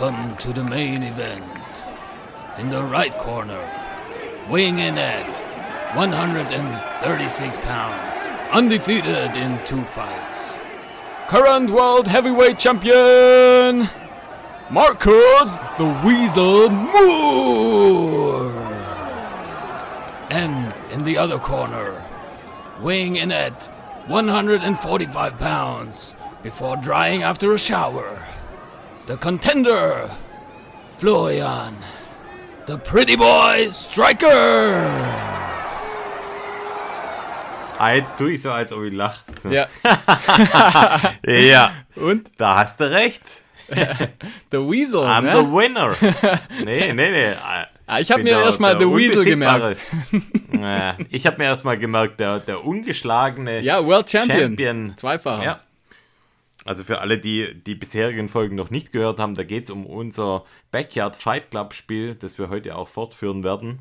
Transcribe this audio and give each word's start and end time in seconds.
welcome 0.00 0.36
to 0.36 0.52
the 0.52 0.64
main 0.64 1.02
event. 1.02 1.44
In 2.58 2.70
the 2.70 2.82
right 2.82 3.16
corner, 3.18 3.68
weighing 4.48 4.78
in 4.78 4.96
at 4.96 5.94
136 5.94 7.58
pounds, 7.58 8.16
undefeated 8.50 9.36
in 9.36 9.60
two 9.66 9.84
fights. 9.84 10.58
Current 11.28 11.70
world 11.70 12.06
heavyweight 12.06 12.58
champion, 12.58 13.88
Marcus 14.70 15.54
the 15.76 16.00
Weasel 16.04 16.70
Moore. 16.70 18.52
And 20.30 20.74
in 20.92 21.04
the 21.04 21.18
other 21.18 21.38
corner, 21.38 22.02
weighing 22.80 23.16
in 23.16 23.32
at 23.32 23.66
145 24.06 25.38
pounds 25.38 26.14
before 26.42 26.76
drying 26.78 27.22
after 27.22 27.52
a 27.52 27.58
shower, 27.58 28.29
the 29.10 29.16
contender, 29.16 30.08
Florian, 30.98 31.74
the 32.66 32.78
pretty 32.78 33.16
boy 33.16 33.68
striker. 33.72 34.86
Ah, 37.76 37.94
jetzt 37.94 38.16
tue 38.16 38.34
ich 38.34 38.42
so, 38.42 38.52
als 38.52 38.72
ob 38.72 38.84
ich 38.84 38.92
lache. 38.92 39.18
Ja. 39.50 39.66
ja, 41.26 41.72
Und? 41.96 42.30
da 42.38 42.58
hast 42.58 42.78
du 42.78 42.84
recht. 42.88 43.42
The 44.50 44.58
Weasel, 44.58 45.00
I'm 45.00 45.22
ne? 45.22 45.32
the 45.32 45.44
winner. 45.44 45.96
Nee, 46.64 46.92
nee, 46.92 47.10
nee. 47.10 47.34
Ah, 47.86 47.98
ich 48.00 48.10
habe 48.12 48.22
mir 48.22 48.40
erstmal 48.40 48.76
der 48.78 48.86
The 48.86 48.94
Weasel 48.94 49.24
gemerkt. 49.24 49.80
Ich 51.10 51.26
habe 51.26 51.38
mir 51.38 51.44
erstmal 51.44 51.78
gemerkt, 51.78 52.20
der, 52.20 52.38
der 52.38 52.64
ungeschlagene 52.64 53.60
Ja, 53.60 53.84
World 53.84 54.08
Champion. 54.10 54.40
Champion. 54.40 54.94
Zweifacher. 54.96 55.44
Ja. 55.44 55.60
Also 56.70 56.84
für 56.84 57.00
alle, 57.00 57.18
die 57.18 57.52
die 57.66 57.74
bisherigen 57.74 58.28
Folgen 58.28 58.54
noch 58.54 58.70
nicht 58.70 58.92
gehört 58.92 59.18
haben, 59.18 59.34
da 59.34 59.42
geht 59.42 59.64
es 59.64 59.70
um 59.70 59.84
unser 59.84 60.44
Backyard 60.70 61.16
Fight 61.16 61.50
Club 61.50 61.74
Spiel, 61.74 62.14
das 62.14 62.38
wir 62.38 62.48
heute 62.48 62.76
auch 62.76 62.86
fortführen 62.86 63.42
werden. 63.42 63.80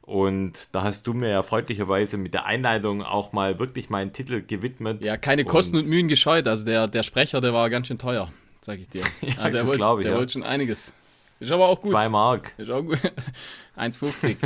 Und 0.00 0.70
da 0.72 0.82
hast 0.82 1.06
du 1.06 1.12
mir 1.12 1.28
ja 1.28 1.42
freundlicherweise 1.42 2.16
mit 2.16 2.32
der 2.32 2.46
Einleitung 2.46 3.02
auch 3.02 3.34
mal 3.34 3.58
wirklich 3.58 3.90
meinen 3.90 4.14
Titel 4.14 4.40
gewidmet. 4.40 5.04
Ja, 5.04 5.18
keine 5.18 5.44
Kosten 5.44 5.76
und 5.76 5.86
Mühen 5.86 6.08
gescheut. 6.08 6.48
Also 6.48 6.64
der, 6.64 6.88
der 6.88 7.02
Sprecher, 7.02 7.42
der 7.42 7.52
war 7.52 7.68
ganz 7.68 7.88
schön 7.88 7.98
teuer, 7.98 8.32
sag 8.62 8.78
ich 8.78 8.88
dir. 8.88 9.02
Ah, 9.36 9.50
der 9.50 9.64
das 9.64 9.66
wollte 9.66 10.02
der 10.02 10.12
ja. 10.12 10.16
wollte 10.16 10.32
schon 10.32 10.42
einiges. 10.42 10.94
Ist 11.38 11.52
aber 11.52 11.68
auch 11.68 11.82
gut. 11.82 11.90
Zwei 11.90 12.08
Mark. 12.08 12.54
Ist 12.56 12.70
auch 12.70 12.80
gut. 12.80 12.96
1,50. 13.76 14.38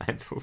1,50. 0.00 0.42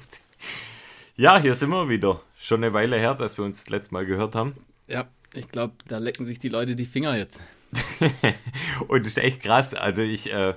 Ja, 1.16 1.40
hier 1.40 1.54
sind 1.54 1.70
wir 1.70 1.88
wieder. 1.88 2.20
Schon 2.36 2.64
eine 2.64 2.72
Weile 2.72 2.96
her, 2.96 3.14
dass 3.14 3.38
wir 3.38 3.44
uns 3.44 3.62
das 3.62 3.70
letzte 3.70 3.94
Mal 3.94 4.06
gehört 4.06 4.34
haben. 4.34 4.54
ja, 4.88 5.06
ich 5.34 5.48
glaube, 5.50 5.74
da 5.88 5.98
lecken 5.98 6.26
sich 6.26 6.38
die 6.38 6.48
Leute 6.48 6.76
die 6.76 6.84
Finger 6.84 7.16
jetzt. 7.16 7.40
Und 8.88 9.00
das 9.00 9.08
ist 9.08 9.18
echt 9.18 9.42
krass. 9.42 9.74
Also 9.74 10.02
ich 10.02 10.32
äh, 10.32 10.54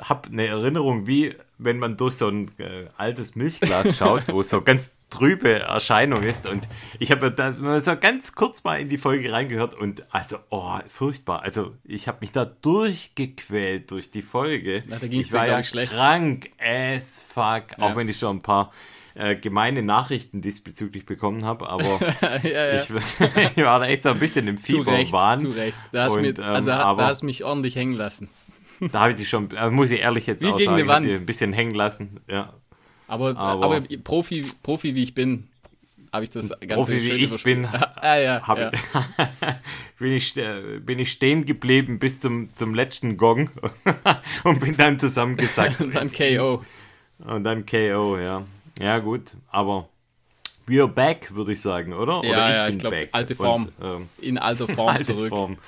habe 0.00 0.28
eine 0.28 0.46
Erinnerung, 0.46 1.06
wie 1.06 1.34
wenn 1.58 1.78
man 1.78 1.96
durch 1.96 2.14
so 2.14 2.28
ein 2.28 2.50
äh, 2.58 2.86
altes 2.96 3.36
Milchglas 3.36 3.96
schaut, 3.98 4.24
wo 4.28 4.42
so 4.42 4.62
ganz 4.62 4.92
trübe 5.10 5.60
Erscheinung 5.60 6.22
ist. 6.22 6.46
Und 6.46 6.66
ich 6.98 7.12
habe 7.12 7.30
da 7.30 7.52
mal 7.58 7.80
so 7.80 7.96
ganz 7.96 8.34
kurz 8.34 8.64
mal 8.64 8.80
in 8.80 8.88
die 8.88 8.98
Folge 8.98 9.32
reingehört 9.32 9.74
und 9.74 10.04
also, 10.12 10.38
oh, 10.50 10.78
furchtbar. 10.88 11.42
Also 11.42 11.76
ich 11.84 12.08
habe 12.08 12.18
mich 12.22 12.32
da 12.32 12.44
durchgequält 12.44 13.90
durch 13.90 14.10
die 14.10 14.22
Folge. 14.22 14.82
Na, 14.88 14.98
ich 15.02 15.32
war 15.32 15.46
ja 15.46 15.62
schlecht. 15.62 15.92
krank 15.92 16.50
as 16.58 17.20
fuck, 17.20 17.78
auch 17.78 17.90
Ja. 17.90 17.96
wenn 17.96 18.08
ich 18.08 18.18
schon 18.18 18.38
ein 18.38 18.42
paar 18.42 18.72
äh, 19.14 19.36
gemeine 19.36 19.82
Nachrichten 19.82 20.40
diesbezüglich 20.40 21.04
bekommen 21.06 21.44
habe, 21.44 21.68
aber 21.68 21.84
ja, 22.42 22.66
ja. 22.74 22.74
ich, 22.82 22.90
ich 23.56 23.64
war 23.64 23.80
da 23.80 23.86
echt 23.86 24.02
so 24.04 24.10
ein 24.10 24.18
bisschen 24.18 24.48
im 24.48 24.62
zu 24.62 24.76
Recht, 24.80 25.06
Fieberwahn. 25.08 25.38
zu 25.38 25.50
Recht. 25.50 25.78
Da 25.92 26.04
hast, 26.04 26.12
Und, 26.14 26.22
mit, 26.22 26.38
ähm, 26.38 26.44
also, 26.44 26.70
aber- 26.72 27.02
da 27.02 27.08
hast 27.08 27.22
du 27.22 27.26
mich 27.26 27.44
ordentlich 27.44 27.76
hängen 27.76 27.94
lassen. 27.94 28.28
Da 28.90 29.00
habe 29.00 29.10
ich 29.10 29.16
dich 29.16 29.28
schon, 29.28 29.48
äh, 29.52 29.70
muss 29.70 29.90
ich 29.92 30.00
ehrlich 30.00 30.26
jetzt 30.26 30.44
auch 30.44 30.58
sagen, 30.58 30.90
ein 30.90 31.26
bisschen 31.26 31.52
hängen 31.52 31.74
lassen. 31.74 32.20
Ja. 32.28 32.52
Aber, 33.06 33.36
Aber- 33.36 33.64
aber, 33.64 33.80
Profi, 34.02 34.44
Profi 34.62 34.94
wie 34.94 35.02
ich 35.04 35.14
bin, 35.14 35.48
habe 36.12 36.24
ich 36.24 36.30
das 36.30 36.48
Ganze 36.50 36.74
Profi 36.74 37.02
wie 37.02 37.12
ich 37.12 37.42
bin, 37.44 37.64
ah, 37.66 38.16
ja, 38.18 38.42
ja. 38.46 38.70
bin, 39.98 40.12
ich, 40.12 40.36
äh, 40.36 40.78
bin 40.80 40.98
ich 40.98 41.12
stehen 41.12 41.46
geblieben 41.46 41.98
bis 41.98 42.20
zum, 42.20 42.54
zum 42.56 42.74
letzten 42.74 43.16
Gong 43.16 43.50
und 44.44 44.60
bin 44.60 44.76
dann 44.76 44.98
zusammengesackt. 44.98 45.80
Und 45.80 45.94
dann 45.94 46.12
KO. 46.12 46.62
und 47.24 47.44
dann 47.44 47.64
KO, 47.64 48.18
ja. 48.18 48.44
Ja, 48.78 48.98
gut, 48.98 49.32
aber 49.50 49.88
we're 50.66 50.86
back, 50.88 51.34
würde 51.34 51.52
ich 51.52 51.60
sagen, 51.60 51.92
oder? 51.92 52.20
oder 52.20 52.28
Ja, 52.28 52.50
ja, 52.50 52.68
ich 52.68 52.78
glaub, 52.78 52.92
back. 52.92 53.08
alte 53.12 53.34
Form. 53.34 53.70
Und, 53.78 53.84
ähm, 53.86 54.08
In 54.20 54.38
alter 54.38 54.66
Form 54.68 54.88
alte 54.96 55.04
zurück. 55.14 55.28
Form. 55.28 55.58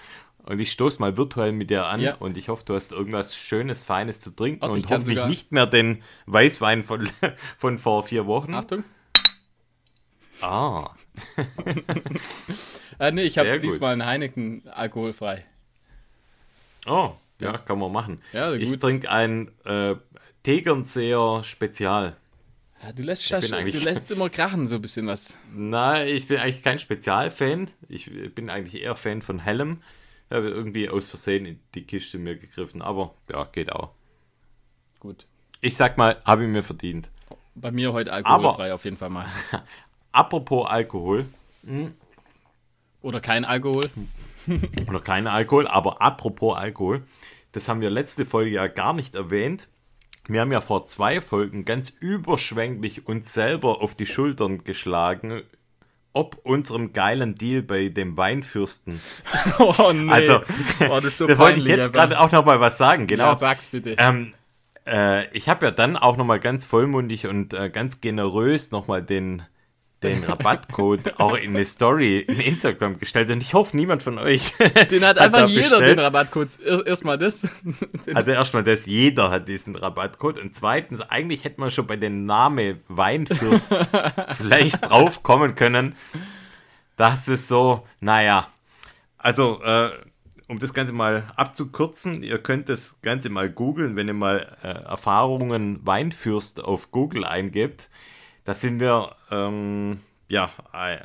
Und 0.46 0.60
ich 0.60 0.72
stoße 0.72 1.00
mal 1.00 1.16
virtuell 1.16 1.52
mit 1.52 1.70
dir 1.70 1.86
an 1.86 2.00
Ja. 2.02 2.16
und 2.16 2.36
ich 2.36 2.48
hoffe, 2.50 2.64
du 2.66 2.74
hast 2.74 2.92
irgendwas 2.92 3.34
Schönes, 3.34 3.82
Feines 3.82 4.20
zu 4.20 4.30
trinken 4.30 4.60
Warte, 4.60 4.78
ich 4.78 4.84
und 4.84 4.90
hoffentlich 4.92 5.24
nicht 5.26 5.52
mehr 5.52 5.66
den 5.66 6.02
Weißwein 6.26 6.82
von, 6.82 7.08
von 7.58 7.78
vor 7.78 8.02
vier 8.02 8.26
Wochen. 8.26 8.52
Achtung. 8.54 8.84
Ah, 10.40 10.90
Äh, 12.98 13.12
nee, 13.12 13.22
ich 13.22 13.38
habe 13.38 13.58
diesmal 13.60 13.92
einen 13.92 14.04
Heineken 14.06 14.62
alkoholfrei. 14.68 15.44
oh, 16.86 17.12
ja, 17.40 17.56
kann 17.58 17.78
man 17.78 17.90
machen. 17.92 18.20
Ja, 18.32 18.52
ich 18.52 18.78
trinke 18.78 19.10
ein 19.10 19.50
äh, 19.64 19.96
Tegernseer 20.42 21.42
Spezial. 21.44 22.16
Ja, 22.84 22.92
du 22.92 23.02
lässt 23.02 23.30
bin 23.30 23.72
du 23.72 23.78
lässt 23.78 24.10
immer 24.10 24.28
krachen, 24.28 24.66
so 24.66 24.74
ein 24.76 24.82
bisschen 24.82 25.06
was. 25.06 25.38
Nein, 25.54 26.06
ich 26.08 26.28
bin 26.28 26.36
eigentlich 26.38 26.62
kein 26.62 26.78
Spezialfan. 26.78 27.70
Ich 27.88 28.10
bin 28.34 28.50
eigentlich 28.50 28.82
eher 28.82 28.94
Fan 28.94 29.22
von 29.22 29.38
hellem. 29.38 29.82
Ich 30.28 30.36
habe 30.36 30.48
irgendwie 30.48 30.90
aus 30.90 31.08
Versehen 31.08 31.46
in 31.46 31.60
die 31.74 31.84
Kiste 31.84 32.18
mir 32.18 32.36
gegriffen, 32.36 32.82
aber 32.82 33.14
ja, 33.32 33.44
geht 33.44 33.72
auch. 33.72 33.92
Gut. 35.00 35.26
Ich 35.62 35.76
sag 35.76 35.96
mal, 35.96 36.20
habe 36.26 36.44
ich 36.44 36.50
mir 36.50 36.62
verdient. 36.62 37.10
Bei 37.54 37.70
mir 37.70 37.94
heute 37.94 38.12
alkoholfrei 38.12 38.74
auf 38.74 38.84
jeden 38.84 38.98
Fall 38.98 39.10
mal. 39.10 39.26
Apropos 40.12 40.66
Alkohol, 40.68 41.24
Oder 43.00 43.20
kein 43.20 43.46
Alkohol. 43.46 43.90
oder 44.86 45.00
kein 45.00 45.26
Alkohol, 45.26 45.66
aber 45.66 46.02
apropos 46.02 46.56
Alkohol, 46.56 47.02
das 47.52 47.68
haben 47.68 47.80
wir 47.80 47.90
letzte 47.90 48.26
Folge 48.26 48.50
ja 48.50 48.66
gar 48.66 48.92
nicht 48.92 49.14
erwähnt. 49.14 49.68
Wir 50.26 50.40
haben 50.40 50.52
ja 50.52 50.60
vor 50.60 50.86
zwei 50.86 51.20
Folgen 51.20 51.64
ganz 51.64 51.90
überschwänglich 51.90 53.06
uns 53.06 53.34
selber 53.34 53.82
auf 53.82 53.94
die 53.94 54.06
Schultern 54.06 54.64
geschlagen, 54.64 55.42
ob 56.14 56.38
unserem 56.44 56.92
geilen 56.92 57.34
Deal 57.34 57.62
bei 57.62 57.88
dem 57.88 58.16
Weinfürsten. 58.16 59.00
Oh 59.58 59.92
nee. 59.92 60.10
Also, 60.10 60.40
oh, 60.88 61.00
das 61.00 61.18
so 61.18 61.26
da 61.28 61.38
wollte 61.38 61.58
ich 61.58 61.66
jetzt 61.66 61.92
gerade 61.92 62.18
auch 62.18 62.32
noch 62.32 62.46
mal 62.46 62.60
was 62.60 62.78
sagen. 62.78 63.06
Genau. 63.06 63.30
Ja, 63.30 63.36
sag's 63.36 63.66
bitte. 63.66 63.96
Ähm, 63.98 64.32
äh, 64.86 65.28
ich 65.36 65.48
habe 65.48 65.66
ja 65.66 65.70
dann 65.70 65.96
auch 65.96 66.16
noch 66.16 66.24
mal 66.24 66.40
ganz 66.40 66.64
vollmundig 66.64 67.26
und 67.26 67.52
äh, 67.52 67.68
ganz 67.68 68.00
generös 68.00 68.70
noch 68.70 68.86
mal 68.86 69.02
den, 69.02 69.42
den 70.04 70.22
Rabattcode 70.28 71.18
auch 71.18 71.34
in 71.34 71.50
eine 71.56 71.64
Story 71.66 72.20
in 72.20 72.38
Instagram 72.40 72.98
gestellt 72.98 73.30
und 73.30 73.42
ich 73.42 73.54
hoffe, 73.54 73.76
niemand 73.76 74.02
von 74.02 74.18
euch 74.18 74.52
Den 74.90 75.04
hat 75.04 75.16
da 75.16 75.22
einfach 75.22 75.48
jeder 75.48 75.62
bestellt. 75.62 75.98
den 75.98 76.04
Rabattcode. 76.04 76.58
Er- 76.64 76.86
Erstmal 76.86 77.18
das. 77.18 77.46
Also 78.14 78.30
erstmal 78.30 78.62
das, 78.62 78.86
jeder 78.86 79.30
hat 79.30 79.48
diesen 79.48 79.74
Rabattcode 79.76 80.38
und 80.38 80.54
zweitens, 80.54 81.00
eigentlich 81.00 81.44
hätte 81.44 81.60
man 81.60 81.70
schon 81.70 81.86
bei 81.86 81.96
dem 81.96 82.26
Name 82.26 82.78
Weinfürst 82.88 83.74
vielleicht 84.34 84.88
drauf 84.90 85.22
kommen 85.22 85.54
können, 85.54 85.96
dass 86.96 87.26
es 87.28 87.48
so, 87.48 87.84
naja, 88.00 88.46
also 89.18 89.60
äh, 89.62 89.90
um 90.48 90.58
das 90.58 90.74
Ganze 90.74 90.92
mal 90.92 91.24
abzukürzen, 91.36 92.22
ihr 92.22 92.38
könnt 92.38 92.68
das 92.68 93.00
Ganze 93.00 93.30
mal 93.30 93.48
googeln, 93.48 93.96
wenn 93.96 94.06
ihr 94.08 94.14
mal 94.14 94.56
äh, 94.62 94.68
Erfahrungen 94.68 95.80
Weinfürst 95.84 96.62
auf 96.62 96.90
Google 96.90 97.24
eingebt. 97.24 97.88
Da 98.44 98.54
sind 98.54 98.78
wir, 98.80 99.14
ähm, 99.30 100.00
ja, 100.28 100.50
äh, 100.72 100.98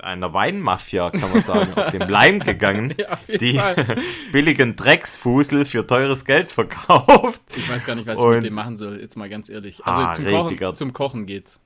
einer 0.00 0.32
Weinmafia, 0.32 1.10
kann 1.10 1.30
man 1.32 1.40
sagen, 1.42 1.72
auf 1.74 1.90
dem 1.90 2.08
Leim 2.08 2.40
gegangen, 2.40 2.94
Ja, 2.98 3.18
die 3.28 3.58
Fall. 3.58 3.96
billigen 4.32 4.74
Drecksfusel 4.76 5.64
für 5.64 5.86
teures 5.86 6.24
Geld 6.24 6.50
verkauft. 6.50 7.42
Ich 7.56 7.68
weiß 7.70 7.84
gar 7.86 7.94
nicht, 7.94 8.06
was 8.06 8.18
ich 8.18 8.24
Und- 8.24 8.34
mit 8.36 8.44
dem 8.46 8.54
machen 8.54 8.76
soll. 8.76 9.00
Jetzt 9.00 9.16
mal 9.16 9.28
ganz 9.28 9.48
ehrlich. 9.48 9.84
Also 9.84 10.00
Ah, 10.00 10.12
zum, 10.12 10.24
Kochen, 10.26 10.74
zum 10.76 10.92
Kochen 10.92 11.26
geht's. 11.26 11.60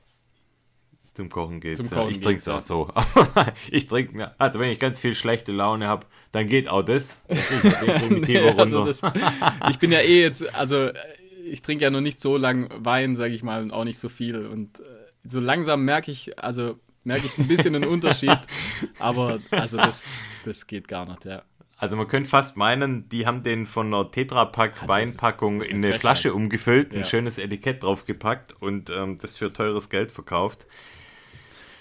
Zum 1.15 1.29
Kochen 1.31 1.61
geht's. 1.61 1.79
Zum 1.79 1.89
ja. 1.89 1.97
Kochen 2.03 2.13
ich 2.13 2.21
trinke 2.21 2.39
es 2.39 2.49
auch 2.49 2.61
so. 2.61 2.93
ich 3.71 3.87
trinke 3.89 4.17
mir, 4.17 4.35
also 4.39 4.61
wenn 4.61 4.71
ich 4.71 4.79
ganz 4.79 5.01
viel 5.01 5.15
schlechte 5.15 5.53
Laune 5.53 5.89
habe, 5.89 6.07
dann 6.33 6.47
geht 6.47 6.69
auch 6.69 6.83
das. 6.83 7.21
Ich 7.29 8.11
Nee, 8.11 8.39
also 8.51 8.85
das, 8.87 9.01
ich 9.71 9.79
bin 9.79 9.91
ja 9.91 9.99
eh 10.01 10.21
jetzt, 10.23 10.55
also 10.55 10.77
äh, 10.89 10.95
ich 11.51 11.63
trinke 11.63 11.85
ja 11.85 11.91
noch 11.91 12.01
nicht 12.01 12.21
so 12.21 12.37
lang 12.37 12.69
Wein, 12.77 13.17
sage 13.17 13.35
ich 13.35 13.43
mal, 13.43 13.63
und 13.63 13.71
auch 13.71 13.85
nicht 13.85 13.99
so 13.99 14.09
viel. 14.09 14.47
Und 14.47 14.81
äh, 14.81 14.83
so 15.25 15.41
langsam 15.41 15.85
merke 15.85 16.11
ich, 16.11 16.39
also 16.39 16.79
merke 17.05 17.27
ich 17.27 17.39
ein 17.39 17.49
bisschen 17.49 17.75
einen 17.75 17.85
Unterschied. 17.89 18.39
Aber 18.99 19.39
also 19.51 19.77
das, 19.77 20.13
das 20.45 20.67
geht 20.67 20.89
gar 20.89 21.09
nicht, 21.09 21.25
ja. 21.25 21.43
Also 21.81 21.95
man 21.97 22.09
könnte 22.09 22.29
fast 22.29 22.57
meinen, 22.57 23.09
die 23.09 23.25
haben 23.25 23.45
den 23.45 23.65
von 23.65 23.87
einer 23.87 24.11
Tetrapack 24.11 24.89
Weinpackung 24.89 25.59
das 25.59 25.69
ist 25.69 25.71
in 25.71 25.77
eine 25.77 25.87
Frechheit. 25.89 26.01
Flasche 26.01 26.35
umgefüllt, 26.35 26.93
ein 26.93 27.01
Ja. 27.01 27.05
schönes 27.05 27.39
Etikett 27.39 27.85
draufgepackt 27.85 28.53
und 28.61 28.91
ähm, 28.91 29.17
das 29.23 29.37
für 29.37 29.53
teures 29.53 29.89
Geld 29.89 30.11
verkauft. 30.11 30.67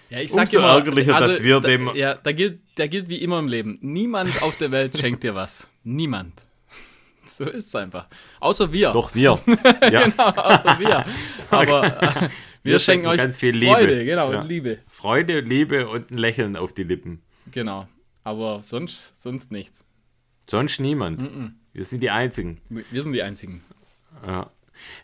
Ja, 0.09 0.19
ich 0.21 0.31
sag 0.31 0.43
Umso 0.43 0.59
immer, 0.59 0.67
also, 0.67 0.77
ärgerlicher, 0.79 1.19
dass 1.19 1.41
wir 1.43 1.59
da, 1.59 1.67
dem- 1.67 1.91
Ja, 1.95 2.13
da 2.15 2.31
gilt, 2.31 2.59
der 2.77 2.87
gilt 2.87 3.09
wie 3.09 3.17
immer 3.23 3.39
im 3.39 3.47
Leben. 3.47 3.79
Niemand 3.81 4.41
auf 4.43 4.55
der 4.57 4.71
Welt 4.71 4.97
schenkt 4.97 5.23
dir 5.23 5.33
was. 5.35 5.67
Niemand. 5.83 6.31
So 7.37 7.43
ist 7.43 7.67
es 7.67 7.75
einfach. 7.75 8.07
Außer 8.39 8.71
wir. 8.73 8.91
Doch 8.93 9.13
wir. 9.13 9.39
Ja. 9.91 10.05
Genau, 10.07 10.23
außer 10.25 10.79
wir. 10.79 11.05
Aber 11.51 12.01
äh, 12.01 12.21
wir, 12.21 12.29
Wir 12.63 12.79
schenken 12.79 13.05
euch 13.07 13.17
ganz 13.17 13.37
viel 13.37 13.55
Liebe. 13.55 13.73
Freude, 13.75 14.05
genau, 14.05 14.31
Ja. 14.31 14.41
und 14.41 14.47
Liebe. 14.47 14.79
Freude, 14.87 15.39
Liebe 15.41 15.87
und 15.87 16.09
ein 16.09 16.17
Lächeln 16.17 16.57
auf 16.57 16.73
die 16.73 16.83
Lippen. 16.83 17.21
Genau. 17.51 17.87
Aber 18.23 18.63
sonst, 18.63 19.15
sonst 19.15 19.51
nichts. 19.51 19.85
Sonst 20.49 20.79
niemand. 20.79 21.23
Wir 21.73 21.83
sind 21.85 22.01
die 22.01 22.09
Einzigen. 22.09 22.59
Wir 22.69 23.03
sind 23.03 23.13
die 23.13 23.21
Einzigen. 23.21 23.63
Ja. 24.25 24.49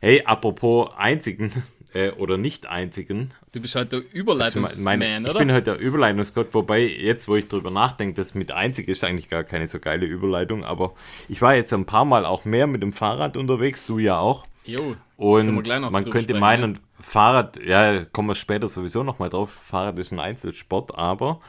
Hey, 0.01 0.23
apropos 0.25 0.89
Einzigen 0.97 1.51
äh, 1.93 2.11
oder 2.11 2.37
Nicht-Einzigen. 2.37 3.29
Du 3.51 3.61
bist 3.61 3.75
halt 3.75 3.91
der 3.91 3.99
Also 3.99 4.09
Überleitungsman, 4.11 4.99
meine, 4.99 5.21
ich 5.21 5.29
oder? 5.29 5.39
bin 5.39 5.51
heute 5.51 5.63
der 5.63 5.79
Überleitungsgott, 5.79 6.53
wobei 6.53 6.81
jetzt, 6.81 7.27
wo 7.27 7.35
ich 7.35 7.47
drüber 7.47 7.71
nachdenke, 7.71 8.15
das 8.15 8.33
mit 8.33 8.51
einzig 8.51 8.87
ist 8.87 9.03
eigentlich 9.03 9.29
gar 9.29 9.43
keine 9.43 9.67
so 9.67 9.79
geile 9.79 10.05
Überleitung, 10.05 10.63
aber 10.63 10.93
ich 11.29 11.41
war 11.41 11.55
jetzt 11.55 11.73
ein 11.73 11.85
paar 11.85 12.05
Mal 12.05 12.25
auch 12.25 12.45
mehr 12.45 12.67
mit 12.67 12.81
dem 12.81 12.93
Fahrrad 12.93 13.37
unterwegs, 13.37 13.85
du 13.85 13.99
ja 13.99 14.17
auch. 14.17 14.45
jo, 14.65 14.95
Und 15.17 15.67
man 15.67 16.09
könnte 16.09 16.33
meinen, 16.33 16.79
Fahrrad, 16.99 17.59
ja, 17.63 18.05
kommen 18.05 18.29
wir 18.29 18.35
später 18.35 18.69
sowieso 18.69 19.03
nochmal 19.03 19.29
drauf, 19.29 19.51
Fahrrad 19.51 19.97
ist 19.97 20.11
ein 20.11 20.19
Einzelsport, 20.19 20.97
aber 20.97 21.41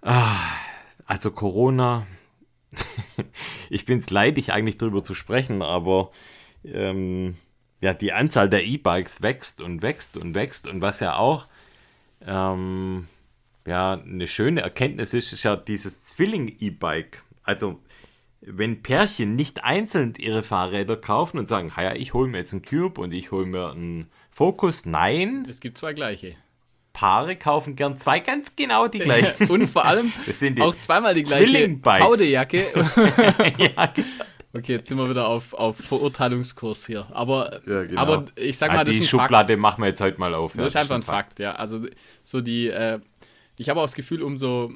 ah, 0.00 0.36
also 1.06 1.32
Corona, 1.32 2.06
ich 3.70 3.84
bin 3.84 3.98
es 3.98 4.10
leidig 4.10 4.52
eigentlich 4.52 4.78
drüber 4.78 5.02
zu 5.02 5.14
sprechen, 5.14 5.60
aber 5.60 6.10
ähm, 6.64 7.36
ja, 7.84 7.92
die 7.92 8.14
Anzahl 8.14 8.48
der 8.48 8.64
E-Bikes 8.64 9.20
wächst 9.20 9.60
und 9.60 9.82
wächst 9.82 10.16
und 10.16 10.34
wächst 10.34 10.66
und 10.66 10.80
was 10.80 11.00
ja 11.00 11.16
auch 11.16 11.46
ähm, 12.26 13.06
ja 13.66 13.92
eine 13.92 14.26
schöne 14.26 14.62
Erkenntnis 14.62 15.12
ist, 15.12 15.34
ist 15.34 15.42
ja 15.42 15.54
dieses 15.54 16.02
Zwilling-E-Bike. 16.04 17.22
Also 17.42 17.82
wenn 18.40 18.82
Pärchen 18.82 19.36
nicht 19.36 19.64
einzeln 19.64 20.14
ihre 20.16 20.42
Fahrräder 20.42 20.96
kaufen 20.96 21.38
und 21.38 21.46
sagen, 21.46 21.70
ja, 21.76 21.94
ich 21.94 22.14
hole 22.14 22.26
mir 22.26 22.38
jetzt 22.38 22.54
einen 22.54 22.62
Cube 22.62 22.98
und 22.98 23.12
ich 23.12 23.30
hole 23.32 23.44
mir 23.44 23.72
einen 23.72 24.10
Focus, 24.30 24.86
nein, 24.86 25.46
Es 25.48 25.60
gibt 25.60 25.76
zwei 25.76 25.92
gleiche. 25.92 26.36
Paare 26.94 27.36
kaufen 27.36 27.76
gern 27.76 27.98
zwei 27.98 28.18
ganz 28.18 28.56
genau 28.56 28.88
die 28.88 29.00
gleichen. 29.00 29.46
Und 29.50 29.66
vor 29.66 29.84
allem 29.84 30.12
auch 30.60 30.76
zweimal 30.76 31.12
die 31.12 31.24
gleiche. 31.24 31.76
Faudejacke. 31.82 32.66
ja, 33.58 33.92
Okay, 34.56 34.72
jetzt 34.74 34.88
sind 34.88 34.98
wir 34.98 35.10
wieder 35.10 35.26
auf, 35.26 35.52
auf 35.52 35.76
Verurteilungskurs 35.78 36.86
hier. 36.86 37.06
Aber, 37.10 37.60
Ja, 37.66 37.82
genau. 37.84 38.00
aber 38.00 38.24
ich 38.36 38.56
sag 38.56 38.70
Ah, 38.70 38.74
mal, 38.76 38.84
das 38.84 38.94
die 38.94 39.00
ist 39.02 39.06
ein 39.12 39.18
Fakt. 39.18 39.22
Schublade 39.30 39.56
machen 39.56 39.82
wir 39.82 39.88
jetzt 39.88 40.00
heute 40.00 40.18
mal 40.20 40.32
auf. 40.34 40.54
ja, 40.54 40.62
Das 40.62 40.72
ist 40.72 40.76
einfach 40.76 40.94
ein 40.94 41.00
ein 41.00 41.02
Fakt, 41.02 41.40
ja. 41.40 41.56
Also 41.56 41.84
so 42.22 42.40
die, 42.40 42.68
äh, 42.68 43.00
ich 43.58 43.68
habe 43.68 43.80
auch 43.80 43.84
das 43.84 43.94
Gefühl, 43.94 44.22
umso, 44.22 44.72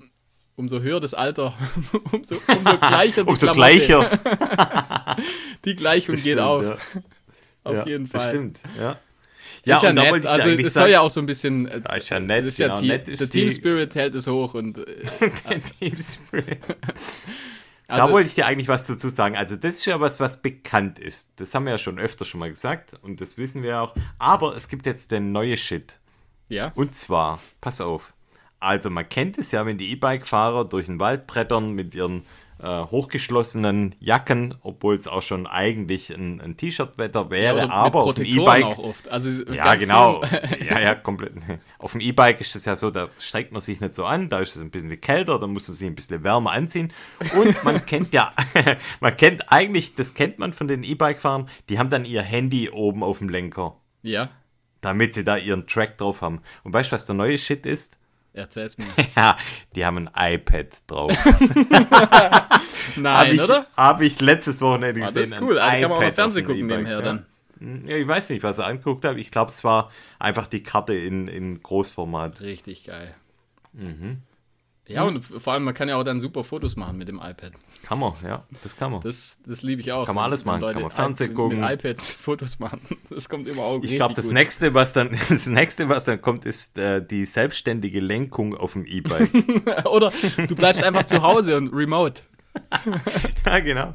umso 0.56 0.80
höher 0.80 0.98
das 0.98 1.14
Alter, 1.14 1.54
umso, 2.12 2.34
umso 2.48 2.76
gleicher 2.78 3.22
die 3.22 3.28
Umso 3.30 3.46
Klamotte. 3.46 3.60
gleicher. 3.78 5.16
Die 5.64 5.74
Gleichung 5.76 6.14
Das 6.16 6.24
geht 6.24 6.34
stimmt, 6.34 6.48
auf, 6.48 6.64
ja. 6.64 6.76
auf 7.64 7.74
ja, 7.76 7.86
jeden 7.86 8.10
das 8.10 8.20
Fall. 8.22 8.30
stimmt, 8.30 8.60
ja. 8.78 8.92
ist 8.92 9.82
ja 9.82 9.90
und 9.90 9.96
da 9.96 10.02
nett, 10.12 10.26
also 10.26 10.48
es 10.48 10.74
soll 10.74 10.88
ja 10.90 11.00
auch 11.00 11.10
so 11.10 11.20
ein 11.20 11.26
bisschen, 11.26 11.66
Ja, 11.68 11.94
ist 11.94 12.08
ja 12.08 12.20
nett, 12.20 12.40
das 12.46 12.54
ist 12.54 12.58
ja 12.58 12.66
genau, 12.68 12.78
Team, 12.80 12.88
nett 12.88 13.08
ist 13.08 13.20
der 13.20 13.30
Team 13.30 13.50
Spirit 13.50 13.94
hält 13.94 14.14
es 14.14 14.26
hoch 14.26 14.54
und 14.54 14.78
äh, 14.78 15.04
Team 15.80 15.96
Spirit. 16.00 16.58
Also, 17.88 18.06
da 18.06 18.12
wollte 18.12 18.28
ich 18.28 18.34
dir 18.34 18.46
eigentlich 18.46 18.68
was 18.68 18.86
dazu 18.86 19.08
sagen. 19.08 19.34
Also 19.36 19.56
das 19.56 19.76
ist 19.76 19.86
ja 19.86 19.98
was, 19.98 20.20
was 20.20 20.42
bekannt 20.42 20.98
ist. 20.98 21.32
Das 21.36 21.54
haben 21.54 21.64
wir 21.64 21.72
ja 21.72 21.78
schon 21.78 21.98
öfter 21.98 22.24
schon 22.24 22.38
mal 22.40 22.50
gesagt 22.50 22.94
und 23.02 23.20
das 23.20 23.38
wissen 23.38 23.62
wir 23.62 23.80
auch. 23.80 23.94
Aber 24.18 24.54
es 24.54 24.68
gibt 24.68 24.84
jetzt 24.86 25.10
den 25.10 25.32
neue 25.32 25.56
Shit. 25.56 25.98
ja, 26.48 26.70
Und 26.74 26.94
zwar, 26.94 27.40
pass 27.60 27.80
auf. 27.80 28.12
Also 28.60 28.90
man 28.90 29.08
kennt 29.08 29.38
es 29.38 29.52
ja, 29.52 29.64
wenn 29.64 29.78
die 29.78 29.90
E-Bike-Fahrer 29.92 30.66
durch 30.66 30.86
den 30.86 31.00
Wald 31.00 31.26
brettern 31.26 31.72
mit 31.72 31.94
ihren 31.94 32.24
äh, 32.60 32.84
hochgeschlossenen 32.84 33.94
Jacken, 34.00 34.54
obwohl 34.62 34.94
es 34.94 35.06
auch 35.06 35.22
schon 35.22 35.46
eigentlich 35.46 36.10
ein, 36.10 36.40
ein 36.40 36.56
T-Shirt-Wetter 36.56 37.30
wäre, 37.30 37.62
mit 37.62 37.70
aber 37.70 38.02
auf 38.02 38.14
dem 38.14 38.24
E-Bike. 38.24 38.76
Also 39.10 39.30
Ja, 39.52 39.74
genau. 39.74 40.22
ja, 40.68 40.80
ja, 40.80 40.94
komplett. 40.94 41.34
Auf 41.78 41.92
dem 41.92 42.00
E-Bike 42.00 42.40
ist 42.40 42.56
es 42.56 42.64
ja 42.64 42.76
so, 42.76 42.90
da 42.90 43.08
streckt 43.18 43.52
man 43.52 43.60
sich 43.60 43.80
nicht 43.80 43.94
so 43.94 44.04
an, 44.04 44.28
da 44.28 44.40
ist 44.40 44.56
es 44.56 44.62
ein 44.62 44.70
bisschen 44.70 45.00
kälter, 45.00 45.38
da 45.38 45.46
muss 45.46 45.68
man 45.68 45.76
sich 45.76 45.86
ein 45.86 45.94
bisschen 45.94 46.24
wärmer 46.24 46.52
anziehen. 46.52 46.92
Und 47.36 47.62
man 47.64 47.84
kennt 47.86 48.12
ja, 48.12 48.32
man 49.00 49.16
kennt 49.16 49.52
eigentlich, 49.52 49.94
das 49.94 50.14
kennt 50.14 50.38
man 50.38 50.52
von 50.52 50.68
den 50.68 50.82
E-Bike-Fahrern, 50.82 51.48
die 51.68 51.78
haben 51.78 51.90
dann 51.90 52.04
ihr 52.04 52.22
Handy 52.22 52.70
oben 52.70 53.02
auf 53.02 53.18
dem 53.18 53.28
Lenker, 53.28 53.76
Ja, 54.02 54.30
damit 54.80 55.14
sie 55.14 55.24
da 55.24 55.36
ihren 55.36 55.66
Track 55.66 55.98
drauf 55.98 56.22
haben. 56.22 56.40
Und 56.64 56.72
weißt 56.72 56.90
du, 56.90 56.94
was 56.94 57.06
der 57.06 57.14
neue 57.14 57.38
Shit 57.38 57.66
ist? 57.66 57.97
Erzähl's 58.38 58.78
mir. 58.78 58.86
Ja, 59.16 59.36
die 59.74 59.84
haben 59.84 60.08
ein 60.08 60.34
iPad 60.34 60.68
drauf. 60.86 61.12
Nein, 62.96 63.16
Habe 63.16 63.30
ich, 63.30 63.42
oder? 63.42 63.66
hab 63.76 64.00
ich 64.00 64.20
letztes 64.20 64.60
Wochenende 64.62 65.02
Ah, 65.02 65.06
gesehen. 65.06 65.22
das 65.22 65.30
ist 65.32 65.40
cool. 65.40 65.58
ein 65.58 65.70
Also 65.70 65.80
kann 65.82 65.90
man 65.90 65.98
auch 65.98 66.08
noch 66.08 66.14
Fernsehen 66.14 66.46
gucken 66.46 66.66
nebenher 66.66 66.98
ja. 66.98 67.02
dann. 67.02 67.26
Ja, 67.86 67.96
ich 67.96 68.06
weiß 68.06 68.30
nicht, 68.30 68.42
was 68.42 68.58
er 68.58 68.66
angeguckt 68.66 69.04
hat. 69.04 69.16
Ich 69.16 69.30
glaube, 69.32 69.50
es 69.50 69.64
war 69.64 69.90
einfach 70.20 70.46
die 70.46 70.62
Karte 70.62 70.94
in, 70.94 71.26
in 71.28 71.60
Großformat. 71.60 72.40
Richtig 72.40 72.84
geil. 72.84 73.14
Mhm. 73.72 74.22
Ja, 74.88 75.02
und 75.02 75.20
vor 75.22 75.52
allem, 75.52 75.64
man 75.64 75.74
kann 75.74 75.90
ja 75.90 75.96
auch 75.96 76.02
dann 76.02 76.18
super 76.18 76.44
Fotos 76.44 76.74
machen 76.74 76.96
mit 76.96 77.08
dem 77.08 77.16
iPad. 77.16 77.52
Kann 77.82 77.98
man, 77.98 78.14
ja, 78.24 78.44
das 78.62 78.74
kann 78.74 78.90
man. 78.90 79.02
Das, 79.02 79.38
das 79.46 79.60
liebe 79.62 79.82
ich 79.82 79.92
auch. 79.92 80.06
Kann 80.06 80.14
man 80.14 80.24
alles 80.24 80.46
machen. 80.46 80.62
Leute 80.62 80.74
Kann 80.74 80.82
man 80.82 80.90
Fernsehen 80.90 81.34
gucken. 81.34 81.60
Mit 81.60 81.70
iPads 81.70 82.10
Fotos 82.18 82.58
machen. 82.58 82.80
Das 83.10 83.28
kommt 83.28 83.48
immer 83.48 83.62
auch 83.62 83.82
ich 83.82 83.96
glaube, 83.96 84.14
das 84.14 84.30
nächste, 84.30 84.72
was 84.72 84.94
dann, 84.94 85.10
das 85.28 85.46
nächste, 85.46 85.90
was 85.90 86.06
dann 86.06 86.22
kommt, 86.22 86.46
ist 86.46 86.78
äh, 86.78 87.06
die 87.06 87.26
selbstständige 87.26 88.00
Lenkung 88.00 88.56
auf 88.56 88.72
dem 88.72 88.86
E-Bike. 88.86 89.30
Oder 89.90 90.10
du 90.46 90.54
bleibst 90.54 90.82
einfach 90.82 91.04
zu 91.04 91.20
Hause 91.20 91.58
und 91.58 91.68
remote. 91.74 92.22
ja, 93.44 93.58
genau. 93.60 93.94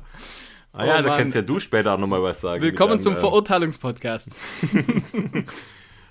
Ah 0.73 0.83
Oh 0.83 0.85
ja, 0.85 1.01
da 1.01 1.09
Mann. 1.09 1.17
kannst 1.17 1.35
ja 1.35 1.41
du 1.41 1.59
später 1.59 1.95
auch 1.95 1.99
nochmal 1.99 2.21
was 2.21 2.41
sagen. 2.41 2.61
Willkommen 2.61 2.93
mit 2.93 3.01
zum 3.01 3.13
einem, 3.13 3.17
äh, 3.17 3.21
Verurteilungspodcast. 3.21 4.29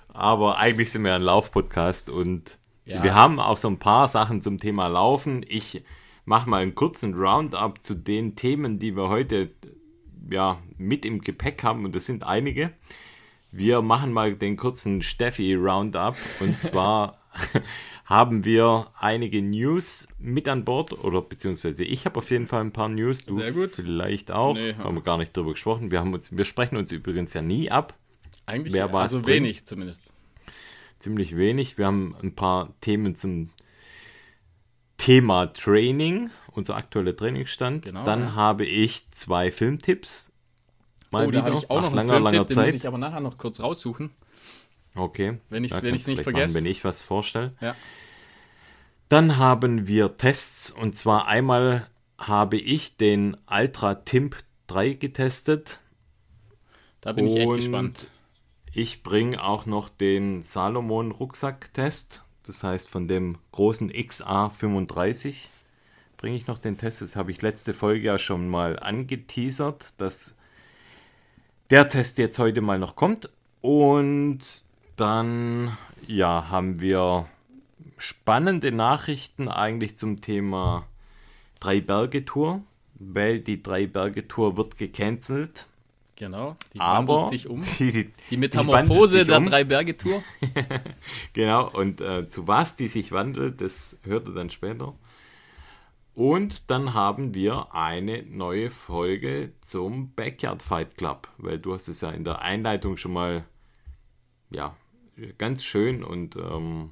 Aber 0.09 0.57
eigentlich 0.57 0.91
sind 0.91 1.03
wir 1.05 1.15
ein 1.15 1.21
Lauf-Podcast 1.21 2.09
und 2.09 2.59
Ja. 2.85 3.03
wir 3.03 3.15
haben 3.15 3.39
auch 3.39 3.57
so 3.57 3.67
ein 3.69 3.79
paar 3.79 4.07
Sachen 4.07 4.41
zum 4.41 4.59
Thema 4.59 4.87
Laufen. 4.87 5.45
Ich 5.47 5.83
mache 6.25 6.49
mal 6.49 6.61
einen 6.61 6.75
kurzen 6.75 7.13
Roundup 7.13 7.81
zu 7.81 7.95
den 7.95 8.35
Themen, 8.35 8.79
die 8.79 8.95
wir 8.95 9.09
heute 9.09 9.51
ja, 10.29 10.59
mit 10.77 11.05
im 11.05 11.21
Gepäck 11.21 11.63
haben 11.63 11.85
und 11.85 11.95
das 11.95 12.05
sind 12.05 12.23
einige. 12.23 12.73
Wir 13.51 13.81
machen 13.81 14.11
mal 14.11 14.35
den 14.35 14.57
kurzen 14.57 15.01
Steffi-Roundup 15.01 16.17
und 16.39 16.59
zwar 16.59 17.19
haben 18.05 18.45
wir 18.45 18.87
einige 18.99 19.41
News 19.41 20.07
mit 20.19 20.47
an 20.47 20.65
Bord 20.65 20.93
oder 21.03 21.21
beziehungsweise 21.21 21.83
ich 21.83 22.05
habe 22.05 22.19
auf 22.19 22.31
jeden 22.31 22.47
Fall 22.47 22.61
ein 22.61 22.71
paar 22.71 22.89
News, 22.89 23.25
du 23.25 23.39
Sehr 23.39 23.51
gut. 23.51 23.71
vielleicht 23.75 24.31
auch. 24.31 24.55
Nee, 24.55 24.75
haben 24.75 24.95
wir 24.95 25.03
gar 25.03 25.17
nicht 25.17 25.35
drüber 25.35 25.51
gesprochen. 25.51 25.91
Wir, 25.91 25.99
haben 25.99 26.13
uns, 26.13 26.35
wir 26.35 26.45
sprechen 26.45 26.77
uns 26.77 26.91
übrigens 26.91 27.33
ja 27.33 27.41
nie 27.41 27.71
ab. 27.71 27.95
Eigentlich, 28.45 28.81
also 28.81 29.21
bringt. 29.21 29.37
wenig 29.37 29.65
zumindest. 29.65 30.12
Ziemlich 31.03 31.35
wenig. 31.35 31.77
Wir 31.77 31.85
haben 31.85 32.15
ein 32.23 32.33
paar 32.33 32.73
Themen 32.79 33.13
zum 33.13 33.49
Thema 34.97 35.47
Training, 35.47 36.29
unser 36.53 36.75
aktueller 36.77 37.15
Trainingsstand. 37.15 37.85
Genau, 37.85 38.03
Dann 38.03 38.21
ja. 38.21 38.35
habe 38.35 38.65
ich 38.65 39.09
zwei 39.11 39.51
Filmtipps. 39.51 40.31
Mal 41.11 41.25
oh, 41.25 41.29
wieder, 41.29 41.43
habe 41.43 41.57
ich 41.57 41.69
auch 41.69 41.81
nach 41.81 41.89
noch 41.89 41.95
langer, 41.95 42.13
langer 42.13 42.29
Filmtipp, 42.29 42.47
den 42.47 42.55
muss 42.55 42.65
Zeit. 42.65 42.75
ich 42.75 42.87
aber 42.87 42.97
nachher 42.97 43.19
noch 43.19 43.37
kurz 43.37 43.59
raussuchen. 43.59 44.11
Okay. 44.95 45.39
Wenn 45.49 45.63
ich's 45.63 45.75
du 45.75 45.91
nicht 45.91 46.07
machen, 46.07 46.23
vergesse. 46.23 46.55
Wenn 46.55 46.65
ich 46.65 46.83
was 46.83 47.01
vorstelle. 47.01 47.53
Ja. 47.59 47.75
Dann 49.09 49.37
haben 49.37 49.87
wir 49.87 50.15
Tests 50.15 50.71
und 50.71 50.95
zwar 50.95 51.27
einmal 51.27 51.87
habe 52.17 52.57
ich 52.57 52.95
den 52.95 53.35
Ultra 53.51 53.95
Timp 53.95 54.37
3 54.67 54.93
getestet. 54.93 55.79
Da 57.01 57.11
bin 57.11 57.27
ich 57.27 57.35
echt 57.35 57.53
gespannt. 57.53 58.07
Ich 58.75 59.03
bringe 59.03 59.43
auch 59.43 59.67
noch 59.67 59.87
den 59.87 60.41
Salomon 60.41 61.11
Rucksack-Test. 61.11 62.23
Das 62.41 62.63
heißt, 62.63 62.89
von 62.89 63.07
dem 63.07 63.37
großen 63.51 63.91
XA35 63.91 65.35
bringe 66.17 66.35
ich 66.35 66.47
noch 66.47 66.57
den 66.57 66.79
Test. 66.79 67.03
Das 67.03 67.15
habe 67.15 67.29
ich 67.29 67.43
letzte 67.43 67.75
Folge 67.75 68.05
ja 68.07 68.17
schon 68.17 68.49
mal 68.49 68.79
angeteasert, 68.79 69.93
dass 69.97 70.35
der 71.69 71.87
Test 71.87 72.17
jetzt 72.17 72.39
heute 72.39 72.61
mal 72.61 72.79
noch 72.79 72.95
kommt. 72.95 73.29
Und 73.61 74.63
dann, 74.95 75.77
ja, 76.07 76.49
haben 76.49 76.81
wir 76.81 77.29
spannende 77.99 78.71
Nachrichten 78.71 79.49
eigentlich 79.49 79.97
zum 79.97 80.19
Thema 80.19 80.87
Drei-Berge-Tour, 81.59 82.63
weil 82.95 83.39
die 83.39 83.61
Drei-Berge-Tour 83.61 84.57
wird 84.57 84.77
gecancelt. 84.77 85.67
Genau. 86.15 86.55
Die 86.73 86.79
Aber 86.79 87.13
wandelt 87.13 87.29
sich 87.29 87.47
um. 87.47 87.61
die, 87.79 87.91
die, 87.91 88.13
Die 88.29 88.37
Metamorphose 88.37 89.19
sich 89.19 89.27
der 89.27 89.37
um. 89.37 89.45
Drei-Berge-Tour. 89.45 90.23
Genau, 91.33 91.69
und 91.69 92.01
äh, 92.01 92.29
zu 92.29 92.47
was 92.47 92.75
die 92.75 92.87
sich 92.87 93.11
wandelt, 93.11 93.61
das 93.61 93.97
hört 94.03 94.27
ihr 94.27 94.33
dann 94.33 94.49
später. 94.49 94.93
Und 96.15 96.69
dann 96.69 96.93
haben 96.93 97.33
wir 97.33 97.73
eine 97.73 98.21
neue 98.23 98.69
Folge 98.69 99.53
zum 99.61 100.13
Backyard 100.13 100.61
Fight 100.61 100.95
Club, 100.95 101.27
weil 101.37 101.57
du 101.57 101.73
hast 101.73 101.87
es 101.87 102.01
ja 102.01 102.11
in 102.11 102.23
der 102.23 102.41
Einleitung 102.41 102.97
schon 102.97 103.13
mal, 103.13 103.45
ja, 104.51 104.75
ganz 105.39 105.63
schön 105.63 106.03
und 106.03 106.35
ähm, 106.35 106.91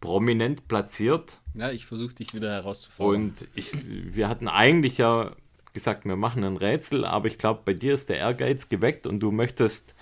prominent 0.00 0.66
platziert. 0.66 1.40
Ja, 1.54 1.70
ich 1.70 1.86
versuche 1.86 2.14
dich 2.14 2.34
wieder 2.34 2.50
herauszufordern. 2.50 3.22
Und 3.22 3.48
ich, 3.54 3.72
wir 3.88 4.28
hatten 4.28 4.48
eigentlich 4.48 4.98
ja 4.98 5.32
gesagt, 5.72 6.04
wir 6.04 6.16
machen 6.16 6.44
ein 6.44 6.56
Rätsel, 6.56 7.04
aber 7.04 7.26
ich 7.28 7.38
glaube, 7.38 7.62
bei 7.64 7.74
dir 7.74 7.94
ist 7.94 8.08
der 8.08 8.18
Ehrgeiz 8.18 8.68
geweckt 8.68 9.06
und 9.06 9.20
du 9.20 9.30
möchtest 9.30 9.94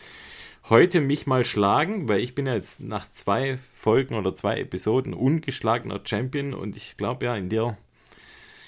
heute 0.69 1.01
mich 1.01 1.27
mal 1.27 1.45
schlagen, 1.45 2.09
weil 2.09 2.21
ich 2.21 2.35
bin 2.35 2.47
ja 2.47 2.55
jetzt 2.55 2.81
nach 2.81 3.09
zwei 3.09 3.59
Folgen 3.75 4.15
oder 4.15 4.35
zwei 4.35 4.59
Episoden 4.59 5.15
ungeschlagener 5.15 6.01
Champion 6.05 6.55
und 6.55 6.77
ich 6.77 6.97
glaube 6.97 7.27
ja, 7.27 7.37
in 7.37 7.49
dir, 7.49 7.77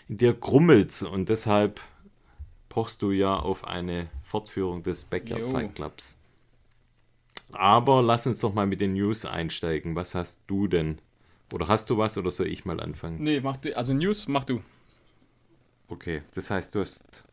in 0.09 0.19
dir 0.19 0.35
grummelt's 0.35 1.02
und 1.02 1.28
deshalb 1.28 1.81
pochst 2.69 3.02
du 3.02 3.11
ja 3.11 3.37
auf 3.37 3.67
eine 3.67 4.09
Fortführung 4.23 4.83
des 4.83 5.05
Backyard 5.05 5.47
Jo. 5.47 5.50
Fight 5.50 5.75
Clubs. 5.75 6.17
Aber 7.52 8.02
lass 8.02 8.26
uns 8.26 8.40
doch 8.40 8.52
mal 8.52 8.67
mit 8.67 8.81
den 8.81 8.93
News 8.93 9.25
einsteigen. 9.25 9.97
Was 9.97 10.14
hast 10.14 10.40
du 10.47 10.69
denn? 10.69 10.99
Oder 11.52 11.67
hast 11.67 11.88
du 11.88 11.97
was 11.97 12.19
oder 12.19 12.31
soll 12.31 12.49
ich 12.49 12.67
mal 12.67 12.78
anfangen? 12.78 13.23
nee, 13.23 13.40
mach 13.40 13.57
du, 13.57 13.75
also 13.75 13.95
News, 13.95 14.28
mach 14.28 14.45
du. 14.45 14.61
Okay, 15.88 16.23
das 16.35 16.50
heißt, 16.50 16.75
du 16.75 16.80
hast 16.80 17.25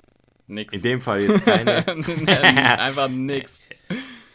Nix. 0.48 0.74
in 0.74 0.82
dem 0.82 1.02
Fall 1.02 1.22
jetzt 1.22 1.44
keine. 1.44 1.86
Einfach 2.80 3.10
nix. 3.10 3.62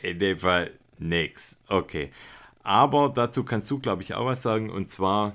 In 0.02 0.18
dem 0.18 0.38
Fall 0.38 0.72
nix. 0.98 1.58
Okay. 1.68 2.10
Aber 2.62 3.08
dazu 3.08 3.44
kannst 3.44 3.70
du, 3.70 3.78
glaube 3.78 4.02
ich, 4.02 4.14
auch 4.14 4.26
was 4.26 4.42
sagen. 4.42 4.70
Und 4.70 4.86
zwar, 4.86 5.34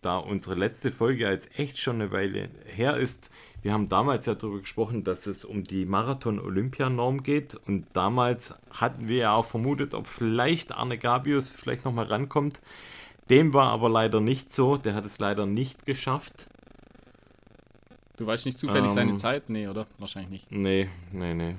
da 0.00 0.18
unsere 0.18 0.54
letzte 0.54 0.92
Folge 0.92 1.28
jetzt 1.28 1.58
echt 1.58 1.78
schon 1.78 1.96
eine 1.96 2.12
Weile 2.12 2.48
her 2.66 2.96
ist. 2.96 3.30
Wir 3.62 3.72
haben 3.72 3.88
damals 3.88 4.26
ja 4.26 4.34
darüber 4.34 4.60
gesprochen, 4.60 5.04
dass 5.04 5.26
es 5.26 5.44
um 5.44 5.64
die 5.64 5.86
Marathon-Olympianorm 5.86 7.22
geht. 7.22 7.54
Und 7.54 7.86
damals 7.92 8.54
hatten 8.72 9.08
wir 9.08 9.16
ja 9.16 9.34
auch 9.34 9.46
vermutet, 9.46 9.94
ob 9.94 10.06
vielleicht 10.06 10.72
Arne 10.72 10.98
Gabius 10.98 11.52
vielleicht 11.52 11.84
nochmal 11.84 12.06
rankommt. 12.06 12.60
Dem 13.30 13.54
war 13.54 13.70
aber 13.70 13.88
leider 13.88 14.20
nicht 14.20 14.50
so. 14.50 14.76
Der 14.76 14.94
hat 14.94 15.06
es 15.06 15.18
leider 15.18 15.46
nicht 15.46 15.86
geschafft. 15.86 16.48
Du 18.22 18.28
weißt 18.28 18.46
nicht 18.46 18.56
zufällig 18.56 18.86
Ähm. 18.90 18.94
seine 18.94 19.14
Zeit? 19.16 19.50
Nee, 19.50 19.66
oder? 19.66 19.88
Wahrscheinlich 19.98 20.30
nicht. 20.30 20.52
Nee, 20.52 20.88
nee, 21.10 21.34
nee. 21.34 21.56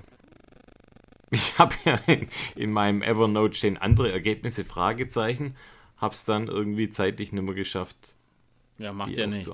Ich 1.30 1.60
habe 1.60 1.76
ja 1.84 1.96
in, 2.08 2.30
in 2.56 2.72
meinem 2.72 3.02
Evernote 3.02 3.54
stehen 3.56 3.78
andere 3.78 4.14
Ergebnisse, 4.14 4.64
Fragezeichen. 4.64 5.58
Hab's 5.98 6.24
dann 6.24 6.48
irgendwie 6.48 6.88
zeitlich 6.88 7.34
nicht 7.34 7.44
mehr 7.44 7.54
geschafft, 7.54 8.16
Ja, 8.78 8.94
macht 8.94 9.10
die 9.10 9.20
ja 9.20 9.28
nichts. 9.28 9.52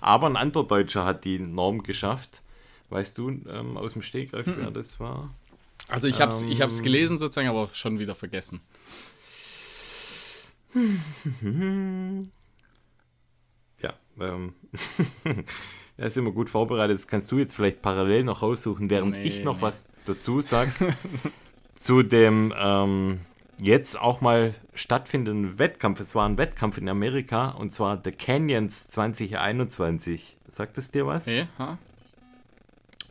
Aber 0.00 0.26
ein 0.26 0.36
anderer 0.36 0.64
Deutscher 0.66 1.04
hat 1.04 1.26
die 1.26 1.38
Norm 1.38 1.82
geschafft. 1.82 2.40
Weißt 2.88 3.18
du 3.18 3.28
ähm, 3.28 3.76
aus 3.76 3.92
dem 3.92 4.00
Stegreif, 4.00 4.46
wer 4.46 4.70
das 4.70 4.98
war? 4.98 5.34
Also 5.88 6.08
ich 6.08 6.22
hab's, 6.22 6.40
ich 6.40 6.62
hab's 6.62 6.78
Ähm. 6.78 6.84
gelesen 6.84 7.18
sozusagen, 7.18 7.48
aber 7.48 7.68
schon 7.74 7.98
wieder 7.98 8.14
vergessen. 8.14 8.62
Ja, 13.80 13.92
ähm, 14.18 14.54
er 15.98 16.06
ist 16.06 16.16
immer 16.16 16.30
gut 16.30 16.48
vorbereitet. 16.48 16.96
Das 16.96 17.06
kannst 17.06 17.30
du 17.30 17.38
jetzt 17.38 17.54
vielleicht 17.54 17.82
parallel 17.82 18.24
noch 18.24 18.40
raussuchen, 18.42 18.88
während 18.88 19.12
Nee, 19.12 19.22
ich 19.22 19.44
noch 19.44 19.56
nee. 19.56 19.62
was 19.62 19.92
dazu 20.06 20.40
sage. 20.40 20.70
zu 21.78 22.02
dem 22.02 22.52
ähm, 22.56 23.20
jetzt 23.60 24.00
auch 24.00 24.20
mal 24.20 24.54
stattfindenden 24.74 25.58
Wettkampf. 25.58 26.00
Es 26.00 26.14
war 26.14 26.26
ein 26.28 26.38
Wettkampf 26.38 26.78
in 26.78 26.88
Amerika 26.88 27.50
und 27.50 27.70
zwar 27.70 28.00
The 28.02 28.12
Canyons 28.12 28.88
2021. 28.88 30.36
Sagt 30.48 30.78
es 30.78 30.90
dir 30.90 31.06
was? 31.06 31.26
Nee, 31.26 31.46
ha? 31.58 31.76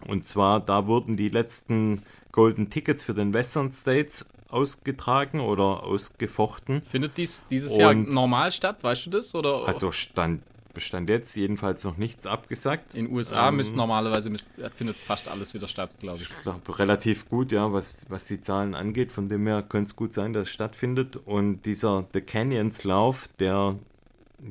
Und 0.05 0.23
zwar, 0.25 0.59
da 0.59 0.87
wurden 0.87 1.17
die 1.17 1.29
letzten 1.29 2.01
Golden 2.31 2.69
Tickets 2.69 3.03
für 3.03 3.13
den 3.13 3.33
Western 3.33 3.71
States 3.71 4.25
ausgetragen 4.49 5.39
oder 5.41 5.83
ausgefochten. 5.83 6.81
Findet 6.83 7.17
dies 7.17 7.43
dieses 7.49 7.75
Jahr 7.75 7.91
Und- 7.91 8.09
normal 8.13 8.51
statt? 8.51 8.77
Weißt 8.83 9.05
du 9.07 9.09
das? 9.09 9.35
Oder 9.35 9.67
Also 9.67 9.91
stand, 9.91 10.41
stand 10.79 11.09
jetzt 11.09 11.35
jedenfalls 11.35 11.83
noch 11.83 11.97
nichts 11.97 12.25
abgesagt. 12.25 12.93
in 12.93 13.05
den 13.05 13.15
USA 13.15 13.49
ähm, 13.49 13.57
müsst 13.57 13.75
normalerweise 13.75 14.29
müsst, 14.29 14.49
findet 14.75 14.95
fast 14.95 15.27
alles 15.27 15.53
wieder 15.53 15.67
statt, 15.67 15.91
glaube 15.99 16.17
ich. 16.17 16.29
Ich 16.29 16.41
glaube, 16.43 16.79
relativ 16.79 17.29
gut, 17.29 17.51
ja, 17.51 17.71
was, 17.73 18.05
was 18.09 18.25
die 18.25 18.39
Zahlen 18.39 18.75
angeht. 18.75 19.11
Von 19.11 19.29
dem 19.29 19.45
her 19.47 19.63
könnte 19.63 19.89
es 19.89 19.95
gut 19.95 20.13
sein, 20.13 20.33
dass 20.33 20.43
es 20.43 20.53
stattfindet. 20.53 21.15
Und 21.15 21.63
dieser 21.63 22.05
The 22.13 22.21
Canyons 22.21 22.83
Lauf, 22.83 23.27
der 23.39 23.75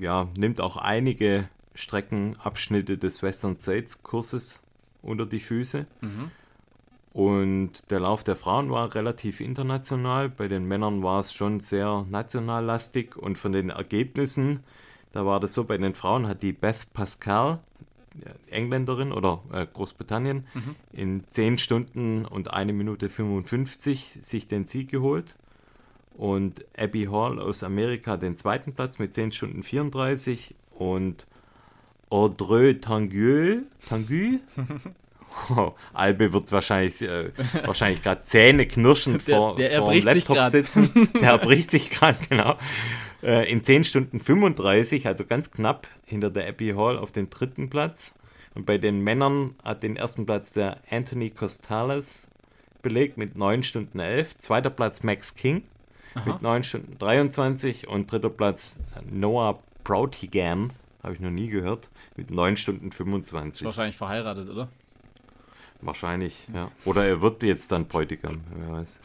ja, 0.01 0.29
nimmt 0.37 0.61
auch 0.61 0.77
einige 0.77 1.49
Streckenabschnitte 1.75 2.99
des 2.99 3.23
Western 3.23 3.59
States 3.59 4.03
Kurses 4.03 4.63
unter 5.03 5.27
die 5.27 5.41
Füße. 5.41 5.87
Und 7.13 7.91
der 7.91 8.01
Lauf 8.01 8.25
der 8.25 8.37
Frauen 8.37 8.71
war 8.71 8.95
relativ 8.95 9.41
international. 9.41 10.29
Bei 10.29 10.49
den 10.49 10.67
Männern 10.67 11.03
war 11.03 11.21
es 11.21 11.33
schon 11.33 11.61
sehr 11.61 12.05
nationallastig. 12.11 13.17
Und 13.17 13.39
von 13.39 13.53
den 13.53 13.71
Ergebnissen, 13.71 14.61
da 15.17 15.25
war 15.27 15.41
das 15.41 15.55
so, 15.55 15.65
bei 15.65 15.79
den 15.79 15.95
Frauen 15.95 16.29
hat 16.29 16.43
die 16.43 16.53
Beth 16.53 16.93
Pascal, 16.93 17.61
äh, 18.25 18.55
Engländerin 18.55 19.13
oder 19.13 19.43
äh, 19.53 19.67
Großbritannien, 19.73 20.47
in 20.93 21.27
10 21.27 21.57
Stunden 21.59 22.25
und 22.27 22.53
1 22.53 22.73
Minute 22.73 23.09
55 23.09 24.19
sich 24.21 24.47
den 24.47 24.65
Sieg 24.67 24.91
geholt. 24.91 25.35
Und 26.15 26.65
Abby 26.79 27.09
Hall 27.11 27.39
aus 27.41 27.63
Amerika 27.63 28.17
den 28.17 28.37
zweiten 28.37 28.75
Platz 28.75 28.99
mit 28.99 29.13
10 29.15 29.33
Stunden 29.33 29.63
34 29.63 30.55
und 30.73 31.27
Audrey 32.11 32.79
Tanguy, 32.81 33.63
Tanguy? 33.89 34.41
Oh, 35.55 35.73
Albe 35.93 36.33
wird 36.33 36.51
wahrscheinlich, 36.51 37.03
äh, 37.03 37.31
wahrscheinlich 37.65 38.03
gerade 38.03 38.23
Zähne 38.23 38.65
knirschend 38.67 39.29
Der- 39.29 39.37
vor, 39.37 39.57
der 39.57 39.83
vor 39.83 39.93
dem 39.93 40.03
Laptop 40.03 40.45
sitzen. 40.47 41.11
Der 41.21 41.33
erbricht 41.33 41.71
sich 41.71 41.91
gerade, 41.91 42.17
genau. 42.27 42.55
Äh, 43.27 43.51
in 43.51 43.65
10 43.65 43.83
Stunden 43.83 44.21
35, 44.21 45.09
also 45.09 45.25
ganz 45.25 45.51
knapp 45.51 45.89
hinter 46.05 46.31
der 46.31 46.49
Abby 46.49 46.75
Hall 46.77 46.97
auf 46.97 47.11
den 47.11 47.29
dritten 47.29 47.69
Platz. 47.69 48.15
Und 48.55 48.67
bei 48.67 48.79
den 48.79 49.01
Männern 49.01 49.57
hat 49.65 49.83
den 49.83 49.97
ersten 49.97 50.27
Platz 50.27 50.53
der 50.53 50.79
Anthony 50.89 51.31
Costales 51.31 52.31
belegt 52.83 53.19
mit 53.19 53.37
9 53.37 53.65
Stunden 53.65 53.99
11. 53.99 54.37
Zweiter 54.37 54.71
Platz 54.71 55.03
Max 55.03 55.35
King 55.35 55.65
mit 56.25 56.41
9 56.41 56.63
Stunden 56.63 56.97
23. 56.99 57.89
Und 57.89 58.13
dritter 58.13 58.31
Platz 58.31 58.79
Noah 59.11 59.59
Broughtigam, 59.83 60.71
habe 61.03 61.15
ich 61.15 61.21
noch 61.21 61.31
nie 61.31 61.49
gehört, 61.49 61.91
mit 62.15 62.31
9 62.31 62.57
Stunden 62.57 62.93
25. 62.93 63.67
Wahrscheinlich 63.67 63.97
verheiratet, 63.97 64.49
oder? 64.49 64.69
Wahrscheinlich, 65.81 66.47
ja. 66.55 66.71
Oder 66.85 67.05
er 67.07 67.21
wird 67.23 67.43
jetzt 67.43 67.73
dann 67.73 67.87
Bräutigam, 67.87 68.41
wer 68.55 68.77
weiß. 68.77 69.01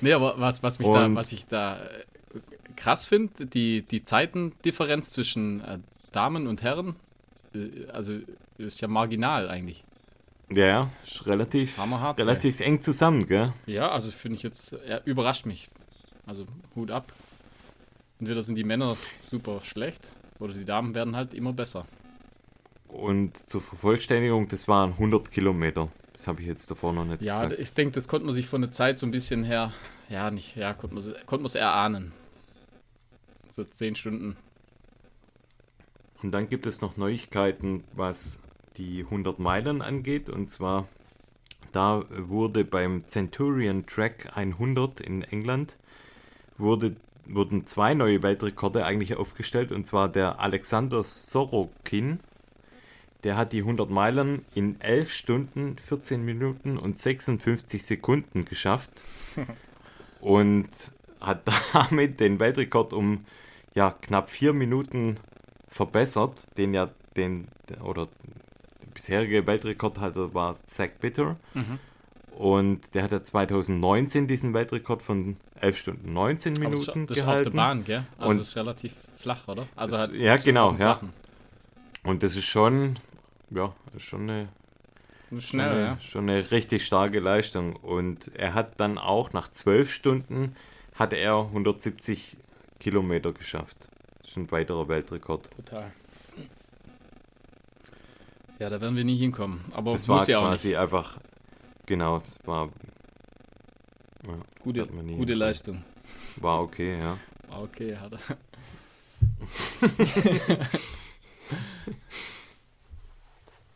Nee, 0.00 0.12
aber 0.12 0.38
was, 0.38 0.62
was, 0.62 0.78
mich 0.78 0.88
da, 0.88 1.14
was 1.14 1.32
ich 1.32 1.46
da 1.46 1.82
äh, 1.82 2.04
krass 2.80 3.04
finde, 3.04 3.46
die, 3.46 3.82
die 3.82 4.04
Zeitendifferenz 4.04 5.10
zwischen 5.10 5.60
äh, 5.60 5.78
Damen 6.12 6.46
und 6.46 6.62
Herren, 6.62 6.96
äh, 7.54 7.86
also 7.92 8.14
ist 8.58 8.80
ja 8.80 8.88
marginal 8.88 9.48
eigentlich. 9.48 9.84
Ja, 10.52 10.66
ja, 10.66 10.90
ist 11.04 11.26
relativ, 11.26 11.78
Hammerhart, 11.78 12.18
relativ 12.18 12.58
eng 12.60 12.80
zusammen, 12.82 13.26
gell? 13.26 13.52
Ja, 13.66 13.90
also 13.90 14.10
finde 14.10 14.36
ich 14.36 14.42
jetzt, 14.42 14.74
ja, 14.88 15.00
überrascht 15.04 15.46
mich. 15.46 15.70
Also 16.26 16.46
Hut 16.74 16.90
ab. 16.90 17.12
Entweder 18.18 18.42
sind 18.42 18.56
die 18.56 18.64
Männer 18.64 18.96
super 19.30 19.60
schlecht 19.62 20.12
oder 20.40 20.52
die 20.52 20.64
Damen 20.64 20.94
werden 20.94 21.14
halt 21.16 21.34
immer 21.34 21.52
besser. 21.52 21.86
Und 22.88 23.36
zur 23.36 23.62
Vervollständigung, 23.62 24.48
das 24.48 24.66
waren 24.66 24.92
100 24.92 25.30
Kilometer. 25.30 25.88
Das 26.12 26.26
habe 26.26 26.40
ich 26.42 26.48
jetzt 26.48 26.70
davor 26.70 26.92
noch 26.92 27.04
nicht 27.04 27.22
Ja, 27.22 27.42
gesagt. 27.44 27.60
ich 27.60 27.72
denke, 27.72 27.92
das 27.92 28.08
konnte 28.08 28.26
man 28.26 28.34
sich 28.34 28.46
von 28.46 28.60
der 28.60 28.72
Zeit 28.72 28.98
so 28.98 29.06
ein 29.06 29.12
bisschen 29.12 29.44
her, 29.44 29.72
ja, 30.08 30.30
nicht, 30.30 30.56
ja, 30.56 30.74
konnte 30.74 30.96
man 30.96 31.04
konnte 31.26 31.42
man 31.42 31.46
es 31.46 31.54
erahnen. 31.54 32.12
So 33.50 33.64
zehn 33.64 33.96
Stunden. 33.96 34.36
Und 36.22 36.30
dann 36.32 36.48
gibt 36.48 36.66
es 36.66 36.80
noch 36.80 36.96
Neuigkeiten, 36.96 37.82
was 37.92 38.40
die 38.76 39.02
100 39.02 39.40
Meilen 39.40 39.82
angeht. 39.82 40.28
Und 40.28 40.46
zwar, 40.46 40.86
da 41.72 42.04
wurde 42.10 42.64
beim 42.64 43.06
Centurion 43.06 43.86
Track 43.86 44.36
100 44.36 45.00
in 45.00 45.22
England, 45.22 45.76
wurde, 46.58 46.94
wurden 47.26 47.66
zwei 47.66 47.94
neue 47.94 48.22
Weltrekorde 48.22 48.84
eigentlich 48.84 49.16
aufgestellt. 49.16 49.72
Und 49.72 49.84
zwar 49.84 50.08
der 50.08 50.38
Alexander 50.38 51.02
Sorokin, 51.02 52.20
der 53.24 53.36
hat 53.36 53.52
die 53.52 53.60
100 53.60 53.90
Meilen 53.90 54.44
in 54.54 54.80
11 54.80 55.12
Stunden, 55.12 55.76
14 55.76 56.24
Minuten 56.24 56.78
und 56.78 56.96
56 56.96 57.84
Sekunden 57.84 58.44
geschafft. 58.44 59.02
und 60.20 60.92
hat 61.20 61.42
damit 61.72 62.20
den 62.20 62.40
Weltrekord 62.40 62.92
um 62.92 63.24
ja, 63.74 63.90
knapp 64.00 64.28
vier 64.28 64.52
Minuten 64.52 65.18
verbessert, 65.68 66.42
den 66.56 66.74
ja 66.74 66.90
den 67.16 67.48
oder 67.82 68.08
der 68.82 68.88
bisherige 68.94 69.46
Weltrekordhalter 69.46 70.34
war 70.34 70.54
Zach 70.66 70.88
Bitter 71.00 71.36
und 72.36 72.94
der 72.94 73.02
hat 73.04 73.12
ja 73.12 73.22
2019 73.22 74.26
diesen 74.26 74.54
Weltrekord 74.54 75.02
von 75.02 75.36
11 75.60 75.78
Stunden 75.78 76.12
19 76.12 76.56
Aber 76.56 76.70
Minuten 76.70 77.06
das, 77.06 77.16
das 77.16 77.18
ist 77.18 77.22
auf 77.24 77.28
der 77.34 77.42
gehalten 77.44 77.56
Bahn, 77.56 77.84
gell? 77.84 78.04
Also 78.18 78.30
Und- 78.34 78.40
ist 78.40 78.56
relativ 78.56 78.94
flach, 79.16 79.46
oder? 79.48 79.66
Also 79.76 79.92
Das- 79.92 80.00
halt 80.02 80.16
ja, 80.16 80.36
genau, 80.36 80.70
ja. 80.72 80.76
Flachen. 80.76 81.12
und 82.04 82.22
das 82.22 82.36
ist 82.36 82.46
schon 82.46 82.98
ja 83.50 83.72
ist 83.94 84.04
schon 84.04 84.22
eine 84.30 84.48
Nur 85.30 85.40
Schon 85.40 85.60
Schnell, 85.60 85.70
eine, 85.70 85.80
ja. 85.82 85.98
schon 86.00 86.28
eine 86.30 86.50
richtig 86.50 86.84
starke 86.86 87.20
Leistung. 87.20 87.76
Und 87.76 88.32
er 88.34 88.54
hat 88.54 88.80
dann 88.80 88.98
auch 88.98 89.32
nach 89.32 89.48
zwölf 89.48 89.92
Stunden 89.92 90.56
hat 91.00 91.12
er 91.14 91.36
170 91.38 92.36
Kilometer 92.78 93.32
geschafft. 93.32 93.88
ist 94.22 94.36
ein 94.36 94.50
weiterer 94.50 94.86
Weltrekord. 94.88 95.50
Total. 95.50 95.90
Ja, 98.58 98.68
da 98.68 98.80
werden 98.80 98.94
wir 98.96 99.04
nie 99.04 99.16
hinkommen. 99.16 99.64
Aber 99.72 99.92
Das 99.92 100.06
muss 100.06 100.20
war 100.20 100.28
ja 100.28 100.38
auch 100.38 100.48
quasi 100.48 100.76
einfach, 100.76 101.18
genau, 101.86 102.18
das 102.20 102.36
war, 102.46 102.68
Gute, 104.62 104.80
nie 104.82 104.86
gute 104.86 105.06
hinkommen. 105.06 105.34
Leistung. 105.38 105.84
war 106.36 106.60
okay, 106.60 106.98
ja. 106.98 107.16
Ah, 107.50 107.60
Okay, 107.62 107.96
hat 107.96 108.12
er. 108.12 108.20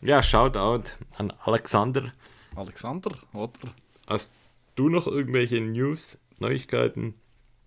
Ja, 0.00 0.23
Shoutout 0.23 0.90
an 1.16 1.33
Alexander. 1.45 2.12
Alexander, 2.54 3.11
oder? 3.33 3.75
Hast 4.07 4.35
du 4.75 4.88
noch 4.90 5.07
irgendwelche 5.07 5.61
News, 5.62 6.19
Neuigkeiten? 6.38 7.14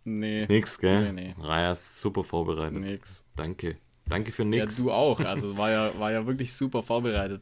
Nee, 0.04 0.46
Nix, 0.48 0.80
gell? 0.80 1.12
Nee, 1.12 1.34
nee. 1.36 1.36
Raya 1.40 1.74
ist 1.74 2.00
super 2.00 2.24
vorbereitet. 2.24 2.80
nix. 2.80 3.26
Danke. 3.36 3.78
Danke 4.08 4.32
für 4.32 4.44
Ja, 4.44 4.50
nix. 4.50 4.78
du 4.78 4.92
auch. 4.92 5.20
Also 5.20 5.58
war 5.58 5.70
ja, 5.70 6.00
war 6.00 6.12
ja 6.14 6.26
wirklich 6.26 6.54
super 6.54 6.82
vorbereitet. 6.82 7.42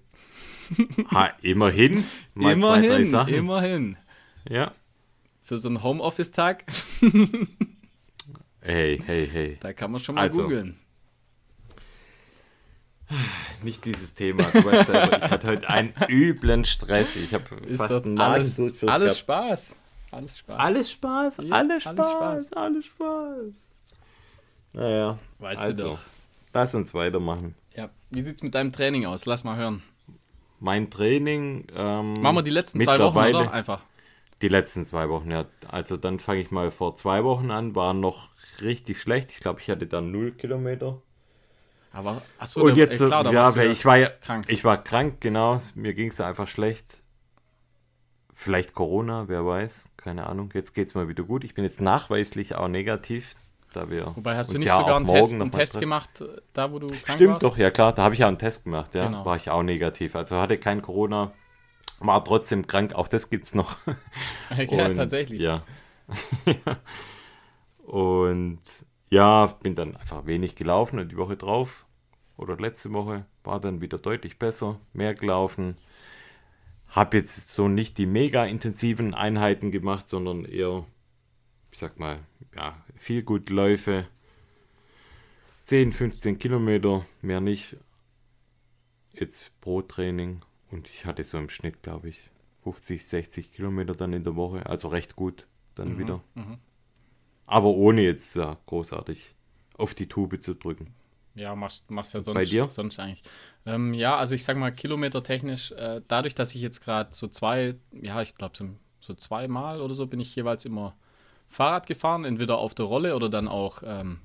ha, 1.11 1.31
immerhin. 1.43 2.03
Mal 2.33 2.59
zwei, 2.59 2.79
drei 2.79 2.85
immerhin, 2.87 3.05
Sachen. 3.05 3.33
immerhin. 3.35 3.97
Ja. 4.49 4.73
Für 5.43 5.59
so 5.59 5.67
einen 5.69 5.83
Homeoffice-Tag, 5.83 6.63
Hey, 8.61 8.99
hey, 9.05 9.29
hey. 9.31 9.57
da 9.59 9.73
kann 9.73 9.91
man 9.91 10.01
schon 10.01 10.15
mal 10.15 10.21
Also. 10.21 10.41
googeln. 10.41 10.79
Nicht 13.61 13.85
dieses 13.85 14.15
Thema. 14.15 14.41
Du 14.51 14.65
weißt 14.65 14.87
selber, 14.87 15.17
ich 15.23 15.31
hatte 15.31 15.47
heute 15.47 15.69
einen 15.69 15.93
üblen 16.09 16.65
Stress. 16.65 17.15
Ich 17.15 17.35
habe 17.35 17.43
fast 17.77 18.05
einen 18.05 18.19
alles, 18.19 18.59
alles 18.59 18.79
gehabt. 18.79 19.17
Spaß. 19.17 19.75
Alles 20.15 20.37
Spaß. 20.37 20.59
Alles 20.59 20.91
Spaß, 20.91 21.37
Ja, 21.43 21.55
alles 21.55 21.87
alles 21.87 22.09
Spaß, 22.11 22.53
alles 22.53 22.85
Spaß. 22.85 23.71
Naja, 24.73 25.19
Weißt 25.39 25.61
du 25.61 25.65
also, 25.65 25.89
doch. 25.91 25.99
lass 26.53 26.75
uns 26.75 26.93
weitermachen. 26.93 27.55
Ja. 27.75 27.89
Wie 28.09 28.21
sieht's 28.21 28.41
mit 28.43 28.55
deinem 28.55 28.71
Training 28.71 29.05
aus? 29.05 29.25
Lass 29.25 29.43
mal 29.43 29.57
hören. 29.57 29.81
Mein 30.59 30.89
Training. 30.89 31.67
Ähm, 31.75 32.21
Machen 32.21 32.37
wir 32.37 32.43
die 32.43 32.51
letzten 32.51 32.81
zwei 32.81 32.99
Wochen, 32.99 33.17
oder? 33.17 33.51
Einfach. 33.51 33.83
Die 34.41 34.47
letzten 34.47 34.85
zwei 34.85 35.09
Wochen, 35.09 35.31
ja. 35.31 35.45
Also 35.69 35.97
dann 35.97 36.19
fange 36.19 36.41
ich 36.41 36.51
mal 36.51 36.71
vor 36.71 36.95
zwei 36.95 37.23
Wochen 37.23 37.51
an, 37.51 37.75
war 37.75 37.93
noch 37.93 38.29
richtig 38.61 38.99
schlecht. 39.01 39.31
Ich 39.31 39.39
glaube, 39.39 39.59
ich 39.61 39.69
hatte 39.69 39.87
dann 39.87 40.11
null 40.11 40.31
Kilometer. 40.31 41.01
Aber, 41.91 42.21
achso, 42.37 42.61
Und 42.61 42.71
da- 42.71 42.75
jetzt, 42.75 42.99
äh, 42.99 43.05
klar, 43.05 43.23
da 43.23 43.31
ja, 43.31 43.51
du 43.51 43.65
ich 43.65 43.85
war 43.85 43.97
ja 43.97 44.09
krank. 44.09 44.45
Ich 44.49 44.63
war 44.65 44.81
krank, 44.83 45.21
genau. 45.21 45.61
Mir 45.75 45.93
ging 45.93 46.09
es 46.09 46.19
einfach 46.19 46.47
schlecht. 46.47 47.01
Vielleicht 48.37 48.75
Corona, 48.75 49.27
wer 49.27 49.45
weiß. 49.45 49.89
Keine 49.97 50.27
Ahnung. 50.27 50.51
Jetzt 50.53 50.73
geht 50.73 50.87
es 50.87 50.93
mal 50.93 51.07
wieder 51.07 51.23
gut. 51.23 51.45
Ich 51.45 51.55
bin 51.55 51.63
jetzt 51.63 51.79
nachweislich 51.79 52.53
auch 52.53 52.67
negativ, 52.67 53.33
da 53.73 53.89
wir. 53.89 54.11
Wobei, 54.15 54.35
hast 54.35 54.53
du 54.53 54.57
nicht 54.57 54.67
ja 54.67 54.77
sogar 54.77 54.97
einen 54.97 55.05
morgen 55.05 55.21
Test, 55.21 55.41
einen 55.41 55.51
Test 55.51 55.79
gemacht, 55.79 56.21
äh, 56.21 56.41
da 56.53 56.71
wo 56.71 56.79
du 56.79 56.87
krank 56.87 57.11
Stimmt 57.11 57.31
warst? 57.31 57.43
doch, 57.43 57.57
ja 57.57 57.71
klar, 57.71 57.93
da 57.93 58.03
habe 58.03 58.13
ich 58.13 58.19
ja 58.19 58.27
einen 58.27 58.37
Test 58.37 58.65
gemacht, 58.65 58.93
ja. 58.93 59.05
Genau. 59.05 59.25
War 59.25 59.37
ich 59.37 59.49
auch 59.49 59.63
negativ. 59.63 60.15
Also 60.15 60.37
hatte 60.37 60.57
kein 60.57 60.81
Corona, 60.81 61.31
war 61.99 62.23
trotzdem 62.23 62.67
krank. 62.67 62.93
Auch 62.93 63.07
das 63.07 63.29
gibt's 63.29 63.55
noch. 63.55 63.77
ja, 64.69 64.85
Und, 64.85 64.95
tatsächlich. 64.95 65.39
Ja. 65.39 65.63
und 67.85 68.59
ja, 69.09 69.45
bin 69.63 69.75
dann 69.75 69.95
einfach 69.95 70.25
wenig 70.25 70.55
gelaufen 70.55 70.99
und 70.99 71.09
die 71.09 71.17
Woche 71.17 71.37
drauf 71.37 71.85
oder 72.37 72.57
letzte 72.57 72.91
Woche 72.91 73.25
war 73.45 73.61
dann 73.61 73.79
wieder 73.79 73.97
deutlich 73.97 74.37
besser, 74.37 74.77
mehr 74.91 75.15
gelaufen. 75.15 75.77
Hab 76.89 77.13
jetzt 77.13 77.49
so 77.49 77.67
nicht 77.67 77.97
die 77.97 78.05
mega 78.05 78.45
intensiven 78.45 79.13
Einheiten 79.13 79.71
gemacht, 79.71 80.07
sondern 80.07 80.45
eher, 80.45 80.85
ich 81.71 81.79
sag 81.79 81.99
mal, 81.99 82.19
ja, 82.55 82.83
viel 82.95 83.23
gut 83.23 83.49
Läufe. 83.49 84.07
10, 85.63 85.91
15 85.91 86.37
Kilometer, 86.37 87.05
mehr 87.21 87.41
nicht. 87.41 87.75
Jetzt 89.13 89.51
pro 89.61 89.81
Training. 89.81 90.41
Und 90.71 90.87
ich 90.87 91.05
hatte 91.05 91.23
so 91.23 91.37
im 91.37 91.49
Schnitt, 91.49 91.81
glaube 91.81 92.09
ich, 92.09 92.31
50, 92.63 93.05
60 93.05 93.51
Kilometer 93.51 93.93
dann 93.93 94.13
in 94.13 94.23
der 94.23 94.35
Woche. 94.35 94.65
Also 94.65 94.87
recht 94.87 95.15
gut 95.15 95.47
dann 95.75 95.97
wieder. 95.97 96.23
mhm. 96.35 96.57
Aber 97.45 97.69
ohne 97.69 98.01
jetzt 98.01 98.35
ja, 98.35 98.57
großartig 98.65 99.35
auf 99.77 99.93
die 99.93 100.07
Tube 100.07 100.41
zu 100.41 100.55
drücken. 100.55 100.93
Ja, 101.35 101.53
machst, 101.55 101.91
machst 101.91 102.13
ja 102.13 102.21
sonst, 102.21 102.35
Bei 102.35 102.45
dir? 102.45 102.67
sonst 102.69 102.97
eigentlich. 102.97 103.21
Ähm, 103.65 103.93
ja, 103.93 104.15
also 104.15 104.35
ich 104.35 104.43
sag 104.43 104.57
mal, 104.57 104.71
kilometertechnisch, 104.71 105.71
äh, 105.73 106.01
dadurch, 106.07 106.33
dass 106.33 106.55
ich 106.55 106.61
jetzt 106.61 106.81
gerade 106.83 107.13
so 107.13 107.27
zwei, 107.27 107.75
ja, 107.91 108.21
ich 108.21 108.35
glaube 108.35 108.55
so, 108.57 108.69
so 109.01 109.13
zweimal 109.13 109.81
oder 109.81 109.93
so 109.93 110.07
bin 110.07 110.19
ich 110.19 110.35
jeweils 110.35 110.65
immer 110.65 110.95
Fahrrad 111.49 111.87
gefahren, 111.87 112.25
entweder 112.25 112.57
auf 112.57 112.73
der 112.73 112.85
Rolle 112.85 113.15
oder 113.15 113.29
dann 113.29 113.47
auch, 113.47 113.83
ähm, 113.85 114.19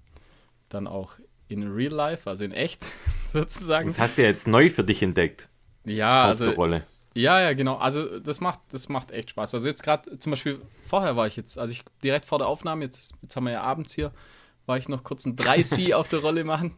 dann 0.68 0.86
auch 0.86 1.14
in 1.48 1.66
real 1.66 1.92
life, 1.92 2.30
also 2.30 2.44
in 2.44 2.52
echt 2.52 2.86
sozusagen. 3.26 3.88
Das 3.88 3.98
hast 3.98 4.18
du 4.18 4.22
ja 4.22 4.28
jetzt 4.28 4.46
neu 4.46 4.70
für 4.70 4.84
dich 4.84 5.02
entdeckt 5.02 5.48
Ja, 5.84 6.22
auf 6.22 6.28
also 6.28 6.44
der 6.46 6.54
Rolle. 6.54 6.86
Ja, 7.14 7.40
ja, 7.40 7.54
genau. 7.54 7.76
Also 7.76 8.20
das 8.20 8.40
macht, 8.40 8.60
das 8.70 8.88
macht 8.88 9.10
echt 9.10 9.30
Spaß. 9.30 9.54
Also 9.54 9.66
jetzt 9.66 9.82
gerade 9.82 10.16
zum 10.18 10.30
Beispiel, 10.30 10.60
vorher 10.86 11.16
war 11.16 11.26
ich 11.26 11.34
jetzt, 11.34 11.58
also 11.58 11.72
ich 11.72 11.82
direkt 12.04 12.24
vor 12.24 12.38
der 12.38 12.46
Aufnahme, 12.46 12.84
jetzt, 12.84 13.12
jetzt 13.20 13.34
haben 13.34 13.44
wir 13.44 13.52
ja 13.52 13.62
abends 13.62 13.92
hier, 13.92 14.12
war 14.66 14.78
ich 14.78 14.88
noch 14.88 15.02
kurz 15.02 15.26
ein 15.26 15.34
3C 15.34 15.92
auf 15.94 16.06
der 16.08 16.20
Rolle 16.20 16.44
machen. 16.44 16.76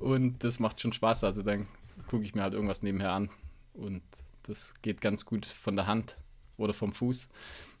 Und 0.00 0.44
das 0.44 0.58
macht 0.60 0.80
schon 0.80 0.92
Spaß. 0.92 1.24
Also 1.24 1.42
dann 1.42 1.66
gucke 2.08 2.24
ich 2.24 2.34
mir 2.34 2.42
halt 2.42 2.54
irgendwas 2.54 2.82
nebenher 2.82 3.12
an. 3.12 3.30
Und 3.74 4.02
das 4.44 4.74
geht 4.82 5.00
ganz 5.00 5.24
gut 5.24 5.46
von 5.46 5.76
der 5.76 5.86
Hand 5.86 6.16
oder 6.56 6.72
vom 6.72 6.92
Fuß. 6.92 7.28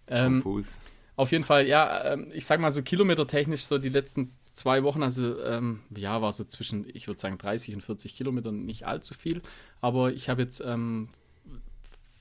Ähm, 0.08 0.42
Vom 0.42 0.54
Fuß. 0.54 0.80
auf 1.16 1.32
jeden 1.32 1.44
Fall, 1.44 1.66
ja, 1.66 2.12
ähm, 2.12 2.30
ich 2.32 2.46
sag 2.46 2.60
mal 2.60 2.72
so 2.72 2.82
kilometertechnisch, 2.82 3.64
so 3.64 3.78
die 3.78 3.88
letzten 3.88 4.32
zwei 4.52 4.82
Wochen, 4.82 5.02
also 5.02 5.40
ähm, 5.42 5.80
ja, 5.94 6.20
war 6.22 6.32
so 6.32 6.44
zwischen, 6.44 6.86
ich 6.92 7.06
würde 7.06 7.20
sagen, 7.20 7.38
30 7.38 7.74
und 7.74 7.82
40 7.82 8.14
Kilometern, 8.14 8.64
nicht 8.64 8.86
allzu 8.86 9.14
viel. 9.14 9.42
Aber 9.80 10.12
ich 10.12 10.28
habe 10.28 10.42
jetzt 10.42 10.62
ähm, 10.64 11.08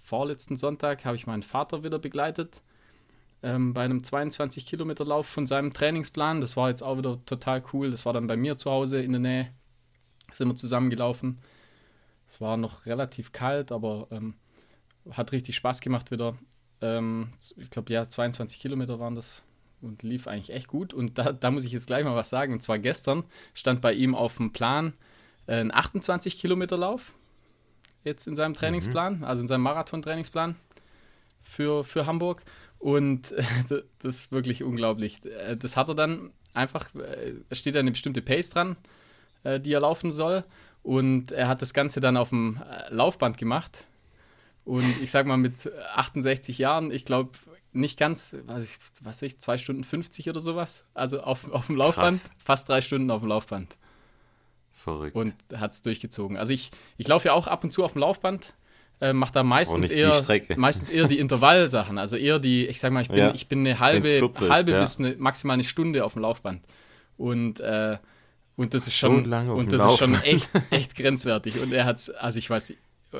vorletzten 0.02 0.58
Sonntag 0.58 1.06
habe 1.06 1.16
ich 1.16 1.28
meinen 1.28 1.44
Vater 1.44 1.84
wieder 1.84 2.00
begleitet 2.00 2.62
ähm, 3.44 3.74
bei 3.74 3.84
einem 3.84 4.04
22 4.04 4.66
Kilometer 4.66 5.06
Lauf 5.06 5.28
von 5.28 5.48
seinem 5.48 5.74
Trainingsplan. 5.74 6.42
Das 6.42 6.58
war 6.58 6.70
jetzt 6.70 6.82
auch 6.82 6.98
wieder 6.98 7.24
total 7.26 7.64
cool. 7.74 7.92
Das 7.92 8.06
war 8.06 8.14
dann 8.14 8.28
bei 8.28 8.38
mir 8.38 8.58
zu 8.58 8.72
Hause 8.72 9.02
in 9.02 9.12
der 9.12 9.22
Nähe. 9.22 9.52
Sind 10.32 10.48
wir 10.48 10.56
zusammen 10.56 10.90
gelaufen. 10.90 11.40
Es 12.28 12.42
war 12.42 12.58
noch 12.58 12.86
relativ 12.86 13.32
kalt, 13.32 13.72
aber 13.72 14.08
ähm, 14.12 14.36
hat 15.12 15.32
richtig 15.32 15.56
Spaß 15.56 15.82
gemacht 15.82 16.12
wieder. 16.12 16.38
Ähm, 16.82 17.30
ich 17.56 17.70
glaube, 17.70 17.92
ja, 17.94 18.08
22 18.08 18.60
Kilometer 18.60 19.00
waren 19.00 19.16
das 19.16 19.44
und 19.82 20.04
lief 20.04 20.28
eigentlich 20.28 20.54
echt 20.54 20.68
gut. 20.68 20.94
Und 20.94 21.18
da, 21.18 21.32
da 21.32 21.52
muss 21.52 21.64
ich 21.64 21.72
jetzt 21.72 21.88
gleich 21.88 22.04
mal 22.04 22.16
was 22.16 22.30
sagen. 22.30 22.54
Und 22.54 22.62
zwar 22.62 22.80
gestern 22.80 23.24
stand 23.54 23.82
bei 23.82 23.94
ihm 23.94 24.16
auf 24.16 24.38
dem 24.38 24.52
Plan 24.52 24.94
äh, 25.48 25.56
ein 25.56 25.74
28 25.74 26.40
Kilometer 26.40 26.78
Lauf. 26.78 27.14
Jetzt 28.04 28.28
in 28.28 28.36
seinem 28.36 28.54
Trainingsplan, 28.54 29.24
also 29.24 29.42
in 29.42 29.48
seinem 29.48 29.64
Marathon-Trainingsplan 29.64 30.56
für, 31.42 31.84
für 31.84 32.06
Hamburg. 32.06 32.44
Und 32.80 33.32
äh, 33.32 33.44
das 34.00 34.16
ist 34.16 34.32
wirklich 34.32 34.64
unglaublich. 34.64 35.24
Äh, 35.26 35.58
Das 35.58 35.78
hat 35.78 35.90
er 35.90 35.96
dann 35.96 36.32
einfach, 36.54 36.94
äh, 36.96 37.34
es 37.50 37.60
steht 37.60 37.76
eine 37.76 37.92
bestimmte 37.92 38.22
Pace 38.22 38.50
dran, 38.50 38.78
äh, 39.44 39.60
die 39.60 39.74
er 39.74 39.82
laufen 39.82 40.12
soll. 40.12 40.44
Und 40.84 41.32
er 41.32 41.48
hat 41.48 41.62
das 41.62 41.74
Ganze 41.74 42.00
dann 42.00 42.18
auf 42.18 42.30
dem 42.30 42.62
äh, 42.62 42.94
Laufband 42.94 43.38
gemacht. 43.38 43.84
Und 44.64 44.86
ich 45.02 45.12
sag 45.12 45.26
mal, 45.26 45.38
mit 45.38 45.72
68 45.96 46.58
Jahren, 46.58 46.92
ich 46.92 47.06
glaube, 47.06 47.32
nicht 47.74 47.98
ganz, 47.98 48.36
was 48.46 48.64
ich, 48.66 48.78
was 49.02 49.22
ich, 49.22 49.40
2 49.40 49.58
Stunden 49.58 49.84
50 49.84 50.30
oder 50.30 50.40
sowas. 50.40 50.84
Also 50.94 51.22
auf, 51.22 51.50
auf 51.52 51.68
dem 51.68 51.76
Laufband, 51.78 52.18
Krass. 52.18 52.32
fast 52.44 52.70
drei 52.70 52.82
Stunden 52.82 53.10
auf 53.12 53.22
dem 53.22 53.30
Laufband. 53.30 53.78
Verrückt. 54.72 55.16
Und 55.16 55.34
hat 55.56 55.72
es 55.74 55.82
durchgezogen. 55.82 56.38
Also 56.38 56.54
ich, 56.54 56.72
ich 56.98 57.08
laufe 57.08 57.28
ja 57.30 57.34
auch 57.34 57.48
ab 57.48 57.64
und 57.64 57.72
zu 57.72 57.84
auf 57.84 57.94
dem 57.94 58.02
Laufband, 58.02 58.54
äh, 59.00 59.14
mache 59.14 59.32
da 59.34 59.44
meistens 59.44 59.90
eher, 59.90 60.24
meistens 60.56 60.90
eher 60.90 61.08
die 61.08 61.20
Intervallsachen. 61.20 61.98
Also 61.98 62.16
eher 62.16 62.40
die, 62.40 62.68
ich 62.68 62.80
sag 62.80 62.92
mal, 62.92 63.02
ich 63.02 63.10
bin, 63.10 63.18
Ja. 63.18 63.34
ich 63.34 63.48
bin 63.48 63.60
eine 63.60 63.80
halbe, 63.80 64.20
kürzer 64.20 64.46
ist, 64.46 64.52
halbe 64.52 64.72
ja. 64.72 64.80
bis 64.80 65.00
eine, 65.00 65.16
maximal 65.18 65.54
eine 65.56 65.64
Stunde 65.64 66.04
auf 66.04 66.14
dem 66.14 66.24
Laufband. 66.24 66.64
Und, 67.18 67.60
äh, 67.60 67.98
und 68.58 68.74
das 68.74 68.88
ist 68.88 69.00
So 69.00 69.08
schon, 69.08 69.26
lange 69.26 69.52
auf 69.52 69.60
und 69.60 69.72
das 69.72 69.94
ist 69.94 70.00
schon 70.00 70.16
echt, 70.24 70.50
echt 70.72 70.96
grenzwertig. 70.96 71.62
Und 71.62 71.72
er 71.72 71.86
hat 71.86 72.12
also 72.20 72.40
ich 72.40 72.50
weiß, 72.50 72.74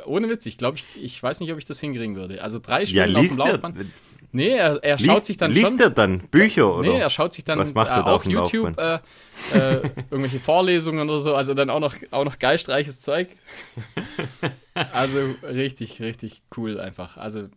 ohne 0.06 0.30
Witz, 0.30 0.46
ich 0.46 0.58
glaube, 0.58 0.78
ich, 0.78 1.02
ich 1.02 1.24
weiß 1.24 1.40
nicht, 1.40 1.52
ob 1.52 1.58
ich 1.58 1.66
das 1.66 1.80
hinkriegen 1.80 2.16
würde. 2.16 2.44
Also 2.44 2.60
drei 2.60 2.84
ja, 2.84 3.04
Stunden 3.04 3.16
auf 3.16 3.22
dem 3.22 3.22
liest 3.22 3.40
er, 3.40 3.52
Laufband. 3.52 3.86
Nee, 4.34 4.50
er, 4.50 4.84
er 4.84 4.98
schaut 4.98 5.08
liest, 5.08 5.26
sich 5.28 5.38
dann 5.38 5.52
liest 5.52 5.70
schon. 5.70 5.80
er 5.80 5.90
dann 5.92 6.20
Bücher 6.28 6.76
oder? 6.76 6.90
Nee, 6.90 7.00
er 7.00 7.10
schaut 7.10 7.34
sich 7.34 7.46
dann 7.46 7.60
Was 7.60 7.74
macht 7.74 7.92
er 7.92 8.00
äh, 8.00 8.02
auf 8.02 8.26
auf 8.26 8.26
YouTube 8.26 8.78
äh, 8.78 8.96
äh, 9.54 9.82
irgendwelche 10.12 10.40
Vorlesungen 10.40 11.10
oder 11.10 11.20
so, 11.20 11.34
also 11.34 11.54
dann 11.54 11.70
auch 11.70 11.80
noch, 11.80 11.96
auch 12.12 12.26
noch 12.26 12.38
geistreiches 12.40 13.00
Zeug. 13.00 13.30
Also 14.94 15.34
richtig, 15.42 16.04
richtig 16.04 16.44
cool 16.56 16.80
einfach. 16.80 17.18
Also 17.18 17.50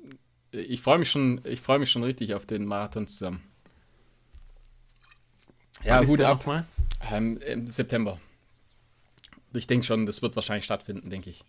ich 0.52 0.80
freue 0.80 0.98
mich 0.98 1.10
schon, 1.10 1.42
ich 1.44 1.60
freue 1.60 1.78
mich 1.78 1.90
schon 1.90 2.02
richtig 2.02 2.34
auf 2.34 2.46
den 2.46 2.64
Marathon 2.64 3.06
zusammen. 3.06 3.42
Ja, 5.84 5.96
Wann 5.96 6.04
ist 6.04 6.10
Hut 6.10 6.20
ab. 6.22 6.38
nochmal? 6.38 6.64
Ähm, 7.10 7.38
Im 7.38 7.66
September. 7.66 8.18
Ich 9.52 9.66
denke 9.66 9.84
schon, 9.86 10.06
das 10.06 10.22
wird 10.22 10.36
wahrscheinlich 10.36 10.64
stattfinden, 10.64 11.10
denke 11.10 11.30
ich. 11.30 11.44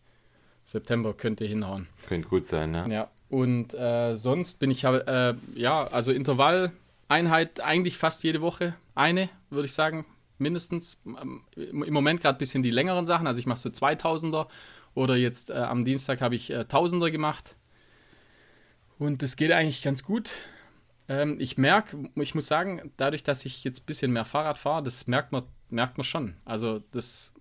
September 0.65 1.13
könnte 1.13 1.45
hinhauen. 1.45 1.87
Könnte 2.07 2.27
gut 2.29 2.45
sein, 2.45 2.73
ja. 2.73 2.87
Ja, 2.87 3.11
und 3.29 3.73
äh, 3.73 4.15
sonst 4.15 4.59
bin 4.59 4.71
ich, 4.71 4.83
ja, 4.83 4.97
äh, 4.97 5.35
ja, 5.55 5.83
also 5.87 6.11
Intervalleinheit 6.11 7.59
eigentlich 7.61 7.97
fast 7.97 8.23
jede 8.23 8.41
Woche. 8.41 8.75
Eine, 8.95 9.29
würde 9.49 9.65
ich 9.65 9.73
sagen. 9.73 10.05
mindestens. 10.37 10.97
Ähm, 11.05 11.43
Im 11.55 11.93
Moment 11.93 12.21
gerade 12.21 12.37
ein 12.37 12.39
bisschen 12.39 12.63
die 12.63 12.71
längeren 12.71 13.05
Sachen. 13.05 13.27
Also 13.27 13.39
ich 13.39 13.45
mache 13.45 13.59
so 13.59 13.69
2000er 13.69 14.47
oder 14.95 15.15
jetzt 15.15 15.49
äh, 15.49 15.53
am 15.53 15.85
Dienstag 15.85 16.21
habe 16.21 16.35
ich 16.35 16.49
äh, 16.49 16.65
Tausender 16.65 17.11
gemacht. 17.11 17.55
Und 18.99 19.21
das 19.21 19.35
geht 19.35 19.51
eigentlich 19.51 19.81
ganz 19.81 20.03
gut. 20.03 20.31
Ähm, 21.11 21.35
ich 21.41 21.57
merke, 21.57 22.09
ich 22.15 22.35
muss 22.35 22.47
sagen, 22.47 22.89
dadurch, 22.95 23.21
dass 23.21 23.43
ich 23.43 23.65
jetzt 23.65 23.81
ein 23.81 23.85
bisschen 23.85 24.13
mehr 24.13 24.23
Fahrrad 24.23 24.57
fahre, 24.57 24.81
das 24.81 25.07
merkt 25.07 25.33
man, 25.33 25.43
merkt 25.69 25.97
man 25.97 26.05
schon. 26.05 26.35
Also 26.45 26.81
das, 26.91 27.33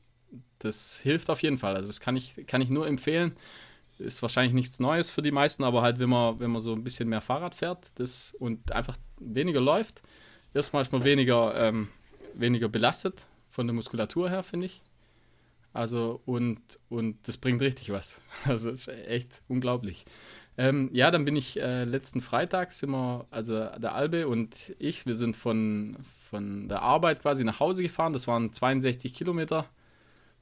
das 0.59 0.98
hilft 0.98 1.30
auf 1.30 1.40
jeden 1.40 1.56
Fall. 1.56 1.76
Also 1.76 1.88
das 1.88 2.00
kann 2.00 2.16
ich, 2.16 2.48
kann 2.48 2.62
ich 2.62 2.68
nur 2.68 2.88
empfehlen. 2.88 3.37
Ist 4.00 4.22
wahrscheinlich 4.22 4.54
nichts 4.54 4.80
Neues 4.80 5.09
für 5.09 5.22
die 5.22 5.30
meisten, 5.30 5.62
aber 5.62 5.83
halt, 5.83 6.00
wenn 6.00 6.09
man, 6.09 6.40
wenn 6.40 6.50
man 6.50 6.61
so 6.61 6.72
ein 6.72 6.83
bisschen 6.83 7.09
mehr 7.09 7.20
Fahrrad 7.20 7.54
fährt 7.54 7.92
das, 8.00 8.35
und 8.40 8.72
einfach 8.72 8.96
weniger 9.20 9.61
läuft, 9.61 10.02
erstmal 10.52 10.83
ist 10.83 10.90
man 10.90 11.04
weniger, 11.04 11.54
ähm, 11.54 11.90
weniger 12.35 12.68
belastet 12.68 13.26
von 13.50 13.68
der 13.68 13.74
Muskulatur 13.74 14.28
her, 14.30 14.42
finde 14.42 14.66
ich. 14.66 14.83
Also, 15.72 16.20
und, 16.26 16.61
und 16.88 17.18
das 17.28 17.37
bringt 17.37 17.62
richtig 17.62 17.90
was. 17.90 18.20
Also, 18.46 18.70
ist 18.70 18.88
echt 18.88 19.42
unglaublich. 19.46 20.06
Ähm, 20.61 20.90
ja, 20.92 21.11
dann 21.11 21.25
bin 21.25 21.37
ich 21.37 21.59
äh, 21.59 21.85
letzten 21.85 22.20
Freitag, 22.20 22.73
sind 22.73 22.90
wir, 22.90 23.25
also 23.31 23.55
der 23.79 23.94
Albe 23.94 24.29
und 24.29 24.75
ich, 24.79 25.07
wir 25.07 25.16
sind 25.16 25.35
von, 25.35 25.96
von 26.29 26.68
der 26.68 26.83
Arbeit 26.83 27.23
quasi 27.23 27.44
nach 27.44 27.61
Hause 27.61 27.83
gefahren. 27.83 28.12
Das 28.12 28.27
waren 28.27 28.53
62 28.53 29.14
Kilometer 29.14 29.64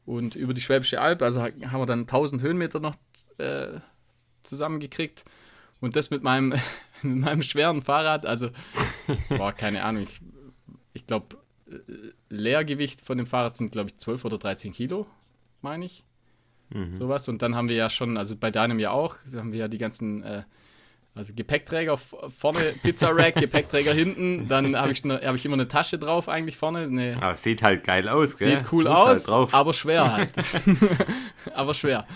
und 0.07 0.35
über 0.35 0.55
die 0.55 0.61
Schwäbische 0.61 1.01
Alb, 1.01 1.23
also 1.23 1.45
haben 1.45 1.81
wir 1.81 1.87
dann 1.87 2.01
1000 2.01 2.43
Höhenmeter 2.43 2.81
noch 2.81 2.97
äh, 3.39 3.79
zusammengekriegt. 4.43 5.25
Und 5.79 5.95
das 5.95 6.11
mit 6.11 6.25
meinem, 6.25 6.53
mit 7.03 7.19
meinem 7.19 7.45
schweren 7.45 7.83
Fahrrad, 7.83 8.27
also, 8.27 8.51
boah, 9.29 9.53
keine 9.53 9.85
Ahnung, 9.85 10.03
ich, 10.03 10.21
ich 10.95 11.07
glaube, 11.07 11.37
Leergewicht 12.29 13.07
von 13.07 13.19
dem 13.19 13.29
Fahrrad 13.29 13.55
sind, 13.55 13.71
glaube 13.71 13.91
ich, 13.91 13.99
12 13.99 14.25
oder 14.25 14.39
13 14.39 14.73
Kilo, 14.73 15.07
meine 15.63 15.85
ich. 15.85 16.03
Mhm. 16.71 16.95
Sowas. 16.95 17.29
Und 17.29 17.43
dann 17.43 17.55
haben 17.55 17.69
wir 17.69 17.77
ja 17.77 17.91
schon, 17.91 18.17
also 18.17 18.37
bei 18.37 18.51
deinem 18.51 18.79
ja 18.79 18.91
auch, 18.91 19.17
haben 19.35 19.53
wir 19.53 19.61
ja 19.61 19.69
die 19.69 19.79
ganzen, 19.79 20.23
äh, 20.23 20.43
also 21.15 21.33
Gepäckträger 21.35 21.97
vorne, 21.97 22.75
Pizza-Rack, 22.83 23.35
Gepäckträger 23.41 23.93
hinten, 23.93 24.49
dann 24.49 24.77
habe 24.77 24.93
ich, 24.93 25.05
ne, 25.05 25.21
hab 25.25 25.35
ich 25.35 25.45
immer 25.45 25.55
eine 25.55 25.69
Tasche 25.69 25.99
drauf 25.99 26.29
eigentlich 26.29 26.57
vorne. 26.57 26.85
Eine, 26.85 27.13
aber 27.21 27.35
sieht 27.35 27.63
halt 27.63 27.85
geil 27.85 28.09
aus, 28.09 28.39
gell? 28.39 28.61
Sieht 28.61 28.73
cool 28.73 28.85
muss 28.85 28.99
aus, 28.99 29.33
halt 29.33 29.55
aber 29.55 29.75
schwer 29.75 30.13
halt. 30.13 30.31
aber 31.55 31.75
schwer. 31.75 32.07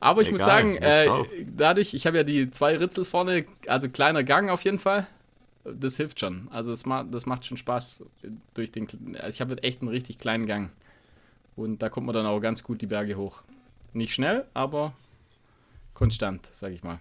Aber 0.00 0.22
ich 0.22 0.28
Egal, 0.28 0.38
muss 0.38 0.46
sagen, 0.46 0.76
äh, 0.76 1.08
dadurch, 1.46 1.94
ich 1.94 2.06
habe 2.06 2.18
ja 2.18 2.22
die 2.22 2.50
zwei 2.50 2.76
Ritzel 2.76 3.04
vorne, 3.04 3.46
also 3.66 3.88
kleiner 3.88 4.24
Gang 4.24 4.50
auf 4.50 4.62
jeden 4.62 4.78
Fall. 4.78 5.06
Das 5.64 5.96
hilft 5.96 6.20
schon. 6.20 6.48
Also 6.52 6.70
das, 6.70 6.86
ma 6.86 7.02
das 7.02 7.26
macht 7.26 7.44
schon 7.44 7.56
Spaß 7.56 8.04
durch 8.54 8.70
den. 8.70 8.86
Also 9.16 9.28
ich 9.28 9.40
habe 9.40 9.60
echt 9.62 9.80
einen 9.80 9.88
richtig 9.88 10.18
kleinen 10.18 10.46
Gang. 10.46 10.70
Und 11.56 11.82
da 11.82 11.88
kommt 11.88 12.06
man 12.06 12.14
dann 12.14 12.26
auch 12.26 12.40
ganz 12.40 12.62
gut 12.62 12.82
die 12.82 12.86
Berge 12.86 13.16
hoch. 13.16 13.42
Nicht 13.92 14.14
schnell, 14.14 14.46
aber 14.54 14.92
konstant, 15.94 16.48
sag 16.52 16.72
ich 16.72 16.82
mal. 16.82 16.98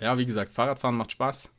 Ja, 0.00 0.18
wie 0.18 0.26
gesagt, 0.26 0.52
Fahrradfahren 0.52 0.96
macht 0.96 1.12
Spaß. 1.12 1.50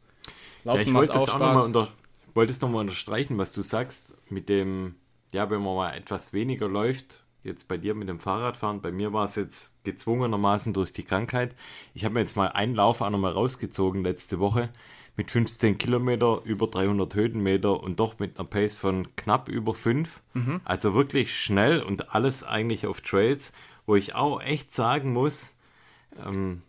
Laufen 0.63 0.81
ja, 0.81 0.87
ich 0.87 0.93
wollte 0.93 1.17
auch, 1.17 1.27
auch 1.27 1.35
Spaß. 1.35 1.69
Noch 1.69 1.91
wollte 2.37 2.51
es 2.51 2.61
nochmal 2.61 2.81
unterstreichen, 2.81 3.39
was 3.39 3.51
du 3.51 3.63
sagst, 3.63 4.13
mit 4.29 4.47
dem, 4.47 4.95
ja, 5.31 5.49
wenn 5.49 5.61
man 5.61 5.75
mal 5.75 5.93
etwas 5.93 6.33
weniger 6.33 6.67
läuft, 6.67 7.23
jetzt 7.43 7.67
bei 7.67 7.77
dir 7.77 7.95
mit 7.95 8.09
dem 8.09 8.19
Fahrradfahren, 8.19 8.79
bei 8.79 8.91
mir 8.91 9.11
war 9.11 9.25
es 9.25 9.35
jetzt 9.35 9.83
gezwungenermaßen 9.83 10.71
durch 10.71 10.91
die 10.91 11.03
Krankheit. 11.03 11.55
Ich 11.95 12.05
habe 12.05 12.13
mir 12.13 12.19
jetzt 12.19 12.35
mal 12.35 12.49
einen 12.49 12.75
Lauf 12.75 13.01
auch 13.01 13.09
nochmal 13.09 13.31
rausgezogen 13.31 14.03
letzte 14.03 14.37
Woche 14.39 14.69
mit 15.17 15.31
15 15.31 15.79
Kilometer, 15.79 16.41
über 16.45 16.67
300 16.67 17.13
Höhenmeter 17.15 17.81
und 17.81 17.99
doch 17.99 18.19
mit 18.19 18.39
einer 18.39 18.47
Pace 18.47 18.75
von 18.75 19.15
knapp 19.15 19.49
über 19.49 19.73
5. 19.73 20.21
Mhm. 20.33 20.61
Also 20.63 20.93
wirklich 20.93 21.35
schnell 21.35 21.81
und 21.81 22.13
alles 22.13 22.43
eigentlich 22.43 22.85
auf 22.85 23.01
Trails, 23.01 23.51
wo 23.87 23.95
ich 23.95 24.13
auch 24.15 24.41
echt 24.41 24.71
sagen 24.71 25.11
muss, 25.11 25.55
ähm, 26.23 26.61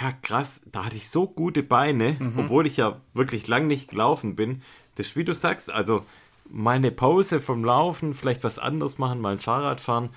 ja 0.00 0.12
krass, 0.12 0.62
da 0.70 0.84
hatte 0.84 0.96
ich 0.96 1.08
so 1.08 1.28
gute 1.28 1.62
Beine, 1.62 2.16
mhm. 2.18 2.38
obwohl 2.38 2.66
ich 2.66 2.76
ja 2.76 3.00
wirklich 3.14 3.46
lang 3.46 3.68
nicht 3.68 3.90
gelaufen 3.90 4.34
bin. 4.34 4.62
Das, 4.96 5.14
wie 5.14 5.24
du 5.24 5.34
sagst, 5.34 5.70
also 5.70 6.04
meine 6.48 6.90
Pause 6.90 7.40
vom 7.40 7.64
Laufen, 7.64 8.14
vielleicht 8.14 8.42
was 8.42 8.58
anderes 8.58 8.98
machen, 8.98 9.20
mal 9.20 9.34
ein 9.34 9.38
Fahrrad 9.38 9.80
fahren. 9.80 10.10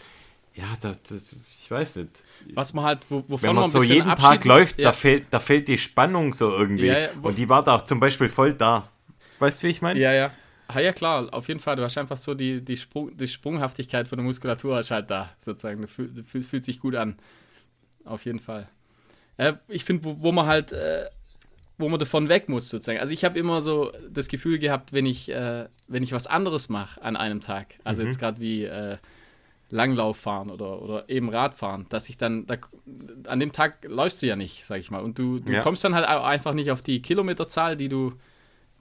Ja, 0.56 0.66
das, 0.82 1.02
das, 1.04 1.36
ich 1.62 1.70
weiß 1.70 1.98
nicht. 1.98 2.24
Was 2.54 2.74
man 2.74 2.86
halt, 2.86 3.00
wo, 3.10 3.24
wovon 3.28 3.42
Wenn 3.42 3.56
man, 3.56 3.64
man 3.64 3.70
so 3.70 3.84
jeden 3.84 4.10
Abschied 4.10 4.30
Tag 4.30 4.46
läuft, 4.46 4.80
ja. 4.80 4.86
da, 4.86 4.94
fehlt, 4.94 5.26
da 5.30 5.40
fehlt 5.40 5.68
die 5.68 5.78
Spannung 5.78 6.34
so 6.34 6.52
irgendwie. 6.52 6.88
Ja, 6.88 7.00
ja, 7.00 7.10
Und 7.22 7.38
die 7.38 7.48
war 7.50 7.64
da 7.64 7.84
zum 7.84 8.00
Beispiel 8.00 8.30
voll 8.30 8.54
da. 8.54 8.90
Weißt 9.40 9.62
du, 9.62 9.68
wie 9.68 9.72
ich 9.72 9.82
meine? 9.82 10.00
Ja, 10.00 10.14
ja. 10.14 10.32
Ah, 10.68 10.80
ja, 10.80 10.94
klar, 10.94 11.28
auf 11.32 11.48
jeden 11.48 11.60
Fall. 11.60 11.76
Du 11.76 11.84
hast 11.84 11.98
einfach 11.98 12.18
so 12.18 12.34
die, 12.34 12.64
die, 12.64 12.78
Sprung, 12.78 13.16
die 13.16 13.28
Sprunghaftigkeit 13.28 14.08
von 14.08 14.18
der 14.18 14.26
Muskulatur 14.26 14.80
ist 14.80 14.92
halt 14.92 15.10
da, 15.12 15.30
sozusagen. 15.40 15.82
Das 15.82 15.92
fühlt, 15.92 16.26
fühlt, 16.26 16.46
fühlt 16.46 16.66
sich 16.66 16.80
gut 16.80 16.96
an. 16.96 17.18
Auf 18.06 18.26
jeden 18.26 18.40
Fall. 18.40 18.70
Äh, 19.38 19.54
ich 19.68 19.86
finde, 19.86 20.06
wo, 20.06 20.22
wo, 20.22 20.32
man 20.32 20.46
halt, 20.46 20.72
äh, 20.72 21.06
wo 21.78 21.90
man 21.90 22.00
davon 22.00 22.30
weg 22.30 22.50
muss, 22.50 22.70
sozusagen. 22.70 23.00
Also 23.00 23.14
ich 23.14 23.26
habe 23.26 23.38
immer 23.38 23.62
so 23.62 23.92
das 24.10 24.28
Gefühl 24.28 24.60
gehabt, 24.60 24.94
wenn 24.94 25.06
ich, 25.06 25.30
äh, 25.30 25.68
wenn 25.88 26.04
ich 26.04 26.12
was 26.12 26.28
anderes 26.28 26.70
mache 26.70 27.02
an 27.02 27.16
einem 27.16 27.42
Tag, 27.42 27.76
also 27.84 28.02
mhm. 28.02 28.08
jetzt 28.08 28.20
gerade 28.20 28.40
wie 28.40 28.64
äh, 28.64 28.98
Langlauf 29.74 30.18
fahren 30.18 30.52
oder, 30.52 30.82
oder 30.82 31.10
eben 31.10 31.30
Radfahren, 31.30 31.88
dass 31.90 32.08
ich 32.08 32.18
dann, 32.18 32.46
da, 32.46 32.58
an 33.26 33.40
dem 33.40 33.52
Tag 33.52 33.84
läufst 33.86 34.22
du 34.22 34.28
ja 34.28 34.36
nicht, 34.36 34.66
sag 34.66 34.80
ich 34.80 34.92
mal. 34.92 35.02
Und 35.02 35.18
du, 35.18 35.40
du 35.40 35.52
ja. 35.52 35.62
kommst 35.62 35.84
dann 35.84 35.96
halt 35.96 36.06
einfach 36.06 36.54
nicht 36.54 36.70
auf 36.70 36.84
die 36.84 37.02
Kilometerzahl, 37.02 37.76
die 37.76 37.90
du, 37.90 38.14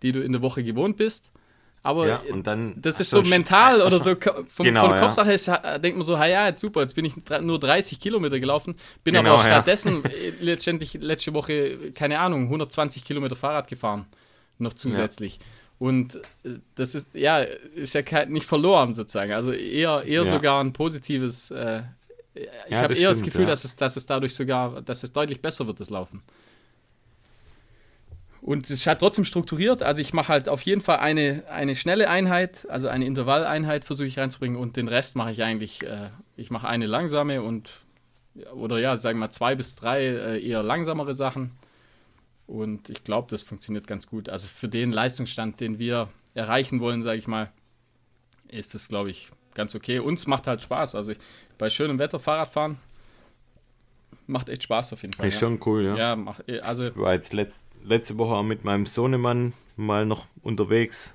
die 0.03 0.13
du 0.13 0.23
in 0.23 0.33
der 0.33 0.43
Woche 0.43 0.63
gewohnt 0.63 0.99
bist. 0.99 1.33
Aber 1.83 2.07
ja, 2.07 2.23
dann, 2.43 2.75
das 2.77 3.01
ist 3.01 3.11
so 3.11 3.23
mental 3.23 3.81
oder 3.81 3.99
so 3.99 4.15
von, 4.47 4.65
genau, 4.65 4.87
von 4.87 4.99
Kopfsache 4.99 5.33
ist, 5.33 5.49
denkt 5.49 5.97
man 5.97 6.03
so, 6.03 6.15
ja, 6.15 6.47
jetzt 6.47 6.61
super, 6.61 6.83
jetzt 6.83 6.95
bin 6.95 7.07
ich 7.07 7.15
nur 7.41 7.59
30 7.59 7.99
Kilometer 7.99 8.39
gelaufen, 8.39 8.77
bin 9.03 9.15
genau, 9.15 9.35
aber 9.35 9.43
stattdessen 9.43 10.03
ja. 10.05 10.11
Äh, 10.13 10.33
letztendlich 10.41 10.95
letzte 10.95 11.33
Woche, 11.35 11.93
keine 11.93 12.21
Ahnung, 12.21 12.45
120 12.45 13.05
Kilometer 13.05 13.35
Fahrrad 13.35 13.67
gefahren, 13.67 14.07
noch 14.59 14.75
zusätzlich. 14.75 15.39
Ja. 15.39 15.45
Und 15.83 16.15
äh, 16.45 16.61
das 16.77 16.95
ist, 16.95 17.13
ja, 17.13 17.41
ist 17.41 17.93
ja 17.93 18.25
nicht 18.27 18.47
verloren 18.47 18.95
sozusagen. 18.95 19.33
Also 19.33 19.51
eher, 19.51 20.05
eher 20.05 20.25
sogar 20.25 20.63
ein 20.63 20.73
positives, 20.73 21.51
äh, 21.51 21.83
ich 22.35 22.75
habe 22.75 22.95
eher 22.95 22.95
stimmt, 22.95 23.11
das 23.11 23.23
Gefühl, 23.23 23.47
dass, 23.47 23.65
es, 23.65 23.75
dass 23.75 23.97
es 23.97 24.07
dadurch 24.07 24.33
sogar, 24.37 24.81
dass 24.83 25.03
es 25.03 25.13
deutlich 25.13 25.43
besser 25.43 25.67
wird, 25.67 25.81
das 25.81 25.91
Laufen. 25.91 26.23
Und 28.43 28.67
es 28.67 28.71
ist 28.71 28.87
halt 28.87 29.01
trotzdem 29.01 29.25
strukturiert. 29.25 29.83
Also 29.83 30.01
ich 30.01 30.13
mache 30.13 30.29
halt 30.29 30.49
auf 30.49 30.63
jeden 30.63 30.83
Fall 30.83 30.99
eine, 30.99 31.43
eine 31.51 31.75
schnelle 31.75 32.09
Einheit, 32.09 32.65
also 32.71 32.87
eine 32.87 33.05
Intervalleinheit 33.05 33.85
versuche 33.85 34.07
ich 34.07 34.21
reinzubringen 34.21 34.61
und 34.61 34.77
den 34.77 34.87
Rest 34.87 35.17
mache 35.17 35.33
ich 35.33 35.43
eigentlich, 35.43 35.83
äh, 35.83 36.11
ich 36.37 36.53
mache 36.53 36.69
eine 36.69 36.87
langsame 36.87 37.43
und, 37.43 37.73
oder 38.55 38.79
ja, 38.79 38.97
sagen 38.99 39.19
wir 39.19 39.27
mal 39.27 39.33
zwei 39.33 39.57
bis 39.57 39.75
drei 39.75 40.05
äh, 40.05 40.47
eher 40.47 40.63
langsamere 40.63 41.13
Sachen. 41.13 41.51
Und 42.47 42.91
ich 42.91 43.05
glaube, 43.05 43.29
das 43.31 43.43
funktioniert 43.43 43.87
ganz 43.87 44.07
gut. 44.07 44.29
Also 44.29 44.49
für 44.49 44.69
den 44.69 44.93
Leistungsstand, 44.93 45.61
den 45.61 45.79
wir 45.79 46.09
erreichen 46.35 46.81
wollen, 46.81 47.03
sage 47.03 47.19
ich 47.19 47.27
mal, 47.27 47.51
ist 48.49 48.75
das, 48.75 48.89
glaube 48.89 49.11
ich, 49.11 49.31
ganz 49.55 49.75
okay. 49.75 49.99
Uns 49.99 50.27
macht 50.27 50.47
halt 50.47 50.63
Spaß. 50.63 50.95
Also 50.95 51.13
ich, 51.13 51.19
bei 51.59 51.71
schönem 51.71 51.99
Wetter 51.99 52.19
Fahrradfahren 52.19 52.79
macht 54.27 54.49
echt 54.49 54.65
Spaß 54.65 54.93
auf 54.93 55.03
jeden 55.03 55.15
Fall. 55.15 55.29
Ist 55.29 55.35
ja. 55.35 55.41
schon 55.41 55.61
cool, 55.67 55.85
ja. 55.85 55.97
Ja, 55.97 56.17
mach, 56.17 56.41
also. 56.63 56.89
Ich 56.89 56.97
war 56.97 57.15
jetzt 57.15 57.33
letzt, 57.33 57.71
letzte 57.85 58.19
Woche 58.19 58.35
auch 58.35 58.43
mit 58.43 58.65
meinem 58.65 58.87
Sohnemann 58.87 59.53
mal 59.77 60.07
noch 60.07 60.27
unterwegs. 60.43 61.15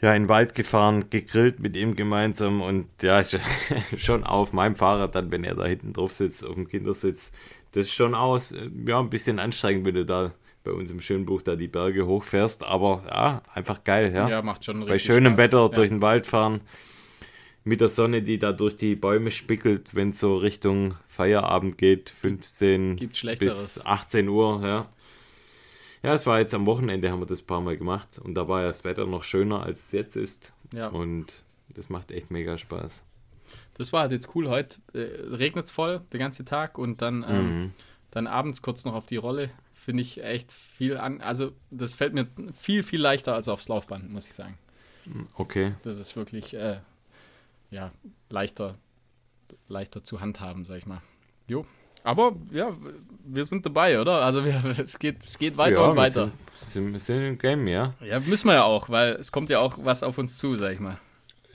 Ja, 0.00 0.14
in 0.14 0.24
den 0.24 0.28
Wald 0.28 0.54
gefahren, 0.54 1.10
gegrillt 1.10 1.58
mit 1.58 1.74
ihm 1.76 1.96
gemeinsam 1.96 2.62
und 2.62 2.86
ja, 3.02 3.20
schon 3.96 4.22
auf 4.22 4.52
meinem 4.52 4.76
Fahrrad 4.76 5.16
dann, 5.16 5.32
wenn 5.32 5.42
er 5.42 5.56
da 5.56 5.66
hinten 5.66 5.92
drauf 5.92 6.12
sitzt, 6.12 6.44
auf 6.44 6.54
dem 6.54 6.68
Kindersitz. 6.68 7.32
Das 7.78 7.86
ist 7.86 7.94
schon 7.94 8.16
aus, 8.16 8.52
ja, 8.86 8.98
ein 8.98 9.08
bisschen 9.08 9.38
anstrengend, 9.38 9.86
wenn 9.86 9.94
du 9.94 10.04
da 10.04 10.32
bei 10.64 10.72
uns 10.72 10.90
im 10.90 11.00
schönen 11.00 11.26
Buch 11.26 11.42
da 11.42 11.54
die 11.54 11.68
Berge 11.68 12.06
hochfährst, 12.06 12.64
aber 12.64 13.04
ja, 13.06 13.40
einfach 13.54 13.84
geil, 13.84 14.12
ja. 14.12 14.28
Ja, 14.28 14.42
macht 14.42 14.64
schon 14.64 14.84
Bei 14.84 14.98
schönem 14.98 15.34
Spaß. 15.34 15.44
Wetter 15.44 15.62
ja. 15.62 15.68
durch 15.68 15.88
den 15.90 16.02
Wald 16.02 16.26
fahren 16.26 16.60
mit 17.62 17.80
der 17.80 17.88
Sonne, 17.88 18.22
die 18.22 18.40
da 18.40 18.50
durch 18.50 18.74
die 18.74 18.96
Bäume 18.96 19.30
spickelt, 19.30 19.94
wenn 19.94 20.08
es 20.08 20.18
so 20.18 20.38
Richtung 20.38 20.96
Feierabend 21.06 21.78
geht, 21.78 22.10
15 22.10 22.96
bis 23.38 23.86
18 23.86 24.28
Uhr, 24.28 24.60
ja. 24.64 24.88
Ja, 26.02 26.14
es 26.14 26.26
war 26.26 26.40
jetzt 26.40 26.54
am 26.54 26.66
Wochenende, 26.66 27.12
haben 27.12 27.20
wir 27.20 27.26
das 27.26 27.42
ein 27.42 27.46
paar 27.46 27.60
Mal 27.60 27.76
gemacht 27.76 28.18
und 28.18 28.34
da 28.34 28.48
war 28.48 28.62
ja 28.62 28.66
das 28.66 28.82
Wetter 28.82 29.06
noch 29.06 29.22
schöner, 29.22 29.62
als 29.62 29.84
es 29.84 29.92
jetzt 29.92 30.16
ist. 30.16 30.52
Ja. 30.72 30.88
Und 30.88 31.44
das 31.76 31.90
macht 31.90 32.10
echt 32.10 32.32
mega 32.32 32.58
Spaß. 32.58 33.04
Das 33.78 33.92
war 33.92 34.02
halt 34.02 34.12
jetzt 34.12 34.34
cool 34.34 34.48
heute. 34.48 34.78
Äh, 34.92 35.34
Regnet 35.34 35.64
es 35.64 35.70
voll 35.70 36.00
den 36.12 36.20
ganzen 36.20 36.44
Tag 36.44 36.78
und 36.78 37.00
dann, 37.00 37.24
ähm, 37.28 37.62
mhm. 37.62 37.72
dann 38.10 38.26
abends 38.26 38.60
kurz 38.60 38.84
noch 38.84 38.94
auf 38.94 39.06
die 39.06 39.16
Rolle. 39.16 39.50
Finde 39.72 40.02
ich 40.02 40.22
echt 40.22 40.52
viel 40.52 40.98
an. 40.98 41.20
Also, 41.20 41.52
das 41.70 41.94
fällt 41.94 42.12
mir 42.12 42.26
viel, 42.58 42.82
viel 42.82 43.00
leichter 43.00 43.34
als 43.34 43.48
aufs 43.48 43.68
Laufband, 43.68 44.12
muss 44.12 44.26
ich 44.26 44.34
sagen. 44.34 44.58
Okay. 45.34 45.72
Das 45.82 45.98
ist 45.98 46.16
wirklich 46.16 46.54
äh, 46.54 46.78
ja, 47.70 47.92
leichter, 48.28 48.74
leichter 49.68 50.02
zu 50.04 50.20
handhaben, 50.20 50.64
sag 50.64 50.78
ich 50.78 50.86
mal. 50.86 51.00
Jo. 51.46 51.64
Aber 52.04 52.36
ja, 52.52 52.70
wir 53.24 53.44
sind 53.44 53.66
dabei, 53.66 54.00
oder? 54.00 54.22
Also 54.22 54.44
wir, 54.44 54.62
es, 54.78 54.98
geht, 54.98 55.22
es 55.22 55.38
geht 55.38 55.56
weiter 55.56 55.80
ja, 55.80 55.90
und 55.90 55.96
weiter. 55.96 56.26
Wir 56.58 56.66
sind, 56.66 56.92
wir 56.92 57.00
sind 57.00 57.22
im 57.22 57.38
Game, 57.38 57.66
ja. 57.66 57.94
Ja, 58.00 58.20
müssen 58.20 58.48
wir 58.48 58.54
ja 58.54 58.64
auch, 58.64 58.88
weil 58.88 59.12
es 59.14 59.32
kommt 59.32 59.50
ja 59.50 59.60
auch 59.60 59.78
was 59.82 60.02
auf 60.02 60.18
uns 60.18 60.38
zu, 60.38 60.54
sag 60.54 60.72
ich 60.72 60.80
mal. 60.80 60.98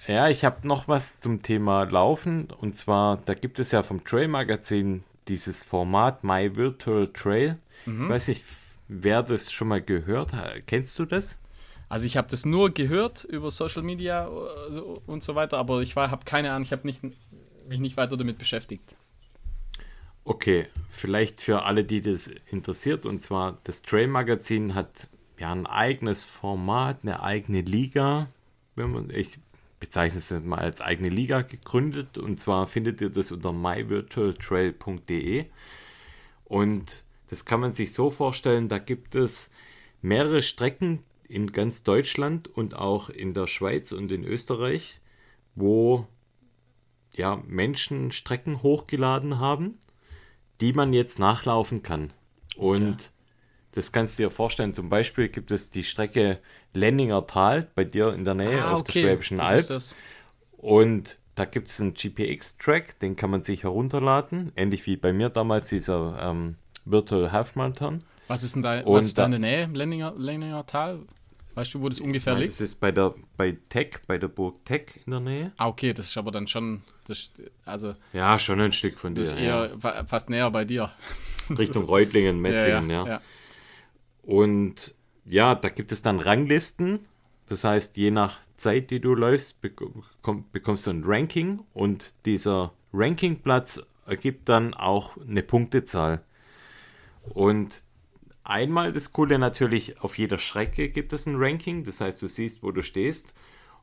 Ja, 0.07 0.27
ich 0.27 0.43
habe 0.43 0.67
noch 0.67 0.87
was 0.87 1.21
zum 1.21 1.41
Thema 1.41 1.83
Laufen. 1.83 2.47
Und 2.51 2.73
zwar, 2.75 3.17
da 3.25 3.33
gibt 3.33 3.59
es 3.59 3.71
ja 3.71 3.83
vom 3.83 4.03
Trail 4.03 4.27
Magazin 4.27 5.03
dieses 5.27 5.63
Format 5.63 6.23
My 6.23 6.55
Virtual 6.55 7.07
Trail. 7.07 7.57
Ich 7.85 8.09
weiß 8.09 8.27
nicht, 8.29 8.43
wer 8.87 9.23
das 9.23 9.51
schon 9.51 9.69
mal 9.69 9.81
gehört 9.81 10.33
hat. 10.33 10.67
Kennst 10.67 10.97
du 10.99 11.05
das? 11.05 11.37
Also 11.89 12.05
ich 12.05 12.17
habe 12.17 12.27
das 12.29 12.45
nur 12.45 12.71
gehört 12.71 13.23
über 13.25 13.51
Social 13.51 13.83
Media 13.83 14.27
äh, 14.27 14.79
und 15.05 15.21
so 15.21 15.35
weiter, 15.35 15.57
aber 15.57 15.81
ich 15.81 15.95
habe 15.95 16.25
keine 16.25 16.51
Ahnung, 16.51 16.63
ich 16.63 16.71
habe 16.71 16.87
nicht, 16.87 17.01
mich 17.03 17.79
nicht 17.79 17.97
weiter 17.97 18.17
damit 18.17 18.39
beschäftigt. 18.39 18.95
Okay, 20.25 20.67
vielleicht 20.89 21.41
für 21.41 21.63
alle, 21.63 21.83
die 21.83 22.01
das 22.01 22.31
interessiert. 22.49 23.05
Und 23.05 23.19
zwar, 23.19 23.59
das 23.65 23.81
Trail 23.81 24.07
Magazin 24.07 24.73
hat 24.73 25.09
ja 25.37 25.51
ein 25.51 25.67
eigenes 25.67 26.23
Format, 26.23 26.99
eine 27.03 27.21
eigene 27.21 27.61
Liga. 27.61 28.27
Wenn 28.75 28.91
man, 28.91 29.09
ich 29.09 29.37
bezeichne 29.83 30.19
es 30.19 30.31
mal 30.31 30.59
als 30.59 30.79
eigene 30.79 31.09
Liga 31.09 31.41
gegründet. 31.41 32.17
Und 32.17 32.39
zwar 32.39 32.67
findet 32.67 33.01
ihr 33.01 33.09
das 33.09 33.33
unter 33.33 33.51
myvirtualtrail.de. 33.51 35.47
Und 36.45 37.03
das 37.27 37.43
kann 37.43 37.59
man 37.59 37.73
sich 37.73 37.91
so 37.91 38.09
vorstellen, 38.09 38.69
da 38.69 38.77
gibt 38.77 39.13
es 39.13 39.51
mehrere 40.01 40.41
Strecken 40.41 41.03
in 41.27 41.51
ganz 41.51 41.83
Deutschland 41.83 42.47
und 42.47 42.75
auch 42.75 43.09
in 43.09 43.33
der 43.33 43.47
Schweiz 43.47 43.91
und 43.91 44.09
in 44.13 44.23
Österreich, 44.23 45.01
wo 45.53 46.07
ja, 47.13 47.43
Menschen 47.45 48.13
Strecken 48.13 48.63
hochgeladen 48.63 49.39
haben, 49.39 49.79
die 50.61 50.71
man 50.71 50.93
jetzt 50.93 51.19
nachlaufen 51.19 51.83
kann. 51.83 52.13
Und 52.55 52.93
Okay. 52.93 53.03
Das 53.73 53.91
kannst 53.91 54.17
du 54.19 54.23
dir 54.23 54.31
vorstellen, 54.31 54.73
zum 54.73 54.89
Beispiel 54.89 55.29
gibt 55.29 55.51
es 55.51 55.69
die 55.69 55.83
Strecke 55.83 56.39
Lenninger 56.73 57.25
Tal 57.27 57.67
bei 57.75 57.83
dir 57.83 58.13
in 58.13 58.23
der 58.23 58.33
Nähe 58.35 58.65
auf 58.67 58.83
der 58.83 58.91
Schwäbischen 58.93 59.39
Ah, 59.39 59.47
Alb. 59.47 59.81
Und 60.57 61.19
da 61.35 61.45
gibt 61.45 61.67
es 61.67 61.81
einen 61.81 61.93
GPX-Track, 61.93 62.99
den 62.99 63.15
kann 63.15 63.29
man 63.31 63.43
sich 63.43 63.63
herunterladen, 63.63 64.51
ähnlich 64.55 64.85
wie 64.85 64.97
bei 64.97 65.13
mir 65.13 65.29
damals 65.29 65.69
dieser 65.69 66.17
ähm, 66.21 66.55
Virtual 66.85 67.31
Half 67.31 67.55
Marathon. 67.55 68.03
Was 68.27 68.43
ist 68.43 68.55
denn 68.55 68.61
da, 68.61 68.79
Und 68.81 68.93
was 68.95 69.05
ist 69.05 69.17
da 69.17 69.25
in 69.25 69.31
der 69.31 69.39
Nähe, 69.39 69.65
Lenninger, 69.65 70.13
Lenninger 70.17 70.65
Tal? 70.65 70.99
Weißt 71.55 71.73
du, 71.73 71.81
wo 71.81 71.89
das 71.89 71.99
ungefähr 71.99 72.33
liegt? 72.35 72.49
das 72.53 72.61
ist 72.61 72.75
bei 72.79 72.91
der 72.91 73.13
bei 73.37 73.55
Tech, 73.69 73.99
bei 74.07 74.17
der 74.17 74.27
Burg 74.27 74.65
Tech 74.65 75.01
in 75.05 75.11
der 75.11 75.19
Nähe. 75.19 75.51
Ah, 75.57 75.67
okay, 75.67 75.93
das 75.93 76.07
ist 76.07 76.17
aber 76.17 76.31
dann 76.31 76.47
schon, 76.47 76.81
das, 77.07 77.31
also 77.65 77.93
Ja, 78.11 78.39
schon 78.39 78.59
ein 78.59 78.71
Stück 78.73 78.97
von 78.99 79.13
dir. 79.13 79.21
das 79.21 79.33
ist 79.33 79.39
ja. 79.39 79.65
eher 79.67 79.79
fa- 79.79 80.03
fast 80.05 80.29
näher 80.31 80.49
bei 80.49 80.65
dir. 80.65 80.91
Richtung 81.55 81.83
Reutlingen, 81.85 82.39
Metzingen, 82.41 82.89
ja. 82.89 83.05
ja. 83.05 83.21
Und 84.23 84.95
ja, 85.25 85.55
da 85.55 85.69
gibt 85.69 85.91
es 85.91 86.01
dann 86.01 86.19
Ranglisten. 86.19 86.99
Das 87.47 87.63
heißt, 87.63 87.97
je 87.97 88.11
nach 88.11 88.39
Zeit, 88.55 88.89
die 88.89 88.99
du 88.99 89.13
läufst, 89.13 89.61
bekomm, 89.61 90.03
bekommst 90.51 90.87
du 90.87 90.91
ein 90.91 91.03
Ranking 91.05 91.59
und 91.73 92.13
dieser 92.25 92.73
Rankingplatz 92.93 93.83
ergibt 94.05 94.49
dann 94.49 94.73
auch 94.73 95.17
eine 95.17 95.43
Punktezahl. 95.43 96.23
Und 97.33 97.83
einmal 98.43 98.91
das 98.91 99.13
Coole 99.13 99.39
natürlich, 99.39 100.01
auf 100.01 100.17
jeder 100.17 100.37
Strecke 100.37 100.89
gibt 100.89 101.13
es 101.13 101.25
ein 101.25 101.35
Ranking. 101.37 101.83
Das 101.83 102.01
heißt, 102.01 102.21
du 102.21 102.27
siehst, 102.27 102.63
wo 102.63 102.71
du 102.71 102.81
stehst. 102.81 103.33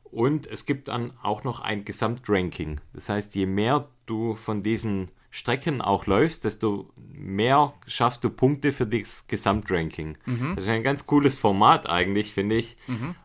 Und 0.03 0.45
es 0.47 0.65
gibt 0.65 0.89
dann 0.89 1.11
auch 1.21 1.43
noch 1.43 1.59
ein 1.59 1.85
Gesamtranking. 1.85 2.81
Das 2.93 3.09
heißt, 3.09 3.33
je 3.35 3.45
mehr 3.45 3.87
du 4.05 4.35
von 4.35 4.61
diesen 4.61 5.09
Strecken 5.31 5.81
auch 5.81 6.05
läufst, 6.07 6.43
desto 6.43 6.89
mehr 6.97 7.73
schaffst 7.87 8.23
du 8.23 8.29
Punkte 8.29 8.73
für 8.73 8.85
das 8.85 9.27
Gesamtranking. 9.27 10.17
Das 10.55 10.65
ist 10.65 10.69
ein 10.69 10.83
ganz 10.83 11.05
cooles 11.07 11.37
Format 11.37 11.87
eigentlich, 11.89 12.33
finde 12.33 12.57
ich. 12.57 12.75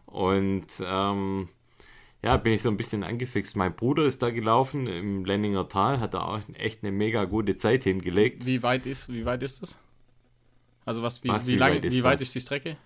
Und 0.06 0.66
ähm, 0.84 1.48
ja, 2.22 2.36
bin 2.36 2.52
ich 2.52 2.62
so 2.62 2.70
ein 2.70 2.76
bisschen 2.76 3.02
angefixt. 3.04 3.56
Mein 3.56 3.74
Bruder 3.74 4.04
ist 4.04 4.22
da 4.22 4.30
gelaufen 4.30 4.86
im 4.86 5.24
Lenninger 5.24 5.68
Tal, 5.68 6.00
hat 6.00 6.14
da 6.14 6.20
auch 6.20 6.40
echt 6.54 6.82
eine 6.82 6.92
mega 6.92 7.24
gute 7.24 7.56
Zeit 7.56 7.84
hingelegt. 7.84 8.46
Wie 8.46 8.62
weit 8.62 8.86
ist, 8.86 9.12
wie 9.12 9.24
weit 9.24 9.42
ist 9.42 9.62
das? 9.62 9.76
Also 10.84 11.02
was, 11.02 11.22
wie, 11.24 11.28
Was, 11.28 11.46
wie, 11.46 11.54
wie 11.54 11.56
lang, 11.56 11.74
weit 11.74 11.84
ist 11.84 11.92
wie 11.94 12.02
weit 12.04 12.20
ist 12.20 12.34
die 12.34 12.40
Strecke? 12.40 12.76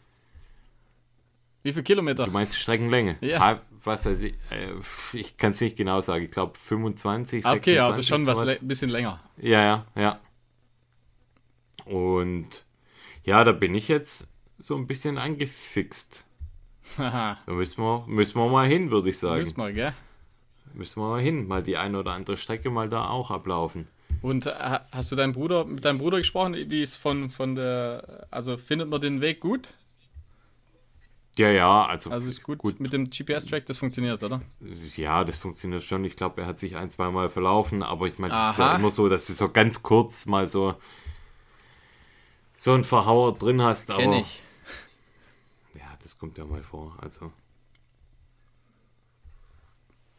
Wie 1.63 1.73
viele 1.73 1.83
Kilometer? 1.85 2.25
Du 2.25 2.31
meinst 2.31 2.57
Streckenlänge? 2.57 3.17
Ja. 3.21 3.41
Ah, 3.41 3.61
Was 3.85 4.05
weiß 4.07 4.21
ich, 4.23 4.35
äh, 4.51 4.73
ich 5.12 5.37
kann 5.37 5.53
es 5.53 5.61
nicht 5.61 5.77
genau 5.77 6.01
sagen. 6.01 6.25
Ich 6.25 6.31
glaube 6.31 6.59
25, 6.59 7.45
Ah, 7.47 7.53
okay, 7.55 7.77
26, 7.77 7.85
also 7.87 8.03
schon 8.03 8.27
was 8.27 8.61
ein 8.61 8.69
bisschen 8.69 8.90
länger. 8.90 9.21
Ja, 9.38 9.62
ja, 9.62 9.87
ja. 9.97 10.21
Und 11.87 12.64
ja, 13.25 13.43
da 13.45 13.53
bin 13.53 13.75
ich 13.75 13.88
jetzt 13.88 14.29
so 14.59 14.77
ein 14.77 14.87
bisschen 14.87 15.19
angefixt. 15.19 16.25
Da 16.97 17.38
müssen 17.47 17.83
wir, 17.83 18.05
müssen 18.07 18.37
wir 18.37 18.49
mal 18.49 18.66
hin, 18.66 18.90
würde 18.90 19.11
ich 19.11 19.19
sagen. 19.19 19.38
müssen 19.38 19.57
wir, 19.59 19.73
gell? 19.73 19.95
Müssen 20.75 21.01
wir 21.01 21.09
mal 21.09 21.21
hin, 21.23 21.47
mal 21.49 21.62
die 21.62 21.77
eine 21.77 21.99
oder 21.99 22.12
andere 22.12 22.37
Strecke 22.37 22.71
mal 22.71 22.88
da 22.88 23.09
auch 23.09 23.31
ablaufen. 23.31 23.88
Und 24.23 24.47
äh, 24.47 24.51
ha- 24.51 24.87
hast 24.93 25.11
du 25.12 25.16
deinen 25.16 25.33
Bruder, 25.33 25.64
mit 25.64 25.85
deinem 25.85 25.99
Bruder 25.99 26.19
gesprochen, 26.19 26.55
wie 26.55 26.83
es 26.83 26.97
von, 26.97 27.31
von 27.31 27.55
der, 27.55 28.27
also 28.31 28.57
findet 28.57 28.88
man 28.88 29.01
den 29.01 29.21
Weg 29.21 29.40
gut? 29.40 29.75
Ja, 31.40 31.48
ja, 31.48 31.87
also, 31.87 32.11
Also 32.11 32.26
ist 32.29 32.42
gut, 32.42 32.59
Gut. 32.59 32.81
mit 32.81 32.92
dem 32.92 33.09
GPS-Track, 33.09 33.64
das 33.64 33.79
funktioniert, 33.79 34.22
oder? 34.22 34.42
ja, 34.94 35.24
das 35.24 35.38
funktioniert 35.38 35.83
schon. 35.83 36.05
Ich 36.05 36.14
glaube, 36.14 36.42
er 36.42 36.46
hat 36.46 36.59
sich 36.59 36.76
ein, 36.76 36.90
zweimal 36.90 37.31
verlaufen, 37.31 37.83
aber 37.83 38.09
ich 38.09 38.18
meine, 38.18 38.35
das 38.35 38.50
ist 38.50 38.59
ja 38.59 38.76
immer 38.76 38.90
so, 38.90 39.09
dass 39.09 39.26
du 39.26 39.33
so 39.33 39.48
ganz 39.50 39.83
kurz 39.83 40.26
mal 40.26 40.46
so 40.46 40.74
so 42.55 42.74
einen 42.74 42.85
Verhauer 42.85 43.38
drin 43.38 43.62
hast, 43.62 43.90
aber 43.90 44.03
Kenn 44.03 44.12
ich. 44.12 44.42
ja, 45.74 45.96
das 46.03 46.18
kommt 46.18 46.37
ja 46.37 46.44
mal 46.44 46.62
vor. 46.62 46.94
Also 47.00 47.33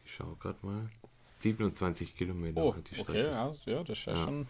ich 0.04 0.12
schaue 0.12 0.34
gerade 0.40 0.58
mal. 0.62 0.88
27 1.36 2.16
Kilometer 2.16 2.60
Oh, 2.60 2.74
hat 2.74 2.90
die 2.90 2.98
okay, 2.98 3.02
Strecke. 3.04 3.30
ja, 3.30 3.54
ja, 3.66 3.84
das 3.84 3.96
ist 3.98 4.06
ja, 4.06 4.14
Ja. 4.14 4.24
schon. 4.24 4.48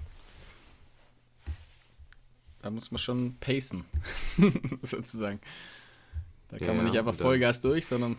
Da 2.62 2.70
muss 2.70 2.90
man 2.90 2.98
schon 2.98 3.37
pacen, 3.40 3.85
sozusagen. 4.82 5.38
Da 6.53 6.59
kann 6.59 6.69
Ja, 6.69 6.75
man 6.75 6.85
nicht 6.85 6.99
einfach 6.99 7.17
dann- 7.17 7.27
Vollgas 7.27 7.61
durch, 7.61 7.87
sondern 7.87 8.17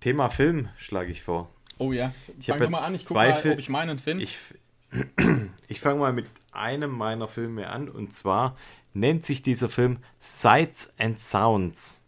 Thema 0.00 0.30
Film 0.30 0.68
schlage 0.78 1.10
ich 1.12 1.22
vor. 1.22 1.48
Oh 1.78 1.92
ja. 1.92 2.12
Ich 2.40 2.50
hab 2.50 2.58
Fang 2.58 2.60
ja 2.60 2.64
doch 2.66 2.70
mal 2.70 2.86
an, 2.86 2.94
ich 2.94 3.02
guck 3.04 3.16
zwei 3.16 3.28
mal, 3.30 3.34
Fil- 3.34 3.52
ob 3.52 3.58
ich 3.58 3.68
meinen 3.68 3.98
finde. 3.98 4.24
Ich, 4.24 4.38
ich 5.68 5.80
fange 5.80 6.00
mal 6.00 6.12
mit 6.12 6.26
einem 6.52 6.90
meiner 6.90 7.28
Filme 7.28 7.68
an 7.68 7.88
und 7.88 8.12
zwar 8.12 8.56
nennt 8.94 9.24
sich 9.24 9.42
dieser 9.42 9.68
Film 9.68 9.98
Sights 10.20 10.92
and 10.98 11.18
Sounds. 11.18 12.00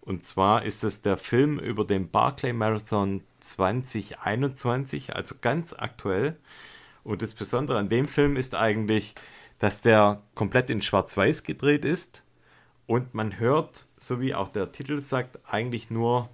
Und 0.00 0.24
zwar 0.24 0.64
ist 0.64 0.82
es 0.82 1.00
der 1.02 1.16
Film 1.16 1.60
über 1.60 1.84
den 1.84 2.10
Barclay 2.10 2.52
Marathon 2.52 3.22
2021, 3.38 5.14
also 5.14 5.36
ganz 5.40 5.72
aktuell. 5.72 6.36
Und 7.04 7.22
das 7.22 7.34
Besondere 7.34 7.78
an 7.78 7.88
dem 7.88 8.08
Film 8.08 8.36
ist 8.36 8.54
eigentlich, 8.54 9.14
dass 9.58 9.82
der 9.82 10.22
komplett 10.34 10.70
in 10.70 10.82
Schwarz-Weiß 10.82 11.44
gedreht 11.44 11.84
ist 11.84 12.24
und 12.86 13.14
man 13.14 13.38
hört, 13.38 13.86
so 13.98 14.20
wie 14.20 14.34
auch 14.34 14.48
der 14.48 14.70
Titel 14.70 15.00
sagt, 15.00 15.38
eigentlich 15.48 15.90
nur 15.90 16.28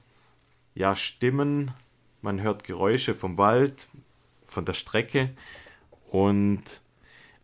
ja, 0.74 0.96
Stimmen, 0.96 1.72
man 2.22 2.40
hört 2.40 2.64
Geräusche 2.64 3.14
vom 3.14 3.36
Wald, 3.38 3.88
von 4.46 4.64
der 4.64 4.74
Strecke 4.74 5.30
und 6.10 6.62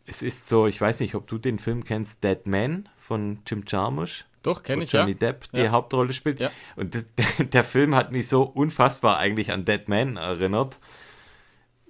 es 0.07 0.23
ist 0.23 0.49
so, 0.49 0.67
ich 0.67 0.81
weiß 0.81 1.01
nicht, 1.01 1.15
ob 1.15 1.27
du 1.27 1.37
den 1.39 1.59
Film 1.59 1.85
kennst, 1.85 2.25
Dead 2.25 2.47
Man 2.47 2.89
von 2.99 3.41
Jim 3.47 3.65
Jarmusch. 3.67 4.25
Doch, 4.43 4.62
kenne 4.62 4.85
ich, 4.85 4.93
Johnny 4.93 5.12
ja. 5.12 5.19
Depp 5.19 5.51
die 5.53 5.61
Ja. 5.62 5.71
Hauptrolle 5.73 6.12
spielt. 6.12 6.39
Ja. 6.39 6.51
Und 6.77 6.95
das, 6.95 7.07
der 7.53 7.65
Film 7.65 7.97
hat 7.97 8.12
mich 8.12 8.29
so 8.29 8.43
unfassbar 8.43 9.17
eigentlich 9.19 9.51
an 9.51 9.65
Dead 9.65 9.89
Man 9.89 10.17
erinnert. 10.17 10.79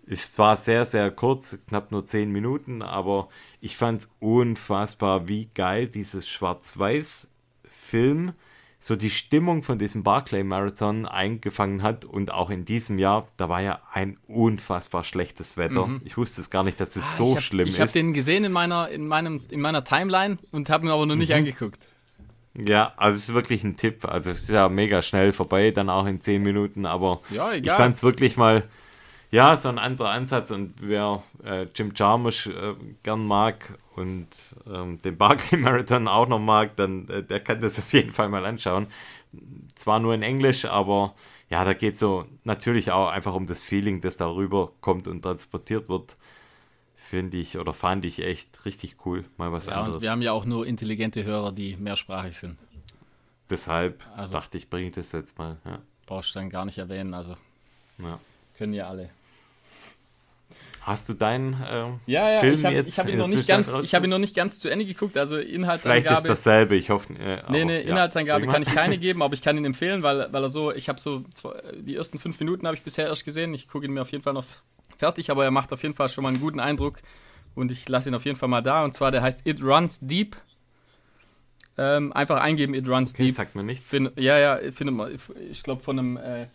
Ist 0.07 0.33
zwar 0.35 0.57
sehr, 0.57 0.87
sehr 0.87 1.11
kurz, 1.11 1.59
knapp 1.67 1.91
nur 1.91 2.05
10 2.05 2.31
Minuten, 2.31 2.81
aber 2.81 3.29
ich 3.61 3.77
fand 3.77 4.03
es 4.03 4.15
unfassbar, 4.21 5.27
wie 5.29 5.51
geil 5.53 5.89
dieses 5.89 6.29
Schwarz-Weiß-Film 6.29 8.33
so 8.87 8.95
die 8.95 9.11
Stimmung 9.11 9.65
von 9.65 9.79
diesem 9.79 10.05
Barclay 10.05 10.45
Marathon 10.45 11.07
eingefangen 11.07 11.83
hat 11.83 12.05
und 12.05 12.33
auch 12.33 12.51
in 12.51 12.65
diesem 12.65 13.01
Jahr, 13.01 13.27
da 13.37 13.49
war 13.49 13.61
ja 13.61 13.81
ein 13.93 14.17
unfassbar 14.29 15.03
schlechtes 15.03 15.57
Wetter. 15.57 15.91
Ich 16.05 16.17
wusste 16.17 16.41
es 16.41 16.51
gar 16.51 16.63
nicht, 16.63 16.79
dass 16.79 16.95
es 16.95 17.17
so 17.17 17.25
Mhm. 17.25 17.29
Ah, 17.29 17.31
ich 17.33 17.37
hab, 17.37 17.43
schlimm 17.43 17.67
Ich 17.69 17.75
habe 17.81 17.87
ist. 17.87 17.97
den 17.97 18.13
gesehen 18.13 18.45
in 18.45 18.53
meiner, 18.53 18.89
in 18.91 19.09
meinem, 19.09 19.41
in 19.51 19.61
meiner 19.61 19.83
Timeline 19.83 20.39
und 20.53 20.71
habe 20.71 20.87
mir 20.87 20.93
aber 20.93 21.05
noch 21.05 21.17
nicht 21.17 21.31
Mhm. 21.31 21.37
angeguckt. 21.37 21.85
Ja, 22.55 22.93
also 22.97 23.17
es 23.17 23.25
ist 23.29 23.35
wirklich 23.35 23.65
ein 23.65 23.77
Tipp. 23.77 24.05
Also 24.05 24.31
es 24.31 24.43
ist 24.43 24.51
ja 24.51 24.69
mega 24.69 25.03
schnell 25.03 25.33
vorbei, 25.33 25.73
dann 25.73 25.91
auch 25.91 26.07
in 26.07 26.21
10 26.21 26.43
Minuten, 26.45 26.87
aber 26.87 27.21
Ja, 27.31 27.53
ich 27.55 27.69
fand 27.69 27.97
es 27.97 28.05
wirklich 28.05 28.37
mal, 28.37 28.63
ja, 29.31 29.57
so 29.57 29.69
ein 29.69 29.79
anderer 29.79 30.11
Ansatz 30.11 30.51
und 30.51 30.75
wer 30.81 31.23
äh, 31.45 31.67
Jim 31.75 31.93
Jarmusch 31.95 32.47
äh, 32.47 32.75
gern 33.03 33.27
mag 33.27 33.79
und 33.97 34.29
ähm, 34.67 35.01
den 35.03 35.17
Barclay 35.19 35.59
Marathon 35.59 36.09
auch 36.09 36.29
noch 36.29 36.39
mag, 36.39 36.77
dann 36.77 37.09
äh, 37.09 37.23
der 37.23 37.41
kann 37.41 37.61
das 37.61 37.79
auf 37.79 37.93
jeden 37.93 38.13
Fall 38.13 38.29
mal 38.29 38.45
anschauen. 38.45 38.87
Zwar 39.75 39.99
nur 40.01 40.15
in 40.15 40.23
Englisch, 40.23 40.65
aber 40.65 41.15
ja, 41.51 41.65
da 41.65 41.75
geht 41.75 41.97
so 41.99 42.25
natürlich 42.45 42.91
auch 42.93 43.09
einfach 43.09 43.35
um 43.35 43.47
das 43.47 43.63
Feeling, 43.63 44.01
das 44.01 44.17
darüber 44.17 44.73
kommt 44.81 45.07
und 45.09 45.23
transportiert 45.23 45.89
wird. 45.89 46.17
Finde 46.97 47.37
ich 47.37 47.57
oder 47.59 47.73
fand 47.73 48.05
ich 48.05 48.19
echt 48.21 48.65
richtig 48.65 48.97
cool. 49.07 49.25
Mal 49.37 49.53
was 49.53 49.67
Ja, 49.67 49.83
anderes. 49.83 50.03
wir 50.03 50.11
haben 50.11 50.23
ja 50.23 50.33
auch 50.33 50.45
nur 50.45 50.67
intelligente 50.67 51.23
Hörer, 51.23 51.53
die 51.53 51.77
mehrsprachig 51.77 52.37
sind. 52.39 52.59
Deshalb 53.49 54.03
Also- 54.17 54.33
dachte 54.33 54.59
ich, 54.59 54.69
bringe 54.69 54.89
ich 54.89 54.95
das 54.95 55.13
jetzt 55.13 55.39
mal. 55.39 55.57
Ja. 55.65 55.79
Brauchst 56.07 56.35
du 56.35 56.41
dann 56.41 56.51
gar 56.51 56.65
nicht 56.65 56.79
erwähnen, 56.79 57.15
also 57.15 57.37
Ja. 58.03 58.19
Können 58.57 58.73
ja 58.73 58.89
alle. 58.89 59.11
Hast 60.83 61.09
du 61.09 61.15
deinen 61.15 61.57
ähm, 61.69 61.99
Ja, 62.07 62.31
ja, 62.31 62.41
Film 62.41 62.55
ich 62.55 62.65
habe 62.65 62.75
jetzt 62.77 62.97
hab 62.99 63.07
ihn, 63.07 63.15
in 63.15 63.19
noch 63.19 63.27
nicht 63.27 63.49
ganz- 63.49 63.75
ich 63.83 63.93
hab 63.93 64.05
ihn 64.05 64.11
noch 64.11 64.19
nicht 64.21 64.37
ganz 64.37 64.61
zu 64.61 64.69
Ende 64.69 64.85
geguckt, 64.85 65.19
also 65.19 65.35
Vielleicht 65.35 65.51
Inhaltsangabe. 65.53 66.15
ist 66.15 66.29
dasselbe, 66.29 66.77
ich 66.77 66.91
hoffe. 66.91 67.13
Äh, 67.15 67.43
Nee, 67.51 67.65
nee, 67.65 67.81
ja. 67.83 67.89
Inhaltsangabe 67.91 68.47
kann 68.47 68.63
ich 68.63 68.69
keine 68.73 68.97
geben, 68.99 69.21
aber 69.23 69.35
ich 69.35 69.43
kann 69.43 69.57
ihn 69.57 69.65
empfehlen, 69.65 70.05
weil, 70.05 70.33
weil 70.33 70.43
er 70.45 70.49
so, 70.49 70.73
ich 70.73 70.89
habe 70.89 71.01
so, 71.01 71.25
die 71.81 71.97
ersten 71.97 72.21
fünf 72.21 72.39
Minuten 72.39 72.67
habe 72.67 72.77
ich 72.77 72.83
bisher 72.83 73.09
erst 73.09 73.25
gesehen. 73.25 73.53
Ich 73.53 73.67
gucke 73.67 73.85
ihn 73.85 73.93
mir 73.95 74.03
auf 74.03 74.13
jeden 74.13 74.23
Fall 74.23 74.33
noch 74.35 74.45
fertig, 74.97 75.29
aber 75.31 75.45
er 75.45 75.51
macht 75.51 75.73
auf 75.73 75.83
jeden 75.83 75.95
Fall 75.97 76.09
schon 76.09 76.23
mal 76.23 76.29
einen 76.29 76.41
guten 76.41 76.61
Eindruck 76.61 77.01
und 77.57 77.73
ich 77.73 77.89
lasse 77.89 78.09
ihn 78.09 78.15
auf 78.15 78.25
jeden 78.25 78.39
Fall 78.39 78.49
mal 78.49 78.63
da. 78.63 78.85
Und 78.85 78.95
zwar, 78.95 79.11
der 79.11 79.23
heißt 79.23 79.45
It 79.45 79.61
Runs 79.65 79.99
Deep. 80.01 80.37
Ähm, 81.79 82.13
einfach 82.13 82.41
eingeben, 82.41 82.75
It 82.75 82.89
Runs 82.89 83.13
Okay, 83.13 83.25
Deep. 83.25 83.33
sagt 83.35 83.57
mir 83.57 83.65
nichts. 83.65 83.91
Find, 83.91 84.13
ja, 84.21 84.39
ja, 84.39 84.59
findet 84.71 84.95
man, 84.95 85.19
ich 85.51 85.63
glaube 85.65 85.83
von 85.83 85.99
einem 85.99 86.17
äh, 86.17 86.47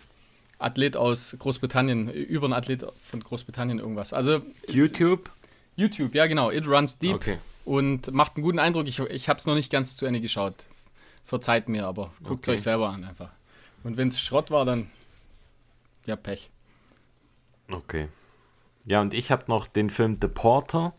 Athlet 0.61 0.95
aus 0.97 1.35
Großbritannien, 1.37 2.09
über 2.09 2.45
einen 2.45 2.53
Athlet 2.53 2.85
von 3.09 3.21
Großbritannien 3.23 3.79
irgendwas. 3.79 4.13
Also 4.13 4.41
YouTube? 4.67 5.29
YouTube, 5.75 6.13
ja 6.15 6.27
genau, 6.27 6.51
It 6.51 6.67
Runs 6.67 6.97
Deep 6.97 7.15
Okay. 7.15 7.37
und 7.65 8.11
macht 8.13 8.35
einen 8.35 8.43
guten 8.43 8.59
Eindruck. 8.59 8.87
Ich, 8.87 8.99
ich 8.99 9.29
habe 9.29 9.39
es 9.39 9.45
noch 9.45 9.55
nicht 9.55 9.71
ganz 9.71 9.95
zu 9.95 10.05
Ende 10.05 10.21
geschaut. 10.21 10.55
Verzeiht 11.25 11.69
mir, 11.69 11.85
aber 11.87 12.13
guckt 12.23 12.47
Okay. 12.47 12.51
euch 12.51 12.61
selber 12.61 12.89
an 12.89 13.03
einfach. 13.03 13.29
Und 13.83 13.97
wenn 13.97 14.09
es 14.09 14.19
Schrott 14.19 14.51
war, 14.51 14.65
dann 14.65 14.89
ja 16.05 16.15
Pech. 16.15 16.49
Okay. 17.71 18.07
Ja, 18.85 19.01
und 19.01 19.13
ich 19.13 19.31
habe 19.31 19.45
noch 19.47 19.67
den 19.67 19.89
Film 19.89 20.17
The 20.19 20.27
Porter, 20.27 20.93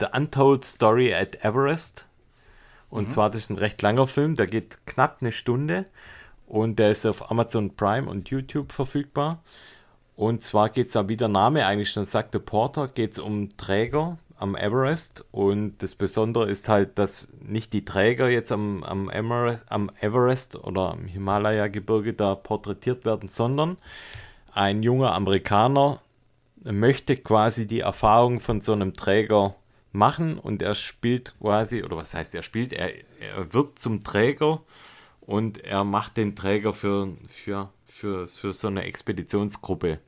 The 0.00 0.06
Untold 0.12 0.64
Story 0.64 1.12
at 1.14 1.44
Everest. 1.44 2.06
Und 2.90 3.08
zwar, 3.08 3.30
das 3.30 3.44
ist 3.44 3.50
ein 3.50 3.56
recht 3.58 3.80
langer 3.82 4.06
Film, 4.06 4.34
der 4.34 4.46
geht 4.46 4.86
knapp 4.86 5.18
eine 5.20 5.32
Stunde 5.32 5.86
und 6.52 6.78
der 6.78 6.90
ist 6.90 7.06
auf 7.06 7.30
Amazon 7.30 7.74
Prime 7.76 8.10
und 8.10 8.28
YouTube 8.28 8.72
verfügbar. 8.72 9.42
Und 10.16 10.42
zwar 10.42 10.68
geht 10.68 10.84
es 10.84 10.92
da, 10.92 11.08
wie 11.08 11.16
der 11.16 11.28
Name 11.28 11.64
eigentlich 11.64 11.90
schon 11.90 12.04
sagt, 12.04 12.34
The 12.34 12.40
Porter, 12.40 12.88
geht 12.88 13.12
es 13.12 13.18
um 13.18 13.56
Träger 13.56 14.18
am 14.36 14.54
Everest. 14.54 15.24
Und 15.32 15.78
das 15.78 15.94
Besondere 15.94 16.50
ist 16.50 16.68
halt, 16.68 16.98
dass 16.98 17.32
nicht 17.40 17.72
die 17.72 17.86
Träger 17.86 18.28
jetzt 18.28 18.52
am, 18.52 18.84
am, 18.84 19.08
Everest, 19.08 19.64
am 19.70 19.90
Everest 20.02 20.56
oder 20.56 20.92
am 20.92 21.06
Himalaya-Gebirge 21.06 22.12
da 22.12 22.34
porträtiert 22.34 23.06
werden, 23.06 23.28
sondern 23.28 23.78
ein 24.52 24.82
junger 24.82 25.14
Amerikaner 25.14 26.02
möchte 26.62 27.16
quasi 27.16 27.66
die 27.66 27.80
Erfahrung 27.80 28.40
von 28.40 28.60
so 28.60 28.74
einem 28.74 28.92
Träger 28.92 29.54
machen 29.90 30.38
und 30.38 30.60
er 30.60 30.74
spielt 30.74 31.32
quasi, 31.40 31.82
oder 31.82 31.96
was 31.96 32.12
heißt 32.12 32.34
er 32.34 32.42
spielt, 32.42 32.74
er, 32.74 32.92
er 33.20 33.54
wird 33.54 33.78
zum 33.78 34.04
Träger 34.04 34.60
und 35.26 35.64
er 35.64 35.84
macht 35.84 36.16
den 36.16 36.34
Träger 36.34 36.74
für, 36.74 37.08
für, 37.28 37.70
für, 37.86 38.28
für 38.28 38.52
so 38.52 38.68
eine 38.68 38.84
Expeditionsgruppe. 38.84 39.98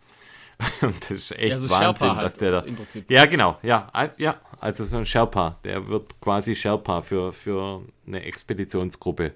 Und 0.82 1.02
das 1.02 1.10
ist 1.10 1.32
echt 1.32 1.50
Ja, 1.50 1.58
so 1.58 1.68
Wahnsinn, 1.68 1.94
Sherpa 2.06 2.16
halt 2.16 2.26
dass 2.26 2.36
der 2.36 2.50
da. 2.52 2.60
im 2.60 2.76
Prinzip. 2.76 3.10
Ja, 3.10 3.26
genau, 3.26 3.58
ja, 3.62 3.90
ja, 4.18 4.36
also 4.60 4.84
so 4.84 4.96
ein 4.96 5.04
Sherpa, 5.06 5.58
der 5.64 5.88
wird 5.88 6.20
quasi 6.20 6.54
Sherpa 6.54 7.02
für, 7.02 7.32
für 7.32 7.82
eine 8.06 8.22
Expeditionsgruppe. 8.22 9.32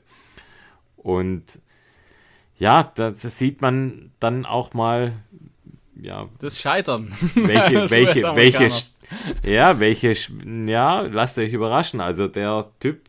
Und 0.97 1.59
ja, 2.57 2.93
da 2.95 3.15
sieht 3.15 3.63
man 3.63 4.13
dann 4.21 4.47
auch 4.47 4.75
mal, 4.75 5.13
ja, 6.01 6.29
Das 6.39 6.61
Scheitern. 6.61 7.13
welche, 7.35 7.91
welche, 7.91 8.37
welche, 8.37 8.71
ja, 9.43 9.81
welche, 9.81 10.15
ja, 10.67 11.01
lasst 11.03 11.39
euch 11.39 11.53
überraschen. 11.53 12.01
Also 12.01 12.29
der 12.29 12.71
Typ, 12.79 13.09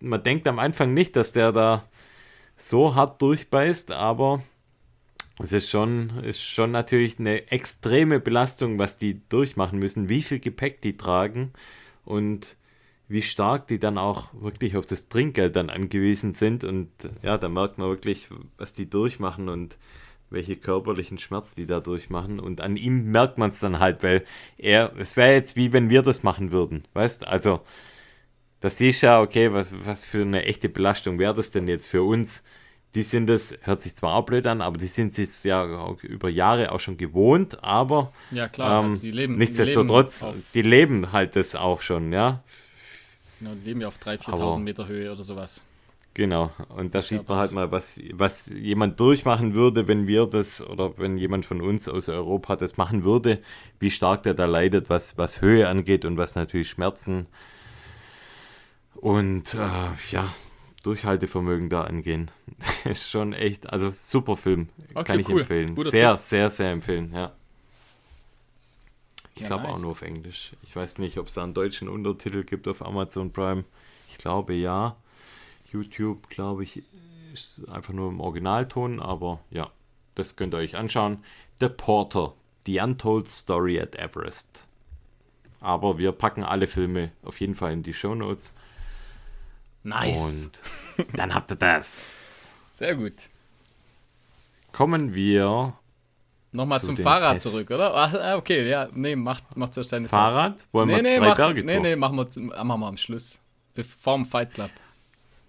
man 0.00 0.22
denkt 0.22 0.46
am 0.46 0.58
Anfang 0.58 0.92
nicht, 0.92 1.16
dass 1.16 1.32
der 1.32 1.52
da 1.52 1.84
so 2.58 2.94
hart 2.94 3.22
durchbeißt, 3.22 3.92
aber 3.92 4.42
es 5.40 5.52
ist 5.52 5.70
schon, 5.70 6.10
ist 6.24 6.42
schon 6.42 6.72
natürlich 6.72 7.18
eine 7.18 7.50
extreme 7.50 8.20
Belastung, 8.20 8.78
was 8.78 8.98
die 8.98 9.20
durchmachen 9.28 9.78
müssen, 9.78 10.08
wie 10.08 10.22
viel 10.22 10.40
Gepäck 10.40 10.80
die 10.80 10.96
tragen 10.96 11.52
und 12.04 12.56
wie 13.06 13.22
stark 13.22 13.68
die 13.68 13.78
dann 13.78 13.96
auch 13.96 14.28
wirklich 14.34 14.76
auf 14.76 14.84
das 14.84 15.08
Trinkgeld 15.08 15.56
dann 15.56 15.70
angewiesen 15.70 16.32
sind. 16.32 16.64
Und 16.64 16.90
ja, 17.22 17.38
da 17.38 17.48
merkt 17.48 17.78
man 17.78 17.88
wirklich, 17.88 18.28
was 18.58 18.74
die 18.74 18.90
durchmachen 18.90 19.48
und 19.48 19.78
welche 20.28 20.56
körperlichen 20.56 21.18
Schmerz 21.18 21.54
die 21.54 21.66
da 21.66 21.80
durchmachen. 21.80 22.38
Und 22.40 22.60
an 22.60 22.76
ihm 22.76 23.10
merkt 23.10 23.38
man 23.38 23.48
es 23.48 23.60
dann 23.60 23.78
halt, 23.78 24.02
weil 24.02 24.24
er, 24.58 24.92
es 24.98 25.16
wäre 25.16 25.32
jetzt 25.32 25.56
wie 25.56 25.72
wenn 25.72 25.88
wir 25.88 26.02
das 26.02 26.22
machen 26.22 26.50
würden, 26.50 26.84
weißt 26.92 27.26
Also, 27.26 27.60
das 28.60 28.78
siehst 28.78 29.02
ja, 29.02 29.20
okay, 29.20 29.52
was, 29.52 29.68
was 29.72 30.04
für 30.04 30.22
eine 30.22 30.44
echte 30.44 30.68
Belastung 30.68 31.18
wäre 31.18 31.34
das 31.34 31.50
denn 31.50 31.68
jetzt 31.68 31.88
für 31.88 32.02
uns? 32.02 32.42
Die 32.94 33.02
sind 33.02 33.28
es, 33.28 33.56
hört 33.62 33.80
sich 33.82 33.94
zwar 33.94 34.14
auch 34.14 34.24
blöd 34.24 34.46
an, 34.46 34.62
aber 34.62 34.78
die 34.78 34.86
sind 34.86 35.16
es 35.18 35.44
ja 35.44 35.94
über 36.02 36.30
Jahre 36.30 36.72
auch 36.72 36.80
schon 36.80 36.96
gewohnt, 36.96 37.62
aber 37.62 38.12
Ja 38.30 38.48
klar, 38.48 38.82
ähm, 38.84 38.90
halt, 38.92 39.02
die 39.02 39.10
leben. 39.10 39.36
nichtsdestotrotz, 39.36 40.20
Die 40.20 40.26
leben, 40.26 40.42
die 40.54 40.62
leben 40.62 41.12
halt 41.12 41.36
das 41.36 41.54
auch 41.54 41.82
schon, 41.82 42.12
ja. 42.12 42.42
genau, 43.40 43.52
die 43.54 43.66
leben 43.68 43.80
ja 43.82 43.88
auf 43.88 43.98
3.000, 43.98 44.32
Aber- 44.32 44.54
4.000 44.56 44.58
Meter 44.64 44.88
Höhe 44.88 45.12
oder 45.12 45.22
sowas. 45.22 45.62
Genau, 46.14 46.50
und 46.70 46.94
da 46.96 47.02
sieht 47.02 47.28
man 47.28 47.38
halt 47.38 47.52
mal, 47.52 47.70
was, 47.70 48.00
was 48.14 48.48
jemand 48.48 48.98
durchmachen 48.98 49.54
würde, 49.54 49.86
wenn 49.86 50.08
wir 50.08 50.26
das 50.26 50.66
oder 50.66 50.98
wenn 50.98 51.16
jemand 51.16 51.46
von 51.46 51.60
uns 51.60 51.88
aus 51.88 52.08
Europa 52.08 52.56
das 52.56 52.76
machen 52.76 53.04
würde, 53.04 53.38
wie 53.78 53.92
stark 53.92 54.24
der 54.24 54.34
da 54.34 54.46
leidet, 54.46 54.90
was, 54.90 55.16
was 55.16 55.42
Höhe 55.42 55.68
angeht 55.68 56.04
und 56.04 56.16
was 56.16 56.34
natürlich 56.34 56.70
Schmerzen 56.70 57.22
und 59.00 59.54
äh, 59.54 59.58
ja, 60.10 60.32
Durchhaltevermögen 60.82 61.68
da 61.68 61.82
angehen. 61.84 62.30
ist 62.84 63.10
schon 63.10 63.32
echt, 63.32 63.70
also 63.70 63.92
super 63.98 64.36
Film, 64.36 64.68
Okay, 64.94 65.04
kann 65.04 65.20
ich 65.20 65.28
cool. 65.28 65.40
empfehlen. 65.40 65.74
Guter 65.74 65.90
sehr, 65.90 66.12
Tipp. 66.12 66.20
sehr, 66.20 66.50
sehr 66.50 66.70
empfehlen, 66.72 67.12
ja. 67.14 67.32
Ich 69.34 69.42
Ja, 69.42 69.48
glaube 69.48 69.64
nice. 69.64 69.76
auch 69.76 69.80
nur 69.80 69.90
auf 69.92 70.02
Englisch. 70.02 70.52
Ich 70.62 70.74
weiß 70.74 70.98
nicht, 70.98 71.18
ob 71.18 71.28
es 71.28 71.34
da 71.34 71.44
einen 71.44 71.54
deutschen 71.54 71.88
Untertitel 71.88 72.42
gibt 72.44 72.66
auf 72.66 72.84
Amazon 72.84 73.32
Prime. 73.32 73.64
Ich 74.10 74.18
glaube 74.18 74.54
ja. 74.54 74.96
YouTube, 75.72 76.28
glaube 76.30 76.64
ich, 76.64 76.82
ist 77.32 77.68
einfach 77.68 77.92
nur 77.92 78.08
im 78.08 78.20
Originalton, 78.20 79.00
aber 79.00 79.40
ja, 79.50 79.70
das 80.14 80.34
könnt 80.34 80.54
ihr 80.54 80.58
euch 80.58 80.76
anschauen. 80.76 81.22
The 81.60 81.68
Porter, 81.68 82.32
The 82.66 82.80
Untold 82.80 83.28
Story 83.28 83.78
at 83.78 83.94
Everest. 83.96 84.64
Aber 85.60 85.98
wir 85.98 86.12
packen 86.12 86.42
alle 86.42 86.66
Filme 86.68 87.12
auf 87.22 87.40
jeden 87.40 87.54
Fall 87.54 87.72
in 87.72 87.82
die 87.82 87.92
Show 87.94 88.14
Notes. 88.14 88.54
Nice. 89.82 90.50
Und 90.96 91.18
dann 91.18 91.34
habt 91.34 91.50
ihr 91.50 91.56
das. 91.56 92.52
Sehr 92.70 92.94
gut. 92.96 93.14
Kommen 94.72 95.14
wir 95.14 95.74
Nochmal 96.50 96.80
Zu 96.80 96.86
zum 96.86 96.96
Fahrrad 96.96 97.34
Tests. 97.34 97.50
zurück, 97.50 97.70
oder? 97.70 97.94
Ach, 97.94 98.14
ah, 98.14 98.36
okay, 98.36 98.66
ja, 98.68 98.88
nee, 98.94 99.14
mach, 99.16 99.40
mach 99.54 99.68
zuerst 99.68 99.92
deine 99.92 100.08
Fahrrad. 100.08 100.64
Wollen 100.72 100.88
Nee, 100.88 100.96
wir 100.96 101.02
nee, 101.02 101.18
drei 101.18 101.28
mach, 101.28 101.36
Berge 101.36 101.62
nee, 101.62 101.78
nee, 101.78 101.94
machen 101.96 102.16
wir, 102.16 102.28
zum- 102.28 102.46
machen 102.46 102.80
wir 102.80 102.86
am 102.86 102.96
Schluss. 102.96 103.38
Be- 103.74 103.84
Vorm 103.84 104.24
Fight 104.24 104.54
Club. 104.54 104.70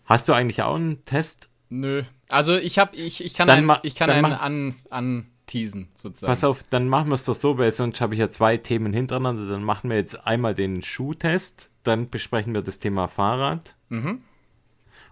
Hast 0.05 0.27
du 0.27 0.33
eigentlich 0.33 0.61
auch 0.61 0.75
einen 0.75 1.03
Test? 1.05 1.47
Nö. 1.69 2.03
Also 2.29 2.55
ich 2.57 2.79
hab, 2.79 2.95
ich, 2.95 3.23
ich 3.23 3.33
kann 3.33 3.47
Dann 3.47 3.69
einen, 3.69 3.79
ich 3.83 3.95
kann 3.95 4.09
einen 4.09 4.23
mach- 4.29 4.41
an, 4.41 4.75
anteasen, 4.89 5.87
sozusagen. 5.95 6.29
Pass 6.31 6.43
auf, 6.43 6.63
dann 6.63 6.89
machen 6.89 7.07
wir 7.09 7.15
es 7.15 7.23
doch 7.25 7.35
so, 7.35 7.57
weil 7.57 7.71
sonst 7.71 8.01
habe 8.01 8.13
ich 8.15 8.19
ja 8.19 8.29
zwei 8.29 8.57
Themen 8.57 8.91
hintereinander. 8.91 9.47
Dann 9.47 9.63
machen 9.63 9.89
wir 9.89 9.97
jetzt 9.97 10.27
einmal 10.27 10.53
den 10.53 10.83
Schuhtest, 10.83 11.71
dann 11.83 12.09
besprechen 12.09 12.53
wir 12.53 12.61
das 12.61 12.79
Thema 12.79 13.07
Fahrrad. 13.07 13.75
Mhm. 13.89 14.21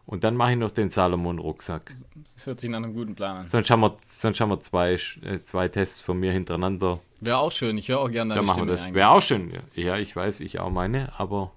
Und 0.05 0.23
dann 0.23 0.35
mache 0.35 0.51
ich 0.51 0.57
noch 0.57 0.71
den 0.71 0.87
Salomon-Rucksack. 0.87 1.91
Das 2.15 2.45
hört 2.45 2.61
sich 2.61 2.69
nach 2.69 2.77
einem 2.77 2.93
guten 2.93 3.13
Plan 3.15 3.37
an. 3.37 3.47
Sonst 3.49 3.69
haben 3.69 3.81
wir, 3.81 3.97
sonst 4.09 4.39
haben 4.39 4.49
wir 4.49 4.59
zwei, 4.61 4.93
äh, 4.93 5.41
zwei 5.43 5.67
Tests 5.67 6.01
von 6.01 6.17
mir 6.17 6.31
hintereinander. 6.31 6.99
Wäre 7.19 7.37
auch 7.39 7.51
schön, 7.51 7.77
ich 7.77 7.89
höre 7.89 7.99
auch 7.99 8.09
gerne 8.09 8.29
Dann 8.33 8.45
deine 8.45 8.47
machen 8.47 8.57
Stimme 8.59 8.71
wir 8.71 8.85
das. 8.85 8.93
Wäre 8.93 9.09
auch 9.09 9.21
schön. 9.21 9.51
Ja, 9.75 9.97
ich 9.97 10.15
weiß, 10.15 10.39
ich 10.39 10.59
auch 10.59 10.69
meine, 10.69 11.11
aber 11.19 11.51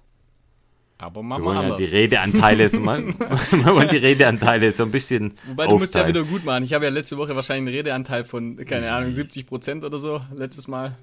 Aber 0.97 1.23
machen 1.23 1.43
wir 1.43 1.45
wollen 1.45 1.69
ja 1.69 1.75
die 1.77 1.85
Redeanteile 1.85 2.69
so, 2.69 2.79
mal- 2.81 3.05
wir 3.51 3.65
wollen 3.73 3.87
die 3.89 3.97
Redeanteile 3.97 4.71
so 4.73 4.83
ein 4.83 4.91
bisschen 4.91 5.33
Wobei 5.47 5.67
du 5.67 5.77
musst 5.77 5.95
ja 5.95 6.05
wieder 6.07 6.23
gut 6.23 6.43
machen. 6.43 6.63
Ich 6.65 6.73
habe 6.73 6.83
ja 6.85 6.91
letzte 6.91 7.17
Woche 7.17 7.33
wahrscheinlich 7.35 7.67
einen 7.69 7.77
Redeanteil 7.77 8.25
von, 8.25 8.57
keine 8.65 8.91
Ahnung, 8.91 9.11
70 9.11 9.47
Prozent 9.47 9.85
oder 9.85 9.97
so, 9.97 10.19
letztes 10.35 10.67
Mal. 10.67 10.97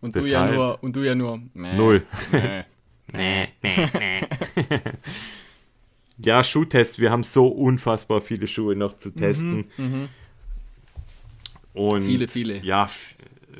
Und 0.00 0.14
du 0.14 0.20
ja 0.20 0.24
Deshalb. 0.44 0.54
nur, 0.54 0.78
und 0.82 0.94
du 0.94 1.00
ja 1.04 1.16
nur, 1.16 1.40
meh, 1.54 1.74
Null. 1.74 2.06
meh. 2.30 2.62
Nee, 3.12 3.48
nee, 3.62 3.88
nee. 3.98 4.20
ja, 6.18 6.44
Schuhtests. 6.44 6.98
Wir 6.98 7.10
haben 7.10 7.24
so 7.24 7.48
unfassbar 7.48 8.20
viele 8.20 8.46
Schuhe 8.46 8.76
noch 8.76 8.94
zu 8.94 9.10
testen. 9.10 9.66
Und 11.72 12.02
Viele, 12.02 12.28
viele. 12.28 12.58
Ja, 12.60 12.88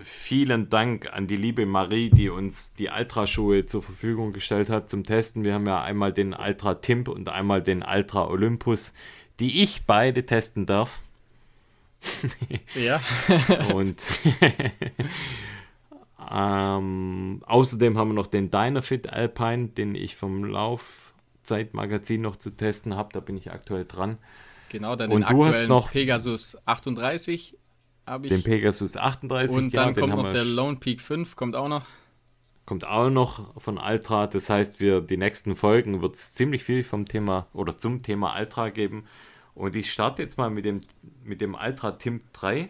vielen 0.03 0.69
Dank 0.69 1.13
an 1.13 1.27
die 1.27 1.37
liebe 1.37 1.67
Marie, 1.67 2.11
die 2.11 2.29
uns 2.29 2.75
die 2.75 2.89
Ultra-Schuhe 2.89 3.67
zur 3.67 3.83
Verfügung 3.83 4.33
gestellt 4.33 4.71
hat 4.71 4.89
zum 4.89 5.05
Testen. 5.05 5.45
Wir 5.45 5.55
haben 5.55 5.67
ja 5.67 5.83
einmal 5.83 6.13
den 6.13 6.35
Ultra 6.35 6.75
Timp 6.75 7.09
und 7.09 7.29
einmal 7.29 7.63
den 7.63 7.83
Ultra 7.83 8.29
Olympus, 8.29 8.93
die 9.41 9.63
ich 9.63 9.85
beide 9.87 10.27
testen 10.27 10.67
darf. 10.67 11.03
Ja. 12.75 13.01
Und 13.75 14.01
ähm, 16.31 17.43
außerdem 17.47 17.97
haben 17.97 18.09
wir 18.09 18.15
noch 18.15 18.27
den 18.27 18.51
Dynafit 18.51 19.13
Alpine, 19.13 19.69
den 19.69 19.95
ich 19.95 20.17
vom 20.17 20.45
Laufzeitmagazin 20.45 22.21
noch 22.23 22.37
zu 22.37 22.51
testen 22.51 22.97
habe. 22.97 23.11
Da 23.13 23.21
bin 23.21 23.37
ich 23.37 23.51
aktuell 23.51 23.85
dran. 23.87 24.19
Genau, 24.71 24.97
dann 24.97 25.11
Und 25.11 25.29
den 25.29 25.37
du 25.37 25.45
hast 25.47 25.67
noch- 25.69 25.91
Pegasus 25.91 26.57
38 26.67 27.57
habe 28.07 28.27
ich. 28.27 28.33
Den 28.33 28.43
Pegasus 28.43 28.97
38, 28.97 29.57
und 29.57 29.71
genau, 29.71 29.85
dann 29.85 29.95
den 29.95 30.11
kommt 30.11 30.25
noch 30.25 30.33
der 30.33 30.45
Lone 30.45 30.77
Peak 30.77 31.01
5, 31.01 31.37
kommt 31.37 31.57
auch 31.57 31.69
noch. 31.69 31.83
kommt 32.67 32.87
auch 32.87 33.09
noch 33.09 33.59
von 33.61 33.79
Ultra. 33.79 34.27
Das 34.27 34.51
heißt, 34.51 34.79
wir 34.81 35.01
die 35.01 35.17
nächsten 35.17 35.57
Folgen 35.57 36.03
wird 36.03 36.17
es 36.17 36.35
ziemlich 36.35 36.65
viel 36.65 36.83
vom 36.83 37.07
Thema 37.07 37.47
oder 37.55 37.79
zum 37.79 38.03
Thema 38.03 38.39
Ultra 38.39 38.69
geben. 38.69 39.05
Und 39.55 39.75
ich 39.75 39.91
starte 39.91 40.23
jetzt 40.23 40.37
mal 40.37 40.51
mit 40.51 40.65
dem, 40.67 40.83
mit 41.25 41.41
dem 41.41 41.55
Ultra 41.55 41.93
Timp 41.93 42.23
3. 42.35 42.69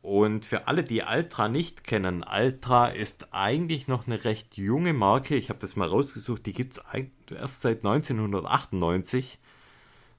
Und 0.00 0.44
für 0.44 0.68
alle, 0.68 0.84
die 0.84 1.02
Ultra 1.02 1.48
nicht 1.48 1.84
kennen, 1.84 2.24
Ultra 2.24 2.88
ist 2.88 3.28
eigentlich 3.32 3.88
noch 3.88 4.06
eine 4.06 4.24
recht 4.24 4.56
junge 4.56 4.92
Marke. 4.92 5.34
Ich 5.34 5.48
habe 5.48 5.58
das 5.58 5.76
mal 5.76 5.88
rausgesucht. 5.88 6.46
Die 6.46 6.52
gibt 6.52 6.74
es 6.74 6.82
erst 7.30 7.60
seit 7.62 7.78
1998. 7.78 9.38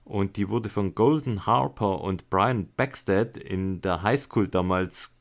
Und 0.03 0.37
die 0.37 0.49
wurde 0.49 0.69
von 0.69 0.95
Golden 0.95 1.45
Harper 1.45 2.01
und 2.01 2.29
Brian 2.29 2.67
Backstead 2.75 3.37
in 3.37 3.79
der 3.81 4.01
Highschool 4.01 4.47
damals 4.47 5.15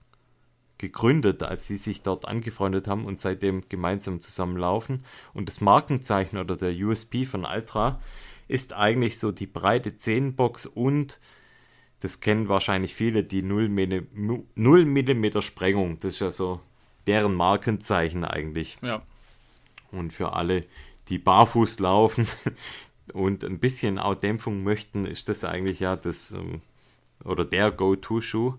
gegründet, 0.79 1.43
als 1.43 1.67
sie 1.67 1.77
sich 1.77 2.03
dort 2.03 2.27
angefreundet 2.27 2.89
haben 2.89 3.05
und 3.05 3.19
seitdem 3.19 3.69
gemeinsam 3.69 4.21
zusammenlaufen. 4.21 5.05
Und 5.35 5.49
das 5.49 5.61
Markenzeichen 5.61 6.39
oder 6.39 6.57
der 6.57 6.73
USP 6.73 7.27
von 7.27 7.45
Ultra 7.45 8.01
ist 8.47 8.73
eigentlich 8.73 9.19
so 9.19 9.31
die 9.31 9.47
breite 9.47 9.97
Zehenbox 9.97 10.67
und 10.67 11.19
das 12.01 12.21
kennen 12.21 12.49
wahrscheinlich 12.49 12.95
viele, 12.95 13.25
die 13.25 13.43
0 13.43 13.69
mm, 13.69 14.47
0 14.55 14.85
mm 14.85 15.41
Sprengung. 15.41 15.99
Das 16.01 16.15
ist 16.15 16.21
ja 16.21 16.31
so 16.31 16.61
deren 17.07 17.35
Markenzeichen 17.35 18.25
eigentlich. 18.25 18.79
Ja. 18.83 19.03
Und 19.91 20.13
für 20.13 20.35
alle, 20.35 20.65
die 21.09 21.19
barfuß 21.19 21.81
laufen 21.81 22.29
und 23.15 23.45
ein 23.45 23.59
bisschen 23.59 23.99
auch 23.99 24.15
Dämpfung 24.15 24.63
möchten, 24.63 25.07
ist 25.07 25.29
das 25.29 25.45
eigentlich 25.45 25.81
ja 25.81 25.97
das 25.97 26.33
ähm, 26.33 26.61
oder 27.25 27.45
der 27.45 27.73
Go-To-Schuh. 27.73 28.55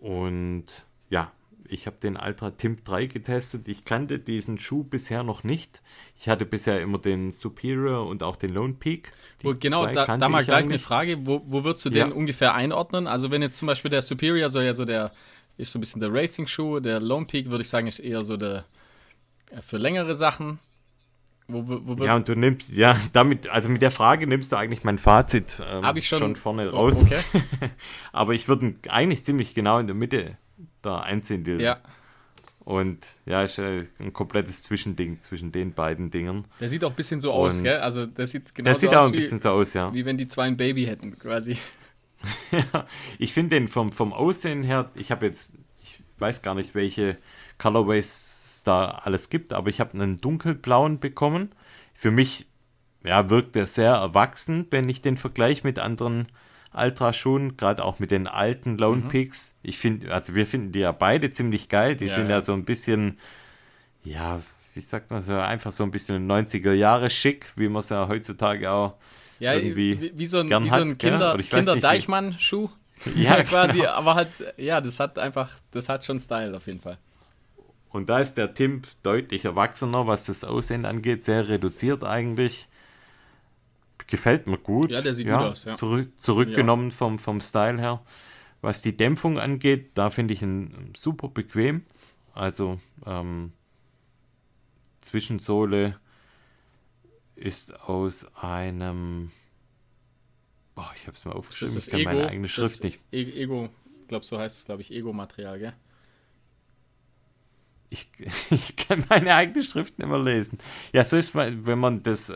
Und 0.00 0.86
ja, 1.10 1.32
ich 1.68 1.86
habe 1.86 1.96
den 2.02 2.16
Ultra 2.16 2.50
Timp 2.52 2.84
3 2.84 3.06
getestet. 3.06 3.68
Ich 3.68 3.84
kannte 3.84 4.18
diesen 4.18 4.58
Schuh 4.58 4.84
bisher 4.84 5.22
noch 5.22 5.44
nicht. 5.44 5.82
Ich 6.18 6.28
hatte 6.28 6.44
bisher 6.44 6.80
immer 6.80 6.98
den 6.98 7.30
Superior 7.30 8.06
und 8.06 8.22
auch 8.22 8.36
den 8.36 8.52
Lone 8.54 8.74
Peak. 8.74 9.12
Wo, 9.42 9.54
genau, 9.58 9.86
da, 9.86 10.16
da 10.16 10.28
mal 10.28 10.40
ich 10.42 10.46
gleich 10.48 10.64
eine. 10.64 10.78
Frage. 10.78 11.26
Wo, 11.26 11.42
wo 11.46 11.64
würdest 11.64 11.84
du 11.86 11.90
Ja. 11.90 12.04
den 12.04 12.12
ungefähr 12.12 12.54
einordnen? 12.54 13.06
Also, 13.06 13.30
wenn 13.30 13.42
jetzt 13.42 13.58
zum 13.58 13.66
Beispiel 13.66 13.90
der 13.90 14.02
Superior 14.02 14.48
soll 14.48 14.64
ja 14.64 14.74
so 14.74 14.84
der, 14.84 15.12
ist 15.56 15.72
so 15.72 15.78
ein 15.78 15.80
bisschen 15.80 16.00
der 16.00 16.12
Racing-Schuh, 16.12 16.80
der 16.80 17.00
Lone 17.00 17.26
Peak 17.26 17.48
würde 17.50 17.62
ich 17.62 17.68
sagen, 17.68 17.86
ist 17.86 17.98
eher 18.00 18.24
so 18.24 18.36
der 18.36 18.64
äh, 19.50 19.60
für 19.62 19.76
längere 19.78 20.14
Sachen. 20.14 20.58
Wo, 21.50 21.66
wo, 21.66 21.80
wo 21.98 22.04
Ja, 22.04 22.14
und 22.14 22.28
du 22.28 22.34
nimmst, 22.36 22.76
ja, 22.76 22.94
damit, 23.14 23.48
also 23.48 23.70
mit 23.70 23.80
der 23.80 23.90
Frage 23.90 24.26
nimmst 24.26 24.52
du 24.52 24.56
eigentlich 24.56 24.84
mein 24.84 24.98
Fazit 24.98 25.62
ähm, 25.66 25.82
ich 25.96 26.06
schon- 26.06 26.36
vorne 26.36 26.70
Oh, 26.72 26.76
raus. 26.76 27.04
okay. 27.04 27.18
Aber 28.12 28.34
ich 28.34 28.48
würde 28.48 28.74
eigentlich 28.88 29.24
ziemlich 29.24 29.54
genau 29.54 29.78
in 29.78 29.86
der 29.86 29.96
Mitte 29.96 30.36
da 30.82 31.00
einsehen. 31.00 31.44
ja, 31.60 31.78
Und 32.60 32.98
ja, 33.26 33.42
ist 33.42 33.58
äh, 33.58 33.84
ein 33.98 34.12
komplettes 34.12 34.62
Zwischending 34.62 35.20
zwischen 35.20 35.52
den 35.52 35.72
beiden 35.72 36.10
Dingen. 36.10 36.44
der 36.60 36.68
sieht 36.68 36.84
auch 36.84 36.90
ein 36.90 36.96
bisschen 36.96 37.20
so 37.20 37.32
aus, 37.32 37.58
Und- 37.58 37.64
gell? 37.64 37.76
Also, 37.78 38.06
der 38.06 38.26
sieht 38.26 38.54
genau 38.54 38.66
Der 38.66 38.74
so 38.74 38.80
sieht 38.80 38.90
aus 38.90 38.96
auch 38.96 39.06
ein 39.06 39.12
wie, 39.12 39.16
bisschen 39.16 39.38
so 39.38 39.50
aus, 39.50 39.74
ja. 39.74 39.92
wie 39.94 40.04
wenn 40.04 40.18
die 40.18 40.28
zwei 40.28 40.44
ein 40.44 40.56
Baby 40.56 40.84
hätten, 40.86 41.18
quasi. 41.18 41.56
Ich 43.18 43.32
finde 43.32 43.56
den 43.56 43.68
vom, 43.68 43.92
vom 43.92 44.12
Aussehen 44.12 44.62
her, 44.62 44.90
ich 44.94 45.10
habe 45.10 45.26
jetzt, 45.26 45.56
ich 45.82 46.00
weiß 46.18 46.42
gar 46.42 46.54
nicht, 46.54 46.74
welche 46.74 47.16
Colorways 47.58 48.06
es 48.56 48.62
da 48.64 48.86
alles 48.90 49.30
gibt, 49.30 49.52
aber 49.52 49.70
ich 49.70 49.80
habe 49.80 49.94
einen 49.94 50.20
dunkelblauen 50.20 50.98
bekommen. 50.98 51.50
Für 51.94 52.10
mich 52.10 52.46
ja, 53.04 53.30
wirkt 53.30 53.54
der 53.54 53.66
sehr 53.66 53.92
erwachsen, 53.92 54.66
wenn 54.70 54.88
ich 54.88 55.00
den 55.00 55.16
vergleiche 55.16 55.64
mit 55.66 55.78
anderen 55.78 56.26
Ultraschuhen, 56.72 57.56
gerade 57.56 57.84
auch 57.84 57.98
mit 57.98 58.10
den 58.10 58.26
alten 58.26 58.78
Lone 58.78 59.02
Mhm. 59.02 59.08
Peaks. 59.08 59.56
Ich 59.62 59.78
finde, 59.78 60.12
also 60.14 60.34
wir 60.34 60.46
finden 60.46 60.72
die 60.72 60.80
ja 60.80 60.92
beide 60.92 61.30
ziemlich 61.30 61.68
geil. 61.68 61.96
Die 61.96 62.06
Ja, 62.06 62.14
sind 62.14 62.28
ja. 62.28 62.36
ja. 62.36 62.42
so 62.42 62.52
ein 62.52 62.64
bisschen, 62.64 63.18
ja, 64.04 64.40
wie 64.74 64.80
sagt 64.80 65.10
man 65.10 65.22
so, 65.22 65.34
einfach 65.34 65.72
so 65.72 65.84
ein 65.84 65.90
bisschen 65.90 66.26
90er 66.26 66.72
Jahre 66.72 67.10
schick, 67.10 67.46
wie 67.56 67.68
man 67.68 67.80
es 67.80 67.88
ja 67.90 68.08
heutzutage 68.08 68.70
auch 68.70 68.94
Ja, 69.40 69.54
irgendwie 69.54 70.00
wie, 70.00 70.18
wie 70.18 70.26
so 70.26 70.38
ein, 70.38 70.48
gern 70.48 70.64
wie 70.64 70.70
so 70.70 70.76
ein? 70.76 70.98
Kinder, 70.98 71.38
wie- 71.38 71.42
Kinder-Deichmann-Schuh. 71.42 72.68
Ja, 73.14 73.42
quasi, 73.44 73.78
genau. 73.78 73.90
aber 73.90 74.14
halt, 74.16 74.28
ja, 74.56 74.80
das 74.80 74.98
hat 74.98 75.18
einfach, 75.20 75.52
das 75.70 75.88
hat 75.88 76.04
schon 76.04 76.18
Style 76.18 76.56
auf 76.56 76.66
jeden 76.66 76.80
Fall. 76.80 76.98
Und 77.90 78.08
da 78.08 78.18
ist 78.18 78.34
der 78.34 78.54
Timp 78.54 78.88
deutlich 79.04 79.44
erwachsener, 79.44 80.06
was 80.08 80.26
das 80.26 80.42
Aussehen 80.44 80.84
angeht, 80.84 81.22
sehr 81.22 81.48
reduziert 81.48 82.02
eigentlich. 82.04 82.68
Gefällt 84.08 84.46
mir 84.46 84.58
gut. 84.58 84.90
Ja, 84.90 85.00
der 85.02 85.14
sieht 85.14 85.26
gut 85.26 85.34
aus, 85.36 85.64
ja. 85.64 85.76
Zurück, 85.76 86.18
zurückgenommen 86.18 86.90
vom, 86.90 87.18
vom 87.18 87.40
Style 87.40 87.78
her. 87.78 88.02
Was 88.60 88.82
die 88.82 88.96
Dämpfung 88.96 89.38
angeht, 89.38 89.90
da 89.94 90.10
finde 90.10 90.34
ich 90.34 90.42
ihn 90.42 90.92
super 90.96 91.28
bequem. 91.28 91.82
Also 92.32 92.80
ähm, 93.06 93.52
Zwischensohle 94.98 95.98
ist 97.36 97.78
aus 97.80 98.26
einem. 98.36 99.30
Boah, 100.74 100.90
ich 100.96 101.06
habe 101.06 101.16
es 101.16 101.24
mal 101.24 101.32
aufgeschrieben. 101.34 101.76
ist 101.76 101.86
Ich 101.86 101.90
kann 101.90 102.00
Ego. 102.00 102.10
meine 102.10 102.28
eigene 102.28 102.48
Schrift 102.48 102.82
nicht. 102.84 102.98
E- 103.12 103.42
Ego, 103.42 103.68
glaub 104.08 104.24
so 104.24 104.38
heißt 104.38 104.58
es, 104.58 104.64
glaube 104.64 104.82
ich, 104.82 104.92
Ego-Material, 104.92 105.58
gell? 105.58 105.72
Ich, 107.90 108.08
ich 108.50 108.76
kann 108.76 109.04
meine 109.08 109.34
eigene 109.34 109.62
Schrift 109.62 109.98
nicht 109.98 110.08
mehr 110.08 110.18
lesen. 110.22 110.58
Ja, 110.92 111.04
so 111.04 111.16
ist 111.16 111.34
man, 111.34 111.66
wenn 111.66 111.78
man 111.78 112.02
das 112.02 112.30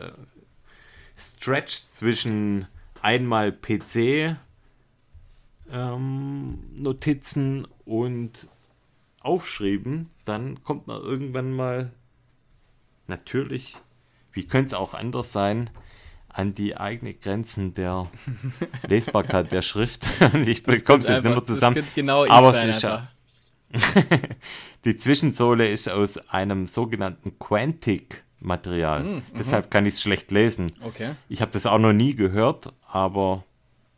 stretcht 1.17 1.91
zwischen 1.91 2.67
einmal 3.01 3.51
PC 3.51 4.35
ähm, 5.71 6.59
Notizen 6.73 7.67
und 7.85 8.47
Aufschreiben, 9.21 10.09
dann 10.25 10.63
kommt 10.63 10.87
man 10.87 11.01
irgendwann 11.01 11.53
mal 11.53 11.91
natürlich, 13.07 13.75
wie 14.31 14.45
könnte 14.45 14.67
es 14.67 14.73
auch 14.73 14.93
anders 14.93 15.31
sein, 15.31 15.69
an 16.27 16.55
die 16.55 16.75
eigenen 16.75 17.19
Grenzen 17.19 17.73
der 17.73 18.09
Lesbarkeit 18.87 19.51
der 19.51 19.61
Schrift. 19.61 20.07
Und 20.33 20.47
ich 20.47 20.63
bekomme 20.63 20.99
es 20.99 21.07
jetzt 21.07 21.23
nicht 21.23 21.33
mehr 21.33 21.43
zusammen. 21.43 21.85
Genau 21.95 22.25
ich 22.25 22.31
Aber 22.31 22.53
einfach. 22.57 23.07
Die 24.85 24.97
Zwischensohle 24.97 25.71
ist 25.71 25.89
aus 25.89 26.17
einem 26.29 26.67
sogenannten 26.67 27.37
Quantic 27.39 28.23
Material. 28.43 29.21
Deshalb 29.37 29.71
kann 29.71 29.85
ich 29.85 29.95
es 29.95 30.01
schlecht 30.01 30.31
lesen. 30.31 30.71
Okay. 30.81 31.11
Ich 31.29 31.41
habe 31.41 31.51
das 31.51 31.65
auch 31.65 31.79
noch 31.79 31.93
nie 31.93 32.15
gehört, 32.15 32.73
aber 32.87 33.43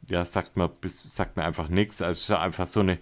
ja, 0.10 0.26
sagt 0.26 0.56
mir, 0.58 0.72
sagt 0.86 1.38
mir 1.38 1.44
einfach 1.44 1.70
nichts. 1.70 2.02
Also 2.02 2.14
es 2.14 2.22
ist 2.22 2.30
ja 2.30 2.40
einfach 2.40 2.68
so 2.68 2.80
eine 2.80 3.00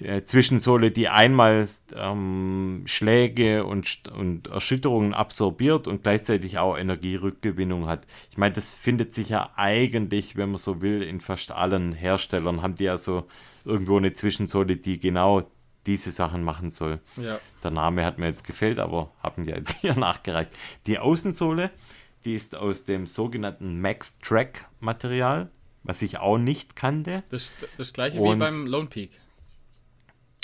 äh, 0.00 0.22
Zwischensohle, 0.22 0.90
die 0.90 1.08
einmal 1.08 1.68
ähm, 1.94 2.82
Schläge 2.86 3.64
und, 3.64 4.08
und 4.16 4.46
Erschütterungen 4.46 5.14
absorbiert 5.14 5.86
und 5.86 6.02
gleichzeitig 6.02 6.58
auch 6.58 6.76
Energierückgewinnung 6.76 7.86
hat. 7.86 8.06
Ich 8.30 8.38
meine, 8.38 8.54
das 8.54 8.74
findet 8.74 9.12
sich 9.12 9.30
ja 9.30 9.50
eigentlich, 9.56 10.36
wenn 10.36 10.50
man 10.50 10.58
so 10.58 10.80
will, 10.80 11.02
in 11.02 11.20
fast 11.20 11.52
allen 11.52 11.92
Herstellern 11.92 12.62
haben 12.62 12.76
die 12.76 12.84
ja 12.84 12.98
so 12.98 13.24
irgendwo 13.64 13.98
eine 13.98 14.12
Zwischensohle, 14.12 14.76
die 14.76 14.98
genau 14.98 15.42
diese 15.86 16.10
Sachen 16.12 16.42
machen 16.44 16.70
soll. 16.70 17.00
Ja. 17.16 17.38
Der 17.64 17.70
Name 17.70 18.04
hat 18.04 18.18
mir 18.18 18.26
jetzt 18.26 18.46
gefällt, 18.46 18.78
aber 18.78 19.10
haben 19.22 19.44
die 19.46 19.50
jetzt 19.52 19.76
hier 19.80 19.94
nachgereicht. 19.96 20.50
Die 20.86 20.98
Außensohle, 20.98 21.70
die 22.24 22.34
ist 22.34 22.54
aus 22.54 22.84
dem 22.84 23.06
sogenannten 23.06 23.80
Max 23.80 24.18
Track 24.18 24.66
Material, 24.80 25.50
was 25.82 26.02
ich 26.02 26.18
auch 26.18 26.36
nicht 26.38 26.76
kannte. 26.76 27.22
Das, 27.30 27.52
das 27.78 27.92
gleiche 27.92 28.18
wie 28.18 28.22
Und- 28.28 28.38
beim 28.38 28.66
Lone 28.66 28.86
Peak. 28.88 29.18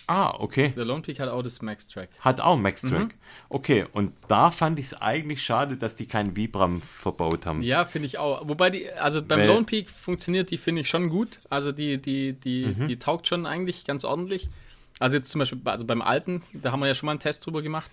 Ah, 0.09 0.37
okay. 0.39 0.73
Der 0.77 0.85
Lone 0.85 1.03
Peak 1.03 1.19
hat 1.19 1.29
auch 1.29 1.43
das 1.43 1.61
Max 1.63 1.89
Track. 1.89 2.09
Hat 2.21 2.41
auch 2.41 2.57
Max 2.57 2.85
Mhm. 2.85 2.91
Track. 2.91 3.15
Okay, 3.49 3.87
und 3.93 4.13
da 4.29 4.53
fand 4.53 4.79
ich 4.79 4.87
es 4.87 4.95
eigentlich 4.95 5.43
schade, 5.43 5.77
dass 5.77 5.97
die 5.97 6.07
keinen 6.07 6.37
Vibram 6.37 6.81
verbaut 6.81 7.45
haben. 7.45 7.61
Ja, 7.61 7.85
finde 7.85 8.07
ich 8.07 8.17
auch. 8.19 8.47
Wobei 8.49 8.71
die, 8.71 8.89
also 8.93 9.21
beim 9.21 9.41
Weil- 9.41 9.49
Lone 9.49 9.65
Peak 9.65 9.91
funktioniert 9.91 10.53
die, 10.53 10.59
finde 10.59 10.83
ich, 10.83 10.89
schon 10.89 11.09
gut. 11.09 11.41
Also 11.51 11.73
die, 11.73 12.01
die, 12.01 12.35
die, 12.35 12.67
Mhm. 12.67 12.87
die 12.87 12.99
taugt 13.01 13.27
schon 13.27 13.47
eigentlich 13.47 13.85
ganz 13.85 14.05
ordentlich. 14.05 14.49
Also 14.99 15.17
jetzt 15.17 15.31
zum 15.31 15.41
Beispiel, 15.41 15.61
also 15.65 15.85
beim 15.85 16.03
alten, 16.03 16.43
da 16.53 16.73
haben 16.73 16.81
wir 16.81 16.87
ja 16.87 16.95
schon 16.95 17.07
mal 17.07 17.13
einen 17.13 17.21
Test 17.21 17.45
drüber 17.45 17.63
gemacht. 17.63 17.91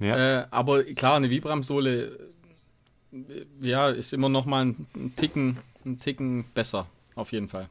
Ja. 0.00 0.40
Äh, 0.40 0.46
aber 0.50 0.82
klar, 0.84 1.16
eine 1.16 1.30
Vibram-Sohle, 1.30 2.18
äh, 3.12 3.46
ja, 3.60 3.88
ist 3.88 4.12
immer 4.12 4.28
noch 4.28 4.44
mal 4.44 4.64
ein, 4.64 4.86
ein 4.94 5.14
Ticken, 5.14 5.58
ein 5.84 6.00
Ticken 6.00 6.44
besser, 6.54 6.86
auf 7.14 7.32
jeden 7.32 7.48
Fall. 7.48 7.68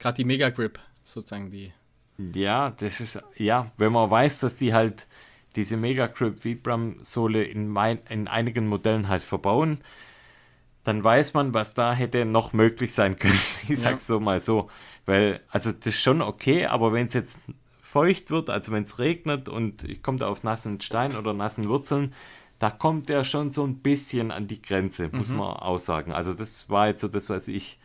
Gerade 0.00 0.16
die 0.16 0.24
Mega 0.24 0.50
Grip, 0.50 0.80
sozusagen 1.04 1.50
die. 1.50 1.72
Ja, 2.18 2.70
das 2.70 3.00
ist, 3.00 3.20
ja, 3.36 3.70
wenn 3.76 3.92
man 3.92 4.10
weiß, 4.10 4.40
dass 4.40 4.56
die 4.58 4.74
halt 4.74 5.06
diese 5.54 5.76
Mega 5.76 6.08
Grip 6.08 6.44
Vibram 6.44 6.96
Sohle 7.02 7.44
in, 7.44 7.68
mein, 7.68 8.00
in 8.08 8.26
einigen 8.26 8.66
Modellen 8.66 9.08
halt 9.08 9.22
verbauen, 9.22 9.80
dann 10.84 11.02
weiß 11.02 11.34
man, 11.34 11.54
was 11.54 11.74
da 11.74 11.92
hätte 11.92 12.24
noch 12.24 12.52
möglich 12.52 12.94
sein 12.94 13.16
können. 13.16 13.38
Ich 13.68 13.80
sag's 13.80 14.06
so 14.06 14.18
mal 14.18 14.40
so. 14.40 14.68
Weil, 15.06 15.40
also 15.48 15.70
das 15.70 15.86
ist 15.86 16.02
schon 16.02 16.22
okay, 16.22 16.66
aber 16.66 16.92
wenn 16.92 17.06
es 17.06 17.14
jetzt 17.14 17.40
feucht 17.82 18.30
wird, 18.30 18.50
also 18.50 18.72
wenn 18.72 18.82
es 18.82 18.98
regnet 18.98 19.48
und 19.48 19.84
ich 19.84 20.02
komme 20.02 20.18
da 20.18 20.28
auf 20.28 20.42
nassen 20.42 20.80
Stein 20.80 21.16
oder 21.16 21.32
nassen 21.32 21.68
Wurzeln, 21.68 22.14
da 22.58 22.70
kommt 22.70 23.08
der 23.08 23.24
schon 23.24 23.50
so 23.50 23.64
ein 23.64 23.78
bisschen 23.78 24.30
an 24.30 24.46
die 24.46 24.62
Grenze, 24.62 25.08
muss 25.12 25.28
man 25.28 25.56
auch 25.56 25.80
sagen. 25.80 26.12
Also 26.12 26.32
das 26.32 26.70
war 26.70 26.86
jetzt 26.86 27.00
so 27.00 27.08
das, 27.08 27.28
was 27.28 27.48
ich 27.48 27.78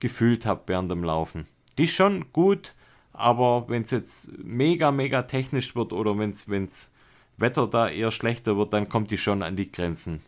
gefühlt 0.00 0.46
habe 0.46 0.62
während 0.66 0.90
dem 0.90 1.04
Laufen. 1.04 1.46
Die 1.76 1.84
ist 1.84 1.94
schon 1.94 2.32
gut, 2.32 2.74
aber 3.12 3.68
wenn 3.68 3.82
es 3.82 3.92
jetzt 3.92 4.36
mega, 4.38 4.90
mega 4.90 5.22
technisch 5.22 5.76
wird 5.76 5.92
oder 5.92 6.18
wenn 6.18 6.30
es 6.30 6.90
Wetter 7.36 7.66
da 7.68 7.88
eher 7.88 8.10
schlechter 8.10 8.56
wird, 8.56 8.72
dann 8.72 8.88
kommt 8.88 9.10
die 9.10 9.18
schon 9.18 9.42
an 9.42 9.56
die 9.56 9.70
Grenzen. 9.70 10.20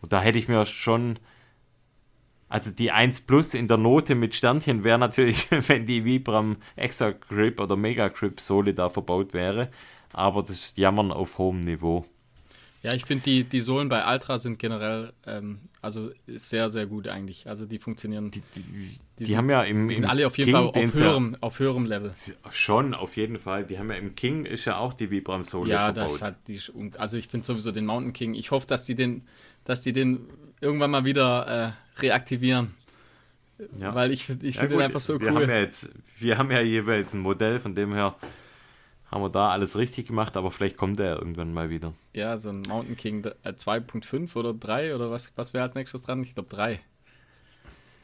Und 0.00 0.12
da 0.12 0.20
hätte 0.20 0.38
ich 0.38 0.48
mir 0.48 0.64
schon, 0.66 1.18
also 2.48 2.70
die 2.70 2.90
1 2.90 3.22
Plus 3.22 3.54
in 3.54 3.68
der 3.68 3.76
Note 3.76 4.14
mit 4.14 4.34
Sternchen 4.34 4.84
wäre 4.84 4.98
natürlich, 4.98 5.50
wenn 5.68 5.86
die 5.86 6.04
Vibram 6.04 6.56
Extra 6.76 7.10
Grip 7.10 7.60
oder 7.60 7.76
Mega 7.76 8.08
Grip 8.08 8.40
Sohle 8.40 8.74
da 8.74 8.88
verbaut 8.88 9.32
wäre, 9.32 9.70
aber 10.12 10.42
das 10.42 10.50
ist 10.50 10.78
Jammern 10.78 11.12
auf 11.12 11.38
hohem 11.38 11.60
Niveau. 11.60 12.04
Ja, 12.82 12.94
ich 12.94 13.04
finde, 13.04 13.24
die, 13.24 13.44
die 13.44 13.60
Sohlen 13.60 13.90
bei 13.90 14.10
Ultra 14.10 14.38
sind 14.38 14.58
generell 14.58 15.12
ähm, 15.26 15.58
also 15.82 16.10
sehr, 16.26 16.70
sehr 16.70 16.86
gut 16.86 17.08
eigentlich. 17.08 17.46
Also 17.46 17.66
die 17.66 17.78
funktionieren. 17.78 18.30
Die, 18.30 18.40
Die, 18.56 18.62
die, 18.62 18.98
die 19.18 19.24
sind- 19.26 19.36
haben 19.36 19.50
ja 19.50 19.62
im, 19.64 19.86
sind 19.88 20.04
im 20.04 20.08
alle 20.08 20.26
auf 20.26 20.38
jeden 20.38 20.46
King, 20.46 20.54
Fall 20.56 20.64
auf 20.66 20.72
den 20.74 20.88
ja- 20.90 20.94
höherem, 20.96 21.36
auf 21.42 21.58
höherem 21.58 21.84
Level. 21.84 22.10
Schon, 22.50 22.94
auf 22.94 23.16
jeden 23.18 23.38
Fall. 23.38 23.64
Die 23.66 23.78
haben 23.78 23.90
ja 23.90 23.96
im 23.98 24.14
King 24.14 24.46
ist 24.46 24.64
ja 24.64 24.78
auch 24.78 24.94
die 24.94 25.10
Vibram 25.10 25.44
Sohle 25.44 25.70
Ja, 25.72 25.92
verbaut. 25.92 26.14
das 26.14 26.22
hat 26.22 26.48
die. 26.48 26.58
Also 26.96 27.18
ich 27.18 27.28
finde 27.28 27.46
sowieso 27.46 27.70
den 27.70 27.84
Mountain 27.84 28.14
King. 28.14 28.32
Ich 28.34 28.50
hoffe, 28.50 28.66
dass 28.66 28.86
die 28.86 28.94
den, 28.94 29.26
dass 29.64 29.82
die 29.82 29.92
den 29.92 30.20
irgendwann 30.62 30.90
mal 30.90 31.04
wieder 31.04 31.74
äh, 31.98 32.00
reaktivieren. 32.00 32.74
Ja. 33.78 33.94
Weil 33.94 34.10
ich, 34.10 34.28
ich 34.42 34.54
Ja, 34.54 34.60
finde 34.62 34.68
den 34.68 34.70
gut, 34.76 34.82
einfach 34.84 35.00
so 35.00 35.20
wir 35.20 35.28
Haben 35.28 35.36
cool. 35.36 35.48
ja 35.50 35.58
jetzt, 35.58 35.90
wir 36.18 36.38
haben 36.38 36.50
ja 36.50 36.62
jeweils 36.62 37.12
ein 37.12 37.20
Modell, 37.20 37.60
von 37.60 37.74
dem 37.74 37.92
her 37.92 38.14
haben 39.10 39.22
wir 39.22 39.28
da 39.28 39.50
alles 39.50 39.76
richtig 39.76 40.06
gemacht, 40.06 40.36
aber 40.36 40.50
vielleicht 40.50 40.76
kommt 40.76 41.00
er 41.00 41.18
irgendwann 41.18 41.52
mal 41.52 41.68
wieder. 41.68 41.92
Ja, 42.12 42.38
so 42.38 42.50
ein 42.50 42.62
Mountain 42.62 42.96
King 42.96 43.24
äh, 43.42 43.50
2.5 43.50 44.36
oder 44.36 44.54
3 44.54 44.94
oder 44.94 45.10
was, 45.10 45.32
was 45.36 45.52
wäre 45.52 45.64
als 45.64 45.74
nächstes 45.74 46.02
dran? 46.02 46.22
Ich 46.22 46.34
glaube 46.34 46.48
3. 46.48 46.80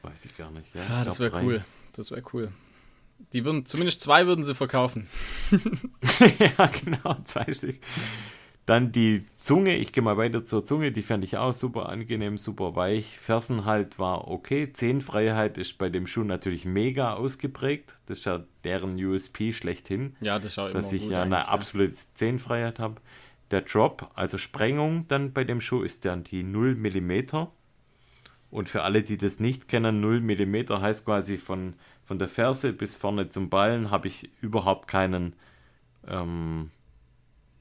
Weiß 0.02 0.24
ich 0.24 0.36
gar 0.36 0.50
nicht. 0.50 0.74
Ja, 0.74 1.00
ich 1.00 1.06
das 1.06 1.20
wäre 1.20 1.42
cool. 1.42 1.64
Das 1.92 2.10
wäre 2.10 2.22
cool. 2.32 2.52
Die 3.32 3.44
würden, 3.44 3.64
zumindest 3.64 4.00
zwei 4.00 4.26
würden 4.26 4.44
sie 4.44 4.54
verkaufen. 4.54 5.08
ja, 6.38 6.66
genau, 6.84 7.16
zwei 7.22 7.52
Stück. 7.52 7.80
Dann 8.66 8.90
die 8.90 9.24
Zunge, 9.40 9.76
ich 9.76 9.92
gehe 9.92 10.02
mal 10.02 10.16
weiter 10.16 10.42
zur 10.42 10.64
Zunge, 10.64 10.90
die 10.90 11.02
fand 11.02 11.22
ich 11.22 11.36
auch 11.36 11.54
super 11.54 11.88
angenehm, 11.88 12.36
super 12.36 12.74
weich. 12.74 13.16
Fersenhalt 13.16 14.00
war 14.00 14.26
okay. 14.26 14.72
Zehenfreiheit 14.72 15.56
ist 15.56 15.78
bei 15.78 15.88
dem 15.88 16.08
Schuh 16.08 16.24
natürlich 16.24 16.64
mega 16.64 17.14
ausgeprägt. 17.14 17.94
Das 18.06 18.18
ist 18.18 18.24
ja 18.24 18.42
deren 18.64 18.96
USP 18.96 19.52
schlechthin. 19.52 20.16
Ja, 20.20 20.40
das 20.40 20.54
schaut 20.54 20.72
immer 20.72 20.80
dass 20.80 20.92
ich 20.92 21.08
ja 21.08 21.22
eine 21.22 21.36
eigentlich, 21.36 21.48
absolute 21.48 21.96
Zehenfreiheit 22.14 22.80
habe. 22.80 22.96
Der 23.52 23.60
Drop, 23.60 24.10
also 24.16 24.36
Sprengung 24.36 25.06
dann 25.06 25.32
bei 25.32 25.44
dem 25.44 25.60
Schuh, 25.60 25.82
ist 25.82 26.04
dann 26.04 26.24
die 26.24 26.42
0 26.42 26.74
mm. 26.74 27.46
Und 28.50 28.68
für 28.68 28.82
alle, 28.82 29.04
die 29.04 29.16
das 29.16 29.38
nicht 29.38 29.68
kennen, 29.68 30.00
0 30.00 30.20
mm 30.20 30.80
heißt 30.80 31.04
quasi 31.04 31.36
von, 31.36 31.74
von 32.04 32.18
der 32.18 32.26
Ferse 32.26 32.72
bis 32.72 32.96
vorne 32.96 33.28
zum 33.28 33.48
Ballen 33.48 33.92
habe 33.92 34.08
ich 34.08 34.28
überhaupt 34.40 34.88
keinen, 34.88 35.34
ähm, 36.08 36.70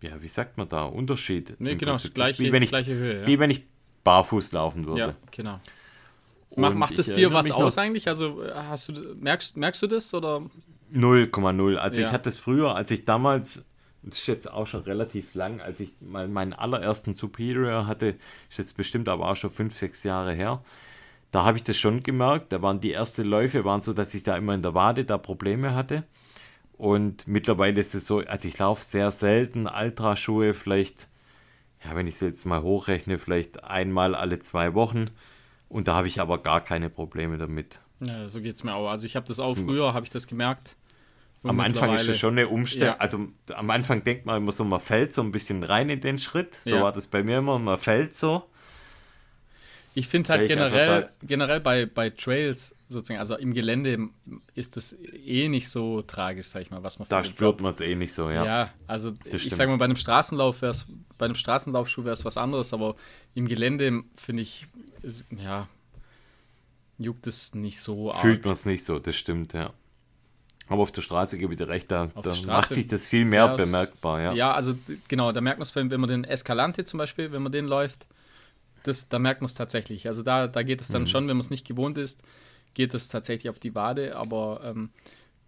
ja, 0.06 0.22
wie 0.22 0.28
sagt 0.28 0.58
man 0.58 0.68
da, 0.70 0.84
Unterschied. 0.84 1.56
Nee, 1.60 1.76
genau, 1.76 1.94
Prinzip. 1.94 2.14
Gleiche, 2.16 2.44
wie 2.44 2.52
wenn 2.52 2.64
ich, 2.64 2.70
gleiche 2.70 2.94
Höhe. 2.94 3.22
Ja, 3.22 3.28
wie 3.28 3.40
wenn 3.40 3.50
ich 3.52 3.64
barfuß 4.04 4.52
laufen 4.52 4.86
würde. 4.86 5.00
ja 5.00 5.16
genau. 5.32 5.60
Und 6.50 6.78
macht 6.78 6.98
es 6.98 7.12
dir 7.12 7.34
was 7.34 7.52
aus 7.52 7.78
eigentlich? 7.78 8.08
Also 8.08 8.42
äh, 8.44 8.52
hast 8.54 8.88
du 8.90 8.94
merkst, 9.20 9.58
merkst 9.58 9.82
du 9.82 9.88
das 9.88 10.14
oder 10.14 10.42
0,0. 10.94 11.76
Also 11.76 12.02
Ja. 12.02 12.08
ich 12.08 12.14
hatte 12.14 12.30
es 12.30 12.40
früher, 12.40 12.76
als 12.76 12.92
ich 12.92 13.04
damals, 13.04 13.66
das 14.04 14.20
ist 14.20 14.28
jetzt 14.28 14.50
auch 14.52 14.66
schon 14.68 14.82
relativ 14.82 15.34
lang, 15.34 15.60
als 15.60 15.80
ich 15.82 15.90
mal 16.02 16.28
meinen 16.28 16.54
allerersten 16.54 17.14
Superior 17.14 17.88
hatte, 17.88 18.16
ist 18.50 18.58
jetzt 18.58 18.78
bestimmt 18.78 19.10
aber 19.10 19.30
auch 19.30 19.36
schon 19.36 19.50
5, 19.52 19.78
6 19.78 20.04
Jahre 20.04 20.34
her. 20.34 20.64
Da 21.32 21.44
habe 21.44 21.58
ich 21.58 21.64
das 21.64 21.78
schon 21.78 22.02
gemerkt. 22.04 22.54
Da 22.54 22.62
waren 22.62 22.80
die 22.80 22.94
ersten 22.94 23.26
Läufe, 23.26 23.66
waren 23.66 23.82
so, 23.82 23.92
dass 23.92 24.14
ich 24.14 24.24
da 24.24 24.38
immer 24.38 24.54
in 24.54 24.62
der 24.62 24.74
Wade 24.74 25.04
da 25.04 25.18
Probleme 25.18 25.76
hatte. 25.76 26.04
Und 26.78 27.28
mittlerweile 27.28 27.80
ist 27.80 27.96
es 27.96 28.06
so, 28.06 28.20
also 28.20 28.48
ich 28.48 28.58
laufe 28.58 28.84
sehr 28.84 29.12
selten 29.12 29.68
Ultraschuhe, 29.68 30.54
vielleicht, 30.54 31.08
ja, 31.84 31.96
wenn 31.96 32.08
ich 32.08 32.16
es 32.16 32.22
jetzt 32.22 32.46
mal 32.46 32.62
hochrechne, 32.62 33.18
vielleicht 33.18 33.64
einmal 33.64 34.14
alle 34.16 34.40
zwei 34.40 34.74
Wochen. 34.74 35.10
Und 35.70 35.88
da 35.88 35.96
habe 35.96 36.08
ich 36.08 36.20
aber 36.20 36.40
gar 36.40 36.62
keine 36.62 36.90
Probleme 36.90 37.38
damit. 37.38 37.80
Ja, 38.02 38.28
so 38.28 38.42
geht 38.42 38.56
es 38.56 38.64
mir 38.64 38.76
auch. 38.76 38.90
Also 38.90 39.06
ich 39.06 39.16
habe 39.16 39.26
das 39.28 39.40
auch 39.40 39.56
früher, 39.58 39.94
habe 39.94 40.06
ich 40.06 40.10
das 40.12 40.28
gemerkt. 40.28 40.76
Und 41.44 41.52
Am 41.52 41.60
Anfang 41.60 41.94
ist 41.94 42.08
es 42.10 42.18
schon 42.18 42.34
eine 42.34 42.48
Umstellung. 42.48 42.96
Ja. 42.96 42.98
Also 42.98 43.28
am 43.54 43.70
Anfang 43.70 44.04
denkt 44.04 44.26
man 44.26 44.38
immer 44.38 44.52
so, 44.52 44.66
man 44.66 44.80
fällt 44.80 45.14
so 45.14 45.22
ein 45.22 45.32
bisschen 45.32 45.64
rein 45.64 45.90
in 45.90 46.02
den 46.02 46.20
Schritt. 46.20 46.56
So 46.56 46.78
Ja. 46.78 46.82
war 46.82 46.92
das 46.92 47.06
bei 47.08 47.24
mir 47.24 47.38
immer, 47.38 47.60
man 47.60 47.78
fällt 47.78 48.16
so. 48.16 48.44
Ich 49.98 50.10
finde 50.10 50.34
halt 50.34 50.42
ich 50.42 50.50
generell, 50.50 51.10
generell 51.24 51.62
bei, 51.62 51.86
bei 51.86 52.10
Trails 52.10 52.76
sozusagen, 52.90 53.18
also 53.18 53.38
im 53.38 53.54
Gelände 53.54 54.10
ist 54.54 54.76
das 54.76 54.94
eh 54.94 55.48
nicht 55.48 55.70
so 55.70 56.02
tragisch, 56.02 56.48
sag 56.48 56.64
ich 56.64 56.70
mal, 56.70 56.84
was 56.84 57.00
man 57.00 57.08
Da 57.08 57.24
spürt 57.24 57.62
man 57.62 57.72
es 57.72 57.80
eh 57.80 57.96
nicht 57.96 58.14
so, 58.14 58.30
ja. 58.30 58.44
Ja, 58.44 58.74
also 58.88 59.14
ich 59.24 59.44
stimmt. 59.44 59.56
sag 59.56 59.70
mal, 59.70 59.78
bei 59.78 59.86
einem 59.86 59.96
Straßenlauf 59.96 60.62
wäre 60.62 60.72
es, 60.72 60.86
bei 61.18 61.26
einem 61.26 61.36
Straßenlaufschuh 61.36 62.04
wäre 62.04 62.12
es 62.12 62.26
was 62.26 62.36
anderes, 62.36 62.74
aber 62.74 62.98
im 63.36 63.48
Gelände 63.48 64.04
finde 64.18 64.44
ich, 64.44 64.68
ja, 65.32 65.70
juckt 66.98 67.26
es 67.28 67.56
nicht 67.56 67.80
so 67.80 68.12
Fühlt 68.12 68.40
arg. 68.40 68.46
man 68.46 68.54
es 68.54 68.66
nicht 68.66 68.84
so, 68.84 69.00
das 69.00 69.16
stimmt, 69.16 69.54
ja. 69.54 69.72
Aber 70.68 70.82
auf 70.82 70.92
der 70.92 71.04
Straße 71.04 71.38
gebe 71.38 71.54
ich 71.54 71.58
dir 71.58 71.70
recht, 71.70 71.90
da, 71.90 72.08
da 72.08 72.32
Straße- 72.32 72.48
macht 72.48 72.74
sich 72.74 72.88
das 72.90 73.08
viel 73.08 73.24
mehr 73.24 73.46
Ja, 73.46 73.56
bemerkbar, 73.56 74.22
ja. 74.22 74.34
Ja, 74.34 74.54
also 74.54 74.76
genau, 75.08 75.32
da 75.32 75.40
merkt 75.40 75.60
man 75.60 75.64
es, 75.64 75.74
wenn 75.74 75.88
man 75.88 76.10
den 76.10 76.26
Escalante 76.26 76.84
zum 76.84 76.98
Beispiel, 76.98 77.32
wenn 77.32 77.44
man 77.44 77.52
den 77.54 77.66
läuft, 77.66 78.08
das, 78.88 79.10
da 79.10 79.20
merkt 79.20 79.42
man 79.42 79.46
es 79.48 79.54
tatsächlich. 79.56 80.08
Also 80.08 80.24
da, 80.24 80.48
da 80.48 80.64
geht 80.64 80.82
es 80.82 80.90
Mhm. 80.90 80.94
dann 80.94 81.08
schon, 81.08 81.28
wenn 81.28 81.38
man 81.38 81.42
es 81.42 81.50
nicht 81.50 81.66
gewohnt 81.68 81.98
ist, 81.98 82.22
geht 82.74 82.94
es 82.94 83.10
tatsächlich 83.10 83.50
auf 83.50 83.60
die 83.60 83.74
Wade, 83.76 84.16
aber 84.16 84.62
ähm, 84.64 84.90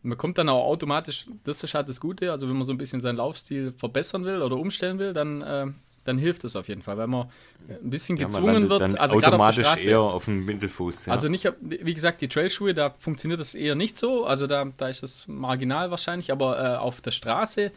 man 0.03 0.17
kommt 0.17 0.37
dann 0.37 0.47
auch 0.49 0.65
automatisch, 0.65 1.25
das 1.43 1.63
ist 1.63 1.73
halt 1.73 1.89
das 1.89 1.99
Gute, 1.99 2.31
also 2.31 2.47
wenn 2.47 2.55
man 2.55 2.63
so 2.63 2.71
ein 2.71 2.77
bisschen 2.77 3.01
seinen 3.01 3.17
Laufstil 3.17 3.73
verbessern 3.77 4.23
will 4.25 4.41
oder 4.41 4.55
umstellen 4.57 4.99
will, 4.99 5.11
dann, 5.13 5.41
äh, 5.41 5.65
dann 6.05 6.17
hilft 6.17 6.45
es 6.45 6.55
auf 6.55 6.69
jeden 6.69 6.81
Fall, 6.81 6.97
weil 6.97 7.07
man 7.07 7.29
ein 7.67 7.89
bisschen 7.89 8.15
Ja, 8.17 8.25
gezwungen 8.27 8.67
landet 8.69 8.69
wird, 8.69 8.81
also 8.99 9.17
gerade 9.17 9.35
auf 9.35 9.41
der 9.41 9.55
automatisch 9.55 9.67
Straße. 9.67 9.89
eher 9.89 9.99
auf 9.99 10.25
dem 10.25 10.45
Mittelfuß. 10.45 11.07
Ja. 11.07 11.13
Also 11.13 11.27
nicht, 11.27 11.51
wie 11.59 11.93
gesagt, 11.93 12.21
die 12.21 12.29
Trailschuhe, 12.29 12.73
da 12.73 12.91
funktioniert 12.99 13.41
das 13.41 13.55
eher 13.55 13.75
nicht 13.75 13.97
so. 13.97 14.25
Also 14.25 14.47
da, 14.47 14.65
da 14.77 14.87
ist 14.87 15.03
es 15.03 15.27
marginal 15.27 15.91
wahrscheinlich, 15.91 16.31
aber 16.31 16.57
äh, 16.75 16.77
auf 16.77 17.01
der 17.01 17.11
Straße, 17.11 17.71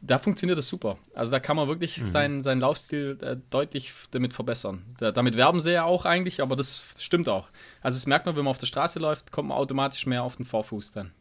Da 0.00 0.18
funktioniert 0.18 0.58
das 0.58 0.68
super. 0.68 0.98
Also 1.14 1.30
da 1.30 1.40
kann 1.40 1.56
man 1.56 1.68
wirklich 1.68 1.98
Mhm. 2.00 2.06
seinen, 2.06 2.42
seinen 2.42 2.60
Laufstil 2.60 3.18
äh, 3.22 3.36
deutlich 3.50 3.92
damit 4.10 4.32
verbessern. 4.32 4.84
Da, 4.98 5.12
damit 5.12 5.36
werben 5.36 5.60
sie 5.60 5.72
ja 5.72 5.84
auch 5.84 6.04
eigentlich, 6.04 6.42
aber 6.42 6.56
das 6.56 6.86
stimmt 6.98 7.28
auch. 7.28 7.48
Also 7.80 7.96
das 7.96 8.06
merkt 8.06 8.26
man, 8.26 8.36
wenn 8.36 8.44
man 8.44 8.50
auf 8.50 8.58
der 8.58 8.66
Straße 8.66 8.98
läuft, 8.98 9.32
kommt 9.32 9.48
man 9.48 9.58
automatisch 9.58 10.06
mehr 10.06 10.22
auf 10.22 10.36
den 10.36 10.44
Vorfuß 10.44 10.92
dann. 10.92 11.12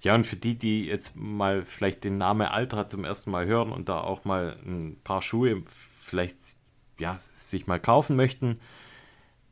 Ja, 0.00 0.14
und 0.14 0.26
für 0.26 0.36
die, 0.36 0.56
die 0.56 0.86
jetzt 0.86 1.16
mal 1.16 1.62
vielleicht 1.62 2.04
den 2.04 2.18
Namen 2.18 2.46
Altra 2.46 2.88
zum 2.88 3.04
ersten 3.04 3.30
Mal 3.30 3.46
hören 3.46 3.70
und 3.72 3.88
da 3.88 4.00
auch 4.00 4.24
mal 4.24 4.56
ein 4.64 4.98
paar 5.04 5.22
Schuhe 5.22 5.62
vielleicht 6.00 6.36
ja, 6.98 7.18
sich 7.34 7.66
mal 7.66 7.78
kaufen 7.78 8.16
möchten, 8.16 8.58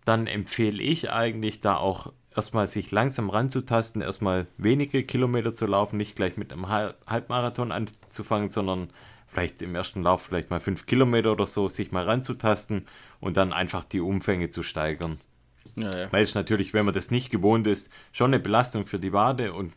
dann 0.04 0.26
empfehle 0.26 0.82
ich 0.82 1.10
eigentlich 1.10 1.60
da 1.60 1.76
auch 1.76 2.12
erstmal 2.36 2.68
sich 2.68 2.90
langsam 2.90 3.30
ranzutasten, 3.30 4.02
erstmal 4.02 4.46
wenige 4.58 5.02
Kilometer 5.02 5.54
zu 5.54 5.66
laufen, 5.66 5.96
nicht 5.96 6.16
gleich 6.16 6.36
mit 6.36 6.52
einem 6.52 6.68
Halb 6.68 6.96
Halbmarathon 7.06 7.72
anzufangen, 7.72 8.48
sondern 8.48 8.90
vielleicht 9.26 9.62
im 9.62 9.74
ersten 9.74 10.02
Lauf 10.02 10.22
vielleicht 10.22 10.50
mal 10.50 10.60
fünf 10.60 10.86
Kilometer 10.86 11.32
oder 11.32 11.46
so, 11.46 11.68
sich 11.68 11.92
mal 11.92 12.04
ranzutasten 12.04 12.86
und 13.20 13.36
dann 13.36 13.52
einfach 13.52 13.84
die 13.84 14.00
Umfänge 14.00 14.48
zu 14.50 14.62
steigern. 14.62 15.18
Ja, 15.74 15.94
ja. 15.96 16.12
Weil 16.12 16.22
es 16.22 16.34
natürlich, 16.34 16.72
wenn 16.72 16.84
man 16.84 16.94
das 16.94 17.10
nicht 17.10 17.30
gewohnt 17.30 17.66
ist, 17.66 17.90
schon 18.12 18.32
eine 18.32 18.40
Belastung 18.40 18.86
für 18.86 18.98
die 18.98 19.12
Wade 19.12 19.52
und 19.52 19.72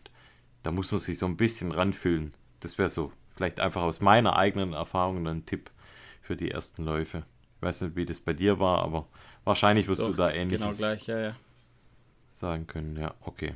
da 0.63 0.71
muss 0.71 0.91
man 0.91 1.01
sich 1.01 1.17
so 1.17 1.25
ein 1.25 1.37
bisschen 1.37 1.71
ranfühlen. 1.71 2.33
Das 2.59 2.77
wäre 2.77 2.89
so 2.89 3.11
vielleicht 3.35 3.59
einfach 3.59 3.81
aus 3.81 4.01
meiner 4.01 4.35
eigenen 4.35 4.73
Erfahrung 4.73 5.27
ein 5.27 5.45
Tipp 5.45 5.71
für 6.21 6.35
die 6.35 6.51
ersten 6.51 6.83
Läufe. 6.83 7.23
Ich 7.57 7.61
weiß 7.61 7.81
nicht, 7.81 7.95
wie 7.95 8.05
das 8.05 8.19
bei 8.19 8.33
dir 8.33 8.59
war, 8.59 8.83
aber 8.83 9.07
wahrscheinlich 9.43 9.87
wirst 9.87 10.01
du 10.01 10.09
Doch, 10.09 10.17
da 10.17 10.31
ähnliches 10.31 10.61
Genau 10.61 10.77
gleich, 10.77 11.07
ja, 11.07 11.19
ja. 11.19 11.35
Sagen 12.39 12.67
können. 12.67 12.95
Ja, 12.95 13.13
okay. 13.21 13.55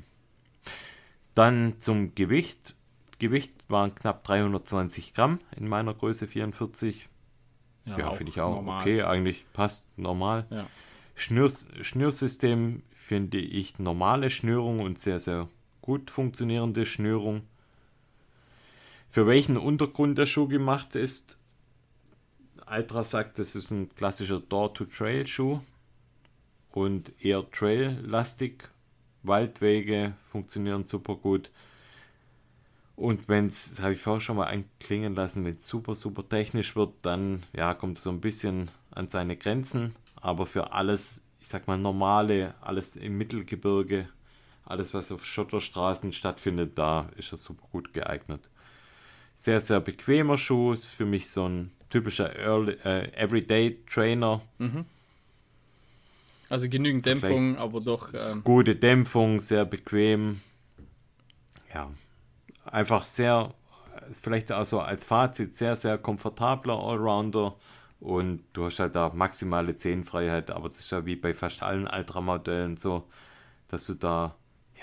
Dann 1.36 1.80
zum 1.80 2.16
Gewicht. 2.16 2.76
Gewicht 3.20 3.54
waren 3.68 3.96
knapp 3.96 4.24
320 4.24 5.14
Gramm 5.14 5.40
in 5.56 5.68
meiner 5.68 5.94
Größe 5.94 6.28
44. 6.28 7.08
Ja, 7.86 8.08
auch 8.08 8.16
finde 8.16 8.32
ich 8.32 8.42
auch 8.42 8.56
normal. 8.56 8.82
okay. 8.82 9.02
Eigentlich 9.04 9.46
passt 9.54 9.86
normal. 9.98 10.46
Ja. 10.50 10.68
Schnürs 11.16 11.68
Schnürsystem 11.82 12.84
finde 12.92 13.38
ich 13.38 13.80
normale 13.80 14.30
Schnürung 14.30 14.80
und 14.80 14.98
sehr, 14.98 15.20
sehr 15.20 15.48
gut 15.82 16.10
funktionierende 16.10 16.86
Schnürung. 16.86 17.42
Für 19.10 19.28
welchen 19.28 19.58
Untergrund 19.58 20.18
der 20.18 20.26
Schuh 20.26 20.48
gemacht 20.48 20.96
ist, 20.96 21.38
Altra 22.66 23.04
sagt, 23.04 23.38
das 23.38 23.56
ist 23.56 23.72
ein 23.72 23.94
klassischer 23.94 24.40
Door-to-Trail-Schuh 24.40 25.60
und 26.72 27.12
eher 27.24 27.50
Trail-lastig. 27.52 28.70
Waldwege 29.24 30.14
funktionieren 30.30 30.86
super 30.86 31.16
gut. 31.16 31.50
Und 32.96 33.28
wenn 33.28 33.46
es, 33.46 33.72
das 33.72 33.82
habe 33.82 33.94
ich 33.94 34.00
vorher 34.00 34.22
schon 34.22 34.38
mal 34.38 34.46
anklingen 34.46 35.16
lassen, 35.16 35.46
wenn 35.46 35.56
es 35.56 35.68
super, 35.68 35.96
super 35.96 36.28
technisch 36.28 36.76
wird, 36.76 36.94
dann 37.02 37.44
ja, 37.54 37.74
kommt 37.74 37.98
es 37.98 38.04
so 38.04 38.12
ein 38.12 38.22
bisschen 38.22 38.70
an 38.92 39.08
seine 39.08 39.36
Grenzen. 39.36 39.96
Aber 40.16 40.46
für 40.46 40.74
alles, 40.74 41.22
ich 41.40 41.48
sag 41.48 41.68
mal, 41.68 41.78
normale, 41.78 42.54
alles 42.62 42.96
im 42.96 43.18
Mittelgebirge, 43.18 44.08
alles, 44.66 44.94
was 44.94 45.12
auf 45.12 45.26
Schotterstraßen 45.26 46.14
stattfindet, 46.14 46.78
da 46.78 47.10
ist 47.18 47.32
er 47.32 47.38
super 47.38 47.68
gut 47.72 47.94
geeignet. 47.94 48.50
Sehr, 49.36 49.60
sehr 49.60 49.82
bequemer 49.82 50.38
Schuh, 50.38 50.74
ist 50.74 50.86
für 50.86 51.06
mich 51.06 51.30
so 51.30 51.50
ein 51.50 51.72
typischer 51.90 52.36
Early, 52.38 52.74
äh, 52.84 53.12
Everyday 53.16 53.84
Trainer. 53.90 54.42
Also 56.54 56.70
genügend 56.70 57.04
Dämpfung, 57.08 57.58
aber 57.58 57.82
doch. 57.82 58.14
Ähm, 58.14 58.44
Gute 58.44 58.76
Dämpfung, 58.76 59.40
sehr 59.40 59.66
bequem. 59.66 60.40
Ja, 61.74 61.90
einfach 62.64 63.04
sehr, 63.06 63.56
vielleicht 64.12 64.52
also 64.52 64.80
als 64.80 65.04
Fazit, 65.04 65.52
sehr, 65.52 65.76
sehr 65.76 65.98
komfortabler 65.98 66.78
Allrounder. 66.78 67.56
Und 68.00 68.44
du 68.54 68.66
hast 68.66 68.78
halt 68.78 68.94
da 68.94 69.10
maximale 69.16 69.76
Zehenfreiheit, 69.76 70.52
aber 70.52 70.70
das 70.70 70.78
ist 70.78 70.92
ja 70.92 71.04
wie 71.08 71.16
bei 71.16 71.34
fast 71.34 71.64
allen 71.64 71.88
Ultramodellen 71.88 72.78
so, 72.78 73.08
dass 73.68 73.88
du 73.88 73.96
da, 73.96 74.36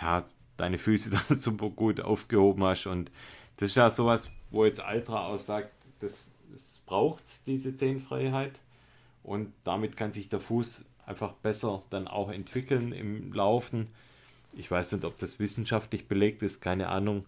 ja, 0.03 0.25
deine 0.57 0.77
Füße 0.77 1.11
da 1.29 1.37
super 1.37 1.71
gut 1.71 2.01
aufgehoben 2.01 2.65
hast. 2.65 2.87
Und 2.87 3.13
das 3.59 3.69
ist 3.69 3.77
ja 3.77 3.91
sowas, 3.91 4.33
wo 4.51 4.65
jetzt 4.65 4.83
Ultra 4.85 5.29
auch 5.29 5.39
sagt, 5.39 5.71
das, 6.01 6.35
das 6.51 6.83
braucht 6.85 7.23
diese 7.47 7.77
Zehenfreiheit. 7.77 8.59
Und 9.23 9.53
damit 9.63 9.97
kann 9.97 10.11
sich 10.11 10.29
der 10.29 10.41
Fuß 10.41 10.90
einfach 11.11 11.33
besser 11.33 11.83
dann 11.91 12.09
auch 12.09 12.31
entwickeln 12.31 12.93
im 12.93 13.33
Laufen. 13.33 13.89
Ich 14.55 14.71
weiß 14.71 14.93
nicht, 14.93 15.05
ob 15.05 15.17
das 15.19 15.41
wissenschaftlich 15.41 16.07
belegt 16.07 16.43
ist, 16.43 16.61
keine 16.61 16.89
Ahnung. 16.89 17.27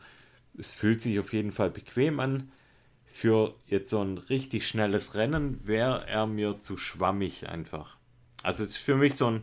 Es 0.57 0.71
fühlt 0.71 1.01
sich 1.01 1.19
auf 1.19 1.33
jeden 1.33 1.53
Fall 1.53 1.71
bequem 1.71 2.21
an. 2.21 2.51
Für 3.13 3.55
jetzt 3.67 3.91
so 3.91 4.01
ein 4.01 4.17
richtig 4.19 4.67
schnelles 4.67 5.15
Rennen 5.17 5.61
wäre 5.65 6.07
er 6.07 6.27
mir 6.27 6.61
zu 6.61 6.77
schwammig 6.77 7.49
einfach. 7.49 7.97
Also 8.43 8.65
es 8.65 8.71
ist 8.71 8.79
für 8.79 8.97
mich 8.97 9.17
so 9.17 9.27
ein 9.27 9.43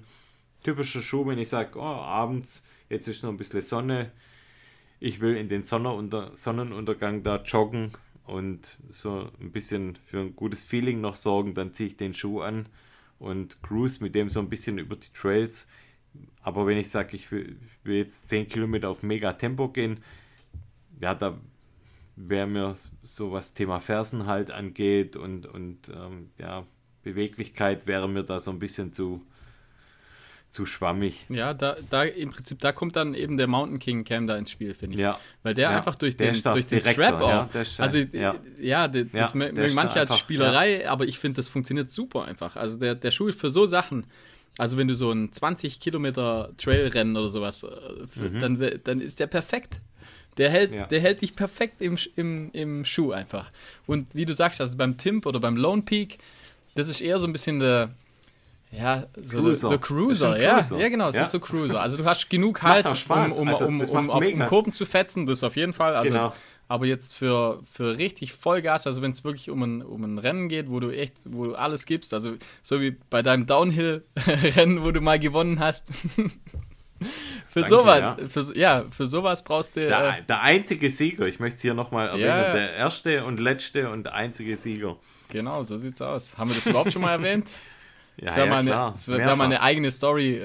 typischer 0.63 1.01
Schuh, 1.01 1.27
wenn 1.27 1.37
ich 1.37 1.49
sage, 1.49 1.77
oh, 1.77 1.81
abends, 1.81 2.63
jetzt 2.89 3.07
ist 3.07 3.21
noch 3.21 3.29
ein 3.29 3.37
bisschen 3.37 3.61
Sonne, 3.61 4.11
ich 4.99 5.19
will 5.19 5.35
in 5.35 5.49
den 5.49 5.63
Sonnenunter 5.63 6.31
Sonnenuntergang 6.33 7.23
da 7.23 7.37
joggen 7.37 7.91
und 8.25 8.77
so 8.89 9.29
ein 9.39 9.51
bisschen 9.51 9.97
für 10.05 10.19
ein 10.19 10.35
gutes 10.35 10.65
Feeling 10.65 10.99
noch 10.99 11.15
sorgen, 11.15 11.53
dann 11.53 11.73
ziehe 11.73 11.89
ich 11.89 11.97
den 11.97 12.13
Schuh 12.13 12.41
an 12.41 12.65
und 13.19 13.61
cruise 13.61 14.03
mit 14.03 14.15
dem 14.15 14.29
so 14.29 14.39
ein 14.39 14.49
bisschen 14.49 14.77
über 14.79 14.95
die 14.95 15.11
Trails. 15.13 15.67
Aber 16.41 16.65
wenn 16.65 16.77
ich 16.77 16.89
sage, 16.89 17.15
ich 17.15 17.31
will, 17.31 17.59
will 17.83 17.97
jetzt 17.97 18.29
10 18.29 18.47
Kilometer 18.47 18.89
auf 18.89 19.03
mega 19.03 19.33
Tempo 19.33 19.69
gehen, 19.69 19.99
ja, 20.99 21.13
da 21.13 21.39
wäre 22.15 22.47
mir 22.47 22.75
so 23.03 23.31
was 23.31 23.53
Thema 23.53 23.79
Fersen 23.79 24.25
halt 24.25 24.51
angeht 24.51 25.15
und, 25.15 25.45
und 25.45 25.89
ähm, 25.89 26.31
ja, 26.37 26.65
Beweglichkeit 27.03 27.87
wäre 27.87 28.09
mir 28.09 28.23
da 28.23 28.39
so 28.39 28.51
ein 28.51 28.59
bisschen 28.59 28.91
zu, 28.91 29.25
zu 30.49 30.65
schwammig. 30.65 31.25
ja, 31.29 31.53
da, 31.53 31.77
da 31.89 32.03
im 32.03 32.31
Prinzip, 32.31 32.59
da 32.59 32.71
kommt 32.71 32.95
dann 32.95 33.13
eben 33.13 33.37
der 33.37 33.47
Mountain 33.47 33.77
King 33.79 34.03
Cam 34.03 34.25
da 34.27 34.35
ins 34.35 34.49
Spiel, 34.51 34.73
finde 34.73 34.95
ich. 34.95 35.01
Ja. 35.01 35.19
Weil 35.43 35.53
der 35.53 35.69
Ja, 35.71 35.77
einfach 35.77 35.95
durch 35.95 36.17
der 36.17 36.31
den, 36.31 36.41
da 36.41 36.53
durch 36.53 36.65
den 36.65 36.79
Strap 36.81 37.21
auch. 37.21 37.29
ja, 37.29 37.49
der 37.53 37.65
also, 37.77 37.97
ja. 37.99 38.35
ja, 38.59 38.87
das 38.87 39.33
mögen 39.35 39.55
der 39.55 39.71
manche 39.73 39.99
als 39.99 40.17
Spielerei, 40.17 40.89
aber 40.89 41.05
ich 41.05 41.19
finde, 41.19 41.37
das 41.37 41.49
funktioniert 41.49 41.89
super 41.89 42.25
einfach. 42.25 42.55
Also, 42.55 42.77
der, 42.77 42.95
der 42.95 43.11
Schuh 43.11 43.27
ist 43.27 43.39
für 43.39 43.49
so 43.51 43.65
Sachen. 43.65 44.05
Also, 44.57 44.75
wenn 44.77 44.87
du 44.87 44.95
so 44.95 45.11
ein 45.11 45.31
20 45.31 45.79
Kilometer 45.79 46.49
Trailrennen 46.57 47.15
oder 47.15 47.29
sowas, 47.29 47.63
äh, 47.63 47.69
für, 48.07 48.29
dann, 48.31 48.59
dann 48.83 49.01
ist 49.01 49.19
der 49.19 49.27
perfekt. 49.27 49.79
Der 50.37 50.49
hält, 50.49 50.71
Mhm. 50.71 50.77
Ja. 50.77 50.85
der 50.87 50.99
hält 51.01 51.21
dich 51.21 51.35
perfekt 51.35 51.81
im, 51.81 51.97
im, 52.15 52.49
im 52.53 52.85
Schuh 52.85 53.11
einfach. 53.11 53.51
Und 53.85 54.15
wie 54.15 54.25
du 54.25 54.33
sagst, 54.33 54.61
also 54.61 54.77
beim 54.77 54.97
Timp 54.97 55.25
oder 55.25 55.39
beim 55.39 55.57
Lone 55.57 55.81
Peak, 55.83 56.17
das 56.75 56.87
ist 56.87 57.01
eher 57.01 57.19
so 57.19 57.27
ein 57.27 57.33
bisschen 57.33 57.59
der, 57.59 57.91
ja, 58.71 59.07
so 59.15 59.39
Cruiser. 59.41 59.69
der, 59.69 59.77
der 59.77 59.87
Cruiser. 59.87 60.39
Ja, 60.41 60.53
Cruiser. 60.55 60.79
ja, 60.79 60.89
genau, 60.89 61.05
das 61.07 61.15
Ja. 61.15 61.27
sind 61.27 61.41
so 61.41 61.45
Cruiser. 61.45 61.81
Also 61.81 61.97
du 61.97 62.05
hast 62.05 62.29
genug 62.29 62.61
halt, 62.61 62.85
um, 62.85 62.91
um, 62.91 63.47
Also, 63.49 63.65
um, 63.65 63.81
um 63.81 64.09
auf 64.11 64.23
um 64.25 64.39
Kurven 64.47 64.73
zu 64.73 64.85
fetzen, 64.85 65.25
das 65.25 65.43
auf 65.43 65.55
jeden 65.55 65.73
Fall. 65.73 65.95
Also, 65.95 66.11
Genau. 66.13 66.33
Aber 66.71 66.85
jetzt 66.85 67.15
für, 67.15 67.63
für 67.71 67.97
richtig 67.97 68.33
Vollgas, 68.33 68.85
also 68.85 69.01
wenn 69.01 69.09
es 69.09 69.23
wirklich 69.23 69.49
um 69.49 69.63
ein, 69.63 69.81
um 69.81 70.03
ein 70.03 70.19
Rennen 70.19 70.49
geht, 70.49 70.69
wo 70.69 70.79
du 70.79 70.91
echt, 70.91 71.15
wo 71.25 71.45
du 71.47 71.55
alles 71.55 71.87
gibst, 71.87 72.13
also 72.13 72.33
so 72.61 72.79
wie 72.79 72.91
bei 73.09 73.23
deinem 73.23 73.47
Downhill-Rennen, 73.47 74.83
wo 74.83 74.91
du 74.91 75.01
mal 75.01 75.17
gewonnen 75.17 75.59
hast. 75.59 75.87
für 77.47 77.61
Danke, 77.61 77.69
sowas, 77.69 77.99
ja. 78.01 78.17
Für, 78.27 78.57
ja, 78.57 78.85
für 78.91 79.07
sowas 79.07 79.43
brauchst 79.43 79.77
du. 79.77 79.87
Der, 79.87 80.19
Äh, 80.19 80.23
der 80.27 80.41
einzige 80.41 80.91
Sieger, 80.91 81.25
ich 81.27 81.39
möchte 81.39 81.55
es 81.55 81.61
hier 81.61 81.73
nochmal 81.73 82.09
erwähnen, 82.09 82.25
Ja. 82.27 82.53
der 82.53 82.73
erste 82.73 83.25
und 83.25 83.39
letzte 83.39 83.89
und 83.89 84.07
einzige 84.13 84.55
Sieger. 84.55 84.97
genau, 85.29 85.63
so 85.63 85.77
sieht's 85.77 86.01
aus. 86.03 86.37
Haben 86.37 86.51
wir 86.51 86.55
das 86.55 86.67
überhaupt 86.67 86.93
schon 86.93 87.01
mal 87.01 87.11
erwähnt? 87.13 87.47
Ja, 88.19 88.25
Das 88.25 88.35
wäre 88.35 88.45
ja, 88.47 88.51
mal, 88.53 88.59
eine- 88.59 88.69
das 88.91 89.07
wär, 89.07 89.35
mal 89.35 89.43
eine 89.45 89.61
eigene 89.61 89.91
Story. 89.91 90.41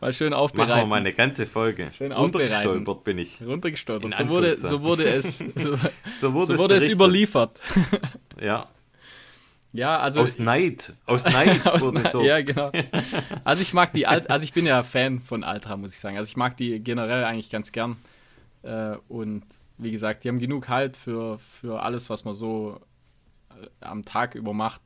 mal 0.00 0.12
schön 0.12 0.30
Machen 0.30 0.38
wir 0.38 0.38
aufbereiten. 0.38 0.88
mal 0.88 0.96
eine 1.00 1.12
ganze 1.12 1.46
Folge. 1.46 1.90
Schön 1.92 2.12
aufbereiten. 2.12 2.52
Runtergestolpert 2.52 3.04
bin 3.04 3.18
ich. 3.18 3.42
runtergestolpert. 3.42 4.16
So 4.16 4.28
wurde, 4.28 4.54
so 4.54 4.82
wurde 4.82 5.04
es, 5.08 5.38
so, 5.56 5.76
So 6.18 6.32
wurde, 6.34 6.56
so 6.56 6.58
wurde 6.62 6.74
es 6.76 6.80
berichtet. 6.84 6.90
überliefert. 6.94 7.60
Ja. 8.40 8.66
Ja, 9.72 9.98
also 9.98 10.22
Aus 10.22 10.38
Neid. 10.38 10.94
Aus 11.04 11.24
Neid 11.24 11.66
Aus 11.66 11.82
wurde 11.82 12.00
Na- 12.02 12.08
so. 12.08 12.22
Ja, 12.22 12.40
genau. 12.40 12.72
Also 13.44 13.60
ich 13.60 13.74
mag 13.74 13.92
die 13.92 14.06
Alt, 14.06 14.30
also 14.30 14.42
ich 14.42 14.54
bin 14.54 14.64
ja 14.64 14.82
Fan 14.82 15.20
von 15.20 15.44
Altra, 15.44 15.76
muss 15.76 15.92
ich 15.92 15.98
sagen. 15.98 16.16
Also 16.16 16.30
ich 16.30 16.36
mag 16.38 16.56
die 16.56 16.80
generell 16.80 17.24
eigentlich 17.24 17.50
ganz 17.50 17.72
gern. 17.72 17.96
Äh, 18.62 18.96
und 19.08 19.42
wie 19.76 19.90
gesagt, 19.90 20.24
die 20.24 20.28
haben 20.30 20.38
genug 20.38 20.68
Halt 20.70 20.96
für, 20.96 21.38
für 21.60 21.82
alles, 21.82 22.08
was 22.08 22.24
man 22.24 22.32
so 22.32 22.80
äh, 23.50 23.66
am 23.84 24.02
Tag 24.02 24.34
über 24.34 24.54
macht. 24.54 24.80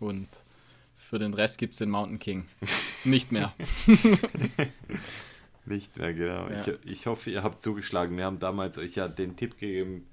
Und 0.00 0.26
für 1.14 1.20
den 1.20 1.32
Rest 1.32 1.58
gibt 1.58 1.74
es 1.74 1.78
den 1.78 1.90
Mountain 1.90 2.18
King. 2.18 2.48
Nicht 3.04 3.30
mehr. 3.30 3.54
Nicht 5.64 5.96
mehr, 5.96 6.12
genau. 6.12 6.48
Ja. 6.48 6.60
Ich, 6.60 6.90
ich 6.90 7.06
hoffe, 7.06 7.30
ihr 7.30 7.44
habt 7.44 7.62
zugeschlagen. 7.62 8.16
Wir 8.16 8.24
haben 8.24 8.40
damals 8.40 8.78
euch 8.78 8.96
ja 8.96 9.06
den 9.06 9.36
Tipp 9.36 9.52
gegeben. 9.52 10.08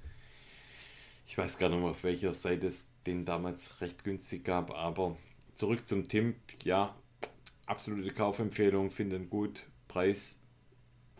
Ich 1.26 1.36
weiß 1.36 1.58
gar 1.58 1.70
nicht 1.70 1.80
mehr, 1.80 1.90
auf 1.90 2.04
welcher 2.04 2.32
Seite 2.34 2.68
es 2.68 2.92
den 3.04 3.24
damals 3.24 3.80
recht 3.80 4.04
günstig 4.04 4.44
gab, 4.44 4.70
aber 4.70 5.16
zurück 5.56 5.84
zum 5.84 6.06
Timp. 6.06 6.36
Ja, 6.62 6.94
absolute 7.66 8.12
Kaufempfehlung, 8.12 8.92
finden 8.92 9.28
gut. 9.28 9.64
Preis, 9.88 10.38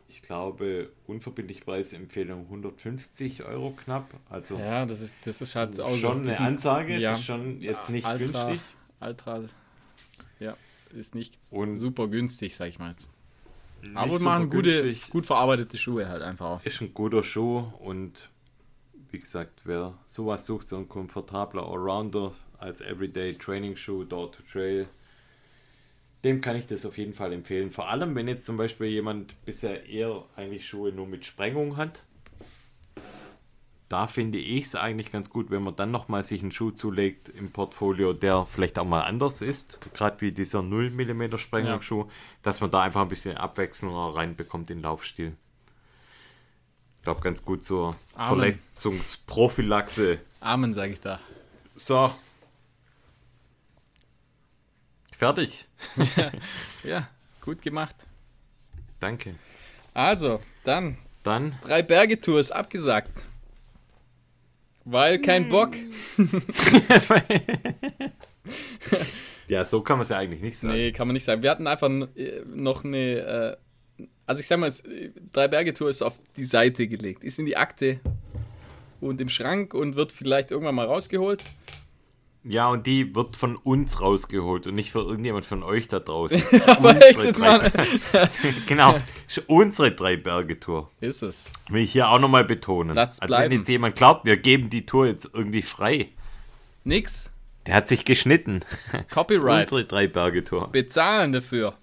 ich 0.06 0.22
glaube, 0.22 0.92
unverbindliche 1.08 1.64
Preisempfehlung 1.64 2.42
150 2.42 3.42
Euro 3.42 3.72
knapp. 3.72 4.14
Also 4.30 4.56
Ja, 4.58 4.86
das 4.86 5.00
ist, 5.00 5.16
das 5.24 5.40
ist 5.40 5.56
halt 5.56 5.80
auch 5.80 5.96
schon 5.96 6.20
eine 6.20 6.38
Ansage, 6.38 6.98
ja. 6.98 7.10
das 7.10 7.18
ist 7.18 7.26
schon 7.26 7.60
jetzt 7.60 7.90
nicht 7.90 8.06
Ultra, 8.06 8.46
günstig. 8.48 8.60
Ultra, 9.00 9.42
ja, 10.42 10.56
ist 10.94 11.14
nicht 11.14 11.38
Und- 11.50 11.76
super 11.76 12.08
günstig, 12.08 12.56
sag 12.56 12.68
ich 12.68 12.78
mal 12.78 12.90
jetzt. 12.90 13.08
Aber 13.94 14.18
machen 14.20 14.48
gute, 14.50 14.82
günstig. 14.82 15.10
gut 15.10 15.26
verarbeitete 15.26 15.76
Schuhe 15.76 16.08
halt 16.08 16.22
einfach 16.22 16.46
auch. 16.46 16.64
Ist 16.64 16.80
ein 16.80 16.94
guter 16.94 17.22
Schuh 17.24 17.64
und 17.80 18.28
wie 19.10 19.18
gesagt, 19.18 19.62
wer 19.64 19.94
sowas 20.06 20.46
sucht, 20.46 20.68
so 20.68 20.76
ein 20.76 20.88
komfortabler 20.88 21.66
Allrounder 21.66 22.32
als 22.58 22.80
Everyday 22.80 23.34
Training 23.34 23.76
Schuh, 23.76 24.04
Door 24.04 24.32
to 24.32 24.42
Trail, 24.50 24.86
dem 26.24 26.40
kann 26.40 26.54
ich 26.56 26.66
das 26.66 26.86
auf 26.86 26.96
jeden 26.96 27.12
Fall 27.12 27.32
empfehlen. 27.32 27.72
Vor 27.72 27.88
allem, 27.88 28.14
wenn 28.14 28.28
jetzt 28.28 28.44
zum 28.44 28.56
Beispiel 28.56 28.86
jemand 28.86 29.34
bisher 29.44 29.86
eher 29.86 30.24
eigentlich 30.36 30.66
Schuhe 30.68 30.92
nur 30.92 31.06
mit 31.08 31.26
Sprengung 31.26 31.76
hat. 31.76 32.02
Da 33.92 34.06
finde 34.06 34.38
ich 34.38 34.64
es 34.64 34.74
eigentlich 34.74 35.12
ganz 35.12 35.28
gut, 35.28 35.50
wenn 35.50 35.62
man 35.62 35.76
dann 35.76 35.90
nochmal 35.90 36.24
sich 36.24 36.40
einen 36.40 36.50
Schuh 36.50 36.70
zulegt 36.70 37.28
im 37.28 37.52
Portfolio, 37.52 38.14
der 38.14 38.46
vielleicht 38.46 38.78
auch 38.78 38.86
mal 38.86 39.02
anders 39.02 39.42
ist, 39.42 39.80
gerade 39.92 40.18
wie 40.22 40.32
dieser 40.32 40.62
0 40.62 40.88
mm 40.88 41.36
Sprengungsschuh, 41.36 42.08
dass 42.40 42.62
man 42.62 42.70
da 42.70 42.80
einfach 42.80 43.02
ein 43.02 43.08
bisschen 43.08 43.36
Abwechslung 43.36 43.94
reinbekommt 43.94 44.70
in 44.70 44.78
den 44.78 44.84
Laufstil. 44.84 45.36
Ich 46.96 47.02
glaube, 47.02 47.20
ganz 47.20 47.44
gut 47.44 47.64
zur 47.64 47.94
Amen. 48.14 48.28
Verletzungsprophylaxe. 48.28 50.20
Amen, 50.40 50.72
sage 50.72 50.92
ich 50.92 51.00
da. 51.02 51.20
So. 51.76 52.14
Fertig. 55.14 55.66
Ja, 56.82 57.08
gut 57.42 57.60
gemacht. 57.60 57.96
Danke. 59.00 59.34
Also, 59.92 60.40
dann 60.64 60.96
Dann, 61.24 61.58
drei 61.60 61.82
Berge-Tour 61.82 62.40
ist 62.40 62.52
abgesagt. 62.52 63.26
Weil 64.84 65.20
kein 65.20 65.48
Bock. 65.48 65.70
ja, 69.48 69.64
so 69.64 69.80
kann 69.80 69.98
man 69.98 70.02
es 70.02 70.08
ja 70.08 70.18
eigentlich 70.18 70.42
nicht 70.42 70.58
sagen. 70.58 70.74
Nee, 70.74 70.92
kann 70.92 71.06
man 71.06 71.14
nicht 71.14 71.24
sagen. 71.24 71.42
Wir 71.42 71.50
hatten 71.50 71.66
einfach 71.66 71.88
äh, 71.90 72.42
noch 72.46 72.84
eine. 72.84 72.98
Äh, 72.98 73.56
also, 74.26 74.40
ich 74.40 74.46
sag 74.46 74.58
mal, 74.58 74.68
äh, 74.68 75.10
drei 75.32 75.48
Berge-Tour 75.48 75.88
ist 75.88 76.02
auf 76.02 76.18
die 76.36 76.44
Seite 76.44 76.88
gelegt, 76.88 77.24
ist 77.24 77.38
in 77.38 77.46
die 77.46 77.56
Akte 77.56 78.00
und 79.00 79.20
im 79.20 79.28
Schrank 79.28 79.74
und 79.74 79.96
wird 79.96 80.12
vielleicht 80.12 80.50
irgendwann 80.50 80.74
mal 80.74 80.86
rausgeholt. 80.86 81.42
Ja, 82.44 82.68
und 82.70 82.86
die 82.88 83.14
wird 83.14 83.36
von 83.36 83.54
uns 83.56 84.00
rausgeholt 84.00 84.66
und 84.66 84.74
nicht 84.74 84.90
von 84.90 85.06
irgendjemand 85.06 85.44
von 85.44 85.62
euch 85.62 85.86
da 85.86 86.00
draußen. 86.00 86.42
Aber 86.66 86.88
Unsere 86.90 87.00
echt 87.08 87.22
jetzt 87.24 87.38
drei- 87.38 87.58
mal. 87.58 87.72
genau, 88.66 88.96
ist 89.28 89.44
unsere 89.46 89.92
Drei-Berge-Tour. 89.92 90.90
Ist 91.00 91.22
es. 91.22 91.52
Will 91.68 91.82
ich 91.84 91.92
hier 91.92 92.08
auch 92.08 92.18
nochmal 92.18 92.44
betonen. 92.44 92.96
Lasst's 92.96 93.20
also 93.20 93.32
wenn 93.34 93.40
bleiben. 93.48 93.54
jetzt 93.60 93.68
jemand 93.68 93.94
glaubt, 93.94 94.24
wir 94.24 94.36
geben 94.38 94.70
die 94.70 94.84
Tour 94.86 95.06
jetzt 95.06 95.30
irgendwie 95.32 95.62
frei, 95.62 96.08
Nix. 96.82 97.30
der 97.66 97.74
hat 97.76 97.86
sich 97.86 98.04
geschnitten. 98.04 98.60
Copyright. 99.12 99.62
Unsere 99.70 99.84
Drei-Berge-Tour. 99.84 100.72
Bezahlen 100.72 101.30
dafür. 101.32 101.74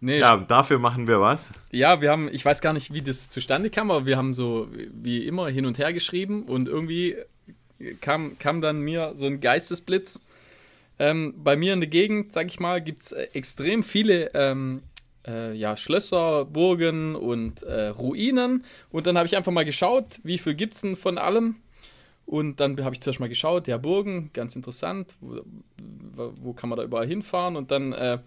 nee, 0.00 0.18
Ja, 0.20 0.36
dafür 0.36 0.78
machen 0.78 1.06
wir 1.06 1.20
was? 1.20 1.52
Ja, 1.72 2.00
wir 2.00 2.10
haben, 2.10 2.28
ich 2.32 2.44
weiß 2.44 2.60
gar 2.60 2.72
nicht, 2.72 2.92
wie 2.92 3.02
das 3.02 3.28
zustande 3.28 3.70
kam, 3.70 3.90
aber 3.90 4.06
wir 4.06 4.16
haben 4.16 4.34
so 4.34 4.68
wie 4.92 5.26
immer 5.26 5.48
hin 5.48 5.66
und 5.66 5.78
her 5.78 5.92
geschrieben 5.92 6.44
und 6.44 6.68
irgendwie 6.68 7.16
kam, 8.00 8.38
kam 8.38 8.60
dann 8.60 8.80
mir 8.80 9.12
so 9.14 9.26
ein 9.26 9.40
Geistesblitz. 9.40 10.20
Ähm, 10.98 11.34
bei 11.42 11.56
mir 11.56 11.72
in 11.72 11.80
der 11.80 11.88
Gegend, 11.88 12.32
sag 12.32 12.48
ich 12.48 12.60
mal, 12.60 12.80
gibt 12.82 13.00
es 13.00 13.12
extrem 13.12 13.82
viele 13.82 14.30
ähm, 14.34 14.82
äh, 15.26 15.54
ja, 15.54 15.76
Schlösser, 15.76 16.44
Burgen 16.44 17.14
und 17.14 17.62
äh, 17.62 17.88
Ruinen. 17.88 18.64
Und 18.90 19.06
dann 19.06 19.16
habe 19.16 19.26
ich 19.26 19.36
einfach 19.36 19.52
mal 19.52 19.64
geschaut, 19.64 20.20
wie 20.22 20.38
viel 20.38 20.54
gibt 20.54 20.74
es 20.74 20.82
denn 20.82 20.96
von 20.96 21.18
allem. 21.18 21.56
Und 22.26 22.60
dann 22.60 22.82
habe 22.84 22.94
ich 22.94 23.00
zuerst 23.00 23.18
mal 23.18 23.28
geschaut, 23.28 23.66
ja, 23.66 23.76
Burgen, 23.76 24.30
ganz 24.32 24.54
interessant, 24.54 25.16
wo, 25.20 26.32
wo 26.40 26.52
kann 26.52 26.68
man 26.68 26.78
da 26.78 26.84
überall 26.84 27.06
hinfahren? 27.06 27.56
Und 27.56 27.70
dann 27.70 27.92
äh, 27.92 28.18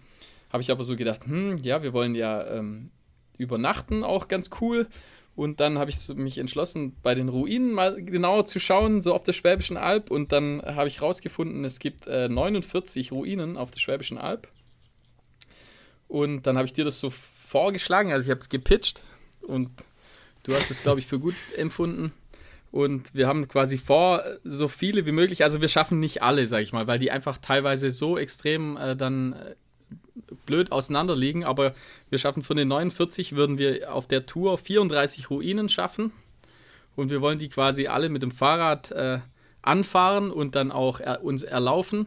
habe 0.52 0.62
ich 0.62 0.70
aber 0.70 0.84
so 0.84 0.94
gedacht, 0.94 1.26
hm, 1.26 1.58
ja, 1.62 1.82
wir 1.82 1.92
wollen 1.92 2.14
ja 2.14 2.46
ähm, 2.48 2.90
übernachten, 3.38 4.04
auch 4.04 4.28
ganz 4.28 4.50
cool. 4.60 4.88
Und 5.36 5.58
dann 5.58 5.78
habe 5.78 5.90
ich 5.90 6.08
mich 6.14 6.38
entschlossen, 6.38 6.94
bei 7.02 7.14
den 7.14 7.28
Ruinen 7.28 7.72
mal 7.72 8.00
genauer 8.02 8.46
zu 8.46 8.60
schauen, 8.60 9.00
so 9.00 9.12
auf 9.14 9.24
der 9.24 9.32
Schwäbischen 9.32 9.76
Alb. 9.76 10.10
Und 10.10 10.30
dann 10.30 10.62
habe 10.62 10.86
ich 10.86 11.02
rausgefunden, 11.02 11.64
es 11.64 11.80
gibt 11.80 12.06
äh, 12.06 12.28
49 12.28 13.10
Ruinen 13.10 13.56
auf 13.56 13.72
der 13.72 13.80
Schwäbischen 13.80 14.16
Alb. 14.16 14.48
Und 16.06 16.46
dann 16.46 16.56
habe 16.56 16.66
ich 16.66 16.72
dir 16.72 16.84
das 16.84 17.00
so 17.00 17.10
vorgeschlagen, 17.10 18.12
also 18.12 18.26
ich 18.26 18.30
habe 18.30 18.40
es 18.40 18.48
gepitcht 18.48 19.02
und 19.42 19.70
du 20.44 20.54
hast 20.54 20.70
es, 20.70 20.82
glaube 20.82 21.00
ich, 21.00 21.06
für 21.06 21.18
gut 21.18 21.34
empfunden. 21.56 22.12
Und 22.70 23.14
wir 23.14 23.28
haben 23.28 23.46
quasi 23.46 23.78
vor, 23.78 24.24
so 24.42 24.66
viele 24.66 25.06
wie 25.06 25.12
möglich, 25.12 25.44
also 25.44 25.60
wir 25.60 25.68
schaffen 25.68 26.00
nicht 26.00 26.22
alle, 26.22 26.46
sag 26.46 26.62
ich 26.62 26.72
mal, 26.72 26.86
weil 26.88 26.98
die 26.98 27.12
einfach 27.12 27.38
teilweise 27.38 27.90
so 27.92 28.18
extrem 28.18 28.76
äh, 28.76 28.96
dann 28.96 29.34
äh, 29.34 29.54
blöd 30.46 30.72
auseinander 30.72 31.16
liegen, 31.16 31.44
aber 31.44 31.74
wir 32.10 32.18
schaffen 32.18 32.42
von 32.42 32.56
den 32.56 32.68
49 32.68 33.34
würden 33.36 33.58
wir 33.58 33.92
auf 33.94 34.06
der 34.06 34.26
Tour 34.26 34.58
34 34.58 35.30
Ruinen 35.30 35.68
schaffen 35.68 36.12
und 36.96 37.10
wir 37.10 37.20
wollen 37.20 37.38
die 37.38 37.48
quasi 37.48 37.86
alle 37.86 38.08
mit 38.08 38.22
dem 38.22 38.30
Fahrrad 38.30 38.90
äh, 38.92 39.18
anfahren 39.62 40.30
und 40.30 40.54
dann 40.54 40.70
auch 40.72 41.00
er, 41.00 41.24
uns 41.24 41.42
erlaufen 41.42 42.06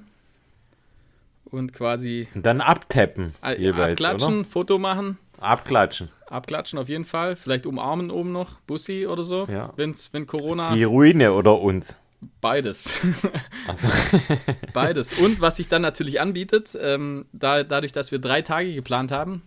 und 1.45 1.73
quasi 1.73 2.27
Und 2.35 2.45
dann 2.45 2.61
abtappen 2.61 3.33
äh, 3.43 3.59
jeweils, 3.59 3.91
abklatschen, 3.91 4.45
Foto 4.45 4.77
machen, 4.77 5.17
oder? 5.37 5.47
Abklatschen. 5.47 6.09
abklatschen 6.27 6.79
auf 6.79 6.89
jeden 6.89 7.05
Fall, 7.05 7.35
vielleicht 7.35 7.65
umarmen 7.65 8.11
oben 8.11 8.31
noch, 8.31 8.59
Bussi 8.67 9.05
oder 9.07 9.23
so, 9.23 9.45
Ja. 9.49 9.71
wenn's, 9.75 10.09
wenn 10.11 10.27
Corona, 10.27 10.73
Die 10.73 10.83
Ruine 10.83 11.33
oder 11.33 11.59
uns. 11.59 11.97
Beides. 12.41 12.99
Also, 13.67 13.87
Beides. 14.73 15.13
Und 15.19 15.41
was 15.41 15.57
sich 15.57 15.67
dann 15.67 15.81
natürlich 15.81 16.21
anbietet, 16.21 16.69
ähm, 16.81 17.25
da, 17.33 17.63
dadurch, 17.63 17.91
dass 17.91 18.11
wir 18.13 18.19
drei 18.19 18.41
Tage 18.41 18.73
geplant 18.73 19.11
haben, 19.11 19.41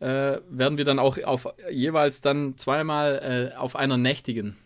äh, 0.00 0.38
werden 0.50 0.76
wir 0.76 0.84
dann 0.84 0.98
auch 0.98 1.16
auf 1.24 1.48
jeweils 1.70 2.20
dann 2.20 2.58
zweimal 2.58 3.50
äh, 3.54 3.56
auf 3.56 3.76
einer 3.76 3.96
nächtigen. 3.96 4.56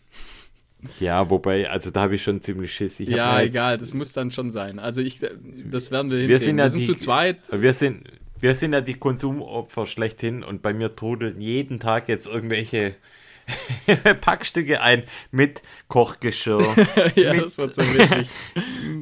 ja, 0.99 1.31
wobei, 1.31 1.71
also 1.71 1.91
da 1.93 2.01
habe 2.03 2.17
ich 2.17 2.23
schon 2.25 2.41
ziemlich 2.41 2.75
Schiss. 2.75 2.99
Ich 2.99 3.09
Ja, 3.11 3.41
jetzt- 3.41 3.55
egal, 3.55 3.79
das 3.79 3.95
muss 3.95 4.13
dann 4.13 4.31
schon 4.33 4.51
sein. 4.51 4.79
Also 4.81 5.01
ich, 5.01 5.21
das 5.21 5.91
werden 5.93 6.11
wir 6.11 6.19
hinkriegen. 6.19 6.29
Wir 6.29 6.41
sind 6.41 6.59
ja 6.59 6.65
wir 6.65 6.69
sind 6.71 6.81
die- 6.81 6.87
zu 6.87 6.95
zweit. 6.97 7.39
Wir 7.53 7.73
sind, 7.75 8.05
wir 8.41 8.55
sind 8.57 8.73
ja 8.73 8.81
die 8.81 8.95
Konsumopfer 8.95 9.87
schlechthin 9.87 10.43
und 10.43 10.63
bei 10.63 10.73
mir 10.75 10.97
trudeln 10.97 11.41
jeden 11.41 11.79
Tag 11.79 12.09
jetzt 12.09 12.27
irgendwelche 12.27 12.97
Packstücke 14.21 14.81
ein 14.81 15.05
mit 15.31 15.63
Kochgeschirr, 15.89 16.61
ja, 17.15 17.33
mit, 17.35 17.45
das 17.45 17.59
wird 17.59 17.75
so 17.75 17.83
witzig. 17.83 18.29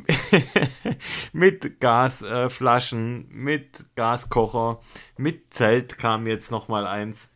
mit 1.33 1.81
Gasflaschen, 1.81 3.27
mit 3.31 3.87
Gaskocher, 3.97 4.81
mit 5.17 5.53
Zelt 5.53 5.99
kam 5.99 6.27
jetzt 6.27 6.51
noch 6.51 6.69
mal 6.69 6.87
eins. 6.87 7.33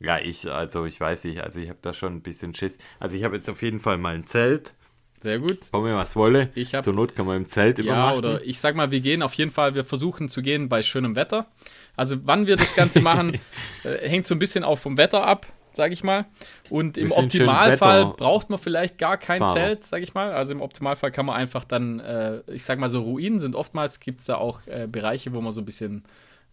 Ja, 0.00 0.18
ich, 0.18 0.50
also 0.50 0.84
ich 0.84 1.00
weiß 1.00 1.24
nicht, 1.24 1.40
also 1.42 1.60
ich 1.60 1.68
habe 1.68 1.78
da 1.80 1.92
schon 1.94 2.14
ein 2.16 2.22
bisschen 2.22 2.54
Schiss. 2.54 2.78
Also 2.98 3.16
ich 3.16 3.22
habe 3.24 3.36
jetzt 3.36 3.48
auf 3.48 3.62
jeden 3.62 3.78
Fall 3.78 3.98
mal 3.98 4.14
ein 4.14 4.26
Zelt. 4.26 4.74
Sehr 5.20 5.38
gut. 5.38 5.58
Komme 5.70 5.94
was 5.94 6.16
wolle. 6.16 6.50
Ich 6.56 6.74
hab- 6.74 6.82
Zur 6.82 6.94
Not 6.94 7.14
kann 7.14 7.26
man 7.26 7.36
im 7.36 7.46
Zelt 7.46 7.78
Ja, 7.78 7.84
übernachten. 7.84 8.18
oder 8.18 8.42
ich 8.44 8.58
sag 8.58 8.74
mal, 8.74 8.90
wir 8.90 8.98
gehen 9.00 9.22
auf 9.22 9.34
jeden 9.34 9.52
Fall, 9.52 9.76
wir 9.76 9.84
versuchen 9.84 10.28
zu 10.28 10.42
gehen 10.42 10.68
bei 10.68 10.82
schönem 10.82 11.14
Wetter. 11.14 11.46
Also 11.94 12.16
wann 12.24 12.48
wir 12.48 12.56
das 12.56 12.74
Ganze 12.74 13.00
machen, 13.00 13.38
äh, 13.84 14.08
hängt 14.08 14.26
so 14.26 14.34
ein 14.34 14.40
bisschen 14.40 14.64
auch 14.64 14.80
vom 14.80 14.96
Wetter 14.96 15.24
ab, 15.24 15.46
sag 15.76 15.92
ich 15.92 16.02
mal. 16.04 16.26
Und 16.70 16.96
im 16.98 17.10
Optimalfall 17.12 18.06
braucht 18.16 18.50
man 18.50 18.58
vielleicht 18.58 18.98
gar 18.98 19.16
kein 19.16 19.38
Fahrer. 19.40 19.54
Zelt, 19.54 19.84
sag 19.84 20.02
ich 20.02 20.14
mal. 20.14 20.32
Also 20.32 20.52
im 20.52 20.60
Optimalfall 20.60 21.10
kann 21.12 21.26
man 21.26 21.36
einfach 21.36 21.64
dann, 21.64 22.00
äh, 22.00 22.40
ich 22.48 22.64
sag 22.64 22.78
mal 22.78 22.90
so, 22.90 23.02
Ruinen 23.02 23.40
sind 23.40 23.54
oftmals, 23.56 24.00
gibt 24.00 24.20
es 24.20 24.26
da 24.26 24.36
auch 24.36 24.66
äh, 24.66 24.86
Bereiche, 24.86 25.32
wo 25.32 25.40
man 25.40 25.52
so 25.52 25.60
ein 25.60 25.64
bisschen 25.64 26.04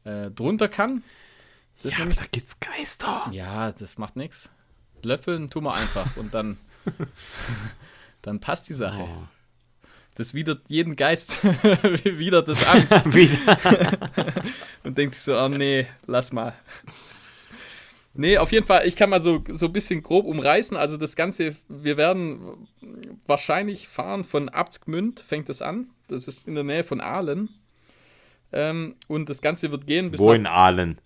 äh, 0.04 0.30
drunter 0.32 0.68
kann. 0.68 1.04
Das 1.84 1.94
ja, 1.94 2.00
nämlich- 2.00 2.18
da 2.18 2.26
gibt's 2.32 2.60
Geister. 2.60 3.28
ja, 3.32 3.72
das 3.72 3.98
macht 3.98 4.16
nichts. 4.16 4.52
Löffeln 5.02 5.50
tun 5.50 5.64
wir 5.64 5.74
einfach 5.74 6.18
und 6.18 6.34
dann, 6.34 6.58
dann 8.22 8.40
passt 8.40 8.68
die 8.70 8.74
Sache. 8.74 9.02
Oh. 9.04 9.24
Das 10.16 10.34
widert 10.34 10.64
jeden 10.68 10.98
Geist 10.98 11.42
widert 12.04 12.50
das 12.50 12.68
an 12.68 12.86
und 14.84 14.98
denkt 14.98 15.14
sich 15.14 15.24
so, 15.24 15.38
oh 15.40 15.48
nee, 15.48 15.88
lass 16.08 16.34
mal. 16.34 16.54
Nee, 18.20 18.38
auf 18.38 18.52
jeden 18.52 18.68
Fall, 18.68 18.86
ich 18.86 18.98
kann 18.98 19.10
mal 19.10 19.22
so, 19.22 19.46
so 19.48 19.68
ein 19.68 19.72
bisschen 19.72 20.04
grob 20.04 20.26
umreißen. 20.26 20.76
Also 20.76 20.98
das 20.98 21.16
Ganze, 21.16 21.56
wir 21.70 21.96
werden 21.96 22.68
wahrscheinlich 23.26 23.88
fahren 23.88 24.26
von 24.26 24.50
Abtsgmünd, 24.50 25.22
fängt 25.22 25.48
das 25.48 25.62
an. 25.62 25.92
Das 26.10 26.28
ist 26.28 26.46
in 26.46 26.54
der 26.56 26.66
Nähe 26.66 26.84
von 26.84 27.00
Aalen. 27.00 27.48
Ähm, 28.52 28.98
und 29.08 29.30
das 29.30 29.42
Ganze 29.42 29.72
wird 29.72 29.88
gehen 29.88 30.12
bis 30.12 30.20
Wo 30.20 30.34
in 30.34 30.48
Aalen? 30.48 31.00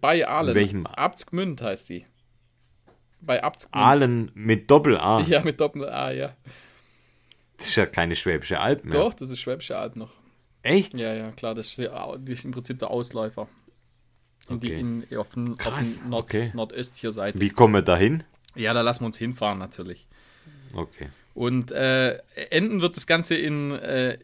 bei 0.00 0.26
Aalen. 0.26 0.48
in 0.50 0.54
welchem? 0.54 0.86
Abtsgmünd 0.86 1.60
heißt 1.60 1.86
sie. 1.86 2.06
Bei 3.20 3.42
Abtsgmünd. 3.42 3.84
Aalen 3.84 4.30
mit 4.32 4.70
Doppel-A. 4.70 5.20
Ja, 5.20 5.42
mit 5.42 5.60
Doppel-A, 5.60 6.12
ja. 6.12 6.34
Das 7.58 7.68
ist 7.68 7.76
ja 7.76 7.84
keine 7.84 8.16
Schwäbische 8.16 8.58
Alb 8.58 8.86
mehr. 8.86 9.00
Doch, 9.00 9.12
das 9.12 9.28
ist 9.28 9.40
Schwäbische 9.40 9.76
Alb 9.76 9.96
noch. 9.96 10.12
Echt? 10.62 10.96
Ja, 10.96 11.12
ja, 11.12 11.30
klar, 11.32 11.54
das 11.54 11.66
ist, 11.66 11.78
das 11.78 12.18
ist 12.24 12.44
im 12.46 12.52
Prinzip 12.52 12.78
der 12.78 12.90
Ausläufer. 12.90 13.48
In 14.48 14.60
die, 14.60 14.68
Okay. 14.72 14.80
in, 14.80 15.18
auf, 15.18 15.30
den, 15.30 15.58
auf 15.58 16.00
den 16.02 16.10
Nord, 16.10 16.24
okay. 16.24 16.50
nordöstlicher 16.54 17.12
Seite. 17.12 17.40
Wie 17.40 17.50
kommen 17.50 17.74
wir 17.74 17.82
da 17.82 17.96
hin? 17.96 18.24
Ja, 18.54 18.72
da 18.74 18.82
lassen 18.82 19.00
wir 19.02 19.06
uns 19.06 19.16
hinfahren 19.18 19.58
natürlich. 19.58 20.06
Okay. 20.74 21.08
Und 21.34 21.72
äh, 21.72 22.18
enden 22.50 22.80
wird 22.80 22.96
das 22.96 23.06
Ganze 23.06 23.34
in, 23.36 23.72
äh, 23.72 24.18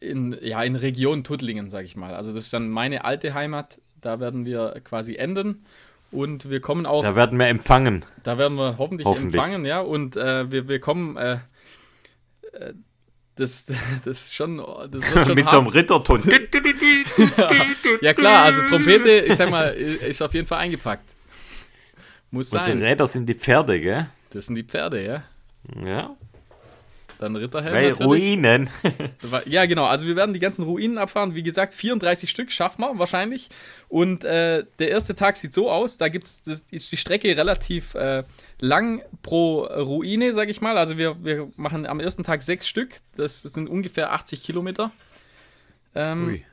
in, 0.00 0.36
ja, 0.40 0.62
in 0.62 0.76
Region 0.76 1.24
Tuttlingen, 1.24 1.70
sage 1.70 1.84
ich 1.86 1.96
mal. 1.96 2.14
Also 2.14 2.32
das 2.32 2.44
ist 2.44 2.52
dann 2.52 2.68
meine 2.70 3.04
alte 3.04 3.34
Heimat. 3.34 3.80
Da 4.00 4.20
werden 4.20 4.44
wir 4.46 4.80
quasi 4.84 5.16
enden. 5.16 5.64
Und 6.10 6.48
wir 6.48 6.60
kommen 6.60 6.86
auch, 6.86 7.02
da, 7.02 7.10
Da 7.10 7.16
werden 7.16 7.38
wir 7.38 7.48
empfangen. 7.48 8.04
werden 8.22 8.56
wir 8.56 8.78
hoffentlich, 8.78 9.04
Hoffentlich. 9.06 9.34
empfangen, 9.42 9.64
ja. 9.66 9.80
Und 9.80 10.16
äh, 10.16 10.50
wir, 10.50 10.68
wir 10.68 10.78
kommen, 10.78 11.16
äh, 11.16 11.38
äh, 12.52 12.72
das, 13.36 13.64
das 14.04 14.24
ist 14.24 14.34
schon, 14.34 14.58
das 14.58 15.14
wird 15.14 15.26
schon 15.26 15.34
Mit 15.34 15.48
so 15.48 15.58
einem. 15.58 15.66
Ritterton. 15.66 16.22
Ja 18.00 18.14
klar, 18.14 18.44
also 18.44 18.62
Trompete, 18.62 19.10
ich 19.10 19.36
sag 19.36 19.50
mal, 19.50 19.68
ist 19.68 20.22
auf 20.22 20.34
jeden 20.34 20.46
Fall 20.46 20.58
eingepackt. 20.58 21.04
Muss 22.30 22.52
Unsere 22.52 22.64
sein. 22.72 22.82
Räder 22.82 23.06
sind 23.06 23.26
die 23.26 23.34
Pferde, 23.34 23.80
gell? 23.80 24.08
Das 24.30 24.46
sind 24.46 24.56
die 24.56 24.64
Pferde, 24.64 25.04
ja. 25.04 25.22
Ja. 25.84 26.16
Dann 27.18 27.36
Ritterhelm 27.36 27.74
Weil 27.74 27.90
natürlich. 27.90 28.22
Ruinen. 28.22 28.68
Ja, 29.46 29.66
genau. 29.66 29.84
Also 29.84 30.06
wir 30.06 30.16
werden 30.16 30.32
die 30.32 30.40
ganzen 30.40 30.64
Ruinen 30.64 30.98
abfahren. 30.98 31.34
Wie 31.34 31.42
gesagt, 31.42 31.74
34 31.74 32.30
Stück 32.30 32.52
schaffen 32.52 32.82
wir 32.82 32.98
wahrscheinlich. 32.98 33.48
Und 33.88 34.24
äh, 34.24 34.64
der 34.78 34.90
erste 34.90 35.14
Tag 35.14 35.36
sieht 35.36 35.54
so 35.54 35.70
aus. 35.70 35.96
Da 35.96 36.08
gibt's, 36.08 36.42
das 36.42 36.64
ist 36.70 36.92
die 36.92 36.96
Strecke 36.96 37.36
relativ 37.36 37.94
äh, 37.94 38.24
lang 38.58 39.02
pro 39.22 39.64
Ruine, 39.64 40.32
sag 40.32 40.48
ich 40.48 40.60
mal. 40.60 40.76
Also 40.76 40.98
wir, 40.98 41.22
wir 41.24 41.50
machen 41.56 41.86
am 41.86 42.00
ersten 42.00 42.24
Tag 42.24 42.42
sechs 42.42 42.68
Stück. 42.68 42.96
Das 43.16 43.42
sind 43.42 43.68
ungefähr 43.68 44.12
80 44.12 44.42
Kilometer. 44.42 44.90
Ähm, 45.94 46.28
Ui. 46.28 46.44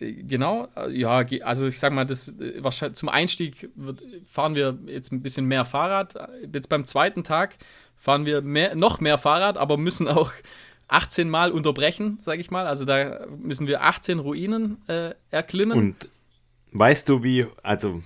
Genau, 0.00 0.68
äh, 0.76 0.92
ja, 0.92 1.24
also 1.42 1.66
ich 1.66 1.80
sag 1.80 1.92
mal, 1.92 2.04
das 2.04 2.28
äh, 2.28 2.62
wahrscheinlich 2.62 2.96
zum 2.96 3.08
Einstieg 3.08 3.68
wird, 3.74 4.00
fahren 4.26 4.54
wir 4.54 4.78
jetzt 4.86 5.10
ein 5.10 5.22
bisschen 5.22 5.46
mehr 5.46 5.64
Fahrrad. 5.64 6.14
Jetzt 6.52 6.68
beim 6.68 6.86
zweiten 6.86 7.24
Tag 7.24 7.56
fahren 7.98 8.24
wir 8.24 8.40
mehr, 8.42 8.74
noch 8.74 9.00
mehr 9.00 9.18
Fahrrad, 9.18 9.58
aber 9.58 9.76
müssen 9.76 10.08
auch 10.08 10.32
18 10.88 11.28
Mal 11.28 11.52
unterbrechen, 11.52 12.18
sag 12.22 12.38
ich 12.38 12.50
mal. 12.50 12.66
Also 12.66 12.84
da 12.84 13.26
müssen 13.38 13.66
wir 13.66 13.82
18 13.82 14.18
Ruinen 14.20 14.78
äh, 14.88 15.14
erklimmen. 15.30 15.76
Und 15.78 16.08
weißt 16.72 17.08
du, 17.08 17.22
wie, 17.22 17.46
also, 17.62 18.00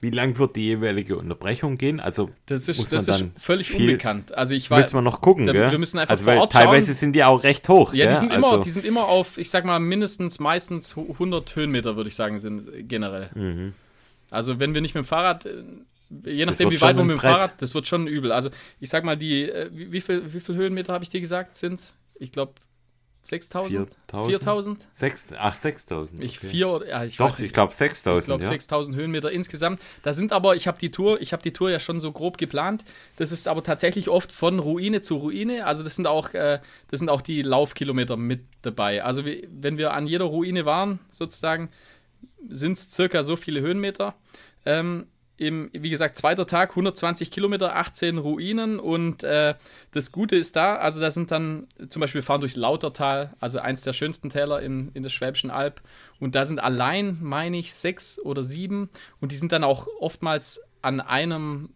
wie 0.00 0.10
lang 0.10 0.36
wird 0.38 0.56
die 0.56 0.66
jeweilige 0.66 1.16
Unterbrechung 1.16 1.78
gehen? 1.78 2.00
Also, 2.00 2.30
das 2.46 2.66
muss 2.66 2.78
ist, 2.78 2.92
man 2.92 3.04
das 3.06 3.20
ist 3.20 3.28
völlig 3.40 3.68
viel- 3.70 3.90
unbekannt. 3.90 4.34
Also 4.34 4.54
ich 4.54 4.68
weiß, 4.70 4.86
müssen 4.86 4.94
wir 4.96 5.02
noch 5.02 5.20
gucken, 5.20 5.46
da- 5.46 5.52
wir 5.54 5.78
müssen 5.78 5.98
einfach 5.98 6.12
also, 6.12 6.24
vor 6.24 6.34
Ort 6.34 6.52
schauen. 6.52 6.62
teilweise 6.64 6.92
sind 6.94 7.12
die 7.14 7.22
auch 7.22 7.44
recht 7.44 7.68
hoch, 7.68 7.94
ja, 7.94 8.08
die 8.10 8.16
sind, 8.16 8.32
also, 8.32 8.54
immer, 8.54 8.64
die 8.64 8.70
sind 8.70 8.84
immer 8.84 9.04
auf, 9.04 9.38
ich 9.38 9.48
sag 9.50 9.64
mal, 9.64 9.78
mindestens, 9.78 10.40
meistens 10.40 10.96
100 10.96 11.54
Höhenmeter, 11.54 11.94
würde 11.96 12.08
ich 12.08 12.16
sagen, 12.16 12.38
sind 12.38 12.88
generell. 12.88 13.72
Also 14.30 14.58
wenn 14.58 14.74
wir 14.74 14.80
nicht 14.80 14.94
mit 14.94 15.04
dem 15.04 15.06
Fahrrad, 15.06 15.46
äh, 15.46 15.62
je 16.24 16.46
nachdem, 16.46 16.70
wie 16.70 16.80
weit 16.80 16.96
ein 16.96 17.06
mit 17.06 17.16
dem 17.16 17.20
Brett. 17.20 17.30
Fahrrad, 17.32 17.62
das 17.62 17.74
wird 17.74 17.86
schon 17.86 18.06
übel. 18.06 18.32
Also 18.32 18.50
ich 18.80 18.90
sag 18.90 19.04
mal, 19.04 19.16
die, 19.16 19.48
äh, 19.48 19.70
wie, 19.72 19.92
wie, 19.92 20.00
viel, 20.00 20.32
wie 20.32 20.40
viel 20.40 20.54
Höhenmeter 20.54 20.92
habe 20.92 21.04
ich 21.04 21.10
dir 21.10 21.20
gesagt, 21.20 21.56
sind 21.56 21.74
es? 21.74 21.96
Ich 22.14 22.32
glaube 22.32 22.54
6000? 23.24 23.88
4000? 24.10 24.36
4000? 24.36 24.88
Sechs, 24.92 25.32
ach, 25.38 25.54
6000. 25.54 26.22
Ich 26.22 26.38
okay. 26.38 26.48
vier 26.48 26.68
oder, 26.68 26.88
ja, 26.88 27.04
ich 27.04 27.16
Doch, 27.16 27.38
ich 27.38 27.52
glaube 27.52 27.70
Ich 27.72 27.78
6000. 27.78 28.26
glaube 28.26 28.42
ja. 28.42 28.48
6000 28.48 28.96
Höhenmeter 28.96 29.30
insgesamt. 29.30 29.80
Da 30.02 30.12
sind 30.12 30.32
aber, 30.32 30.56
ich 30.56 30.66
habe 30.66 30.78
die 30.78 30.90
Tour, 30.90 31.20
ich 31.20 31.32
habe 31.32 31.42
die 31.42 31.52
Tour 31.52 31.70
ja 31.70 31.78
schon 31.78 32.00
so 32.00 32.10
grob 32.10 32.36
geplant. 32.36 32.84
Das 33.16 33.30
ist 33.30 33.46
aber 33.46 33.62
tatsächlich 33.62 34.08
oft 34.08 34.32
von 34.32 34.58
Ruine 34.58 35.02
zu 35.02 35.16
Ruine. 35.16 35.66
Also 35.66 35.84
das 35.84 35.94
sind 35.94 36.06
auch, 36.08 36.34
äh, 36.34 36.60
das 36.88 36.98
sind 36.98 37.08
auch 37.08 37.22
die 37.22 37.42
Laufkilometer 37.42 38.16
mit 38.16 38.42
dabei. 38.62 39.04
Also 39.04 39.24
wie, 39.24 39.48
wenn 39.52 39.78
wir 39.78 39.94
an 39.94 40.08
jeder 40.08 40.24
Ruine 40.24 40.64
waren, 40.64 40.98
sozusagen, 41.10 41.70
sind 42.48 42.76
es 42.76 42.90
circa 42.90 43.22
so 43.22 43.36
viele 43.36 43.60
Höhenmeter. 43.60 44.16
Ähm, 44.66 45.06
im, 45.36 45.70
wie 45.72 45.90
gesagt, 45.90 46.16
zweiter 46.16 46.46
Tag, 46.46 46.70
120 46.70 47.30
Kilometer, 47.30 47.74
18 47.76 48.18
Ruinen 48.18 48.78
und 48.78 49.24
äh, 49.24 49.54
das 49.90 50.12
Gute 50.12 50.36
ist 50.36 50.56
da, 50.56 50.76
also 50.76 51.00
da 51.00 51.10
sind 51.10 51.30
dann, 51.30 51.66
zum 51.88 52.00
Beispiel 52.00 52.20
wir 52.20 52.24
fahren 52.24 52.40
durchs 52.40 52.56
Lautertal, 52.56 53.34
also 53.40 53.58
eins 53.58 53.82
der 53.82 53.92
schönsten 53.92 54.30
Täler 54.30 54.60
in, 54.60 54.90
in 54.94 55.02
der 55.02 55.10
Schwäbischen 55.10 55.50
Alb 55.50 55.80
und 56.20 56.34
da 56.34 56.44
sind 56.44 56.60
allein, 56.62 57.18
meine 57.20 57.56
ich, 57.56 57.74
sechs 57.74 58.20
oder 58.20 58.44
sieben 58.44 58.90
und 59.20 59.32
die 59.32 59.36
sind 59.36 59.52
dann 59.52 59.64
auch 59.64 59.88
oftmals 59.98 60.60
an 60.82 61.00
einem, 61.00 61.70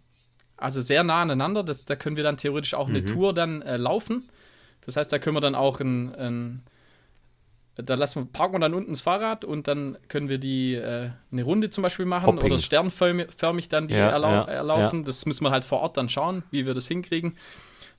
also 0.56 0.80
sehr 0.80 1.02
nah 1.02 1.22
aneinander, 1.22 1.64
das, 1.64 1.84
da 1.84 1.96
können 1.96 2.16
wir 2.16 2.24
dann 2.24 2.36
theoretisch 2.36 2.74
auch 2.74 2.88
eine 2.88 3.04
Tour 3.04 3.32
dann 3.34 3.62
äh, 3.62 3.76
laufen, 3.78 4.28
das 4.84 4.96
heißt, 4.96 5.10
da 5.12 5.18
können 5.18 5.36
wir 5.36 5.40
dann 5.40 5.54
auch 5.54 5.80
ein, 5.80 6.14
ein 6.14 6.62
da 7.76 7.94
lassen 7.94 8.22
wir, 8.22 8.32
parken 8.32 8.54
wir 8.54 8.60
dann 8.60 8.74
unten 8.74 8.92
das 8.92 9.02
Fahrrad 9.02 9.44
und 9.44 9.68
dann 9.68 9.98
können 10.08 10.28
wir 10.28 10.38
die 10.38 10.74
äh, 10.74 11.10
eine 11.30 11.42
Runde 11.42 11.68
zum 11.68 11.82
Beispiel 11.82 12.06
machen 12.06 12.26
Hopping. 12.26 12.50
oder 12.50 12.58
sternförmig 12.58 13.28
förmig 13.36 13.68
dann 13.68 13.88
die 13.88 13.94
Ja, 13.94 14.08
erlau 14.08 14.28
ja, 14.28 14.44
erlaufen. 14.44 15.04
Das 15.04 15.26
müssen 15.26 15.44
wir 15.44 15.50
halt 15.50 15.64
vor 15.64 15.80
Ort 15.80 15.96
dann 15.96 16.08
schauen, 16.08 16.42
wie 16.50 16.64
wir 16.64 16.72
das 16.72 16.88
hinkriegen. 16.88 17.36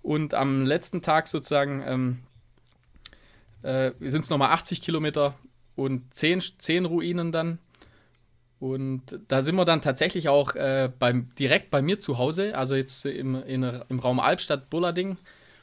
Und 0.01 0.33
am 0.33 0.65
letzten 0.65 1.01
Tag 1.01 1.27
sozusagen 1.27 1.83
ähm, 1.85 2.19
äh, 3.61 3.91
sind 3.99 4.23
es 4.23 4.29
nochmal 4.29 4.51
80 4.51 4.81
Kilometer 4.81 5.35
und 5.75 6.13
10, 6.13 6.41
10 6.57 6.85
Ruinen 6.85 7.31
dann. 7.31 7.59
Und 8.59 9.19
da 9.27 9.43
sind 9.43 9.55
wir 9.55 9.65
dann 9.65 9.83
tatsächlich 9.83 10.29
auch 10.29 10.55
äh, 10.55 10.89
beim, 10.97 11.29
direkt 11.37 11.69
bei 11.69 11.83
mir 11.83 11.99
zu 11.99 12.17
Hause, 12.17 12.57
also 12.57 12.75
jetzt 12.75 13.05
im, 13.05 13.35
in, 13.43 13.61
im 13.89 13.99
Raum 13.99 14.19
Albstadt, 14.19 14.71
Bullading. 14.71 15.17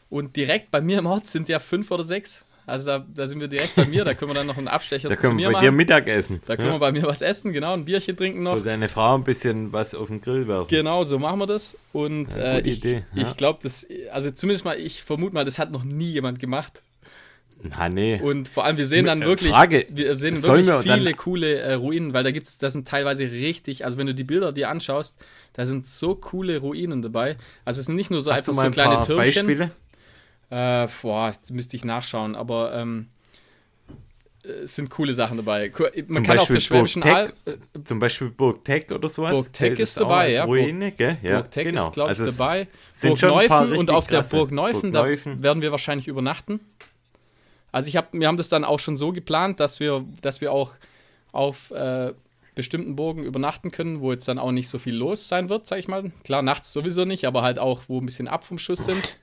Und 0.09 0.37
direkt 0.37 0.71
bei 0.71 0.81
mir 0.81 0.99
im 0.99 1.07
Ort 1.07 1.27
sind 1.27 1.49
ja 1.49 1.59
fünf 1.59 1.91
oder 1.91 2.05
sechs. 2.05 2.45
Also 2.67 2.87
da, 2.87 3.07
da 3.15 3.27
sind 3.27 3.41
wir 3.41 3.49
direkt 3.49 3.77
bei 3.77 3.85
mir, 3.85 4.05
da 4.05 4.15
können 4.15 4.31
wir 4.31 4.35
dann 4.35 4.47
noch 4.47 4.57
einen 4.57 4.69
Abstecher 4.69 5.09
Da 5.11 5.17
zu 5.17 5.21
können 5.21 5.37
mir 5.37 5.49
wir 5.49 5.53
bei 5.53 5.61
dir 5.61 5.67
machen. 5.67 5.77
Mittagessen. 5.77 6.41
Da 6.47 6.57
können 6.57 6.69
ja? 6.69 6.75
wir 6.75 6.81
bei 6.81 6.93
mir 6.93 7.03
was 7.03 7.21
essen, 7.21 7.53
genau, 7.53 7.75
ein 7.75 7.85
Bierchen 7.85 8.17
trinken 8.17 8.43
noch. 8.43 8.57
So 8.57 8.65
deine 8.65 8.89
Frau 8.89 9.15
ein 9.17 9.25
bisschen 9.25 9.73
was 9.73 9.95
auf 9.95 10.09
den 10.09 10.21
Grill 10.23 10.49
werfen. 10.49 10.69
Genau, 10.69 11.05
so 11.05 11.19
machen 11.19 11.39
wir 11.41 11.47
das. 11.47 11.77
Und 11.93 12.35
Ja, 12.35 12.59
äh, 12.59 12.61
ich, 12.61 12.79
Idee, 12.79 13.05
ja. 13.15 13.23
ich 13.23 13.37
glaube, 13.37 13.59
das, 13.62 13.87
also 14.12 14.31
zumindest 14.31 14.65
mal, 14.65 14.79
ich 14.79 15.03
vermute 15.03 15.35
mal, 15.35 15.45
das 15.45 15.59
hat 15.59 15.73
noch 15.73 15.85
nie 15.85 16.11
jemand 16.11 16.39
gemacht. 16.41 16.83
Na, 17.62 17.89
nee. 17.89 18.21
Und 18.21 18.49
vor 18.49 18.65
allem, 18.65 18.77
wir 18.77 18.87
sehen 18.87 19.07
dann 19.07 19.23
Äh, 19.23 19.27
wirklich, 19.27 19.51
Frage, 19.51 19.87
wir 19.89 20.15
sehen 20.17 20.35
wirklich 20.43 20.67
wir 20.67 20.83
viele 20.83 21.15
coole 21.15 21.61
äh, 21.61 21.75
Ruinen, 21.75 22.12
weil 22.12 22.23
da 22.23 22.31
gibt's, 22.31 22.59
das 22.59 22.75
sind 22.75 22.87
teilweise 22.87 23.25
richtig, 23.25 23.85
also 23.87 23.97
wenn 23.97 24.07
du 24.07 24.15
die 24.15 24.25
Bilder 24.25 24.53
dir 24.53 24.69
anschaust, 24.69 25.19
da 25.55 25.65
sind 25.65 25.87
so 25.87 26.15
coole 26.15 26.59
Ruinen 26.59 27.01
dabei. 27.01 27.37
Also 27.65 27.81
es 27.81 27.87
sind 27.87 27.97
nicht 27.97 28.11
nur 28.11 28.21
so 28.21 28.33
Hast 28.33 28.41
einfach 28.41 28.53
so 28.53 28.61
ein 28.61 28.73
kleine 28.73 28.97
paar 28.97 29.07
Türmchen. 29.07 29.47
Beispiele? 29.47 29.71
Äh, 30.55 30.89
boah, 31.03 31.31
jetzt 31.31 31.51
müsste 31.51 31.75
ich 31.75 31.85
nachschauen, 31.85 32.37
aber 32.37 32.75
ähm, 32.75 33.09
äh, 34.45 34.49
es 34.49 34.77
sind 34.77 34.89
coole 34.89 35.13
Sachen 35.13 35.37
dabei. 35.37 35.73
Man 36.07 36.15
Zum 36.15 36.25
kann 36.25 36.39
auf 36.39 36.47
Beispiel 36.47 36.55
der 36.55 36.61
Schwäbischen 36.61 37.03
Burg 37.03 37.17
Alb, 37.17 37.35
Teck, 37.45 37.59
Zum 37.85 37.99
Beispiel 37.99 38.29
Burg 38.31 38.65
Teck 38.65 38.93
oder 38.93 39.09
sowas. 39.09 39.33
Burg 39.33 39.57
Zählt 39.57 39.81
ist 39.81 39.99
dabei, 39.99 40.33
ja. 40.33 40.45
Ruine, 40.45 40.93
gell? 40.93 41.19
Ja, 41.23 41.41
Burg 41.41 41.51
genau. 41.51 41.87
ist, 41.87 41.93
glaube 41.95 42.13
ich, 42.13 42.21
Also 42.21 42.39
dabei. 42.39 42.69
Burg 43.03 43.23
Neufen 43.23 43.73
und 43.73 43.91
auf 43.91 44.07
der. 44.07 44.23
Burg 44.23 44.53
Neufen, 44.53 44.93
da 44.93 45.05
werden 45.05 45.61
wir 45.61 45.73
wahrscheinlich 45.73 46.07
übernachten. 46.07 46.61
Also 47.73 47.89
ich 47.89 47.97
hab, 47.97 48.13
wir 48.13 48.29
haben 48.29 48.37
das 48.37 48.49
dann 48.49 48.63
auch 48.63 48.79
schon 48.79 48.97
so 48.97 49.11
geplant, 49.11 49.59
dass 49.59 49.81
wir, 49.81 50.05
dass 50.23 50.41
wir 50.41 50.53
auch 50.53 50.75
auf 51.33 51.73
äh, 51.73 52.13
bestimmten 52.55 52.95
Burgen 52.95 53.25
übernachten 53.25 53.73
können, 53.73 54.01
wo 54.01 54.13
jetzt 54.13 54.29
dann 54.29 54.39
auch 54.39 54.53
nicht 54.53 54.69
so 54.69 54.79
viel 54.79 54.95
los 54.95 55.27
sein 55.27 55.49
wird, 55.49 55.67
sag 55.67 55.81
ich 55.81 55.89
mal. 55.89 56.13
Klar, 56.23 56.43
nachts 56.43 56.73
sowieso 56.73 57.05
nicht, 57.05 57.25
aber 57.25 57.43
halt 57.43 57.59
auch, 57.59 57.83
wo 57.89 58.01
ein 58.01 58.07
bisschen 58.07 58.29
ab 58.29 58.45
vom 58.45 58.61
Schuss 58.61 58.85
sind. 58.85 59.19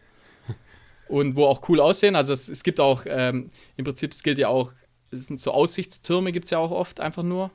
Und 1.12 1.36
wo 1.36 1.46
auch 1.46 1.68
cool 1.70 1.80
aussehen. 1.80 2.16
Also 2.16 2.34
es, 2.34 2.48
es 2.50 2.64
gibt 2.64 2.80
auch, 2.80 3.04
ähm, 3.08 3.50
im 3.78 3.86
Prinzip, 3.86 4.14
es 4.14 4.24
gilt 4.24 4.38
ja 4.38 4.48
auch, 4.48 4.74
es 5.12 5.28
sind 5.28 5.40
so 5.40 5.52
Aussichtstürme 5.52 6.32
gibt 6.32 6.46
es 6.46 6.52
ja 6.52 6.58
auch 6.60 6.72
oft 6.72 7.00
einfach 7.00 7.24
nur. 7.24 7.52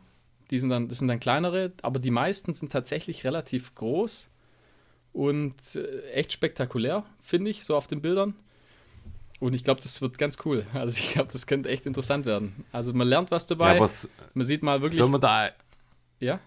Die 0.50 0.58
sind 0.58 0.70
dann, 0.70 0.88
das 0.88 0.98
sind 0.98 1.08
dann 1.08 1.20
kleinere, 1.20 1.72
aber 1.82 1.98
die 1.98 2.10
meisten 2.10 2.54
sind 2.54 2.70
tatsächlich 2.70 3.24
relativ 3.24 3.74
groß 3.74 4.28
und 5.12 5.54
äh, 5.74 6.02
echt 6.12 6.32
spektakulär, 6.32 7.04
finde 7.22 7.50
ich, 7.50 7.64
so 7.64 7.76
auf 7.76 7.86
den 7.88 8.02
Bildern. 8.02 8.34
Und 9.38 9.54
ich 9.54 9.64
glaube, 9.64 9.80
das 9.82 10.00
wird 10.00 10.18
ganz 10.18 10.38
cool. 10.44 10.66
Also 10.74 10.98
ich 10.98 11.12
glaube, 11.12 11.30
das 11.32 11.46
könnte 11.46 11.68
echt 11.68 11.86
interessant 11.86 12.26
werden. 12.26 12.64
Also 12.72 12.92
man 12.92 13.08
lernt 13.08 13.30
was 13.30 13.44
Ja, 13.44 13.48
dabei, 13.56 13.70
aber 13.76 13.84
s- 13.84 14.10
man 14.34 14.44
sieht 14.46 14.62
mal 14.62 14.80
wirklich. 14.82 14.98
sollen 14.98 15.12
wir 15.12 15.18
da, 15.18 15.50
ja, 16.20 16.40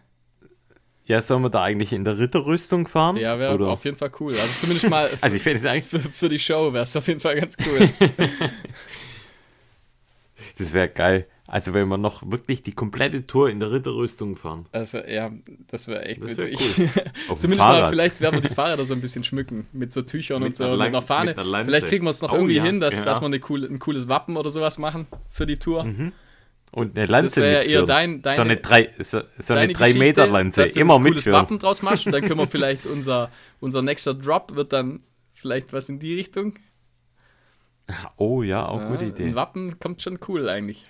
ja, 1.10 1.22
sollen 1.24 1.42
wir 1.42 1.50
da 1.50 1.64
eigentlich 1.64 1.92
in 1.92 2.04
der 2.06 2.20
Ritterrüstung 2.20 2.88
fahren? 2.88 3.18
ja 3.18 3.38
wäre 3.40 3.68
auf 3.68 3.84
jeden 3.84 3.98
Fall 3.98 4.12
cool. 4.20 4.34
Also 4.34 4.48
zumindest 4.62 4.90
mal 4.90 5.10
Also 5.22 5.36
ich 5.36 5.42
finde 5.42 5.60
es 5.60 5.66
eigentlich, 5.66 5.86
für, 5.86 6.00
für 6.00 6.30
die 6.30 6.40
Show 6.40 6.72
wäre 6.72 6.84
es 6.84 6.96
auf 6.96 7.08
jeden 7.08 7.20
Fall 7.20 7.36
ganz 7.36 7.58
cool. 7.66 7.90
das 10.58 10.74
wäre 10.74 10.88
geil. 10.90 11.28
Also 11.48 11.74
wenn 11.74 11.88
wir 11.88 11.98
noch 11.98 12.30
wirklich 12.30 12.62
die 12.62 12.74
komplette 12.74 13.26
Tour 13.26 13.50
in 13.50 13.60
der 13.60 13.72
Ritterrüstung 13.72 14.36
fahren. 14.36 14.68
Also 14.72 15.00
ja, 15.00 15.32
das 15.68 15.88
wäre 15.88 16.06
echt 16.06 16.24
Das 16.24 16.38
wär 16.38 16.46
witzig. 16.46 16.78
cool. 17.28 17.38
Zumindest 17.40 17.68
mal, 17.68 17.90
vielleicht 17.90 18.22
werden 18.22 18.44
wir 18.44 18.48
die 18.48 18.54
Fahrräder 18.54 18.86
so 18.86 18.94
ein 18.94 19.02
bisschen 19.02 19.24
schmücken 19.24 19.66
mit 19.74 19.92
so 19.92 20.04
Tüchern 20.04 20.42
Mit 20.42 20.50
und 20.50 20.58
so 20.58 20.66
einer 20.66 20.78
mit 20.78 20.82
einer 20.86 21.02
Fahne. 21.02 21.32
mit 21.32 21.40
einer. 21.40 21.66
Vielleicht 21.66 21.88
kriegen 21.88 22.06
wir 22.06 22.12
es 22.12 22.22
noch 22.22 22.32
Oh 22.34 22.36
irgendwie 22.36 22.58
ja, 22.58 22.64
hin, 22.64 22.80
dass, 22.80 23.00
ja. 23.00 23.04
dass 23.06 23.20
wir 23.20 23.26
eine 23.26 23.40
coole, 23.40 23.66
ein 23.68 23.80
cooles 23.80 24.08
Wappen 24.08 24.38
oder 24.38 24.52
sowas 24.52 24.78
machen 24.78 25.08
für 25.32 25.48
die 25.48 25.58
Tour. 25.58 25.88
Und 26.72 26.98
eine 26.98 27.08
Lanze 27.08 27.40
Das 27.42 27.50
wäre 27.50 27.52
ja 27.54 27.58
eher 27.70 27.82
mitführen. 27.82 27.88
dein- 27.88 28.22
deine- 28.22 28.36
so 28.36 28.42
eine 28.44 28.58
drei, 28.58 28.90
so, 29.00 29.22
so 29.38 29.54
eine 29.56 29.68
3 29.74 29.88
Geschichte, 29.88 30.00
Meter 30.00 30.28
Lanze. 30.28 30.64
dass 30.66 30.72
du 30.74 30.80
Immer 30.80 30.96
ein 30.96 31.02
cooles 31.02 31.16
mitführen. 31.16 31.42
Wappen 31.42 31.60
draus 31.60 31.82
machst 31.82 32.06
und 32.06 32.12
dann 32.12 32.22
können 32.26 32.40
wir 32.40 32.48
vielleicht 32.48 32.86
unser, 32.86 33.32
unser 33.60 33.82
nächster 33.82 34.14
Drop 34.14 34.56
wird 34.56 34.72
dann 34.74 35.02
vielleicht 35.34 35.74
was 35.74 35.90
in 35.90 36.00
die 36.00 36.14
Richtung. 36.16 36.54
Oh 38.18 38.44
ja, 38.44 38.68
auch 38.68 38.86
gute 38.88 39.06
Ja, 39.06 39.10
Idee. 39.10 39.26
Ein 39.26 39.36
Wappen 39.36 39.80
kommt 39.80 40.02
schon 40.04 40.20
cool 40.28 40.48
eigentlich. 40.48 40.86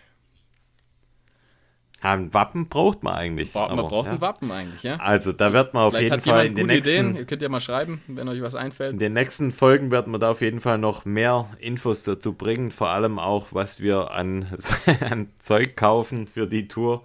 Ja, 2.01 2.13
ein 2.13 2.33
Wappen 2.33 2.69
braucht 2.69 3.03
man 3.03 3.15
eigentlich. 3.15 3.53
Man 3.53 3.69
aber, 3.71 3.83
braucht 3.89 4.07
ja. 4.07 4.13
ein 4.13 4.21
Wappen 4.21 4.49
eigentlich, 4.51 4.83
ja. 4.83 4.95
Also 4.97 5.33
da 5.33 5.51
wird 5.51 5.73
man 5.73 5.83
auf 5.83 5.93
Vielleicht 5.93 6.11
jeden 6.11 6.23
Fall 6.23 6.45
in 6.45 6.55
den, 6.55 6.67
gute 6.67 6.73
nächsten, 6.75 6.89
Ideen. 6.91 7.15
Ihr 7.17 7.25
könnt 7.25 7.41
ja 7.41 7.49
mal 7.49 7.59
schreiben, 7.59 8.01
wenn 8.07 8.29
euch 8.29 8.41
was 8.41 8.55
einfällt. 8.55 8.93
in 8.93 8.99
den 8.99 9.13
nächsten 9.13 9.51
Folgen 9.51 9.91
werden 9.91 10.13
wir 10.13 10.19
da 10.19 10.31
auf 10.31 10.41
jeden 10.41 10.61
Fall 10.61 10.77
noch 10.77 11.03
mehr 11.03 11.49
Infos 11.59 12.03
dazu 12.03 12.33
bringen. 12.33 12.71
Vor 12.71 12.89
allem 12.89 13.19
auch, 13.19 13.47
was 13.51 13.81
wir 13.81 14.11
an, 14.11 14.45
an 15.01 15.27
Zeug 15.39 15.75
kaufen 15.75 16.27
für 16.27 16.47
die 16.47 16.67
Tour. 16.69 17.03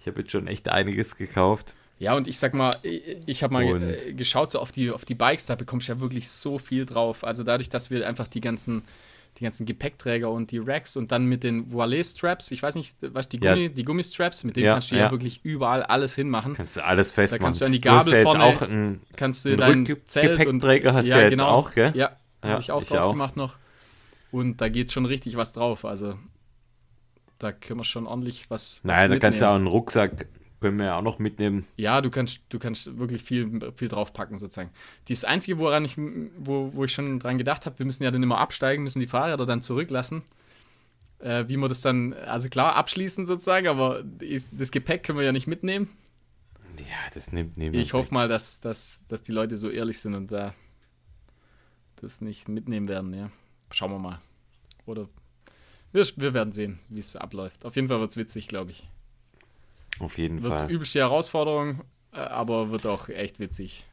Ich 0.00 0.06
habe 0.06 0.20
jetzt 0.20 0.32
schon 0.32 0.48
echt 0.48 0.68
einiges 0.68 1.16
gekauft. 1.16 1.74
Ja, 1.98 2.14
und 2.14 2.28
ich 2.28 2.38
sag 2.38 2.52
mal, 2.52 2.76
ich, 2.82 3.02
ich 3.24 3.42
habe 3.42 3.54
mal 3.54 3.64
Und- 3.64 3.82
äh, 3.82 4.12
geschaut 4.12 4.50
so 4.50 4.58
auf 4.58 4.70
die, 4.72 4.90
auf 4.90 5.06
die 5.06 5.14
Bikes, 5.14 5.46
da 5.46 5.54
bekommst 5.54 5.88
du 5.88 5.92
ja 5.92 6.00
wirklich 6.00 6.28
so 6.28 6.58
viel 6.58 6.84
drauf. 6.84 7.24
Also 7.24 7.42
dadurch, 7.42 7.70
dass 7.70 7.88
wir 7.88 8.06
einfach 8.06 8.28
die 8.28 8.42
ganzen, 8.42 8.82
die 9.38 9.44
ganzen 9.44 9.66
Gepäckträger 9.66 10.30
und 10.30 10.50
die 10.52 10.58
Racks 10.58 10.96
und 10.96 11.10
dann 11.10 11.26
mit 11.26 11.42
den 11.42 11.72
Voile-Straps, 11.72 12.50
ich 12.52 12.62
weiß 12.62 12.76
nicht, 12.76 12.96
was 13.00 13.28
die, 13.28 13.38
Ja. 13.42 13.54
Gummi, 13.54 13.68
die 13.68 13.84
Gummistraps, 13.84 14.44
mit 14.44 14.56
denen 14.56 14.66
Ja, 14.66 14.72
kannst 14.74 14.90
du 14.92 14.94
ja, 14.94 15.06
ja. 15.06 15.10
wirklich 15.10 15.40
überall 15.44 15.82
alles 15.82 16.14
hinmachen. 16.14 16.54
Kannst 16.54 16.76
du 16.76 16.84
alles 16.84 17.10
festmachen. 17.12 17.42
kannst 17.44 17.60
du 17.60 17.64
an 17.64 17.72
die 17.72 17.80
Du 17.80 17.88
Gabel 17.88 18.12
ja 18.12 18.18
jetzt 18.18 18.26
vorne- 18.28 18.44
auch 18.44 18.62
ein, 18.62 19.00
Kannst 19.16 19.44
du 19.44 19.50
Ein 19.50 19.58
dein 19.58 19.86
Zelt 20.06 20.46
und 20.46 20.60
Gepäckträger 20.60 20.94
hast 20.94 21.06
du 21.06 21.10
ja 21.10 21.28
jetzt 21.28 21.42
auch, 21.42 21.72
gell? 21.72 21.92
Ja, 21.96 22.12
Ja, 22.44 22.48
habe 22.50 22.60
ich 22.60 22.70
auch 22.70 22.82
ich 22.82 22.88
drauf 22.88 22.98
auch. 23.00 23.10
gemacht 23.12 23.36
noch. 23.36 23.56
Und 24.30 24.60
da 24.60 24.68
geht 24.68 24.92
schon 24.92 25.04
richtig 25.06 25.36
was 25.36 25.52
drauf. 25.52 25.84
Also 25.84 26.16
da 27.38 27.52
können 27.52 27.80
wir 27.80 27.84
schon 27.84 28.06
ordentlich 28.06 28.50
was. 28.50 28.80
was 28.82 28.84
naja, 28.84 29.08
da 29.08 29.18
kannst 29.18 29.40
du 29.42 29.46
auch 29.48 29.54
einen 29.56 29.66
Rucksack, 29.66 30.26
können 30.64 30.78
wir 30.78 30.86
ja 30.86 30.96
auch 30.96 31.02
noch 31.02 31.18
mitnehmen. 31.18 31.66
Ja, 31.76 32.00
du 32.00 32.08
kannst, 32.08 32.40
du 32.48 32.58
kannst 32.58 32.98
wirklich 32.98 33.22
viel, 33.22 33.70
viel 33.76 33.88
draufpacken, 33.88 34.38
sozusagen. 34.38 34.70
Das 35.10 35.22
Einzige, 35.22 35.58
woran 35.58 35.84
ich, 35.84 35.98
wo, 35.98 36.70
wo 36.72 36.84
ich 36.84 36.92
schon 36.94 37.18
dran 37.18 37.36
gedacht 37.36 37.66
habe, 37.66 37.78
wir 37.78 37.84
müssen 37.84 38.02
ja 38.02 38.10
dann 38.10 38.22
immer 38.22 38.38
absteigen, 38.38 38.82
müssen 38.82 39.00
die 39.00 39.06
Fahrräder 39.06 39.44
dann 39.44 39.60
zurücklassen. 39.60 40.22
Äh, 41.18 41.48
wie 41.48 41.58
wir 41.58 41.68
das 41.68 41.82
dann, 41.82 42.14
also 42.14 42.48
klar, 42.48 42.76
abschließen 42.76 43.26
sozusagen, 43.26 43.68
aber 43.68 44.02
das 44.52 44.70
Gepäck 44.70 45.02
können 45.02 45.18
wir 45.18 45.26
ja 45.26 45.32
nicht 45.32 45.46
mitnehmen. 45.46 45.90
Ja, 46.78 47.12
das 47.12 47.30
nimmt 47.30 47.58
niemand. 47.58 47.82
Ich 47.82 47.92
hoffe 47.92 48.14
mal, 48.14 48.26
dass, 48.26 48.60
dass, 48.60 49.02
dass 49.08 49.20
die 49.20 49.32
Leute 49.32 49.58
so 49.58 49.68
ehrlich 49.68 49.98
sind 49.98 50.14
und 50.14 50.32
da 50.32 50.54
das 51.96 52.22
nicht 52.22 52.48
mitnehmen 52.48 52.88
werden, 52.88 53.12
ja. 53.12 53.30
Schauen 53.70 53.90
wir 53.90 53.98
mal. 53.98 54.18
Oder 54.86 55.10
wir, 55.92 56.06
wir 56.16 56.32
werden 56.32 56.52
sehen, 56.52 56.78
wie 56.88 57.00
es 57.00 57.16
abläuft. 57.16 57.66
Auf 57.66 57.76
jeden 57.76 57.88
Fall 57.88 58.00
wird 58.00 58.12
es 58.12 58.16
witzig, 58.16 58.48
glaube 58.48 58.70
ich. 58.70 58.88
Auf 60.00 60.18
jeden 60.18 60.42
Wird 60.42 60.60
Fall. 60.60 60.70
übelste 60.70 61.00
Herausforderung, 61.00 61.82
äh, 62.12 62.18
aber 62.18 62.70
wird 62.70 62.86
auch 62.86 63.08
echt 63.08 63.38
witzig. 63.38 63.84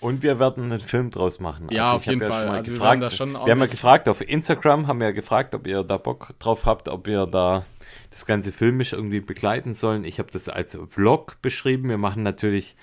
Und 0.00 0.22
wir 0.22 0.38
werden 0.38 0.64
einen 0.64 0.80
Film 0.80 1.10
draus 1.10 1.40
machen. 1.40 1.68
Ja, 1.70 1.90
ich 1.90 1.96
auf 1.96 2.06
jeden 2.06 2.20
ja 2.20 2.28
Fall. 2.28 2.46
mal 2.46 2.56
Also 2.56 2.66
wir 2.66 2.74
gefragt, 2.74 3.12
schon 3.12 3.32
wir 3.32 3.50
haben 3.50 3.60
ja 3.60 3.66
gefragt 3.66 4.08
auf 4.08 4.20
Instagram, 4.20 4.86
haben 4.86 5.00
wir 5.00 5.06
ja 5.06 5.12
gefragt, 5.12 5.54
ob 5.54 5.66
ihr 5.66 5.82
da 5.84 5.96
Bock 5.96 6.34
drauf 6.38 6.66
habt, 6.66 6.88
ob 6.88 7.06
wir 7.06 7.26
da 7.26 7.64
das 8.10 8.26
ganze 8.26 8.52
filmisch 8.52 8.92
irgendwie 8.92 9.20
begleiten 9.20 9.72
sollen. 9.72 10.04
Ich 10.04 10.18
habe 10.18 10.30
das 10.30 10.48
als 10.48 10.78
Vlog 10.90 11.40
beschrieben. 11.40 11.88
Wir 11.88 11.98
machen 11.98 12.22
natürlich 12.22 12.76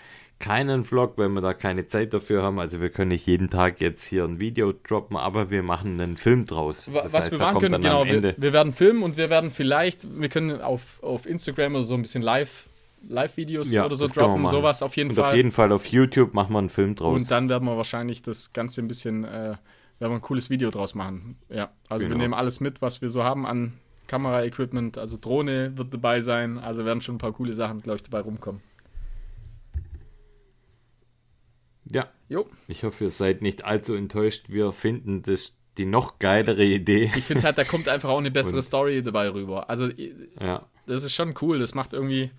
keinen 0.44 0.84
Vlog, 0.84 1.14
weil 1.18 1.30
wir 1.30 1.40
da 1.40 1.54
keine 1.54 1.86
Zeit 1.86 2.14
dafür 2.14 2.44
haben. 2.44 2.60
Also 2.60 2.82
wir 2.82 2.90
können 2.90 3.10
nicht 3.10 3.26
jeden 3.26 3.50
Tag 3.50 3.80
jetzt 3.80 4.04
hier 4.04 4.26
ein 4.26 4.40
Video 4.42 4.74
droppen, 4.74 5.16
aber 5.16 5.50
wir 5.50 5.64
machen 5.64 6.02
einen 6.02 6.18
Film 6.18 6.46
draus. 6.46 6.92
Das 6.94 7.06
Was 7.06 7.14
heißt, 7.14 7.32
wir 7.32 7.40
machen 7.40 7.62
können, 7.62 7.82
genau, 7.82 8.04
wir, 8.06 8.36
wir 8.38 8.54
werden 8.54 8.74
filmen 8.74 9.04
und 9.04 9.16
wir 9.16 9.30
werden 9.30 9.52
vielleicht, 9.52 10.06
wir 10.20 10.28
können 10.28 10.62
auf, 10.62 11.02
auf 11.02 11.26
Instagram 11.26 11.76
oder 11.76 11.86
so 11.86 11.94
ein 11.94 12.02
bisschen 12.02 12.22
live, 12.24 12.68
Live-Videos 13.08 13.72
Ja, 13.72 13.86
oder 13.86 13.96
so 13.96 14.08
droppen, 14.08 14.48
sowas 14.50 14.82
auf 14.82 14.98
jeden 14.98 15.12
Und 15.12 15.16
Fall. 15.16 15.30
auf 15.30 15.36
jeden 15.36 15.52
Fall 15.52 15.72
auf 15.72 15.86
YouTube 15.88 16.34
machen 16.34 16.52
wir 16.54 16.60
einen 16.60 16.70
Film 16.70 16.96
draus. 16.96 17.22
Und 17.22 17.32
dann 17.32 17.48
werden 17.48 17.66
wir 17.66 17.78
wahrscheinlich 17.78 18.22
das 18.22 18.52
Ganze 18.52 18.82
ein 18.82 18.88
bisschen, 18.90 19.24
äh, 19.24 19.30
werden 19.30 19.58
wir 20.00 20.10
ein 20.12 20.22
cooles 20.22 20.50
Video 20.50 20.72
draus 20.72 20.94
machen. 20.94 21.38
Ja, 21.50 21.72
also 21.88 22.04
Genau. 22.06 22.16
wir 22.16 22.22
nehmen 22.22 22.34
alles 22.34 22.60
mit, 22.60 22.82
was 22.82 23.02
wir 23.02 23.10
so 23.10 23.24
haben 23.24 23.46
an 23.46 23.74
Kamera-Equipment. 24.08 24.98
Also 24.98 25.18
Drohne 25.20 25.78
wird 25.78 25.94
dabei 25.94 26.20
sein. 26.20 26.58
Also 26.58 26.84
werden 26.84 27.00
schon 27.02 27.16
ein 27.16 27.20
paar 27.20 27.32
coole 27.32 27.54
Sachen, 27.54 27.82
glaube 27.82 27.98
ich, 27.98 28.04
dabei 28.04 28.20
rumkommen. 28.20 28.62
Ja, 31.94 32.10
Jo, 32.30 32.48
ich 32.68 32.84
hoffe, 32.84 33.06
ihr 33.06 33.12
seid 33.12 33.42
nicht 33.42 33.64
allzu 33.66 33.94
enttäuscht. 33.94 34.46
Wir 34.48 34.72
finden 34.74 35.22
das 35.24 35.56
die 35.78 35.86
noch 35.86 36.20
geilere 36.20 36.64
Idee. 36.64 37.12
ich 37.16 37.24
finde 37.26 37.44
halt, 37.44 37.58
da 37.58 37.64
kommt 37.64 37.88
einfach 37.90 38.10
auch 38.10 38.18
eine 38.20 38.32
bessere 38.40 38.58
Und- 38.58 38.62
Story 38.64 39.02
dabei 39.04 39.30
rüber. 39.30 39.70
Also 39.70 39.90
Ja. 40.40 40.64
das 40.88 41.04
ist 41.04 41.14
schon 41.14 41.34
cool. 41.42 41.60
Das 41.60 41.74
macht 41.74 41.94
irgendwie, 41.94 42.32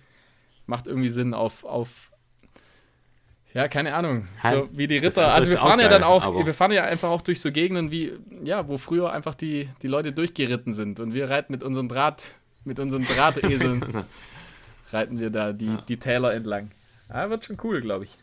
macht 0.67 0.87
irgendwie 0.87 1.09
Sinn 1.09 1.33
auf, 1.33 1.63
auf 1.63 2.11
ja, 3.53 3.69
keine 3.69 3.93
Ahnung. 3.95 4.27
So 4.41 4.49
Halt, 4.49 4.69
wie 4.73 4.87
die 4.87 4.97
Ritter. 4.97 5.33
Also 5.33 5.49
wir 5.49 5.57
fahren 5.57 5.79
ja 5.79 5.87
geil, 5.87 5.99
dann 5.99 6.03
auch, 6.03 6.45
wir 6.45 6.53
fahren 6.53 6.73
ja 6.73 6.83
einfach 6.83 7.09
auch 7.09 7.21
durch 7.21 7.39
so 7.39 7.51
Gegenden 7.53 7.89
wie, 7.89 8.11
ja, 8.43 8.67
wo 8.67 8.77
früher 8.77 9.13
einfach 9.13 9.33
die, 9.35 9.69
die 9.81 9.87
Leute 9.87 10.11
durchgeritten 10.11 10.73
sind. 10.73 10.99
Und 10.99 11.13
wir 11.13 11.29
reiten 11.29 11.53
mit 11.53 11.63
unseren 11.63 11.87
Draht, 11.87 12.23
mit 12.65 12.79
unseren 12.79 13.03
Drahteseln, 13.15 13.81
reiten 14.91 15.19
wir 15.19 15.29
da 15.29 15.53
die, 15.53 15.77
die 15.87 15.97
Täler 15.97 16.33
entlang. 16.33 16.71
Ja, 17.07 17.29
wird 17.29 17.45
schon 17.45 17.57
cool, 17.63 17.79
glaube 17.79 18.05
ich. 18.05 18.17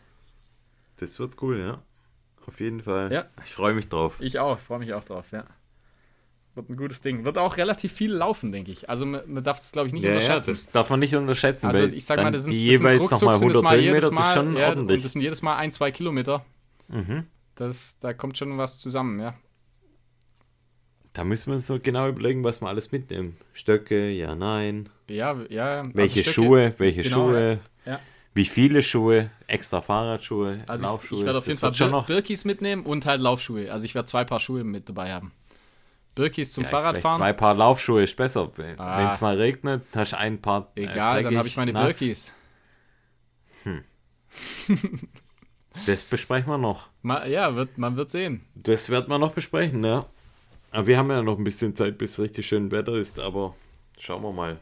Das 0.97 1.19
wird 1.19 1.41
cool, 1.41 1.59
ja. 1.59 1.81
Auf 2.45 2.59
jeden 2.59 2.81
Fall. 2.81 3.11
Ja. 3.11 3.25
Ich 3.45 3.51
freue 3.51 3.73
mich 3.73 3.89
drauf. 3.89 4.17
Ich 4.19 4.39
auch, 4.39 4.59
freue 4.59 4.79
mich 4.79 4.93
auch 4.93 5.03
drauf, 5.03 5.25
ja. 5.31 5.45
Wird 6.55 6.69
ein 6.69 6.75
gutes 6.75 7.01
Ding. 7.01 7.23
Wird 7.25 7.37
auch 7.39 7.57
relativ 7.57 7.93
viel 7.93 8.11
laufen, 8.13 8.51
denke 8.51 8.71
ich. 8.71 8.89
Also 8.89 9.05
man, 9.07 9.21
man 9.31 9.43
darf 9.43 9.59
es, 9.59 9.71
glaube 9.71 9.87
ich, 9.87 9.93
nicht 9.93 10.03
Ja, 10.03 10.09
ja, 10.11 10.15
unterschätzen. 10.17 10.51
das 10.51 10.69
darf 10.71 10.89
man 10.89 10.99
nicht 10.99 11.15
unterschätzen, 11.15 11.67
Also 11.67 11.83
ich 11.85 12.05
sag 12.05 12.17
dann 12.17 12.25
mal, 12.25 12.31
das 12.31 12.43
sind, 12.43 12.51
die 12.51 12.67
das 12.67 12.75
jeweils 12.79 13.09
nochmal 13.09 13.35
sind 13.35 13.49
das 13.49 13.57
100 13.57 13.63
mal 13.63 13.79
jedes 13.79 13.85
Höhenmeter, 13.85 14.01
das 14.01 14.09
ist 14.09 14.13
Mal, 14.13 14.33
schon 14.35 14.57
ja, 14.57 14.67
ordentlich. 14.69 14.97
Und 14.97 15.05
das 15.05 15.11
sind 15.13 15.21
jedes 15.21 15.41
Mal 15.41 15.55
ein, 15.57 15.71
zwei 15.73 15.91
Kilometer. 15.91 16.45
Mhm. 16.89 17.25
Das, 17.55 17.97
da 17.99 18.13
kommt 18.13 18.37
schon 18.37 18.55
was 18.57 18.79
zusammen, 18.79 19.19
ja. 19.19 19.33
Da 21.13 21.23
müssen 21.23 21.47
wir 21.47 21.53
uns 21.55 21.67
so 21.67 21.79
genau 21.79 22.07
überlegen, 22.09 22.43
was 22.43 22.61
wir 22.61 22.67
alles 22.67 22.91
mitnehmen. 22.91 23.37
Stöcke, 23.53 24.09
ja, 24.09 24.35
nein. 24.35 24.89
Ja, 25.07 25.35
ja. 25.49 25.79
also 25.81 25.91
Welche 25.93 26.19
Stöcke- 26.21 26.33
Schuhe, 26.33 26.73
welche 26.77 27.03
Genau, 27.03 27.29
Schuhe, 27.29 27.59
Ja. 27.85 27.99
Wie 28.33 28.45
viele 28.45 28.81
Schuhe, 28.83 29.29
extra 29.47 29.81
Fahrradschuhe, 29.81 30.63
Also 30.67 30.85
ich, 30.85 30.91
Laufschuhe. 30.91 31.19
ich 31.19 31.25
werde 31.25 31.37
auf 31.37 31.47
jeden 31.47 31.59
Fall 31.59 31.71
Bir 31.71 31.87
noch. 31.87 32.05
Birkis 32.07 32.45
mitnehmen 32.45 32.85
und 32.85 33.05
halt 33.05 33.21
Laufschuhe. 33.21 33.71
Also 33.71 33.85
ich 33.85 33.93
werde 33.95 34.07
zwei 34.07 34.23
Paar 34.25 34.39
Schuhe 34.39 34.63
mit 34.63 34.89
dabei 34.89 35.13
haben. 35.13 35.31
Birkis 36.15 36.53
zum 36.53 36.63
Ja, 36.63 36.69
Fahrradfahren. 36.69 37.17
Zwei 37.19 37.33
Paar 37.33 37.53
Laufschuhe 37.55 38.03
ist 38.03 38.15
besser. 38.15 38.51
Wenn 38.55 38.79
Ah. 38.79 39.11
es 39.11 39.19
mal 39.21 39.35
regnet, 39.35 39.83
hast 39.95 40.13
du 40.13 40.17
ein 40.17 40.41
Paar. 40.41 40.71
äh, 40.75 40.81
Egal, 40.83 41.15
dann 41.15 41.23
dreckig, 41.23 41.37
habe 41.37 41.47
ich 41.47 41.57
meine 41.57 41.73
nass. 41.73 41.99
Birkis. 41.99 42.33
Das 45.87 46.03
besprechen 46.03 46.49
wir 46.51 46.57
noch. 46.57 46.89
Ma, 47.01 47.25
ja, 47.25 47.55
wird, 47.55 47.77
man 47.77 47.95
wird 47.95 48.11
sehen. 48.11 48.41
Das 48.55 48.89
werden 48.89 49.09
wir 49.09 49.17
noch 49.19 49.33
besprechen, 49.33 49.83
ja. 49.83 50.05
Aber 50.71 50.87
wir 50.87 50.97
haben 50.97 51.09
ja 51.09 51.21
noch 51.21 51.37
ein 51.37 51.43
bisschen 51.43 51.75
Zeit, 51.75 51.97
bis 51.97 52.19
richtig 52.19 52.47
schön 52.47 52.71
Wetter 52.71 52.93
ist, 52.93 53.19
aber 53.19 53.55
schauen 53.99 54.21
wir 54.23 54.31
mal. 54.31 54.59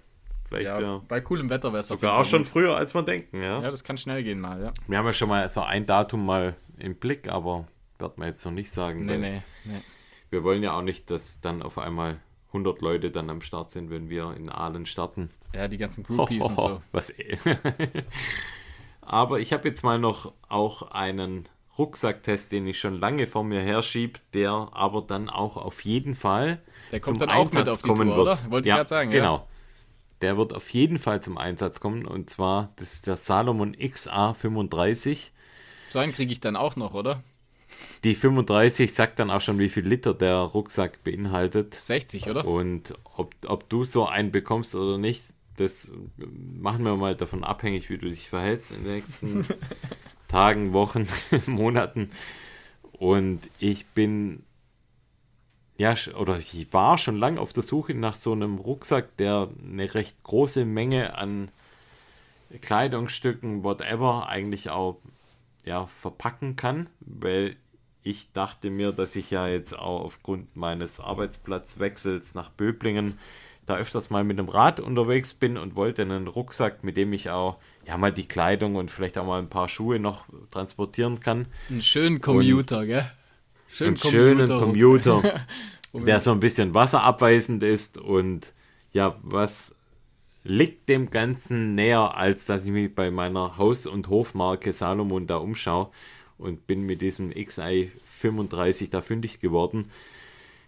Vielleicht 0.52 0.68
ja, 0.68 0.82
Ja, 0.82 1.02
bei 1.08 1.22
coolem 1.22 1.50
Wetter 1.50 1.72
wäre 1.72 1.80
es 1.80 1.88
sogar 1.88 2.20
auch 2.20 2.26
schon 2.26 2.44
früher, 2.44 2.76
als 2.76 2.94
wir 2.94 3.04
denken, 3.04 3.42
ja. 3.42 3.62
Ja, 3.62 3.72
das 3.72 3.86
kann 3.86 3.98
schnell 3.98 4.22
gehen 4.22 4.42
mal, 4.42 4.62
ja. 4.62 4.74
Wir 4.86 4.98
haben 4.98 5.06
ja 5.06 5.14
schon 5.14 5.30
mal 5.30 5.48
so 5.48 5.62
ein 5.62 5.86
Datum 5.86 6.26
mal 6.26 6.56
im 6.78 6.96
Blick, 6.96 7.30
aber 7.30 7.68
wird 8.00 8.18
man 8.18 8.28
jetzt 8.28 8.44
noch 8.44 8.52
nicht 8.52 8.70
sagen. 8.70 9.06
Nee, 9.06 9.18
nee, 9.18 9.42
nee. 9.64 9.82
Wir 10.30 10.44
wollen 10.44 10.62
ja 10.62 10.78
auch 10.78 10.82
nicht, 10.82 11.10
dass 11.10 11.40
dann 11.40 11.62
auf 11.62 11.78
einmal 11.78 12.20
100 12.48 12.82
Leute 12.82 13.12
dann 13.12 13.30
am 13.30 13.40
Start 13.40 13.70
sind, 13.70 13.90
wenn 13.92 14.10
wir 14.10 14.34
in 14.36 14.50
Aalen 14.50 14.86
starten. 14.86 15.30
Ja, 15.56 15.70
die 15.70 15.78
ganzen 15.78 16.04
Groupies 16.08 16.46
und 16.46 16.60
so. 16.60 16.82
Was 16.92 17.14
Aber 19.02 19.40
ich 19.40 19.54
habe 19.54 19.70
jetzt 19.70 19.84
mal 19.84 20.00
noch 20.00 20.34
auch 20.50 20.92
einen 20.92 21.48
Rucksacktest, 21.78 22.52
den 22.52 22.68
ich 22.68 22.78
schon 22.78 23.00
lange 23.00 23.26
vor 23.26 23.46
mir 23.46 23.62
herschieb, 23.62 24.20
der 24.34 24.70
aber 24.74 25.02
dann 25.02 25.30
auch 25.30 25.56
auf 25.56 25.86
jeden 25.86 26.16
Fall 26.16 26.62
Der 26.92 27.00
kommt 27.00 27.20
zum 27.20 27.28
dann 27.28 27.38
auch 27.38 27.46
mit 27.46 27.56
Einsatz 27.56 27.76
auf 27.76 27.82
die 27.84 27.88
kommen 27.88 28.10
Tour, 28.10 28.18
wird. 28.18 28.28
oder? 28.28 28.52
Wollte 28.52 28.68
ich 28.68 28.70
ja, 28.70 28.76
gerade 28.76 28.90
sagen, 28.90 29.12
ja. 29.14 29.46
Der 30.22 30.38
wird 30.38 30.54
auf 30.54 30.70
jeden 30.70 31.00
Fall 31.00 31.22
zum 31.22 31.38
Einsatz 31.38 31.80
kommen 31.80 32.06
und 32.06 32.30
zwar 32.30 32.72
das 32.76 32.94
ist 32.94 33.08
der 33.08 33.18
Salomon 33.18 33.76
XA35. 33.76 35.30
So 35.92 36.00
einen 36.00 36.14
kriege 36.14 36.32
ich 36.32 36.40
dann 36.40 36.56
auch 36.56 36.76
noch, 36.76 36.94
oder? 36.94 37.24
Die 38.04 38.16
35 38.16 38.94
sagt 38.94 39.20
dann 39.20 39.30
auch 39.30 39.42
schon, 39.42 39.60
wie 39.60 39.70
viel 39.70 39.86
Liter 39.86 40.14
der 40.14 40.38
Rucksack 40.38 41.04
beinhaltet. 41.04 41.74
60, 41.76 42.30
oder? 42.30 42.46
Und 42.46 42.94
ob, 43.16 43.36
ob 43.46 43.70
du 43.70 43.84
so 43.86 44.08
einen 44.08 44.32
bekommst 44.32 44.76
oder 44.76 44.98
nicht, 44.98 45.24
das 45.58 45.92
machen 46.18 46.84
wir 46.84 46.96
mal 46.96 47.16
davon 47.16 47.44
abhängig, 47.44 47.90
wie 47.90 47.98
du 47.98 48.10
dich 48.10 48.30
verhältst 48.30 48.72
in 48.72 48.84
den 48.84 48.94
nächsten 48.94 49.46
Tagen, 50.28 50.74
Wochen, 50.74 51.08
Monaten. 51.46 52.12
Und 52.94 53.50
ich 53.60 53.86
bin, 53.88 54.44
ja, 55.82 55.96
oder 56.16 56.38
ich 56.38 56.72
war 56.74 57.00
schon 57.00 57.18
lange 57.18 57.42
auf 57.42 57.54
der 57.54 57.64
Suche 57.64 57.96
nach 57.96 58.14
so 58.14 58.34
einem 58.34 58.60
Rucksack, 58.60 59.18
der 59.18 59.50
eine 59.64 59.92
recht 59.96 60.24
große 60.24 60.64
Menge 60.64 61.18
an 61.18 61.50
Kleidungsstücken, 62.62 63.64
whatever, 63.64 64.30
eigentlich 64.30 64.70
auch 64.70 65.00
ja, 65.66 65.88
verpacken 65.88 66.56
kann, 66.56 66.88
weil 67.00 67.56
ich 68.04 68.32
dachte 68.32 68.70
mir, 68.70 68.92
dass 68.92 69.16
ich 69.16 69.32
ja 69.32 69.48
jetzt 69.48 69.76
auch 69.76 70.02
aufgrund 70.02 70.56
meines 70.56 71.00
Arbeitsplatzwechsels 71.00 72.36
nach 72.36 72.52
Böblingen 72.52 73.18
da 73.66 73.78
öfters 73.78 74.12
mal 74.12 74.24
mit 74.24 74.38
dem 74.38 74.50
Rad 74.50 74.80
unterwegs 74.80 75.34
bin 75.34 75.58
und 75.58 75.76
wollte 75.76 76.04
einen 76.04 76.28
Rucksack, 76.28 76.84
mit 76.84 76.96
dem 76.96 77.12
ich 77.12 77.32
auch 77.32 77.58
ja 77.88 77.98
mal 77.98 78.14
die 78.14 78.28
Kleidung 78.28 78.76
und 78.76 78.92
vielleicht 78.92 79.18
auch 79.18 79.26
mal 79.26 79.40
ein 79.40 79.50
paar 79.50 79.68
Schuhe 79.68 79.98
noch 79.98 80.26
transportieren 80.52 81.20
kann. 81.22 81.48
Einen 81.72 81.82
schönen 81.82 82.22
Commuter, 82.22 82.86
gell? 82.86 83.12
Einen 83.80 83.98
schönen 83.98 84.48
Computer, 84.58 85.24
Um- 85.92 86.06
der 86.06 86.22
so 86.22 86.32
ein 86.32 86.40
bisschen 86.40 86.74
wasserabweisend 86.74 87.64
ist 87.64 87.98
und 87.98 88.54
ja, 88.94 89.18
was 89.24 89.76
liegt 90.44 90.90
dem 90.90 91.10
Ganzen 91.12 91.74
näher, 91.74 92.16
als 92.16 92.46
dass 92.46 92.66
ich 92.66 92.72
mich 92.72 92.94
bei 92.96 93.12
meiner 93.12 93.58
Haus- 93.58 93.86
und 93.86 94.10
Hofmarke 94.10 94.74
Salomon 94.74 95.28
da 95.28 95.38
umschaue 95.38 95.90
und 96.38 96.66
bin 96.68 96.86
mit 96.86 97.02
diesem 97.02 97.32
XI 97.32 97.92
35 98.06 98.90
da 98.90 99.02
fündig 99.02 99.40
geworden. 99.40 99.90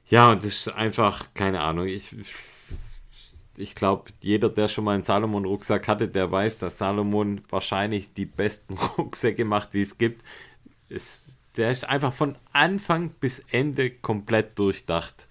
Ja, 0.08 0.36
das 0.36 0.46
ist 0.46 0.68
einfach, 0.70 1.34
keine 1.34 1.62
Ahnung, 1.62 1.88
ich, 1.88 2.16
ich 3.58 3.76
glaube, 3.76 4.12
jeder, 4.22 4.50
der 4.50 4.68
schon 4.68 4.84
mal 4.84 4.94
einen 4.96 5.04
Salomon-Rucksack 5.04 5.88
hatte, 5.88 6.08
der 6.08 6.32
weiß, 6.32 6.60
dass 6.60 6.78
Salomon 6.78 7.42
wahrscheinlich 7.50 8.14
die 8.14 8.26
besten 8.26 8.76
Rucksäcke 8.98 9.46
macht, 9.46 9.74
die 9.74 9.82
es 9.82 9.98
gibt. 9.98 10.24
Es, 10.90 11.23
der 11.58 11.72
ist 11.72 11.88
einfach 11.88 12.14
von 12.14 12.38
Anfang 12.52 13.10
bis 13.20 13.40
Ende 13.52 13.92
komplett 13.92 14.58
durchdacht 14.60 15.28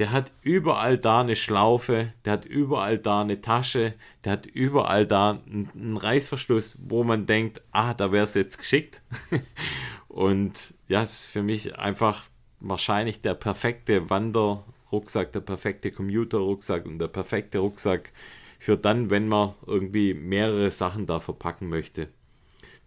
der 0.00 0.12
hat 0.12 0.32
überall 0.40 0.96
da 0.96 1.20
eine 1.20 1.36
Schlaufe, 1.36 2.14
der 2.24 2.32
hat 2.32 2.46
überall 2.46 2.98
da 2.98 3.20
eine 3.20 3.42
Tasche, 3.42 3.92
der 4.24 4.32
hat 4.32 4.46
überall 4.46 5.06
da 5.06 5.42
einen, 5.46 5.98
Reißverschluss, 5.98 6.78
wo 6.88 7.04
man 7.04 7.26
denkt, 7.26 7.60
ah, 7.70 7.92
da 7.92 8.10
wäre 8.10 8.24
es 8.24 8.32
jetzt 8.32 8.56
geschickt. 8.56 9.02
und 10.08 10.72
ja, 10.88 11.02
es 11.02 11.10
ist 11.10 11.24
für 11.26 11.42
mich 11.42 11.78
einfach 11.78 12.24
wahrscheinlich 12.60 13.20
der 13.20 13.34
perfekte 13.34 14.08
Wanderrucksack, 14.08 15.32
der 15.32 15.40
perfekte 15.40 15.92
Commuter-Rucksack 15.92 16.86
und 16.86 16.98
der 16.98 17.08
perfekte 17.08 17.58
Rucksack 17.58 18.10
für 18.58 18.78
dann, 18.78 19.10
wenn 19.10 19.28
man 19.28 19.52
irgendwie 19.66 20.14
mehrere 20.14 20.70
Sachen 20.70 21.04
da 21.04 21.20
verpacken 21.20 21.68
möchte. 21.68 22.08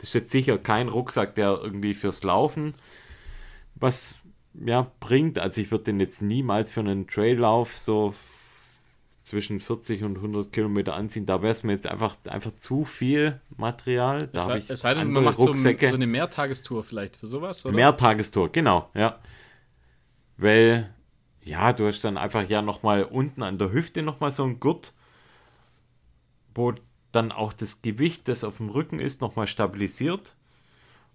Das 0.04 0.10
ist 0.10 0.16
jetzt 0.16 0.32
sicher 0.32 0.58
kein 0.58 0.90
Rucksack, 0.90 1.36
der 1.36 1.60
irgendwie 1.64 1.94
fürs 1.94 2.24
Laufen 2.24 2.74
was 3.76 4.16
ja, 4.54 4.88
bringt. 5.00 5.38
Also 5.38 5.62
ich 5.62 5.70
würde 5.70 5.86
den 5.86 6.00
jetzt 6.00 6.22
niemals 6.22 6.72
für 6.72 6.80
einen 6.80 7.08
Traillauf 7.08 7.78
so 7.78 8.14
zwischen 9.22 9.60
40 9.60 10.04
und 10.04 10.18
100 10.18 10.52
Kilometer 10.52 10.96
anziehen. 10.96 11.26
Da 11.26 11.42
wäre 11.42 11.52
es 11.52 11.64
mir 11.64 11.74
jetzt 11.74 11.88
einfach, 11.88 12.16
einfach 12.28 12.52
zu 12.54 12.86
viel 12.86 13.40
Material. 13.56 14.28
Da 14.28 14.56
es, 14.56 14.66
ich 14.66 14.70
es 14.70 14.82
sei 14.82 14.94
denn, 14.94 15.12
man 15.12 15.24
macht 15.24 15.38
Rucksäcke. 15.38 15.86
So, 15.88 15.92
so 15.92 15.96
eine 15.96 16.08
Mehrtagestour 16.08 16.84
vielleicht 16.84 17.18
für 17.18 17.28
sowas, 17.28 17.66
oder? 17.66 17.76
Mehrtagestour, 17.76 18.52
genau, 18.52 18.90
ja. 18.94 19.20
Weil, 20.38 20.94
ja, 21.44 21.74
du 21.74 21.88
hast 21.88 22.02
dann 22.02 22.18
einfach 22.18 22.48
ja 22.50 22.62
nochmal 22.62 23.04
unten 23.04 23.44
an 23.44 23.58
der 23.58 23.72
Hüfte 23.72 24.02
nochmal 24.02 24.32
so 24.32 24.44
ein 24.44 24.60
Gurt, 24.60 24.94
wo 26.54 26.74
dann 27.14 27.32
auch 27.32 27.54
das 27.54 27.82
Gewicht, 27.82 28.28
das 28.28 28.44
auf 28.44 28.58
dem 28.58 28.70
Rücken 28.70 29.00
ist, 29.00 29.22
nochmal 29.22 29.48
stabilisiert. 29.48 30.36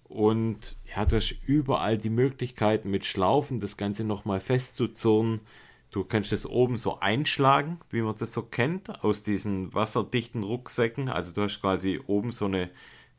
Und 0.04 0.76
ja, 0.94 1.04
du 1.04 1.16
hast 1.16 1.34
überall 1.46 1.98
die 1.98 2.10
Möglichkeiten 2.10 2.90
mit 2.90 3.04
Schlaufen 3.04 3.60
das 3.60 3.76
Ganze 3.76 4.04
nochmal 4.04 4.40
festzuzurren. 4.40 5.40
Du 5.90 6.04
kannst 6.04 6.32
das 6.32 6.46
oben 6.46 6.78
so 6.78 7.00
einschlagen, 7.00 7.80
wie 7.90 8.02
man 8.02 8.14
das 8.16 8.32
so 8.32 8.42
kennt, 8.42 9.02
aus 9.04 9.22
diesen 9.22 9.74
wasserdichten 9.74 10.42
Rucksäcken. 10.42 11.08
Also 11.08 11.32
du 11.32 11.42
hast 11.42 11.60
quasi 11.60 12.00
oben 12.06 12.32
so 12.32 12.46
eine 12.46 12.70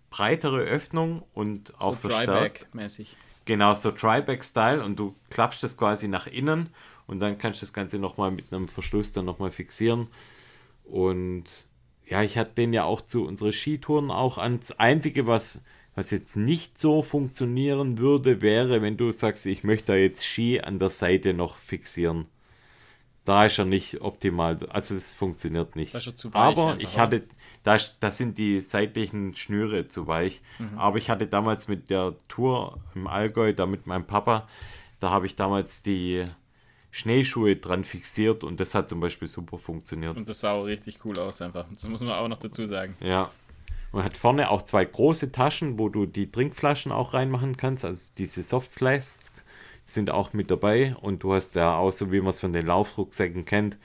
breitere 0.10 0.62
Öffnung 0.62 1.24
und 1.34 1.80
auch 1.80 1.96
so 1.96 2.10
verstärkt. 2.10 2.74
mäßig 2.74 3.16
Genau, 3.46 3.74
so 3.74 3.92
Tryback-Style 3.92 4.84
und 4.84 4.98
du 4.98 5.16
klappst 5.32 5.64
das 5.64 5.76
quasi 5.76 6.08
nach 6.08 6.28
innen 6.28 6.70
und 7.08 7.20
dann 7.20 7.40
kannst 7.40 7.62
du 7.62 7.66
das 7.66 7.74
Ganze 7.74 7.98
nochmal 7.98 8.30
mit 8.30 8.54
einem 8.54 8.68
Verschluss 8.68 9.14
dann 9.14 9.26
nochmal 9.26 9.50
fixieren. 9.50 10.08
Und 10.84 11.46
ja, 12.10 12.24
ich 12.24 12.38
hatte 12.38 12.52
den 12.56 12.74
ja 12.74 12.84
auch 12.84 13.02
zu 13.02 13.26
unseren 13.26 13.54
Skitouren 13.54 14.12
auch 14.12 14.38
an. 14.38 14.60
Das 14.60 14.80
Einzige, 14.80 15.28
was 15.28 15.62
was 16.00 16.12
jetzt 16.12 16.38
nicht 16.38 16.78
so 16.78 17.02
funktionieren 17.02 17.98
würde, 17.98 18.42
wäre, 18.42 18.82
wenn 18.82 18.96
du 18.96 19.12
sagst, 19.12 19.46
ich 19.46 19.66
möchte 19.66 19.92
da 19.92 19.98
jetzt 19.98 20.26
Ski 20.26 20.62
an 20.62 20.80
der 20.80 20.90
Seite 20.90 21.34
noch 21.34 21.58
fixieren. 21.58 22.28
Da 23.26 23.46
ist 23.46 23.60
er 23.60 23.66
nicht 23.66 24.00
optimal. 24.00 24.58
Also 24.70 24.96
es 24.96 25.14
funktioniert 25.14 25.76
nicht. 25.76 25.94
Aber 26.32 26.78
ich 26.80 26.98
hatte, 26.98 27.24
da, 27.64 27.78
da 28.00 28.12
sind 28.12 28.38
die 28.38 28.62
seitlichen 28.62 29.36
Schnüre 29.36 29.88
zu 29.88 30.08
weich. 30.08 30.42
Mhm. 30.58 30.78
Aber 30.78 30.98
ich 30.98 31.10
hatte 31.10 31.28
damals 31.28 31.68
mit 31.68 31.90
der 31.90 32.16
Tour 32.30 32.80
im 32.96 33.06
Allgäu, 33.06 33.54
da 33.54 33.66
mit 33.66 33.86
meinem 33.86 34.06
Papa, 34.06 34.48
da 35.02 35.10
habe 35.10 35.26
ich 35.26 35.36
damals 35.36 35.84
die 35.84 36.26
Schneeschuhe 36.92 37.56
dran 37.56 37.84
fixiert 37.84 38.44
und 38.44 38.60
das 38.60 38.74
hat 38.74 38.90
zum 38.90 39.00
Beispiel 39.00 39.28
super 39.28 39.58
funktioniert. 39.58 40.18
Und 40.18 40.28
das 40.28 40.40
sah 40.40 40.52
auch 40.52 40.64
richtig 40.64 41.06
cool 41.06 41.18
aus 41.20 41.42
einfach. 41.42 41.66
Das 41.72 41.88
muss 41.88 42.02
man 42.02 42.12
auch 42.12 42.28
noch 42.28 42.40
dazu 42.40 42.66
sagen. 42.66 42.96
Ja, 43.00 43.32
und 43.92 44.04
hat 44.04 44.18
vorne 44.18 44.50
auch 44.50 44.62
zwei 44.62 44.86
große 44.86 45.32
Taschen, 45.32 45.80
wo 45.80 45.90
du 45.90 46.06
die 46.06 46.32
Trinkflaschen 46.32 46.92
auch 46.92 47.14
reinmachen 47.14 47.58
kannst. 47.58 47.86
Also 47.86 48.12
diese 48.18 48.44
Softflasks 48.44 49.44
sind 49.84 50.12
auch 50.12 50.34
mit 50.34 50.52
dabei. 50.52 50.96
Und 51.02 51.24
du 51.24 51.34
hast 51.34 51.56
ja 51.56 51.76
auch, 51.76 51.92
so 51.92 52.12
wie 52.12 52.20
man 52.20 52.30
es 52.30 52.40
von 52.40 52.54
den 52.54 52.68
Laufrucksäcken 52.68 53.46
kennt, 53.46 53.78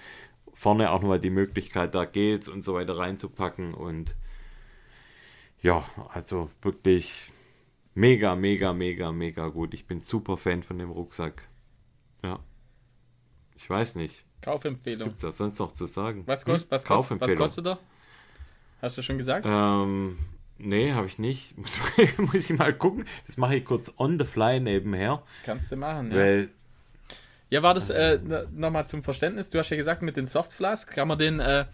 vorne 0.52 0.90
auch 0.90 1.00
nochmal 1.00 1.20
die 1.20 1.30
Möglichkeit, 1.30 1.94
da 1.94 2.04
Gels 2.04 2.48
und 2.48 2.62
so 2.62 2.74
weiter 2.74 2.98
reinzupacken. 2.98 3.72
Und 3.72 4.14
ja, 5.62 5.84
also 6.12 6.50
wirklich 6.60 7.30
mega, 7.94 8.36
mega, 8.36 8.74
mega, 8.74 9.10
mega 9.10 9.48
gut. 9.48 9.72
Ich 9.72 9.86
bin 9.86 10.00
super 10.00 10.36
Fan 10.36 10.62
von 10.62 10.78
dem 10.78 10.90
Rucksack. 10.90 11.48
Ja. 12.22 12.40
Ich 13.64 13.70
weiß 13.70 13.94
nicht. 13.94 14.26
Kaufempfehlung. 14.42 15.00
Was 15.00 15.04
gibt 15.06 15.14
es 15.16 15.22
da 15.22 15.32
sonst 15.32 15.58
noch 15.58 15.72
zu 15.72 15.86
sagen? 15.86 16.24
Was, 16.26 16.44
kost, 16.44 16.64
hm? 16.64 16.70
was, 16.70 16.84
kost, 16.84 17.18
was 17.18 17.34
kostet 17.34 17.66
er? 17.66 17.78
Hast 18.82 18.98
du 18.98 19.02
schon 19.02 19.16
gesagt? 19.16 19.46
Ähm, 19.48 20.18
nee, 20.58 20.92
habe 20.92 21.06
ich 21.06 21.18
nicht. 21.18 21.56
Muss, 21.56 21.78
muss, 22.18 22.50
ich 22.50 22.58
mal 22.58 22.74
gucken. 22.74 23.06
Das 23.26 23.38
mache 23.38 23.56
ich 23.56 23.64
kurz 23.64 23.94
on 23.96 24.18
the 24.18 24.26
fly 24.26 24.60
nebenher. 24.60 25.22
Kannst 25.46 25.72
du 25.72 25.76
machen, 25.76 26.10
ja. 26.10 26.18
Weil, 26.18 26.50
ja, 27.48 27.62
war 27.62 27.72
das 27.72 27.88
äh, 27.88 28.18
nochmal 28.52 28.86
zum 28.86 29.02
Verständnis? 29.02 29.48
Du 29.48 29.58
hast 29.58 29.70
ja 29.70 29.78
gesagt, 29.78 30.02
mit 30.02 30.18
den 30.18 30.26
Softflask 30.26 30.92
kann 30.92 31.08
man 31.08 31.18
den 31.18 31.40
äh, 31.40 31.64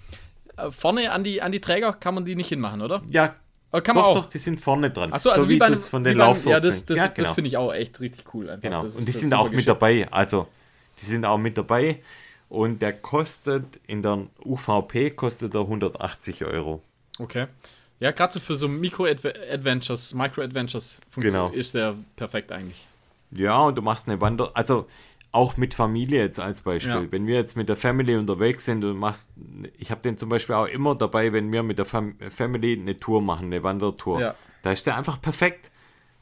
vorne 0.70 1.10
an 1.10 1.24
die, 1.24 1.42
an 1.42 1.50
die 1.50 1.60
Träger, 1.60 1.92
kann 1.94 2.14
man 2.14 2.24
die 2.24 2.36
nicht 2.36 2.50
hinmachen, 2.50 2.82
oder? 2.82 3.02
Ja, 3.10 3.34
oder 3.72 3.82
kann 3.82 3.96
man 3.96 4.04
doch, 4.04 4.10
auch. 4.10 4.22
Doch, 4.22 4.28
die 4.28 4.38
sind 4.38 4.60
vorne 4.60 4.92
dran. 4.92 5.12
Achso, 5.12 5.30
also 5.30 5.42
so 5.42 5.48
wie, 5.48 5.54
wie 5.54 5.58
bei 5.58 5.74
von 5.74 6.04
den 6.04 6.18
Laufsorten. 6.18 6.52
Ja, 6.52 6.60
das, 6.60 6.86
das, 6.86 6.96
ja, 6.96 7.08
genau. 7.08 7.26
das 7.26 7.34
finde 7.34 7.48
ich 7.48 7.56
auch 7.56 7.74
echt 7.74 7.98
richtig 7.98 8.32
cool. 8.32 8.48
Einfach. 8.48 8.62
Genau, 8.62 8.82
und 8.82 9.08
die 9.08 9.12
sind 9.12 9.34
auch 9.34 9.50
mit 9.50 9.66
dabei. 9.66 10.06
Also, 10.12 10.46
die 11.00 11.06
sind 11.06 11.24
auch 11.24 11.38
mit 11.38 11.56
dabei. 11.56 12.02
Und 12.48 12.82
der 12.82 12.92
kostet 12.92 13.80
in 13.86 14.02
der 14.02 14.26
UVP 14.44 15.10
kostet 15.10 15.54
er 15.54 15.60
180 15.60 16.44
Euro. 16.44 16.82
Okay. 17.18 17.46
Ja, 18.00 18.10
gerade 18.10 18.32
so 18.32 18.40
für 18.40 18.56
so 18.56 18.66
Micro-Adventures, 18.66 20.14
Micro-Adventures 20.14 21.00
genau. 21.16 21.50
ist 21.50 21.74
der 21.74 21.94
perfekt 22.16 22.50
eigentlich. 22.50 22.86
Ja, 23.30 23.60
und 23.60 23.76
du 23.76 23.82
machst 23.82 24.08
eine 24.08 24.20
Wander... 24.20 24.50
Also 24.54 24.86
auch 25.32 25.56
mit 25.56 25.74
Familie 25.74 26.22
jetzt 26.22 26.40
als 26.40 26.62
Beispiel. 26.62 26.92
Ja. 26.92 27.12
Wenn 27.12 27.28
wir 27.28 27.36
jetzt 27.36 27.56
mit 27.56 27.68
der 27.68 27.76
Family 27.76 28.16
unterwegs 28.16 28.64
sind 28.64 28.84
und 28.84 28.96
machst... 28.96 29.32
Ich 29.78 29.92
habe 29.92 30.00
den 30.00 30.16
zum 30.16 30.28
Beispiel 30.28 30.56
auch 30.56 30.66
immer 30.66 30.96
dabei, 30.96 31.32
wenn 31.32 31.52
wir 31.52 31.62
mit 31.62 31.78
der 31.78 31.84
Fam 31.84 32.16
Family 32.30 32.72
eine 32.72 32.98
Tour 32.98 33.22
machen, 33.22 33.46
eine 33.46 33.62
Wandertour. 33.62 34.20
Ja. 34.20 34.34
Da 34.62 34.72
ist 34.72 34.86
der 34.86 34.96
einfach 34.96 35.20
perfekt. 35.20 35.70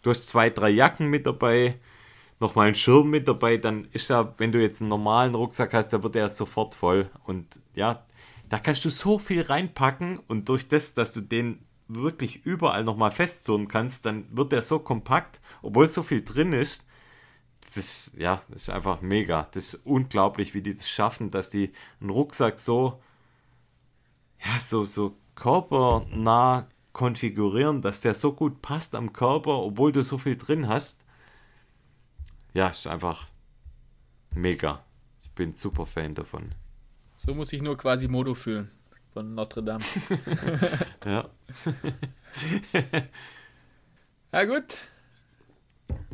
Du 0.03 0.11
hast 0.11 0.29
zwei, 0.29 0.51
drei 0.51 0.69
Jacken 0.69 1.07
mit 1.07 1.25
dabei, 1.27 1.77
nochmal 2.41 2.67
einen 2.67 2.77
Schirm 2.77 3.11
mit 3.11 3.27
dabei, 3.29 3.57
dann 3.57 3.89
ist 3.93 4.11
er, 4.11 4.39
wenn 4.39 4.53
du 4.53 4.61
jetzt 4.61 4.81
einen 4.81 4.91
normalen 4.91 5.35
Rucksack 5.35 5.75
hast, 5.75 5.93
dann 5.93 6.03
wird 6.03 6.17
er 6.17 6.29
sofort 6.29 6.75
voll. 6.75 7.11
Und 7.25 7.61
ja, 7.75 8.05
da 8.49 8.59
kannst 8.59 8.85
du 8.85 8.91
so 8.91 9.19
viel 9.19 9.43
reinpacken 9.43 10.19
und 10.29 10.49
durch 10.49 10.69
das, 10.69 10.95
dass 10.95 11.13
du 11.13 11.21
den 11.21 11.65
wirklich 11.89 12.45
überall 12.45 12.85
nochmal 12.85 13.11
festzurren 13.11 13.67
kannst, 13.67 14.07
dann 14.07 14.25
wird 14.37 14.53
der 14.53 14.63
so 14.63 14.79
kompakt, 14.79 15.41
obwohl 15.63 15.89
so 15.89 16.03
viel 16.03 16.23
drin 16.23 16.53
ist. 16.53 16.87
Das, 17.75 18.15
ja, 18.17 18.43
das 18.49 18.63
ist 18.63 18.71
einfach 18.71 19.01
mega. 19.01 19.49
Das 19.53 19.75
ist 19.75 19.87
unglaublich, 19.87 20.55
wie 20.55 20.63
die 20.63 20.75
das 20.75 20.89
schaffen, 20.89 21.31
dass 21.31 21.51
die 21.51 21.73
einen 22.01 22.11
Rucksack 22.11 22.59
so, 22.59 23.01
ja, 24.45 24.61
so, 24.61 24.85
so 24.85 25.17
körpernah 25.35 26.69
konfigurieren, 26.93 27.81
dass 27.81 28.01
der 28.01 28.15
so 28.15 28.33
gut 28.33 28.63
passt 28.63 28.95
am 28.95 29.13
Körper, 29.13 29.59
obwohl 29.59 29.93
du 29.93 30.03
so 30.03 30.19
viel 30.19 30.37
drin 30.37 30.69
hast. 30.69 31.05
Ja, 32.55 32.69
ist 32.69 32.87
einfach 32.87 33.27
mega. 34.35 34.85
Ich 35.23 35.31
bin 35.33 35.53
super 35.53 35.87
Fan 35.87 36.15
davon. 36.15 36.55
So 37.17 37.35
muss 37.35 37.53
ich 37.53 37.63
nur 37.63 37.77
quasi 37.77 38.09
Modo 38.09 38.35
fühlen 38.35 38.71
von 39.13 39.35
Notre 39.35 39.63
Dame. 39.63 39.85
ja. 41.05 41.29
ja, 44.33 44.45
gut. 44.45 44.79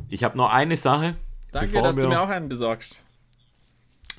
Ich 0.09 0.23
habe 0.23 0.37
noch 0.37 0.49
eine 0.51 0.77
Sache. 0.77 1.15
Danke, 1.51 1.81
dass 1.81 1.95
du 1.95 2.07
mir 2.07 2.21
auch 2.21 2.29
einen 2.29 2.49
besorgst. 2.49 2.97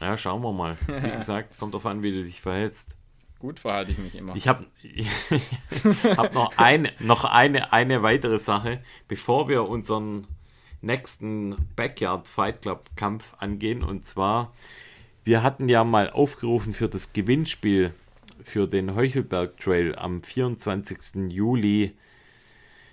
Ja, 0.00 0.16
schauen 0.16 0.42
wir 0.42 0.52
mal. 0.52 0.76
Wie 0.86 1.10
gesagt, 1.18 1.58
kommt 1.58 1.74
darauf 1.74 1.86
an, 1.86 2.02
wie 2.02 2.12
du 2.12 2.22
dich 2.22 2.40
verhältst. 2.40 2.96
Gut 3.38 3.60
verhalte 3.60 3.92
ich 3.92 3.98
mich 3.98 4.14
immer. 4.14 4.34
Ich 4.34 4.48
habe 4.48 4.66
hab 6.16 6.32
noch, 6.32 6.56
eine, 6.56 6.92
noch 7.00 7.24
eine, 7.24 7.72
eine 7.72 8.02
weitere 8.02 8.38
Sache, 8.38 8.82
bevor 9.08 9.48
wir 9.48 9.68
unseren 9.68 10.26
nächsten 10.86 11.56
Backyard 11.76 12.28
Fight 12.28 12.62
Club 12.62 12.90
Kampf 12.96 13.34
angehen. 13.38 13.82
Und 13.82 14.04
zwar 14.04 14.52
wir 15.26 15.42
hatten 15.42 15.68
ja 15.68 15.82
mal 15.82 16.08
aufgerufen 16.08 16.72
für 16.72 16.88
das 16.88 17.12
Gewinnspiel 17.12 17.92
für 18.44 18.68
den 18.68 18.94
Heuchelberg 18.94 19.58
Trail 19.58 19.96
am 19.96 20.22
24. 20.22 21.32
Juli 21.32 21.96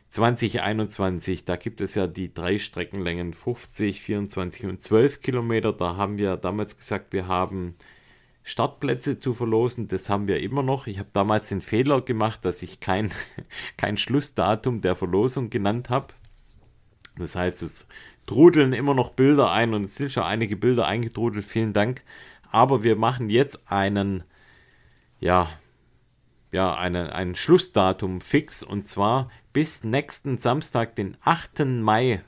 2021. 0.10 1.46
Da 1.46 1.58
gibt 1.58 1.80
es 1.80 1.94
ja 1.94 2.08
die 2.08 2.34
drei 2.34 2.58
Streckenlängen 2.58 3.34
50, 3.34 4.02
24 4.02 4.66
und 4.66 4.82
12 4.82 5.22
Kilometer. 5.22 5.74
Da 5.74 5.96
haben 5.96 6.18
wir 6.18 6.36
damals 6.38 6.76
gesagt, 6.76 7.14
wir 7.14 7.28
haben 7.28 7.76
Startplätze 8.42 9.20
zu 9.20 9.36
verlosen. 9.36 9.88
Das 9.88 10.10
haben 10.10 10.28
wir 10.28 10.42
immer 10.42 10.64
noch. 10.64 10.88
Ich 10.88 10.98
habe 10.98 11.10
damals 11.14 11.50
den 11.50 11.62
Fehler 11.62 12.02
gemacht, 12.02 12.46
dass 12.46 12.64
ich 12.64 12.80
kein, 12.80 13.12
kein 13.78 14.00
Schlussdatum 14.00 14.82
der 14.82 14.96
Verlosung 14.96 15.52
genannt 15.52 15.92
habe. 15.92 16.16
Das 17.18 17.36
heißt, 17.36 17.62
es 17.64 17.88
trudeln 18.26 18.74
immer 18.74 18.94
noch 18.94 19.12
Bilder 19.12 19.52
ein 19.52 19.74
und 19.74 19.84
es 19.84 19.96
sind 19.96 20.12
schon 20.12 20.24
einige 20.24 20.56
Bilder 20.56 20.88
eingetrudelt. 20.88 21.46
Vielen 21.46 21.74
Dank. 21.74 22.04
Aber 22.52 22.84
wir 22.84 22.96
machen 22.96 23.30
jetzt 23.30 23.72
einen, 23.72 24.24
ja, 25.20 25.50
ja, 26.52 26.76
eine, 26.76 27.14
ein 27.14 27.36
Schlussdatum 27.36 28.22
fix 28.22 28.64
und 28.64 28.88
zwar 28.88 29.30
bis 29.54 29.84
nächsten 29.84 30.38
Samstag, 30.38 30.96
den 30.96 31.18
8. 31.22 31.66
Mai, 31.66 32.24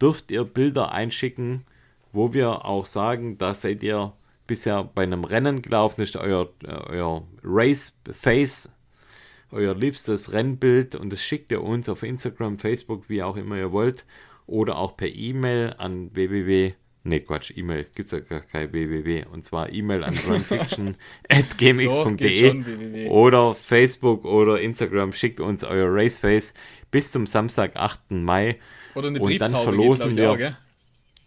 dürft 0.00 0.30
ihr 0.30 0.44
Bilder 0.44 0.92
einschicken, 0.92 1.64
wo 2.12 2.32
wir 2.32 2.64
auch 2.64 2.86
sagen, 2.86 3.38
da 3.38 3.54
seid 3.54 3.82
ihr 3.82 4.12
bisher 4.46 4.84
bei 4.84 5.02
einem 5.02 5.24
Rennen 5.24 5.62
gelaufen, 5.62 6.02
ist 6.02 6.16
euer, 6.16 6.48
euer 6.62 7.26
Race 7.42 7.98
Face, 8.10 8.70
euer 9.54 9.74
liebstes 9.74 10.32
Rennbild 10.32 10.94
und 10.94 11.12
das 11.12 11.22
schickt 11.22 11.52
ihr 11.52 11.62
uns 11.62 11.88
auf 11.88 12.02
Instagram, 12.02 12.58
Facebook, 12.58 13.08
wie 13.08 13.22
auch 13.22 13.36
immer 13.36 13.56
ihr 13.56 13.72
wollt 13.72 14.04
oder 14.46 14.76
auch 14.76 14.94
per 14.96 15.08
E-Mail 15.08 15.74
an 15.78 16.14
www. 16.14 16.74
Ne, 17.06 17.20
Quatsch, 17.20 17.52
E-Mail 17.54 17.84
gibt 17.94 18.06
es 18.06 18.12
ja 18.12 18.20
gar 18.20 18.40
kein 18.40 18.72
www. 18.72 19.26
Und 19.30 19.44
zwar 19.44 19.70
E-Mail 19.70 20.04
an 20.04 20.16
runfiction.gmx.de 20.26 23.08
oder 23.10 23.54
Facebook 23.54 24.24
oder 24.24 24.58
Instagram. 24.58 25.12
Schickt 25.12 25.40
uns 25.40 25.64
euer 25.64 25.88
Raceface 25.90 26.54
bis 26.90 27.12
zum 27.12 27.26
Samstag, 27.26 27.76
8. 27.76 28.10
Mai. 28.10 28.56
Oder 28.94 29.08
eine 29.08 29.20
und 29.20 29.38
dann 29.38 29.54
verlosen 29.54 30.16
geht, 30.16 30.18
wir. 30.18 30.30
Auch, 30.30 30.38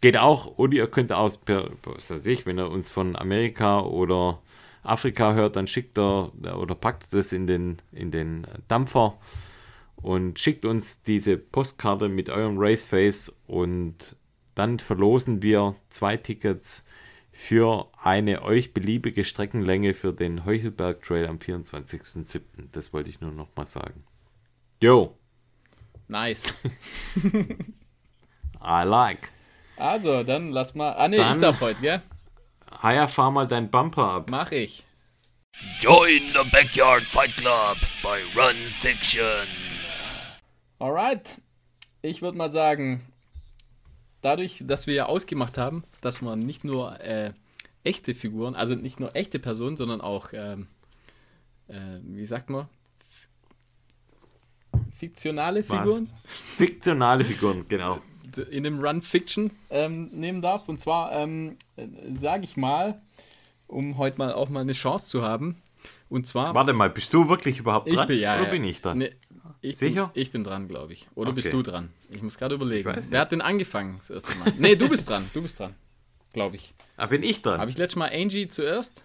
geht 0.01 0.17
auch, 0.17 0.57
oder 0.57 0.73
ihr 0.73 0.87
könnt 0.87 1.11
aus, 1.11 1.37
per, 1.37 1.69
was 1.83 2.09
weiß 2.09 2.25
ich, 2.25 2.47
wenn 2.47 2.57
ihr 2.57 2.71
uns 2.71 2.89
von 2.89 3.15
Amerika 3.15 3.81
oder 3.81 4.41
Afrika 4.83 5.33
hört, 5.33 5.55
dann 5.55 5.67
schickt 5.67 5.97
er 5.97 6.31
oder 6.57 6.75
packt 6.75 7.13
das 7.13 7.31
in 7.31 7.47
den, 7.47 7.77
in 7.91 8.11
den 8.11 8.47
Dampfer 8.67 9.17
und 9.95 10.39
schickt 10.39 10.65
uns 10.65 11.01
diese 11.01 11.37
Postkarte 11.37 12.09
mit 12.09 12.29
eurem 12.29 12.57
Raceface 12.57 13.35
und 13.47 14.15
dann 14.55 14.79
verlosen 14.79 15.41
wir 15.41 15.75
zwei 15.89 16.17
Tickets 16.17 16.85
für 17.31 17.87
eine 18.01 18.41
euch 18.41 18.73
beliebige 18.73 19.23
Streckenlänge 19.23 19.93
für 19.93 20.13
den 20.13 20.45
Heuchelberg 20.45 21.03
Trail 21.03 21.27
am 21.27 21.37
24.07. 21.37 22.41
Das 22.71 22.93
wollte 22.93 23.09
ich 23.09 23.21
nur 23.21 23.31
noch 23.31 23.49
mal 23.55 23.67
sagen. 23.67 24.03
Yo. 24.81 25.15
Nice. 26.07 26.57
I 28.59 28.83
like. 28.85 29.29
Also, 29.75 30.23
dann 30.23 30.49
lass 30.49 30.73
mal. 30.73 30.93
Ah, 30.93 31.07
ne, 31.07 31.17
ich 31.31 31.37
darf 31.37 31.61
heute, 31.61 31.79
gell? 31.79 32.01
Ja, 32.83 33.07
fahr 33.07 33.31
mal 33.31 33.47
dein 33.47 33.69
Bumper 33.69 34.03
ab. 34.03 34.29
Mach 34.29 34.51
ich. 34.51 34.85
Join 35.79 36.21
the 36.33 36.49
Backyard 36.51 37.01
Fight 37.01 37.35
Club 37.35 37.77
by 38.01 38.39
Run 38.39 38.55
Fiction. 38.79 39.47
Alright. 40.79 41.41
Ich 42.01 42.21
würde 42.21 42.37
mal 42.37 42.51
sagen, 42.51 43.01
dadurch, 44.21 44.63
dass 44.65 44.87
wir 44.87 44.93
ja 44.93 45.05
ausgemacht 45.07 45.57
haben, 45.57 45.83
dass 46.01 46.21
man 46.21 46.39
nicht 46.39 46.63
nur 46.63 46.99
äh, 47.01 47.33
echte 47.83 48.13
Figuren, 48.13 48.55
also 48.55 48.75
nicht 48.75 48.99
nur 48.99 49.15
echte 49.15 49.39
Personen, 49.39 49.77
sondern 49.77 50.01
auch, 50.01 50.29
ähm, 50.33 50.67
äh, 51.67 51.99
wie 52.03 52.25
sagt 52.25 52.49
man, 52.49 52.67
fiktionale 54.95 55.63
Figuren? 55.63 56.09
Was? 56.09 56.31
Fiktionale 56.57 57.25
Figuren, 57.25 57.65
genau. 57.67 57.99
In 58.43 58.64
dem 58.64 58.80
Run 58.80 59.01
Fiction 59.01 59.51
ähm, 59.69 60.09
nehmen 60.11 60.41
darf. 60.41 60.68
Und 60.69 60.80
zwar, 60.80 61.11
ähm, 61.14 61.57
sage 62.11 62.43
ich 62.43 62.57
mal, 62.57 63.01
um 63.68 63.97
heute 63.97 64.18
mal 64.18 64.34
auch 64.34 64.49
mal 64.49 64.61
eine 64.61 64.73
Chance 64.73 65.07
zu 65.07 65.22
haben. 65.23 65.61
Und 66.09 66.26
zwar. 66.26 66.53
Warte 66.53 66.73
mal, 66.73 66.89
bist 66.89 67.14
du 67.14 67.27
wirklich 67.27 67.59
überhaupt 67.59 67.91
dran? 67.91 67.99
Ich 67.99 68.07
bin, 68.07 68.19
ja, 68.19 68.35
oder 68.35 68.45
ja. 68.45 68.49
bin 68.49 68.64
ich 68.64 68.81
dran? 68.81 68.99
Nee, 68.99 69.11
ich 69.61 69.77
Sicher? 69.77 70.11
Bin, 70.14 70.22
ich 70.22 70.31
bin 70.31 70.43
dran, 70.43 70.68
glaube 70.68 70.93
ich. 70.93 71.07
Oder 71.15 71.30
Okay. 71.31 71.41
bist 71.41 71.53
du 71.53 71.61
dran? 71.61 71.89
Ich 72.09 72.22
muss 72.22 72.38
gerade 72.38 72.55
überlegen. 72.55 72.89
Wer 73.09 73.19
hat 73.19 73.31
denn 73.31 73.41
angefangen 73.41 73.97
das 73.97 74.09
erste 74.09 74.35
Mal? 74.39 74.53
nee, 74.57 74.76
du 74.76 74.88
bist 74.88 75.09
dran. 75.09 75.30
Du 75.34 75.41
bist 75.41 75.59
dran. 75.59 75.76
Glaube 76.34 76.55
ich. 76.57 76.73
Ah, 76.95 77.07
bin 77.07 77.23
ich 77.23 77.41
dran? 77.41 77.59
Habe 77.59 77.72
ich 77.72 77.77
letztes 77.77 77.95
Mal 77.97 78.11
Angie 78.14 78.47
zuerst? 78.47 79.03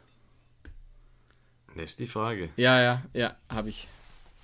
Das 1.75 1.91
ist 1.91 1.99
die 1.99 2.07
Frage. 2.07 2.51
Ja, 2.57 2.81
ja, 2.81 3.03
ja, 3.15 3.37
habe 3.49 3.71
ich. 3.71 3.89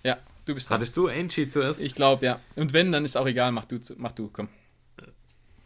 Ja, 0.02 0.16
du 0.46 0.54
bist 0.54 0.68
dran. 0.70 0.76
Hattest 0.76 0.96
du 0.96 1.08
Angie 1.08 1.48
zuerst? 1.48 1.82
Ich 1.82 1.94
glaube, 1.94 2.24
ja. 2.24 2.40
Und 2.56 2.72
wenn, 2.72 2.90
dann 2.90 3.04
ist 3.04 3.16
auch 3.16 3.26
egal. 3.26 3.52
Mach 3.52 3.66
du, 3.66 3.78
mach 3.98 4.12
du, 4.12 4.30
komm. 4.32 4.48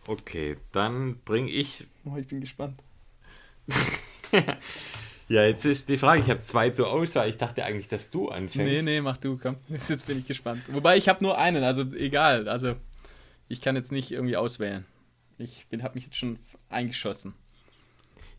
Okay, 0.06 0.56
dann 0.72 1.18
bringe 1.24 1.50
ich. 1.50 1.86
Oh, 2.04 2.16
ich 2.16 2.26
bin 2.26 2.40
gespannt. 2.40 2.82
Ja, 5.32 5.46
jetzt 5.46 5.64
ist 5.64 5.88
die 5.88 5.96
Frage. 5.96 6.20
Ich 6.20 6.28
habe 6.28 6.42
zwei 6.42 6.68
zur 6.68 6.90
Auswahl. 6.90 7.26
Ich 7.30 7.38
dachte 7.38 7.64
eigentlich, 7.64 7.88
dass 7.88 8.10
du 8.10 8.28
anfängst. 8.28 8.56
Nee, 8.56 8.82
nee, 8.82 9.00
mach 9.00 9.16
du, 9.16 9.38
komm. 9.38 9.56
Jetzt 9.88 10.06
bin 10.06 10.18
ich 10.18 10.26
gespannt. 10.26 10.62
Wobei, 10.68 10.98
ich 10.98 11.08
habe 11.08 11.24
nur 11.24 11.38
einen, 11.38 11.64
also 11.64 11.84
egal. 11.94 12.50
Also, 12.50 12.74
ich 13.48 13.62
kann 13.62 13.74
jetzt 13.74 13.92
nicht 13.92 14.10
irgendwie 14.10 14.36
auswählen. 14.36 14.84
Ich 15.38 15.66
habe 15.80 15.94
mich 15.94 16.04
jetzt 16.04 16.16
schon 16.16 16.38
eingeschossen. 16.68 17.32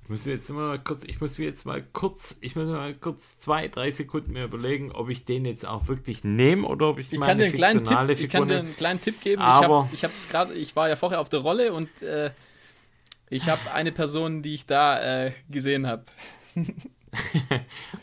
Ich 0.04 0.10
muss 0.10 0.26
mir 0.26 0.34
jetzt 0.34 0.50
mal 0.50 0.78
kurz, 0.80 1.04
ich 1.06 1.22
muss 1.22 1.38
mir 1.38 1.46
jetzt 1.46 1.66
mal 1.66 1.82
kurz, 1.94 2.38
ich 2.42 2.56
muss 2.58 2.68
mal 2.68 2.94
kurz 2.96 3.40
zwei, 3.40 3.70
drei 3.70 3.90
Sekunden 3.90 4.34
mir 4.34 4.44
überlegen, 4.44 4.92
ob 4.92 5.10
ich 5.10 5.24
den 5.24 5.46
jetzt 5.46 5.66
auch 5.66 5.88
wirklich 5.88 6.26
nehme 6.26 6.68
oder 6.68 6.90
ob 6.90 7.00
ich, 7.00 7.14
Ich 7.14 7.20
meine 7.20 7.30
kann 7.30 7.38
dir 7.52 7.66
einen 7.66 7.78
fiktionale 7.80 8.16
Tipp, 8.16 8.26
ich 8.26 8.30
kann 8.30 8.48
dir 8.50 8.60
einen 8.60 8.76
kleinen 8.76 9.00
Tipp 9.02 9.22
geben. 9.22 9.42
Aber- 9.42 9.88
ich 9.94 10.04
habe 10.04 10.12
hab 10.12 10.20
das 10.20 10.30
gerade, 10.30 10.54
ich 10.56 10.76
war 10.76 10.90
ja 10.90 10.98
vorher 10.98 11.22
auf 11.22 11.30
der 11.30 11.40
Rolle 11.40 11.72
und 11.72 12.02
äh, 12.02 12.32
ich 13.30 13.48
habe 13.48 13.72
eine 13.72 13.92
Person, 13.94 14.42
die 14.44 14.56
ich 14.56 14.66
da 14.66 15.26
äh, 15.28 15.32
gesehen 15.50 15.88
habe. 15.88 16.06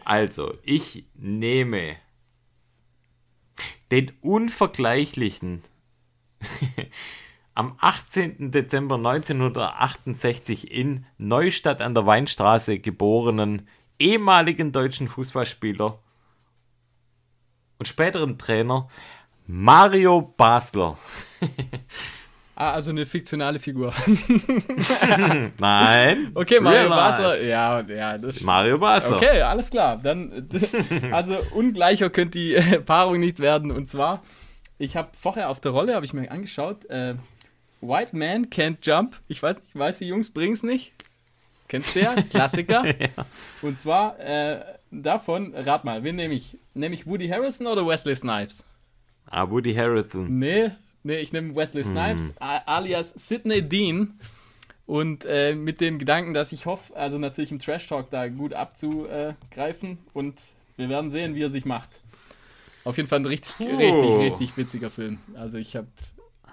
Also, 0.04 0.54
ich 0.62 1.04
nehme 1.14 1.96
den 3.90 4.12
unvergleichlichen 4.20 5.62
am 7.54 7.76
18. 7.78 8.50
Dezember 8.50 8.96
1968 8.96 10.70
in 10.70 11.04
Neustadt 11.18 11.80
an 11.80 11.94
der 11.94 12.06
Weinstraße 12.06 12.78
geborenen 12.78 13.68
ehemaligen 13.98 14.72
deutschen 14.72 15.08
Fußballspieler 15.08 15.98
und 17.78 17.86
späteren 17.86 18.38
Trainer 18.38 18.88
Mario 19.46 20.20
Basler. 20.36 20.96
Ah, 22.60 22.72
also 22.72 22.90
eine 22.90 23.06
fiktionale 23.06 23.58
Figur. 23.58 23.90
Nein. 25.58 26.30
Okay, 26.34 26.60
Mario. 26.60 26.90
Basler. 26.90 27.40
Ja, 27.40 27.80
ja, 27.80 28.18
das 28.18 28.42
Mario 28.42 28.76
Basler. 28.76 29.16
Okay, 29.16 29.40
alles 29.40 29.70
klar. 29.70 29.96
Dann, 29.96 30.46
also 31.10 31.38
ungleicher 31.52 32.10
könnte 32.10 32.36
die 32.36 32.60
Paarung 32.84 33.18
nicht 33.18 33.38
werden. 33.38 33.70
Und 33.70 33.88
zwar, 33.88 34.22
ich 34.76 34.94
habe 34.94 35.08
vorher 35.18 35.48
auf 35.48 35.62
der 35.62 35.70
Rolle, 35.70 35.94
habe 35.94 36.04
ich 36.04 36.12
mir 36.12 36.30
angeschaut, 36.30 36.84
äh, 36.90 37.14
White 37.80 38.16
Man 38.16 38.46
Can't 38.50 38.78
Jump. 38.82 39.20
Ich 39.28 39.42
weiß 39.42 39.62
nicht, 39.62 39.76
weiß 39.76 39.98
die 39.98 40.06
Jungs 40.08 40.30
bringen's 40.30 40.62
nicht. 40.62 40.92
Kennst 41.68 41.94
du 41.94 42.00
ja? 42.00 42.14
Klassiker. 42.22 42.84
Und 43.62 43.78
zwar 43.78 44.18
äh, 44.18 44.64
davon, 44.90 45.54
rat 45.54 45.84
mal, 45.84 46.02
wen 46.02 46.16
nehme 46.16 46.34
ich? 46.34 46.58
Nehme 46.74 46.94
ich 46.94 47.06
Woody 47.06 47.28
Harrison 47.28 47.66
oder 47.66 47.86
Wesley 47.86 48.16
Snipes? 48.16 48.64
Ah, 49.26 49.48
Woody 49.48 49.72
Harrison. 49.74 50.26
Nee, 50.38 50.70
nee, 51.04 51.18
ich 51.18 51.32
nehme 51.32 51.54
Wesley 51.54 51.84
Snipes, 51.84 52.34
a- 52.40 52.62
alias 52.66 53.12
Sidney 53.12 53.62
Dean. 53.62 54.18
Und 54.86 55.24
äh, 55.24 55.54
mit 55.54 55.80
dem 55.80 56.00
Gedanken, 56.00 56.34
dass 56.34 56.50
ich 56.50 56.66
hoffe, 56.66 56.96
also 56.96 57.16
natürlich 57.18 57.52
im 57.52 57.60
Trash 57.60 57.86
Talk 57.86 58.10
da 58.10 58.26
gut 58.26 58.52
abzugreifen. 58.54 59.98
Und 60.12 60.34
wir 60.76 60.88
werden 60.88 61.12
sehen, 61.12 61.36
wie 61.36 61.42
er 61.42 61.50
sich 61.50 61.64
macht. 61.64 61.90
Auf 62.82 62.96
jeden 62.96 63.08
Fall 63.08 63.20
ein 63.20 63.26
richtig, 63.26 63.54
Puh. 63.56 63.76
richtig, 63.76 64.14
richtig 64.32 64.56
witziger 64.56 64.90
Film. 64.90 65.18
Also 65.34 65.58
ich 65.58 65.76
habe, 65.76 65.86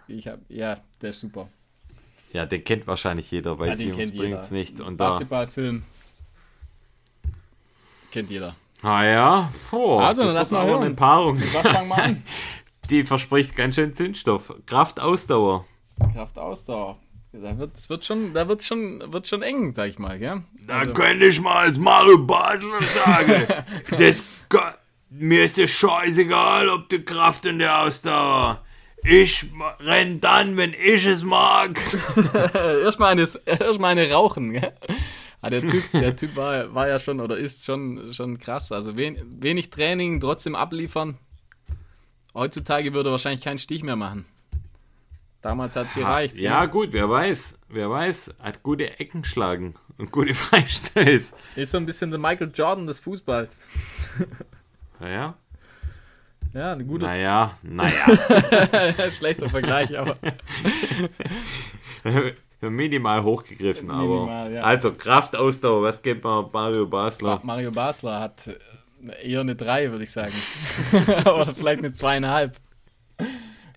ich 0.08 0.28
habe, 0.28 0.42
ja, 0.50 0.76
der 1.02 1.10
ist 1.12 1.20
super. 1.20 1.50
Ja, 2.34 2.46
den 2.46 2.64
kennt 2.64 2.86
wahrscheinlich 2.88 3.32
jeder, 3.32 3.58
weil 3.58 3.70
Ja, 3.70 3.76
sie 3.76 3.92
uns 3.92 4.16
bringt 4.16 4.38
es 4.40 4.52
nicht. 4.52 4.80
Und 4.82 5.00
da. 5.00 5.10
Basketballfilm. 5.10 5.84
Kennt 8.12 8.30
jeder. 8.30 8.56
Ah 8.84 9.04
ja, 9.04 9.52
oh, 9.72 10.00
Also, 10.00 10.24
das 10.24 10.34
lass 10.34 10.52
mal 10.52 10.68
hören. 10.68 10.84
eine 10.84 10.94
Paarung. 10.96 11.42
Was 11.54 11.68
fangen 11.68 11.88
wir 11.90 11.98
an? 12.04 12.24
Die 12.90 13.04
verspricht 13.04 13.56
ganz 13.56 13.76
schön 13.76 13.94
Zündstoff. 13.94 14.54
Kraft, 14.66 15.00
Ausdauer. 15.00 15.66
Kraft 16.14 16.38
Ausdauer. 16.40 16.98
Da 17.34 17.58
wird 17.58 17.76
es 17.76 17.90
wird 17.90 18.06
schon, 18.06 18.34
da 18.34 18.48
wird 18.48 18.64
schon, 18.64 19.12
wird 19.12 19.28
schon 19.28 19.42
eng, 19.42 19.74
sag 19.74 19.90
ich 19.90 20.00
mal, 20.00 20.18
gell? 20.18 20.44
Da 20.66 20.80
Also- 20.80 20.94
könnte 20.94 21.26
ich 21.26 21.42
mal 21.42 21.58
als 21.66 21.78
Mario 21.78 22.18
Basler 22.20 22.82
sagen, 22.82 23.46
das, 23.98 24.24
mir 25.10 25.44
ist 25.44 25.58
es 25.58 25.70
scheißegal, 25.72 26.70
ob 26.70 26.88
die 26.90 27.04
Kraft 27.04 27.46
und 27.46 27.60
der 27.60 27.82
Ausdauer. 27.82 28.64
Ich 29.04 29.46
renn 29.80 30.20
dann, 30.20 30.58
wenn 30.58 30.74
ich 30.74 31.06
es 31.06 31.24
mag. 31.24 31.80
Erstmal 32.84 33.12
eine, 33.12 33.28
erstmal 33.46 33.92
eine 33.92 34.12
rauchen, 34.12 34.54
gell? 34.54 34.74
Ah, 35.42 35.50
der 35.50 35.62
Typ, 35.62 35.92
der 35.92 36.16
typ 36.16 36.36
war, 36.36 36.74
war 36.74 36.88
ja 36.88 37.00
schon 37.00 37.20
oder 37.20 37.38
ist 37.38 37.64
schon, 37.64 38.12
schon 38.12 38.40
krass. 38.40 38.72
Also 38.72 38.98
wen, 38.98 39.18
wenig 39.42 39.70
Training, 39.70 40.20
trotzdem 40.20 40.56
abliefern. 40.56 41.18
Heutzutage 42.34 42.94
würde 42.94 43.10
er 43.10 43.12
wahrscheinlich 43.14 43.42
keinen 43.42 43.60
Stich 43.60 43.84
mehr 43.84 43.96
machen. 43.96 44.26
Damals 45.42 45.76
hat 45.76 45.88
es 45.88 45.94
gereicht. 45.94 46.36
Ja, 46.36 46.66
gut, 46.66 46.90
wer 46.92 47.10
weiß. 47.10 47.60
Wer 47.70 47.90
weiß. 47.90 48.36
Hat 48.40 48.64
gute 48.64 49.00
Ecken 49.00 49.22
geschlagen 49.22 49.76
und 49.98 50.12
gute 50.12 50.34
Freistöße. 50.36 51.36
Ist 51.56 51.72
so 51.72 51.78
ein 51.78 51.86
bisschen 51.86 52.10
der 52.10 52.20
Michael 52.20 52.52
Jordan 52.54 52.88
des 52.88 53.00
Fußballs. 53.00 53.62
Naja. 55.00 55.38
Ja, 56.58 56.72
eine 56.72 56.86
gute, 56.86 57.06
Naja, 57.06 57.56
naja. 57.62 59.12
schlechter 59.12 59.48
Vergleich, 59.48 59.96
aber 59.96 60.18
Minimal 62.62 63.22
hochgegriffen, 63.22 63.92
aber. 63.92 64.26
Minimal, 64.26 64.54
ja. 64.54 64.64
Also, 64.64 64.92
Kraftausdauer, 64.92 65.84
was 65.84 66.02
gibt 66.02 66.24
man 66.24 66.48
Mario 66.52 66.88
Basler? 66.88 67.40
Mario 67.44 67.70
Basler 67.70 68.20
hat 68.20 68.48
äh, 68.48 69.30
eher 69.30 69.42
eine 69.42 69.56
3, 69.56 69.92
würde 69.92 70.04
ich 70.04 70.12
sagen. 70.12 70.34
oder 71.26 71.54
vielleicht 71.54 71.80
eine 71.80 71.94
zweieinhalb. 71.94 72.58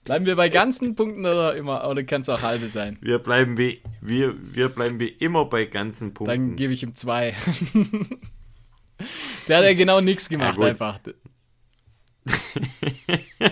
Bleiben 0.04 0.24
wir 0.24 0.36
bei 0.36 0.48
ganzen 0.48 0.94
Punkten 0.94 1.20
oder 1.26 1.54
immer 1.56 1.86
oder 1.86 2.02
kann 2.04 2.22
es 2.22 2.30
auch 2.30 2.40
halbe 2.40 2.70
sein? 2.70 2.96
Wir 3.02 3.18
bleiben 3.18 3.58
wie, 3.58 3.82
wir, 4.00 4.34
wir 4.54 4.70
bleiben 4.70 4.98
wie 4.98 5.08
immer 5.08 5.44
bei 5.44 5.66
ganzen 5.66 6.14
Dann 6.14 6.14
Punkten. 6.14 6.56
gebe 6.56 6.72
ich 6.72 6.82
ihm 6.82 6.94
zwei. 6.94 7.34
Der 9.48 9.58
hat 9.58 9.64
ja 9.64 9.74
genau 9.74 10.00
nichts 10.00 10.30
gemacht 10.30 10.56
gut. 10.56 10.64
einfach. 10.64 10.98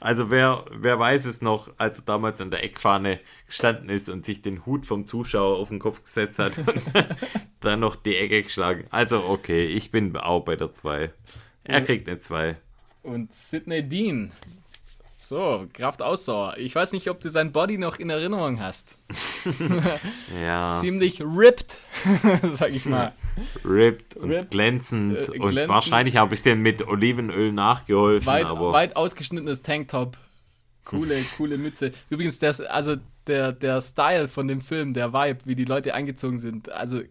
Also 0.00 0.30
wer, 0.30 0.64
wer 0.70 0.98
weiß 0.98 1.26
es 1.26 1.42
noch, 1.42 1.70
als 1.76 1.98
er 1.98 2.04
damals 2.04 2.40
an 2.40 2.50
der 2.50 2.64
Eckfahne 2.64 3.20
gestanden 3.46 3.88
ist 3.90 4.08
und 4.08 4.24
sich 4.24 4.40
den 4.40 4.64
Hut 4.64 4.86
vom 4.86 5.06
Zuschauer 5.06 5.58
auf 5.58 5.68
den 5.68 5.80
Kopf 5.80 6.02
gesetzt 6.02 6.38
hat 6.38 6.56
und 6.58 6.82
dann 7.60 7.80
noch 7.80 7.96
die 7.96 8.16
Ecke 8.16 8.42
geschlagen. 8.42 8.86
Also 8.90 9.24
okay, 9.24 9.66
ich 9.66 9.90
bin 9.90 10.16
auch 10.16 10.40
bei 10.44 10.56
der 10.56 10.72
2. 10.72 11.12
Er 11.64 11.82
kriegt 11.82 12.08
eine 12.08 12.18
2. 12.18 12.56
Und 13.02 13.34
Sidney 13.34 13.86
Dean. 13.86 14.32
So, 15.16 15.66
Kraftausdauer. 15.72 16.56
Ich 16.58 16.74
weiß 16.74 16.92
nicht, 16.92 17.10
ob 17.10 17.20
du 17.20 17.28
sein 17.28 17.50
Body 17.50 17.76
noch 17.76 17.98
in 17.98 18.08
Erinnerung 18.08 18.60
hast. 18.60 18.96
Ja, 20.40 20.78
Ziemlich 20.80 21.20
ripped, 21.20 21.78
sag 22.54 22.70
ich 22.70 22.86
mal. 22.86 23.12
Ripped 23.64 24.16
und 24.16 24.30
Ripped, 24.30 24.50
glänzend 24.50 25.16
äh, 25.16 25.30
und 25.32 25.50
glänzend. 25.50 25.68
wahrscheinlich 25.68 26.18
auch 26.18 26.24
ein 26.24 26.28
bisschen 26.28 26.60
mit 26.60 26.86
Olivenöl 26.86 27.52
nachgeholfen, 27.52 28.26
Weit, 28.26 28.46
aber 28.46 28.72
weit 28.72 28.96
ausgeschnittenes 28.96 29.62
Tanktop. 29.62 30.16
Coole, 30.84 31.22
coole 31.36 31.58
Mütze. 31.58 31.92
Übrigens, 32.10 32.38
das, 32.38 32.60
also 32.60 32.96
der, 33.26 33.52
der 33.52 33.80
Style 33.82 34.28
von 34.28 34.48
dem 34.48 34.60
Film, 34.60 34.94
der 34.94 35.12
Vibe, 35.12 35.40
wie 35.44 35.54
die 35.54 35.64
Leute 35.64 35.94
angezogen 35.94 36.38
sind, 36.38 36.70
also 36.70 37.02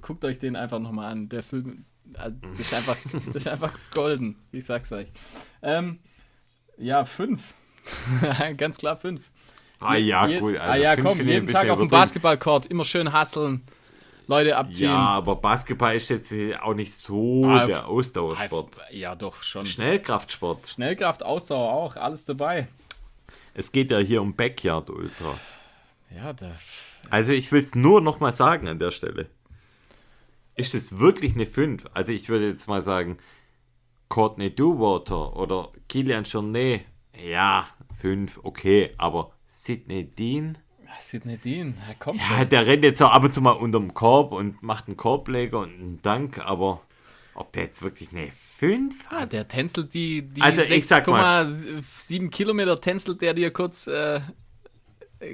guckt 0.00 0.24
euch 0.24 0.38
den 0.38 0.56
einfach 0.56 0.78
nochmal 0.78 1.12
an. 1.12 1.28
Der 1.28 1.42
Film 1.42 1.84
äh, 2.14 2.30
das 2.40 2.60
ist, 2.60 2.74
einfach, 2.74 2.96
das 3.12 3.36
ist 3.36 3.48
einfach 3.48 3.72
golden, 3.92 4.36
ich 4.52 4.64
sag's 4.64 4.92
euch. 4.92 5.08
Ähm, 5.62 5.98
ja, 6.76 7.04
fünf. 7.04 7.54
Ganz 8.56 8.78
klar 8.78 8.96
fünf. 8.96 9.30
ah 9.80 9.96
ja, 9.96 10.28
cool. 10.40 10.58
ah 10.58 10.76
ja, 10.76 10.96
komm, 10.96 11.20
jeden 11.26 11.48
Tag 11.48 11.68
auf 11.70 11.78
dem. 11.78 11.88
Basketballcourt, 11.88 12.66
immer 12.66 12.84
schön 12.84 13.18
hustlen, 13.18 13.62
Leute 14.28 14.56
abziehen. 14.56 14.90
Ja, 14.90 14.96
aber 14.98 15.36
Basketball 15.36 15.96
ist 15.96 16.10
jetzt 16.10 16.32
auch 16.60 16.74
nicht 16.74 16.92
so 16.92 17.44
Ah, 17.46 17.64
der 17.66 17.88
Ausdauersport. 17.88 18.76
Ja, 18.90 19.16
doch, 19.16 19.42
schon. 19.42 19.64
Schnellkraftsport. 19.66 20.68
Schnellkraft, 20.68 21.22
Ausdauer 21.22 21.72
auch, 21.72 21.96
alles 21.96 22.26
dabei. 22.26 22.68
Es 23.54 23.72
geht 23.72 23.90
ja 23.90 23.98
hier 23.98 24.20
um 24.22 24.36
Backyard 24.36 24.90
Ultra. 24.90 25.34
Ja, 26.14 26.32
da, 26.34 26.52
Also 27.10 27.32
ich 27.32 27.50
will 27.52 27.62
es 27.62 27.74
nur 27.74 28.00
noch 28.00 28.20
mal 28.20 28.32
sagen 28.32 28.68
an 28.68 28.78
der 28.78 28.90
Stelle. 28.90 29.26
Ist 30.54 30.74
es 30.74 30.98
wirklich 30.98 31.34
eine 31.34 31.46
5? 31.46 31.86
Also 31.94 32.12
ich 32.12 32.28
würde 32.28 32.48
jetzt 32.48 32.68
mal 32.68 32.82
sagen, 32.82 33.18
Courtney 34.08 34.54
Duwater 34.54 35.36
oder 35.36 35.70
Kilian 35.88 36.24
Jornet, 36.24 36.82
ja, 37.14 37.66
5, 38.00 38.40
okay, 38.42 38.94
aber 38.98 39.32
Sidney 39.46 40.04
Dean, 40.04 40.58
Sidney 41.00 41.36
Dean, 41.38 41.76
ja, 41.88 41.94
komm 41.98 42.16
ja, 42.16 42.38
schon. 42.38 42.48
der 42.50 42.66
rennt 42.66 42.84
jetzt 42.84 42.98
so 42.98 43.06
ab 43.06 43.24
und 43.24 43.32
zu 43.32 43.40
mal 43.40 43.52
unterm 43.52 43.94
Korb 43.94 44.32
und 44.32 44.62
macht 44.62 44.88
einen 44.88 44.96
Korbleger 44.96 45.60
und 45.60 45.70
einen 45.72 46.02
Dank, 46.02 46.38
aber 46.44 46.80
ob 47.34 47.52
der 47.52 47.64
jetzt 47.64 47.82
wirklich 47.82 48.10
eine 48.12 48.30
5 48.32 49.06
Ah, 49.10 49.20
hat? 49.20 49.32
der 49.32 49.46
tänzelt 49.48 49.94
die, 49.94 50.22
die 50.22 50.42
Also, 50.42 50.62
ich 50.62 50.86
sag 50.86 51.06
mal- 51.06 51.46
6,7 51.46 52.30
Kilometer 52.30 52.80
tänzelt 52.80 53.20
der 53.22 53.32
dir 53.34 53.52
kurz, 53.52 53.86
äh, 53.86 54.20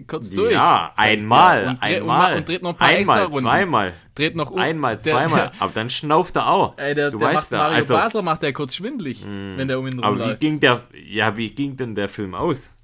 kurz 0.06 0.30
durch. 0.30 0.52
Ja, 0.52 0.92
einmal, 0.96 1.68
und, 1.68 1.82
einmal, 1.82 2.36
Und, 2.36 2.48
dreht 2.48 2.62
noch 2.62 2.70
ein 2.72 2.76
paar 2.76 2.88
einmal, 2.88 3.30
zweimal, 3.30 3.92
Dreht 4.14 4.36
noch 4.36 4.50
um. 4.50 4.58
einmal, 4.58 4.96
Der- 4.96 5.12
zweimal, 5.14 5.52
aber 5.58 5.72
dann 5.72 5.90
schnauft 5.90 6.36
er 6.36 6.46
auch. 6.48 6.78
Ey, 6.78 6.94
der, 6.94 7.10
du 7.10 7.18
der 7.18 7.28
weißt 7.28 7.36
macht 7.36 7.52
da, 7.52 7.56
Mario 7.58 7.76
also, 7.78 7.94
Basler 7.94 8.22
macht 8.22 8.42
der 8.42 8.52
kurz 8.52 8.74
schwindlig, 8.76 9.24
wenn 9.24 9.66
der 9.66 9.78
um 9.78 9.86
ihn 9.86 9.98
aber 10.02 10.16
wie 10.16 10.20
rumläuft. 10.20 10.40
ging 10.40 10.60
der, 10.60 10.84
ja, 11.06 11.36
wie 11.36 11.50
ging 11.50 11.74
denn 11.76 11.94
der 11.94 12.08
Film 12.08 12.34
aus? 12.34 12.74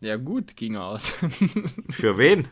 Ja 0.00 0.16
gut, 0.16 0.56
ging 0.56 0.76
aus. 0.76 1.08
Für 1.90 2.16
wen? 2.16 2.48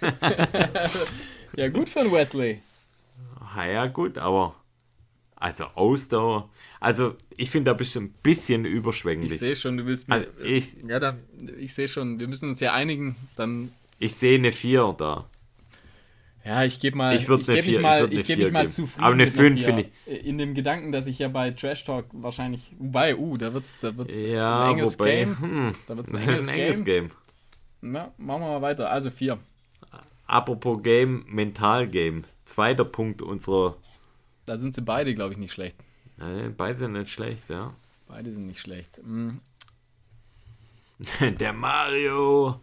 ja 1.56 1.68
gut 1.68 1.88
für 1.88 2.00
den 2.04 2.12
Wesley. 2.12 2.62
Ah, 3.56 3.66
ja, 3.66 3.86
gut, 3.86 4.18
aber 4.18 4.54
also 5.36 5.64
Ausdauer. 5.74 6.48
Also, 6.80 7.16
ich 7.36 7.50
finde, 7.50 7.70
da 7.70 7.74
bist 7.74 7.94
du 7.94 8.00
ein 8.00 8.12
bisschen 8.22 8.64
Ich 8.64 8.72
überschwänglich. 8.72 9.38
sehe 9.38 9.56
schon, 9.56 9.76
du 9.76 9.86
willst 9.86 10.08
mir... 10.08 10.14
Also, 10.14 10.30
ich, 10.44 10.76
ja, 10.86 10.98
da, 11.00 11.18
ich 11.58 11.74
sehe 11.74 11.88
schon, 11.88 12.18
wir 12.18 12.28
müssen 12.28 12.48
uns 12.48 12.60
ja 12.60 12.72
einigen, 12.72 13.16
dann... 13.36 13.72
ich 13.98 14.14
sehe 14.14 14.38
eine 14.38 14.52
4 14.52 14.94
da. 14.96 15.28
Ja, 16.44 16.62
ich 16.64 16.78
gebe 16.78 16.96
mal, 16.98 17.16
Ich 17.16 17.22
ich 17.22 17.28
eine 17.30 17.38
geb 17.38 17.48
mich 17.54 17.64
vier- 17.64 17.80
mal, 17.80 18.04
ich 18.12 18.20
ich 18.20 18.26
geb 18.26 18.36
vier 18.36 18.44
mich 18.46 18.52
mal 18.52 18.68
zufrieden. 18.68 19.02
Aber 19.04 19.14
eine 19.14 19.24
mit 19.24 19.32
fünf 19.32 19.56
vier. 19.60 19.66
finde 19.66 19.90
ich- 20.06 20.26
In 20.26 20.36
dem 20.38 20.54
Gedanken, 20.54 20.92
dass 20.92 21.06
ich 21.06 21.18
ja 21.18 21.28
bei 21.28 21.50
Trash 21.52 21.84
Talk 21.84 22.06
wahrscheinlich, 22.12 22.74
wobei, 22.78 23.16
uh, 23.16 23.36
da 23.38 23.54
wird's, 23.54 23.78
da 23.78 23.96
wird's 23.96 24.20
Ja, 24.22 24.64
ein 24.66 24.72
enges 24.72 24.98
wobei, 24.98 25.10
Game. 25.24 25.38
hm, 25.40 25.74
Da 25.88 25.96
wird's 25.96 26.12
das 26.12 26.22
ein 26.22 26.28
enges, 26.28 26.48
ein 26.48 26.54
enges 26.60 26.84
Game. 26.84 27.08
Game. 27.08 27.16
Na, 27.92 28.12
machen 28.18 28.42
wir 28.42 28.48
mal 28.48 28.62
weiter. 28.62 28.90
Also 28.90 29.10
vier. 29.10 29.38
Apropos 30.26 30.82
Game, 30.82 31.24
Mental-Game. 31.28 32.24
Zweiter 32.44 32.84
Punkt 32.84 33.22
unserer. 33.22 33.76
Da 34.46 34.58
sind 34.58 34.74
sie 34.74 34.82
beide, 34.82 35.14
glaube 35.14 35.32
ich, 35.32 35.38
nicht 35.38 35.52
schlecht. 35.52 35.76
Äh, 36.18 36.50
beide 36.50 36.76
sind 36.76 36.92
nicht 36.92 37.10
schlecht, 37.10 37.48
ja. 37.48 37.72
Beide 38.06 38.30
sind 38.32 38.46
nicht 38.46 38.60
schlecht. 38.60 39.00
Mm, 39.02 39.38
Der 41.40 41.52
Mario. 41.52 42.60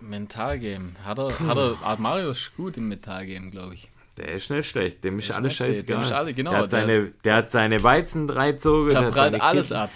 Mentalgame. 0.00 0.92
Hat 1.04 1.18
er, 1.18 1.38
hat 1.40 1.56
er, 1.56 1.80
hat 1.80 1.98
Mario 1.98 2.30
ist 2.30 2.52
gut 2.56 2.76
im 2.76 2.88
Mentalgame, 2.88 3.50
glaube 3.50 3.74
ich. 3.74 3.88
Der 4.16 4.28
ist 4.32 4.50
nicht 4.50 4.68
schlecht, 4.68 5.02
dem 5.04 5.18
ist 5.18 5.30
ist 5.30 5.36
alles 5.36 5.44
nicht 5.50 5.56
scheißegal. 5.56 6.02
ist 6.02 6.12
alle- 6.12 6.34
genau, 6.34 6.50
der, 6.50 6.58
hat 6.60 6.72
der- 6.72 6.80
seine, 6.80 7.10
der 7.24 7.34
hat 7.36 7.50
seine 7.50 7.82
Weizen 7.82 8.26
drei 8.26 8.52
Zogen. 8.52 8.94
Da 8.94 9.00
der 9.02 9.10
prallt 9.10 9.40
alles 9.40 9.68
Kippen. 9.68 9.80
ab. 9.82 9.90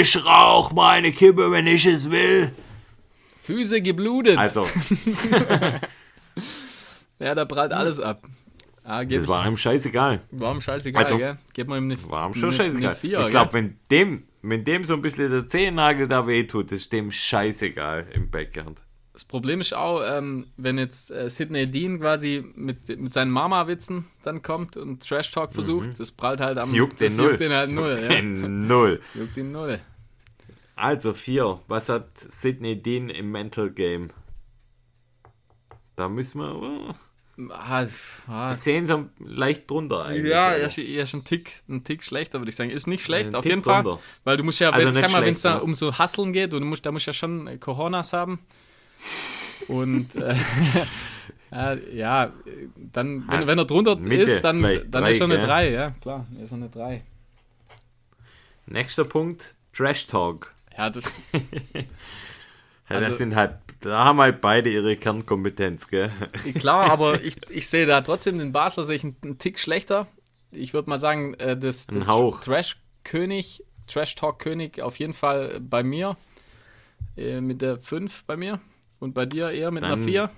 Ich 0.00 0.24
rauch 0.24 0.72
meine 0.72 1.12
Kippe, 1.12 1.50
wenn 1.50 1.66
ich 1.66 1.86
es 1.86 2.10
will. 2.10 2.52
Füße 3.44 3.80
geblutet. 3.80 4.36
Also, 4.36 4.66
ja, 7.18 7.34
da 7.34 7.44
prallt 7.44 7.72
alles 7.72 8.00
ab. 8.00 8.22
Ah, 8.82 9.04
das 9.04 9.28
war 9.28 9.46
ihm 9.46 9.56
scheißegal. 9.56 10.22
war 10.30 10.54
ihm 10.54 10.60
scheißegal, 10.60 11.02
Also, 11.04 11.18
gell? 11.18 11.38
Gib 11.52 11.68
mal 11.68 11.78
ihm 11.78 11.84
eine, 11.90 12.10
War 12.10 12.26
ihm 12.28 12.34
schon 12.34 12.48
eine, 12.48 12.52
scheißegal. 12.58 12.90
Eine 12.90 12.98
vier, 12.98 13.20
ich 13.20 13.28
glaube, 13.28 13.52
wenn 13.52 13.78
dem, 13.90 14.24
wenn 14.42 14.64
dem 14.64 14.84
so 14.84 14.94
ein 14.94 15.02
bisschen 15.02 15.30
der 15.30 15.46
Zehennagel 15.46 16.08
da 16.08 16.26
wehtut, 16.26 16.72
ist 16.72 16.92
dem 16.92 17.12
scheißegal 17.12 18.06
im 18.14 18.30
Backhand. 18.30 18.82
Das 19.20 19.26
Problem 19.26 19.60
ist 19.60 19.74
auch, 19.74 20.00
ähm, 20.02 20.46
wenn 20.56 20.78
jetzt 20.78 21.10
äh, 21.10 21.28
Sidney 21.28 21.66
Dean 21.66 22.00
quasi 22.00 22.42
mit, 22.54 22.88
mit 22.98 23.12
seinen 23.12 23.30
Mama-Witzen 23.30 24.06
dann 24.22 24.40
kommt 24.40 24.78
und 24.78 25.06
Trash 25.06 25.30
Talk 25.30 25.52
versucht, 25.52 26.00
das 26.00 26.10
prallt 26.10 26.40
halt 26.40 26.56
am 26.56 26.70
Mhm. 26.70 26.74
Juckt 26.74 27.00
den 27.00 27.14
null. 27.16 27.28
Juckt 27.32 27.40
den 27.40 27.52
halt 27.52 27.70
null, 27.70 27.90
Juckt 27.90 28.02
ja. 28.02 28.08
den 28.08 28.66
null. 28.66 29.02
Juckt 29.14 29.36
den 29.36 29.52
null. 29.52 29.78
Also 30.74 31.12
vier. 31.12 31.60
Was 31.68 31.90
hat 31.90 32.16
Sidney 32.16 32.80
Dean 32.80 33.10
im 33.10 33.30
Mental 33.30 33.68
Game? 33.70 34.08
Da 35.96 36.08
müssen 36.08 36.40
wir. 36.40 36.54
Oh, 36.54 36.94
Ah, 37.50 37.86
ah, 38.26 38.54
sehen 38.54 38.86
sie 38.86 39.08
leicht 39.18 39.70
drunter 39.70 40.06
eigentlich. 40.06 40.30
ja, 40.30 40.52
er 40.52 40.66
ist, 40.66 40.78
er 40.78 41.02
ist 41.02 41.14
ein 41.14 41.24
Tick, 41.24 41.60
ein 41.68 41.84
Tick 41.84 42.02
schlechter, 42.02 42.38
würde 42.40 42.48
ich 42.50 42.56
sagen. 42.56 42.70
Ist 42.70 42.86
nicht 42.86 43.04
schlecht, 43.04 43.28
Ein 43.30 43.34
auf 43.34 43.42
Tick 43.42 43.52
jeden 43.52 43.62
Fall. 43.62 43.82
drunter. 43.82 44.02
Weil 44.24 44.38
du 44.38 44.44
musst 44.44 44.60
ja, 44.60 44.70
Also 44.70 44.94
wenn, 44.94 45.34
es 45.34 45.42
da 45.42 45.56
um 45.58 45.74
so 45.74 45.98
Hustlen 45.98 46.32
geht, 46.32 46.54
und 46.54 46.60
du 46.60 46.66
musst, 46.66 46.86
da 46.86 46.90
musst 46.92 47.06
du 47.06 47.10
ja 47.10 47.12
schon 47.14 47.60
Coronas 47.60 48.14
haben. 48.14 48.40
Und 49.68 50.16
äh, 50.16 50.34
ja, 51.50 51.74
ja, 51.74 52.24
äh, 52.24 52.30
dann, 52.92 53.24
wenn, 53.28 53.46
wenn 53.46 53.58
er 53.58 53.64
drunter 53.64 53.96
Mitte 53.96 54.22
ist, 54.22 54.40
dann, 54.42 54.62
dann 54.62 54.90
drei, 54.90 55.10
ist 55.12 55.20
er 55.20 55.24
eine 55.24 55.36
gell? 55.36 55.46
3, 55.46 55.70
ja, 55.70 55.90
klar, 56.00 56.26
ist 56.42 56.52
er 56.52 56.56
eine 56.56 56.68
3. 56.68 57.02
Nächster 58.66 59.04
Punkt: 59.04 59.54
Trash 59.72 60.06
Talk. 60.06 60.54
Ja, 60.76 60.90
das, 60.90 61.04
Also- 62.88 63.08
das 63.08 63.18
sind 63.18 63.36
halt, 63.36 63.54
da 63.80 64.04
haben 64.04 64.20
halt 64.20 64.40
beide 64.40 64.68
ihre 64.70 64.96
Kernkompetenz, 64.96 65.86
gell? 65.88 66.10
Klar, 66.54 66.90
aber 66.90 67.20
ich, 67.22 67.36
ich 67.48 67.68
sehe 67.68 67.86
da 67.86 68.00
trotzdem 68.00 68.38
den 68.38 68.52
Basler 68.52 68.84
sehe 68.84 68.96
ich 68.96 69.04
einen, 69.04 69.16
einen 69.22 69.38
Tick 69.38 69.58
schlechter. 69.58 70.08
Ich 70.50 70.74
würde 70.74 70.90
mal 70.90 70.98
sagen, 70.98 71.34
äh, 71.34 71.56
das 71.56 71.86
Hauch. 72.06 72.40
Trash-König, 72.40 73.64
Trash-Talk-König 73.86 74.82
auf 74.82 74.98
jeden 74.98 75.12
Fall 75.12 75.60
bei 75.60 75.84
mir. 75.84 76.16
Äh, 77.16 77.40
mit 77.40 77.62
der 77.62 77.78
5 77.78 78.24
bei 78.24 78.36
mir. 78.36 78.60
Und 79.00 79.14
bei 79.14 79.26
dir 79.26 79.50
eher 79.50 79.70
mit 79.72 79.82
einer 79.82 79.96
Dann 79.96 80.04
4. 80.04 80.30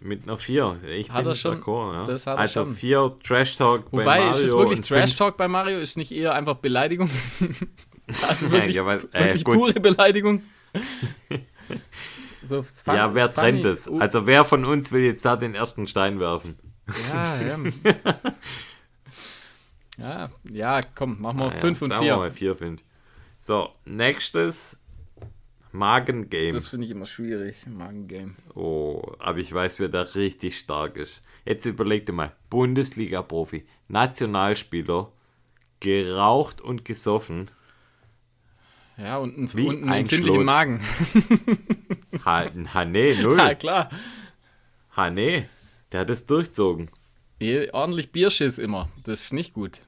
Mit 0.00 0.24
einer 0.24 0.36
4. 0.36 0.78
Ich 0.88 1.10
Hat 1.12 1.24
bin 1.24 1.34
schon- 1.36 1.60
d'accord, 1.60 1.92
ja. 1.94 2.04
das 2.06 2.26
hat 2.26 2.38
also 2.38 2.64
schon. 2.64 2.74
4 2.74 3.12
Trash 3.22 3.56
Talk 3.56 3.88
bei 3.92 3.98
Wobei, 3.98 4.18
Mario 4.18 4.30
ist 4.32 4.38
es 4.42 4.50
wirklich 4.52 4.78
und 4.78 4.86
fünf- 4.86 5.00
Trash-Talk 5.00 5.36
bei 5.36 5.46
Mario? 5.46 5.78
Ist 5.78 5.96
nicht 5.96 6.10
eher 6.10 6.34
einfach 6.34 6.56
Beleidigung? 6.56 7.08
also 8.28 8.50
wirklich, 8.50 8.74
Ja, 8.76 8.82
aber, 8.82 8.96
äh, 9.12 9.26
wirklich 9.26 9.44
pure 9.44 9.74
Beleidigung? 9.74 10.42
so 12.44 12.62
fun, 12.62 12.94
Ja, 12.96 13.14
wer 13.14 13.32
trennt 13.32 13.64
es? 13.64 13.86
Uh, 13.86 13.98
Also 14.00 14.26
wer 14.26 14.44
von 14.44 14.64
uns 14.64 14.90
will 14.90 15.02
jetzt 15.02 15.24
da 15.24 15.36
den 15.36 15.54
ersten 15.54 15.86
Stein 15.86 16.18
werfen? 16.18 16.58
ja, 17.12 17.40
ja. 17.40 17.58
ja, 19.98 20.30
ja, 20.50 20.80
komm, 20.94 21.20
machen 21.20 21.38
wir 21.38 21.46
Ah 21.46 21.54
ja, 21.54 21.60
5 21.60 21.82
und 21.82 21.90
sagen 21.90 22.04
wir 22.06 22.16
mal 22.16 22.30
4. 22.30 22.54
4, 22.56 22.56
5. 22.56 22.82
So, 23.38 23.68
nächstes 23.84 24.80
Magengame. 25.72 26.52
Das 26.52 26.68
finde 26.68 26.84
ich 26.86 26.90
immer 26.92 27.06
schwierig, 27.06 27.66
Magengame. 27.66 28.34
Oh, 28.54 29.02
aber 29.18 29.38
ich 29.38 29.52
weiß, 29.52 29.78
wer 29.80 29.88
da 29.88 30.02
richtig 30.02 30.58
stark 30.58 30.96
ist. 30.96 31.22
Jetzt 31.44 31.64
überleg 31.64 32.04
dir 32.04 32.12
mal, 32.12 32.36
Bundesliga-Profi, 32.50 33.64
Nationalspieler, 33.88 35.10
geraucht 35.80 36.60
und 36.60 36.84
gesoffen. 36.84 37.50
Ja, 38.98 39.16
und, 39.18 39.36
ein, 39.36 39.54
Wie 39.54 39.66
und 39.68 39.76
einen 39.82 39.88
ein 39.88 40.00
empfindlichen. 40.02 40.44
Magen. 40.44 40.80
Ha, 42.26 42.44
ha 42.74 42.84
nee, 42.84 43.14
null. 43.20 43.38
ja, 43.38 43.54
klar. 43.54 43.88
Ha, 44.94 45.08
nee, 45.10 45.48
der 45.90 46.00
hat 46.00 46.10
es 46.10 46.26
durchzogen. 46.26 46.90
Eh, 47.40 47.70
Ordentlich 47.72 48.12
Bierschiss 48.12 48.58
immer. 48.58 48.90
Das 49.02 49.22
ist 49.22 49.32
nicht 49.32 49.54
gut. 49.54 49.80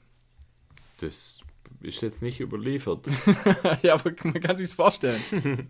Das 0.98 1.43
ist 1.84 2.00
jetzt 2.02 2.22
nicht 2.22 2.40
überliefert. 2.40 3.06
ja, 3.82 3.94
aber 3.94 4.12
man 4.24 4.40
kann 4.40 4.56
sich's 4.56 4.74
vorstellen. 4.74 5.20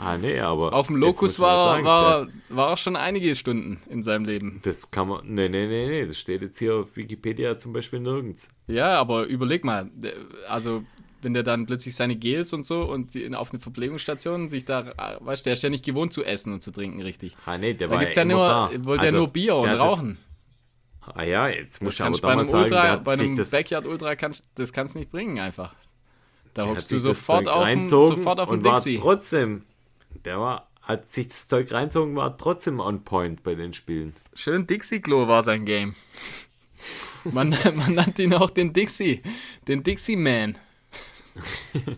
Ah, 0.00 0.16
nee, 0.16 0.38
aber. 0.38 0.72
Auf 0.74 0.86
dem 0.86 0.94
Lokus 0.94 1.40
war, 1.40 1.58
sagen, 1.74 1.84
war, 1.84 2.26
der- 2.26 2.56
war 2.56 2.70
er 2.70 2.76
schon 2.76 2.94
einige 2.94 3.34
Stunden 3.34 3.80
in 3.90 4.04
seinem 4.04 4.24
Leben. 4.26 4.60
Das 4.62 4.92
kann 4.92 5.08
man. 5.08 5.22
Nee, 5.26 5.48
nee, 5.48 5.66
nee, 5.66 5.86
nee. 5.88 6.06
Das 6.06 6.16
steht 6.18 6.40
jetzt 6.40 6.56
hier 6.58 6.76
auf 6.76 6.94
Wikipedia 6.96 7.56
zum 7.56 7.72
Beispiel 7.72 7.98
nirgends. 7.98 8.48
Ja, 8.68 8.98
aber 9.00 9.24
überleg 9.26 9.64
mal, 9.64 9.90
also 10.48 10.84
wenn 11.20 11.34
der 11.34 11.42
dann 11.42 11.66
plötzlich 11.66 11.96
seine 11.96 12.14
Gels 12.14 12.52
und 12.52 12.64
so 12.64 12.82
und 12.82 13.14
die 13.14 13.24
in- 13.24 13.34
auf 13.34 13.50
eine 13.50 13.58
Verpflegungsstation 13.58 14.48
sich 14.50 14.64
da, 14.66 14.92
weißt 15.18 15.44
du, 15.44 15.48
der 15.48 15.54
ist 15.54 15.64
ja 15.64 15.68
nicht 15.68 15.84
gewohnt 15.84 16.12
zu 16.12 16.22
essen 16.22 16.52
und 16.52 16.62
zu 16.62 16.70
trinken, 16.70 17.02
richtig. 17.02 17.36
Ah, 17.44 17.58
nee, 17.58 17.74
der 17.74 17.88
Da 17.88 17.94
war 17.94 18.00
gibt's 18.00 18.14
ja 18.14 18.22
immer 18.22 18.34
nur, 18.34 18.46
da. 18.48 18.70
wollte 18.84 19.04
Also, 19.06 19.16
ja 19.16 19.20
nur 19.20 19.28
Bier 19.32 19.56
und 19.56 19.68
Rauchen. 19.68 20.18
Ah 21.14 21.22
ja, 21.24 21.48
jetzt 21.48 21.82
muss 21.82 21.94
ich 21.94 22.00
aber 22.00 22.10
kannst 22.10 22.24
da 22.24 22.28
bei 22.28 22.34
mal 22.34 22.40
einem 22.40 22.50
sagen, 22.50 22.64
Ultra, 22.64 22.96
bei 22.96 23.12
einem 23.12 23.36
das, 23.36 23.50
Backyard 23.50 23.86
Ultra 23.86 24.16
kannst, 24.16 24.44
das 24.54 24.72
kannst 24.72 24.94
nicht 24.96 25.10
bringen 25.10 25.38
einfach. 25.38 25.74
Da 26.54 26.66
hockst 26.66 26.90
du 26.90 26.98
sofort 26.98 27.46
auf, 27.48 27.64
dem, 27.64 27.78
reinzogen 27.80 28.16
sofort 28.16 28.40
auf 28.40 28.48
dem 28.48 28.58
und 28.58 28.64
war 28.64 28.74
Dixie. 28.76 28.98
trotzdem, 28.98 29.64
der 30.24 30.40
war, 30.40 30.68
hat 30.82 31.06
sich 31.06 31.28
das 31.28 31.46
Zeug 31.46 31.70
reinzogen, 31.72 32.16
war 32.16 32.36
trotzdem 32.36 32.80
on 32.80 33.04
point 33.04 33.42
bei 33.42 33.54
den 33.54 33.74
Spielen. 33.74 34.14
Schön 34.34 34.66
Dixie-Klo 34.66 35.28
war 35.28 35.42
sein 35.42 35.64
Game. 35.64 35.94
Man, 37.24 37.50
man 37.74 37.94
nannte 37.94 38.22
ihn 38.22 38.34
auch 38.34 38.50
den 38.50 38.72
Dixie, 38.72 39.22
den 39.68 39.82
Dixie-Man. 39.82 40.58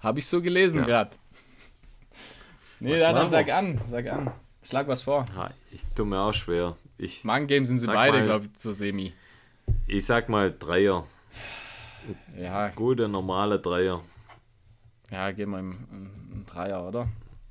Habe 0.00 0.18
ich 0.18 0.26
so 0.26 0.42
gelesen 0.42 0.80
Ja. 0.80 0.86
gerade. 0.86 1.10
Nee, 2.80 2.98
dann, 2.98 3.28
sag 3.30 3.50
an, 3.52 3.80
sag 3.90 4.06
an. 4.06 4.30
Schlag 4.62 4.86
was 4.86 5.02
vor. 5.02 5.24
Ja, 5.34 5.50
ich 5.70 5.82
tue 5.96 6.06
mir 6.06 6.20
auch 6.20 6.34
schwer. 6.34 6.76
Ich, 6.98 7.24
Magen-Game 7.24 7.64
sind 7.64 7.78
sie 7.78 7.86
beide, 7.86 8.24
glaube 8.24 8.46
ich, 8.46 8.58
so 8.58 8.72
semi. 8.72 9.12
ich 9.86 10.04
sag 10.04 10.28
mal 10.28 10.52
Dreier. 10.56 11.06
Ja, 12.36 12.68
Gute, 12.70 13.08
normale 13.08 13.60
Dreier. 13.60 14.02
ja, 15.10 15.30
gehen 15.30 15.50
wir 15.50 15.58
im, 15.60 16.44
Dreier, 16.46 16.86
oder? 16.86 17.08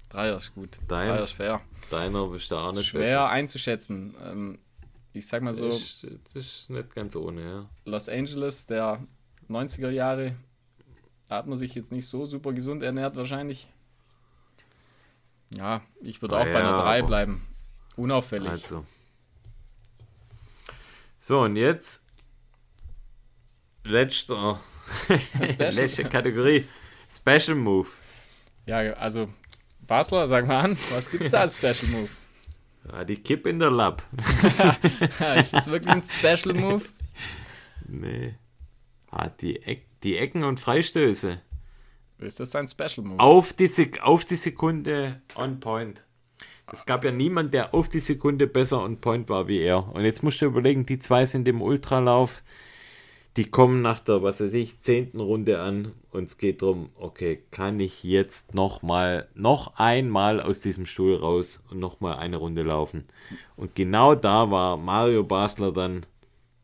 Dreier 0.10 0.38
ist 0.38 0.54
gut. 0.54 0.78
Dein? 0.88 1.10
Dreier 1.10 1.24
ist 1.24 1.32
schwer. 1.32 1.62
Deiner 1.92 2.34
ist 2.34 2.52
da 2.52 2.68
auch 2.68 2.74
nicht 2.74 2.88
Schwer 2.88 3.30
einzuschätzen. 3.30 4.16
Ähm, 4.24 4.60
ich 5.14 5.28
sag 5.28 5.42
mal 5.44 5.54
so, 5.54 5.68
Das, 5.68 5.78
ist, 5.78 6.08
das 6.26 6.36
ist 6.36 6.70
nicht 6.70 6.94
ganz 6.96 7.16
ohne, 7.16 7.42
ja. 7.42 7.70
Los 7.86 8.10
Angeles 8.10 8.66
der 8.68 9.02
90er 9.50 9.90
Jahre 9.90 10.36
da 11.28 11.36
hat 11.38 11.48
man 11.48 11.58
sich 11.58 11.76
jetzt 11.76 11.92
nicht 11.92 12.08
so 12.08 12.26
super 12.26 12.54
gesund 12.54 12.84
ernährt 12.84 13.16
wahrscheinlich. 13.16 13.68
Ja, 15.50 15.82
ich 16.02 16.22
würde 16.22 16.38
Ah 16.38 16.42
auch 16.42 16.46
bei 16.46 16.56
einer 16.56 16.70
ja, 16.72 16.82
3 16.82 17.00
aber- 17.00 17.08
bleiben. 17.08 17.48
Unauffällig. 17.96 18.50
Also. 18.50 18.86
So, 21.20 21.42
und 21.42 21.56
jetzt 21.56 22.04
letzter, 23.86 24.60
letzte 25.58 26.06
Kategorie. 26.06 26.66
Special 27.10 27.56
Move. 27.56 27.88
Ja, 28.66 28.80
also 28.94 29.30
Basler, 29.80 30.28
sag 30.28 30.46
mal 30.46 30.60
an, 30.60 30.78
was 30.92 31.10
gibt's 31.10 31.32
da 31.32 31.42
als 31.42 31.56
Special 31.58 31.88
Move? 31.90 32.10
Ja, 32.92 33.04
die 33.04 33.18
Kipp 33.18 33.48
in 33.48 33.60
der 33.60 33.72
Lab. 33.72 34.04
ist 35.38 35.54
das 35.54 35.68
wirklich 35.68 35.94
ein 35.94 36.04
Special 36.04 36.54
Move? 36.54 36.84
Nee. 37.88 38.36
Ah, 39.10 39.30
die, 39.30 39.62
Eck, 39.64 39.86
die 40.04 40.18
Ecken 40.18 40.44
und 40.44 40.60
Freistöße. 40.60 41.42
Ist 42.20 42.40
das 42.40 42.56
ein 42.56 42.68
Special 42.68 43.06
Move? 43.06 43.20
Auf 43.20 43.54
die, 43.54 43.68
Sek 43.68 44.02
auf 44.02 44.26
die 44.26 44.36
Sekunde 44.36 45.22
on 45.36 45.60
point. 45.60 46.04
Es 46.72 46.86
gab 46.86 47.04
ja 47.06 47.12
niemand, 47.12 47.54
der 47.54 47.74
auf 47.74 47.88
die 47.88 48.00
Sekunde 48.00 48.46
besser 48.46 48.84
on 48.84 49.00
point 49.00 49.30
war 49.30 49.48
wie 49.48 49.60
er. 49.60 49.94
Und 49.94 50.04
jetzt 50.04 50.22
musst 50.22 50.42
du 50.42 50.46
überlegen, 50.46 50.86
die 50.86 51.00
zwei 51.00 51.26
sind 51.26 51.48
im 51.48 51.62
Ultralauf. 51.62 52.44
Die 53.38 53.46
kommen 53.46 53.82
nach 53.82 54.00
der, 54.00 54.24
was 54.24 54.42
weiß 54.42 54.54
ich, 54.54 54.80
zehnten 54.80 55.20
Runde 55.20 55.60
an 55.60 55.94
und 56.10 56.24
es 56.24 56.38
geht 56.38 56.64
darum, 56.64 56.90
okay, 56.96 57.44
kann 57.52 57.80
ich 57.80 58.04
jetzt 58.04 58.56
noch 58.56 58.82
mal, 58.82 59.28
noch 59.36 59.76
einmal 59.78 60.42
aus 60.42 60.60
diesem 60.60 60.88
Stuhl 60.88 61.16
raus 61.16 61.62
und 61.70 61.78
noch 61.78 62.00
mal 62.00 62.16
eine 62.16 62.38
Runde 62.38 62.64
laufen. 62.64 63.04
Und 63.56 63.76
genau 63.76 64.16
da 64.16 64.50
war 64.50 64.76
Mario 64.76 65.24
Basler 65.24 65.72
dann 65.72 66.04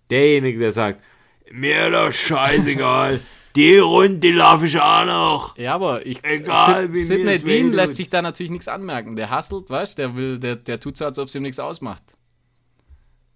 derjenige, 0.10 0.58
der 0.58 0.72
sagt, 0.72 1.04
mir 1.52 1.92
doch 1.92 2.12
scheißegal, 2.12 3.20
die 3.56 3.78
Runde 3.78 4.20
die 4.20 4.32
laufe 4.32 4.66
ich 4.66 4.80
auch 4.80 5.06
noch. 5.06 5.58
Ja, 5.58 5.76
aber 5.76 6.06
ich, 6.06 6.24
Egal, 6.24 6.90
wie 6.94 6.98
mir 6.98 7.06
Sidney 7.06 7.40
Dean 7.40 7.68
tut. 7.68 7.76
lässt 7.76 7.96
sich 7.96 8.10
da 8.10 8.22
natürlich 8.22 8.52
nichts 8.52 8.68
anmerken. 8.68 9.16
Der 9.16 9.36
hustelt, 9.36 9.70
weißt 9.70 9.98
der 9.98 10.16
will, 10.16 10.40
der, 10.40 10.56
der 10.56 10.80
tut 10.80 10.98
so, 10.98 11.06
als 11.06 11.20
ob 11.20 11.28
es 11.28 11.36
ihm 11.36 11.44
nichts 11.44 11.60
ausmacht. 11.60 12.04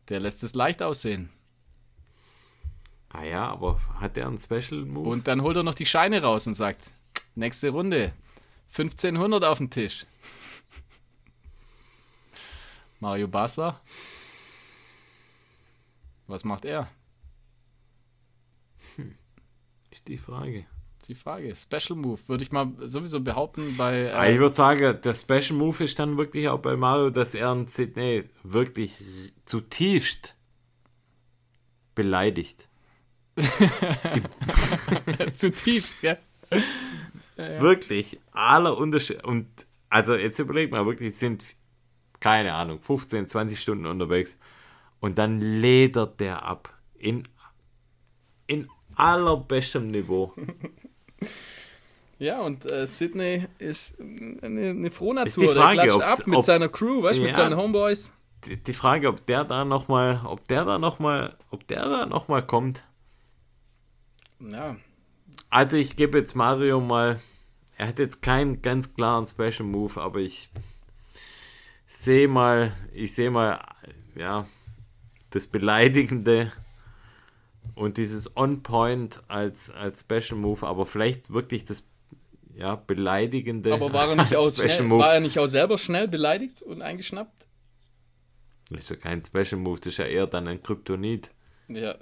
Der 0.10 0.20
lässt 0.20 0.44
es 0.44 0.56
leicht 0.56 0.82
aussehen. 0.82 1.30
Ah 3.10 3.24
ja, 3.24 3.48
aber 3.48 3.80
hat 4.00 4.18
er 4.18 4.28
einen 4.28 4.38
Special 4.38 4.86
Move? 4.86 5.10
Und 5.10 5.28
dann 5.28 5.42
holt 5.42 5.56
er 5.58 5.64
noch 5.64 5.76
die 5.76 5.86
Scheine 5.86 6.22
raus 6.22 6.48
und 6.48 6.56
sagt, 6.56 6.92
nächste 7.36 7.70
Runde, 7.70 8.14
1500 8.70 9.44
auf 9.44 9.60
den 9.60 9.70
Tisch. 9.70 10.06
Mario 13.00 13.28
Basler. 13.28 13.80
Was 16.28 16.44
macht 16.44 16.66
er? 16.66 16.90
ist 18.98 19.96
die 20.08 20.18
Frage. 20.18 20.66
Die 21.08 21.16
Frage. 21.16 21.56
Special 21.56 21.98
Move, 21.98 22.20
würde 22.28 22.44
ich 22.44 22.52
mal 22.52 22.72
sowieso 22.80 23.22
behaupten 23.22 23.76
bei... 23.78 24.14
Ah, 24.14 24.28
ich 24.28 24.36
Äh, 24.36 24.40
würde 24.40 24.56
sagen, 24.56 25.00
der 25.02 25.14
Special 25.14 25.54
Move 25.58 25.84
ist 25.84 26.00
dann 26.00 26.18
wirklich 26.18 26.50
auch 26.50 26.60
bei 26.60 26.76
Mario, 26.76 27.10
dass 27.10 27.34
er 27.36 27.52
einen 27.52 27.68
Sydney 27.68 28.26
wirklich 28.44 28.94
zutiefst 29.44 30.36
beleidigt. 31.96 32.68
zutiefst, 35.36 36.02
gell? 36.02 36.18
Wirklich, 37.38 38.20
aller 38.32 38.76
Unterschied. 38.78 39.24
Und 39.24 39.48
also 39.90 40.16
jetzt 40.16 40.40
überleg 40.40 40.72
mal, 40.72 40.86
wirklich 40.88 41.16
sind, 41.16 41.44
keine 42.20 42.54
Ahnung, 42.54 42.82
15, 42.82 43.28
20 43.28 43.60
Stunden 43.60 43.86
unterwegs. 43.86 44.40
Und 45.00 45.20
dann 45.20 45.40
ledert 45.40 46.20
der 46.20 46.44
ab. 46.44 46.74
In, 46.98 47.28
in 48.48 48.68
allerbestem 48.98 49.92
Niveau. 49.92 50.34
Ja, 52.20 52.42
und 52.42 52.72
äh, 52.72 52.88
Sydney 52.88 53.46
ist 53.60 54.00
eine, 54.00 54.72
eine 54.72 54.90
Frohnatur. 54.90 55.28
Ist 55.28 55.38
die 55.54 55.56
Frage, 55.56 55.76
der 55.76 55.86
klatscht 55.86 56.02
ob's- 56.14 56.22
ab 56.22 56.28
mit 56.28 56.38
ob- 56.40 56.44
seiner 56.46 56.68
Crew, 56.68 57.04
weißt 57.04 57.20
du, 57.20 57.22
mit 57.22 57.32
Ja. 57.32 57.38
seinen 57.38 57.56
Homeboys. 57.56 58.12
Die, 58.46 58.58
die 58.58 58.74
Frage, 58.74 59.08
ob 59.10 59.24
der 59.28 59.44
da 59.44 59.64
nochmal, 59.64 60.22
ob 60.26 60.48
der 60.48 60.66
da 60.66 60.80
nochmal, 60.80 61.36
ob 61.52 61.68
der 61.68 61.88
da 61.88 62.06
nochmal 62.08 62.44
kommt. 62.44 62.82
Ja, 64.40 64.78
Also 65.52 65.78
ich 65.78 65.96
gebe 65.96 66.18
jetzt 66.18 66.36
Mario 66.36 66.82
mal, 66.82 67.20
er 67.78 67.90
hat 67.90 68.00
jetzt 68.00 68.24
keinen 68.24 68.64
ganz 68.64 68.96
klaren 68.96 69.28
Special 69.28 69.64
Move, 69.68 70.02
aber 70.02 70.18
ich 70.20 70.50
sehe 71.86 72.28
mal, 72.28 72.72
ich 72.94 73.14
sehe 73.14 73.30
mal, 73.30 73.64
ja, 74.16 74.48
das 75.30 75.46
Beleidigende 75.46 76.52
und 77.78 77.98
dieses 77.98 78.36
On-Point 78.36 79.22
als, 79.28 79.70
als 79.70 80.02
Special 80.02 80.40
Move, 80.40 80.66
aber 80.66 80.86
vielleicht 80.86 81.32
wirklich 81.32 81.64
das, 81.64 81.88
ja, 82.56 82.76
Beleidigende 82.76 83.74
aber 83.74 83.94
war 83.94 84.10
er, 84.10 84.16
nicht 84.24 84.36
auch 84.36 84.52
schnell, 84.52 84.90
war 84.90 85.14
er 85.14 85.20
nicht 85.20 85.38
auch 85.38 85.48
selber 85.48 85.78
schnell 85.78 86.08
beleidigt 86.08 86.62
und 86.62 86.82
eingeschnappt? 86.82 87.46
Das 88.72 88.80
ist 88.80 88.90
ja 88.90 88.96
kein 88.96 89.24
Special 89.24 89.62
Move, 89.62 89.80
das 89.80 89.94
ist 89.94 89.98
ja 89.98 90.06
eher 90.06 90.28
dann 90.28 90.48
ein 90.48 90.62
Kryptonit. 90.62 91.32
Ja, 91.68 91.96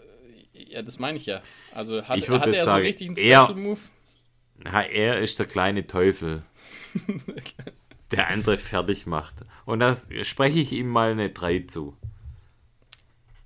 ja 0.53 0.81
das 0.81 0.97
meine 0.97 1.18
ich 1.18 1.26
ja. 1.26 1.41
Also 1.73 2.03
hat, 2.03 2.18
Ich 2.18 2.30
hatte 2.30 2.56
er 2.56 2.64
so 2.64 2.69
sagen, 2.69 2.85
richtig 2.85 3.10
einen 3.10 3.18
er- 3.18 3.43
Special 3.43 3.60
Move? 3.60 3.80
Ja, 4.64 4.81
er 4.81 5.19
ist 5.19 5.38
der 5.38 5.45
kleine 5.47 5.85
Teufel, 5.85 6.43
der 8.11 8.30
andere 8.30 8.57
fertig 8.57 9.06
macht. 9.06 9.43
Und 9.65 9.81
da 9.81 9.97
spreche 10.23 10.60
ich 10.60 10.72
ihm 10.72 10.88
mal 10.88 11.11
eine 11.11 11.30
3 11.31 11.65
zu. 11.68 11.97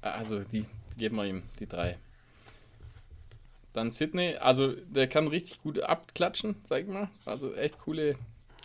Also, 0.01 0.41
die, 0.43 0.61
die 0.61 0.99
geben 0.99 1.15
wir 1.15 1.25
ihm, 1.25 1.43
die 1.59 1.65
drei. 1.65 1.97
Dann 3.73 3.91
Sydney, 3.91 4.35
also 4.35 4.73
der 4.73 5.07
kann 5.07 5.27
richtig 5.27 5.61
gut 5.61 5.79
abklatschen, 5.79 6.55
sag 6.65 6.83
ich 6.83 6.87
mal. 6.87 7.09
Also 7.25 7.53
echt 7.53 7.77
coole, 7.79 8.15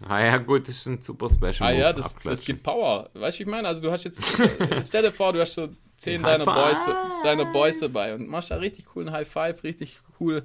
Ah 0.02 0.20
ja, 0.20 0.38
gut, 0.38 0.66
das 0.68 0.76
ist 0.76 0.86
ein 0.86 1.00
super 1.00 1.28
Special. 1.28 1.54
Ah 1.60 1.70
ja, 1.70 1.92
das, 1.92 2.16
das 2.24 2.44
gibt 2.44 2.62
Power. 2.62 3.10
Weißt 3.14 3.36
du, 3.36 3.40
wie 3.40 3.42
ich 3.44 3.48
meine? 3.48 3.68
Also 3.68 3.80
du 3.80 3.90
hast 3.92 4.04
jetzt, 4.04 4.38
jetzt 4.38 4.88
stell 4.88 5.02
dir 5.02 5.12
vor, 5.12 5.32
du 5.32 5.40
hast 5.40 5.54
so 5.54 5.68
zehn 5.96 6.22
deiner 6.22 6.44
Boys, 6.44 6.78
deiner 7.22 7.46
Boys 7.46 7.78
dabei 7.78 8.14
und 8.14 8.28
machst 8.28 8.50
da 8.50 8.56
richtig 8.56 8.86
coolen 8.86 9.12
High 9.12 9.28
Five, 9.28 9.62
richtig 9.62 10.00
cool, 10.18 10.44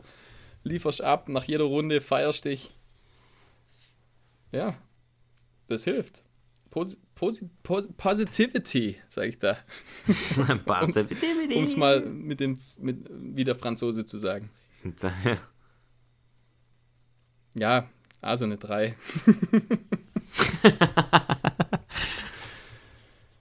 lieferst 0.63 1.01
ab, 1.01 1.29
nach 1.29 1.45
jeder 1.45 1.63
Runde 1.63 1.99
feierst 1.99 2.45
dich. 2.45 2.71
Ja, 4.51 4.75
das 5.67 5.83
hilft. 5.83 6.23
Posi 6.69 6.97
Posi 7.19 7.49
Pos 7.63 7.89
Positivity, 7.97 8.95
sag 9.09 9.27
ich 9.27 9.37
da. 9.39 9.57
Warte. 10.65 11.05
Um 11.53 11.63
es 11.65 11.75
mal 11.75 11.99
mit 11.99 12.39
dem, 12.39 12.59
mit, 12.77 13.09
wie 13.11 13.43
der 13.43 13.55
Franzose 13.55 14.05
zu 14.05 14.17
sagen. 14.17 14.49
Ja, 17.55 17.89
also 18.21 18.45
eine 18.45 18.57
3. 18.57 18.95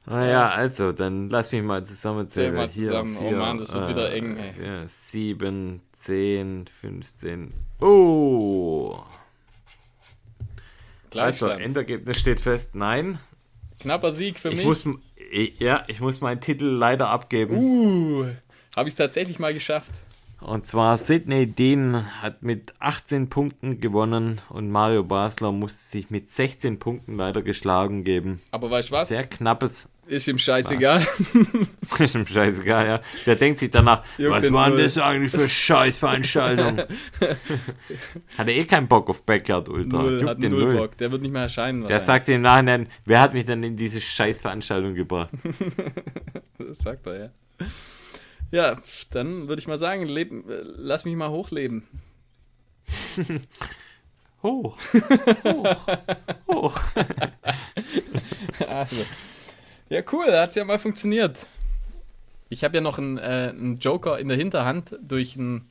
Naja, 0.07 0.49
also, 0.49 0.93
dann 0.93 1.29
lass 1.29 1.53
mich 1.53 1.63
mal 1.63 1.85
zusammenzählen. 1.85 2.55
Zähl 2.55 2.57
mal 2.57 2.69
Hier, 2.71 2.87
zusammen. 2.87 3.19
Oh 3.21 3.31
Mann, 3.31 3.59
das 3.59 3.75
wird 3.75 3.91
wieder 3.91 4.11
eng, 4.11 4.39
ey. 4.39 4.55
Ja, 4.65 4.89
7, 4.89 5.83
10, 5.93 6.65
15. 6.81 7.53
Oh! 7.79 8.95
Also, 8.95 9.05
Gleichstand. 11.11 11.61
Endergebnis 11.61 12.19
steht 12.19 12.41
fest. 12.41 12.75
Nein. 12.75 13.19
Knapper 13.81 14.11
Sieg 14.13 14.39
für 14.39 14.49
Ich 14.51 14.57
mich. 14.57 14.67
muss, 14.67 14.85
ich- 15.31 15.59
ja, 15.61 15.85
ich 15.87 16.01
muss 16.01 16.21
meinen 16.21 16.41
Titel 16.41 16.67
leider 16.67 17.09
abgeben. 17.09 17.57
Uh, 17.57 18.27
habe 18.77 18.89
ich 18.89 18.93
es 18.93 18.97
tatsächlich 18.99 19.39
mal 19.39 19.55
geschafft. 19.55 19.91
Und 20.41 20.65
zwar 20.65 20.97
Sidney 20.99 21.47
Dean 21.49 22.07
hat 22.23 22.43
mit 22.45 22.73
18 22.79 23.29
Punkten 23.29 23.81
gewonnen 23.81 24.41
und 24.51 24.71
Mario 24.71 25.03
Basler 25.03 25.51
musste 25.51 25.85
sich 25.85 26.11
mit 26.11 26.29
16 26.31 26.79
Punkten 26.79 27.17
leider 27.17 27.43
geschlagen 27.43 28.05
geben. 28.05 28.41
Aber 28.53 28.71
weißt 28.71 28.91
du 28.91 28.93
was? 28.95 29.09
Sehr 29.09 29.25
knappes. 29.25 29.89
Ist 30.09 30.27
ihm 30.27 30.39
scheißegal. 30.39 31.07
Ist 31.99 32.15
ihm 32.15 32.27
scheißegal, 32.27 32.87
ja. 32.87 33.01
Der 33.27 33.37
denkt 33.37 33.59
sich 33.59 33.71
danach, 33.71 34.03
Juckt 34.17 34.33
was 34.33 34.45
den 34.45 34.55
war 34.55 34.69
null." 34.69 34.79
denn 34.79 34.87
das 34.87 34.97
eigentlich 34.97 35.31
für 35.31 35.49
Scheißveranstaltung? 35.49 36.79
Hatte 38.39 38.51
eh 38.53 38.65
keinen 38.65 38.89
Bock 38.89 39.11
auf 39.11 39.23
Backyard 39.25 39.69
Ultra. 39.69 40.03
Null, 40.03 40.27
hat 40.27 40.43
den 40.43 40.53
null 40.53 40.65
null. 40.65 40.77
Bock. 40.79 40.97
Der 40.97 41.13
wird 41.13 41.21
nicht 41.21 41.33
mehr 41.33 41.43
erscheinen. 41.43 41.87
Der 41.87 42.01
sagt 42.01 42.25
sich 42.25 42.37
im 42.37 42.41
Nachhinein, 42.41 42.89
wer 43.05 43.21
hat 43.21 43.35
mich 43.35 43.45
denn 43.45 43.63
in 43.63 43.77
diese 43.77 44.01
Scheißveranstaltung 44.01 44.95
gebracht? 44.95 45.31
Das 46.59 46.79
sagt 46.79 47.07
er, 47.07 47.19
ja. 47.19 47.31
Ja, 48.51 48.77
dann 49.13 49.47
würde 49.47 49.61
ich 49.61 49.69
mal 49.69 49.79
sagen, 49.79 50.07
leben, 50.07 50.45
lass 50.77 51.05
mich 51.05 51.15
mal 51.15 51.31
hochleben. 51.31 51.85
Hoch. 54.43 54.77
Hoch. 55.45 55.77
Hoch. 56.49 56.81
Also. 58.69 59.05
Ja, 59.89 60.03
cool, 60.13 60.27
da 60.27 60.43
hat 60.43 60.51
es 60.51 60.55
ja 60.57 60.65
mal 60.65 60.79
funktioniert. 60.79 61.47
Ich 62.51 62.65
habe 62.65 62.77
ja 62.77 62.81
noch 62.81 62.99
einen, 62.99 63.19
äh, 63.19 63.53
einen 63.55 63.79
Joker 63.79 64.19
in 64.19 64.29
der 64.29 64.37
Hinterhand 64.37 64.97
durch 65.03 65.37
einen, 65.37 65.69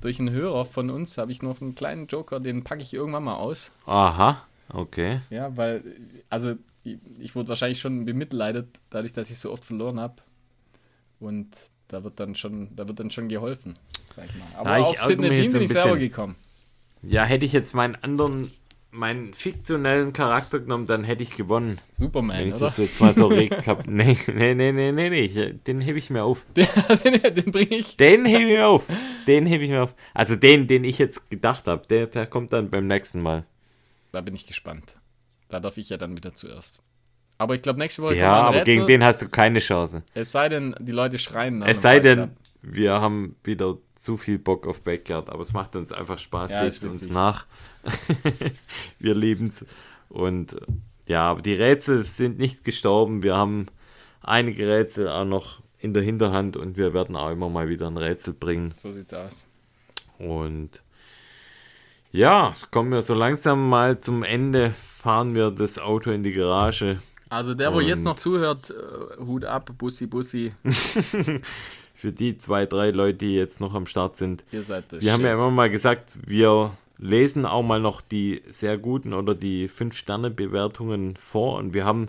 durch 0.00 0.18
einen 0.18 0.30
Hörer 0.30 0.64
von 0.64 0.90
uns. 0.90 1.18
Habe 1.18 1.32
ich 1.32 1.42
noch 1.42 1.60
einen 1.60 1.74
kleinen 1.74 2.06
Joker, 2.06 2.40
den 2.40 2.64
packe 2.64 2.82
ich 2.82 2.94
irgendwann 2.94 3.24
mal 3.24 3.36
aus. 3.36 3.72
Aha, 3.86 4.42
okay. 4.68 5.20
Ja, 5.30 5.56
weil, 5.56 5.82
also 6.30 6.54
ich, 6.82 6.98
ich 7.18 7.34
wurde 7.34 7.48
wahrscheinlich 7.48 7.80
schon 7.80 8.04
bemitleidet, 8.04 8.68
dadurch, 8.90 9.12
dass 9.12 9.30
ich 9.30 9.38
so 9.38 9.50
oft 9.52 9.64
verloren 9.64 10.00
habe. 10.00 10.16
Und 11.20 11.48
da 11.88 12.04
wird 12.04 12.18
dann 12.20 12.34
schon, 12.34 12.74
da 12.76 12.86
wird 12.88 13.00
dann 13.00 13.10
schon 13.10 13.28
geholfen, 13.28 13.74
sag 14.16 14.26
ich 14.26 14.34
mal. 14.36 14.46
Aber 14.58 14.70
Ja, 14.70 14.78
ich 14.78 14.86
auf 15.00 15.08
jetzt 15.10 15.20
bin 15.20 15.24
ein 15.24 15.32
ich 15.32 15.50
selber 15.52 15.60
bisschen. 15.60 15.98
gekommen. 15.98 16.36
Ja, 17.02 17.24
hätte 17.24 17.44
ich 17.44 17.52
jetzt 17.52 17.74
meinen 17.74 17.96
anderen, 17.96 18.50
meinen 18.94 19.34
fiktionellen 19.34 20.12
Charakter 20.12 20.60
genommen, 20.60 20.86
dann 20.86 21.04
hätte 21.04 21.22
ich 21.22 21.36
gewonnen. 21.36 21.76
Wenn 21.76 22.06
Superman, 22.06 22.40
ich 22.40 22.54
oder? 22.54 22.60
das 22.60 22.76
jetzt 22.78 23.00
mal 23.00 23.14
so 23.14 23.26
recap. 23.28 23.86
Nee, 23.86 24.16
nee, 24.28 24.54
nee, 24.54 24.72
nee, 24.72 24.92
nee, 24.92 25.10
nee. 25.10 25.52
Den 25.66 25.80
hebe 25.80 25.98
ich 25.98 26.10
mir 26.10 26.24
auf. 26.24 26.46
den 26.56 26.66
den 27.34 27.50
bringe 27.50 27.76
ich. 27.76 27.96
Den 27.96 28.24
hebe 28.24 28.42
ich 28.42 28.48
mir 28.58 28.66
auf. 28.66 28.86
Den 29.26 29.46
hebe 29.46 29.64
ich 29.64 29.70
mir 29.70 29.82
auf. 29.82 29.94
Also 30.14 30.36
den, 30.36 30.66
den 30.66 30.84
ich 30.84 30.98
jetzt 30.98 31.28
gedacht 31.30 31.66
habe, 31.66 31.86
der, 31.88 32.06
der 32.06 32.26
kommt 32.26 32.52
dann 32.52 32.70
beim 32.70 32.86
nächsten 32.86 33.20
Mal. 33.20 33.44
Da 34.12 34.20
bin 34.20 34.34
ich 34.34 34.46
gespannt. 34.46 34.96
Da 35.48 35.60
darf 35.60 35.76
ich 35.76 35.88
ja 35.88 35.96
dann 35.96 36.16
wieder 36.16 36.34
zuerst. 36.34 36.80
Aber 37.36 37.54
ich 37.56 37.62
glaube, 37.62 37.80
nächste 37.80 38.02
Woche 38.02 38.16
Ja, 38.16 38.42
aber 38.42 38.60
Rätsel. 38.60 38.74
gegen 38.74 38.86
den 38.86 39.04
hast 39.04 39.22
du 39.22 39.28
keine 39.28 39.58
Chance. 39.58 40.02
Es 40.14 40.30
sei 40.30 40.48
denn, 40.48 40.74
die 40.78 40.92
Leute 40.92 41.18
schreien. 41.18 41.58
nach 41.58 41.66
Es 41.66 41.82
sei 41.82 41.98
denn, 41.98 42.30
wir 42.66 43.00
haben 43.00 43.36
wieder 43.44 43.76
zu 43.94 44.16
viel 44.16 44.38
Bock 44.38 44.66
auf 44.66 44.82
Backyard, 44.82 45.28
aber 45.28 45.42
es 45.42 45.52
macht 45.52 45.76
uns 45.76 45.92
einfach 45.92 46.18
Spaß. 46.18 46.52
Ja, 46.52 46.70
Seht 46.70 46.88
uns 46.88 47.10
nach. 47.10 47.46
wir 48.98 49.14
lieben 49.14 49.46
es. 49.46 49.66
Und 50.08 50.56
ja, 51.06 51.30
aber 51.30 51.42
die 51.42 51.54
Rätsel 51.54 52.04
sind 52.04 52.38
nicht 52.38 52.64
gestorben. 52.64 53.22
Wir 53.22 53.36
haben 53.36 53.66
einige 54.22 54.66
Rätsel 54.66 55.08
auch 55.08 55.24
noch 55.24 55.60
in 55.78 55.92
der 55.92 56.02
Hinterhand 56.02 56.56
und 56.56 56.76
wir 56.76 56.94
werden 56.94 57.16
auch 57.16 57.30
immer 57.30 57.50
mal 57.50 57.68
wieder 57.68 57.86
ein 57.86 57.98
Rätsel 57.98 58.32
bringen. 58.32 58.72
So 58.76 58.90
sieht's 58.90 59.12
aus. 59.12 59.46
Und 60.18 60.82
ja, 62.10 62.54
kommen 62.70 62.92
wir 62.92 63.02
so 63.02 63.14
langsam 63.14 63.68
mal 63.68 64.00
zum 64.00 64.22
Ende. 64.22 64.70
Fahren 64.70 65.34
wir 65.34 65.50
das 65.50 65.78
Auto 65.78 66.10
in 66.10 66.22
die 66.22 66.32
Garage. 66.32 67.00
Also 67.28 67.52
der, 67.52 67.74
wo 67.74 67.80
jetzt 67.80 68.04
noch 68.04 68.16
zuhört, 68.16 68.70
äh, 68.70 69.20
Hut 69.24 69.44
ab, 69.44 69.70
Bussi, 69.76 70.06
Bussi. 70.06 70.54
Für 72.04 72.12
die 72.12 72.36
zwei, 72.36 72.66
drei 72.66 72.90
Leute, 72.90 73.16
die 73.16 73.34
jetzt 73.34 73.62
noch 73.62 73.72
am 73.72 73.86
Start 73.86 74.18
sind. 74.18 74.44
Ihr 74.52 74.62
seid 74.62 74.84
das 74.92 75.02
Wir 75.02 75.14
haben 75.14 75.22
ja 75.22 75.28
Shit. 75.28 75.38
immer 75.38 75.50
mal 75.50 75.70
gesagt, 75.70 76.10
wir 76.26 76.76
lesen 76.98 77.46
auch 77.46 77.62
mal 77.62 77.80
noch 77.80 78.02
die 78.02 78.42
sehr 78.46 78.76
guten 78.76 79.14
oder 79.14 79.34
die 79.34 79.70
5-Sterne-Bewertungen 79.70 81.16
vor 81.16 81.56
und 81.56 81.72
wir 81.72 81.86
haben 81.86 82.08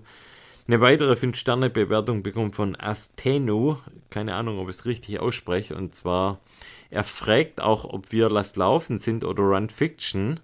eine 0.68 0.82
weitere 0.82 1.14
5-Sterne-Bewertung 1.14 2.24
bekommen 2.24 2.52
von 2.52 2.76
Astenu. 2.78 3.78
Keine 4.10 4.36
Ahnung, 4.36 4.60
ob 4.60 4.68
ich 4.68 4.76
es 4.76 4.86
richtig 4.86 5.22
ausspreche. 5.22 5.78
Und 5.78 5.96
zwar, 5.96 6.42
er 6.90 7.06
fragt 7.06 7.62
auch, 7.62 7.86
ob 7.86 8.12
wir 8.12 8.30
Lass 8.30 8.58
Laufen 8.58 8.98
sind 8.98 9.24
oder 9.24 9.44
Run 9.44 9.70
Fiction 9.70 10.42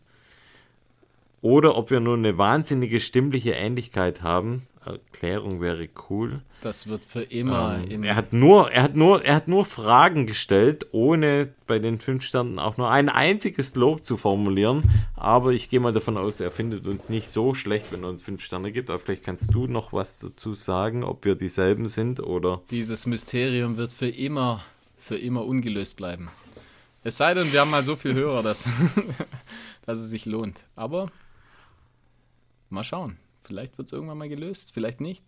oder 1.42 1.76
ob 1.76 1.92
wir 1.92 2.00
nur 2.00 2.16
eine 2.16 2.38
wahnsinnige 2.38 3.02
stimmliche 3.02 3.52
Ähnlichkeit 3.52 4.22
haben. 4.22 4.66
Erklärung 4.86 5.62
wäre 5.62 5.88
cool. 6.10 6.42
Das 6.62 6.88
wird 6.88 7.06
für 7.06 7.22
immer 7.22 7.84
Ähm, 7.88 8.04
er 8.04 8.16
hat 8.16 8.34
nur, 8.34 8.72
er 8.72 8.84
hat 8.84 8.96
nur, 8.96 9.24
er 9.24 9.36
hat 9.36 9.48
nur 9.48 9.64
Fragen 9.64 10.26
gestellt, 10.26 10.88
ohne 10.92 11.54
bei 11.68 11.78
den 11.78 12.00
fünf 12.00 12.24
Sternen 12.24 12.58
auch 12.58 12.78
nur 12.78 12.90
ein 12.90 13.08
einziges 13.08 13.76
Lob 13.76 14.04
zu 14.04 14.18
formulieren. 14.18 14.90
Aber 15.16 15.52
ich 15.52 15.70
gehe 15.70 15.80
mal 15.80 15.94
davon 15.94 16.18
aus, 16.18 16.40
er 16.40 16.52
findet 16.52 16.88
uns 16.88 17.10
nicht 17.10 17.30
so 17.30 17.54
schlecht, 17.54 17.92
wenn 17.92 18.04
er 18.04 18.10
uns 18.10 18.24
fünf 18.24 18.42
Sterne 18.42 18.72
gibt. 18.72 18.90
Aber 18.90 19.00
vielleicht 19.00 19.24
kannst 19.24 19.54
du 19.54 19.68
noch 19.68 19.94
was 19.94 20.20
dazu 20.20 20.54
sagen, 20.56 21.04
ob 21.04 21.26
wir 21.26 21.36
dieselben 21.36 21.88
sind 21.88 22.20
oder. 22.20 22.62
dieses 22.72 23.06
Mysterium 23.06 23.78
wird 23.78 23.94
für 23.94 24.10
immer, 24.10 24.64
für 24.98 25.18
immer 25.18 25.46
ungelöst 25.46 25.96
bleiben. 25.96 26.30
Es 27.04 27.18
sei 27.18 27.34
denn, 27.34 27.52
wir 27.52 27.62
haben 27.62 27.72
mal 27.72 27.84
so 27.84 27.96
viel 27.96 28.14
Hörer, 28.14 28.44
dass, 28.44 28.66
dass 29.86 30.00
es 30.00 30.10
sich 30.10 30.26
lohnt. 30.26 30.66
Aber 30.76 31.08
mal 32.70 32.84
schauen. 32.84 33.18
Vielleicht 33.52 33.78
wird 33.78 33.88
es 33.88 33.92
irgendwann 33.92 34.18
mal 34.18 34.30
gelöst, 34.30 34.72
vielleicht 34.74 35.02
nicht. 35.02 35.26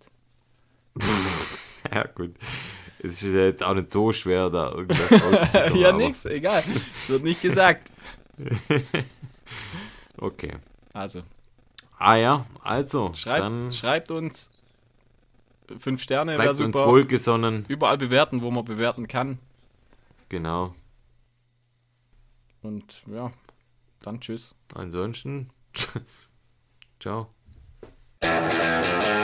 Ja, 1.93 2.07
gut. 2.07 2.33
Es 2.99 3.21
ist 3.21 3.23
ja 3.23 3.43
jetzt 3.43 3.61
auch 3.61 3.73
nicht 3.73 3.91
so 3.91 4.13
schwer, 4.13 4.49
da 4.49 4.71
irgendwas 4.71 5.11
auszumachen. 5.11 5.75
ja, 5.81 5.91
nix, 5.91 6.25
egal. 6.25 6.63
Es 6.89 7.09
wird 7.09 7.23
nicht 7.23 7.41
gesagt. 7.41 7.91
Okay. 10.17 10.53
Also, 10.93 11.23
Ah 11.97 12.15
ja, 12.15 12.45
also, 12.61 13.13
schreibt, 13.13 13.73
schreibt 13.73 14.11
uns 14.11 14.49
fünf 15.79 16.01
Sterne, 16.01 16.35
bleibt 16.35 16.61
uns 16.61 16.75
super. 16.75 16.87
wohlgesonnen. 16.87 17.65
Überall 17.67 17.97
bewerten, 17.97 18.41
wo 18.41 18.49
man 18.51 18.63
bewerten 18.63 19.07
kann. 19.09 19.39
Genau. 20.29 20.73
Und 22.61 23.03
ja, 23.07 23.33
dann 24.01 24.21
tschüss. 24.21 24.55
Ansonsten, 24.73 25.49
ciao. 27.01 27.27
Música 28.23 29.22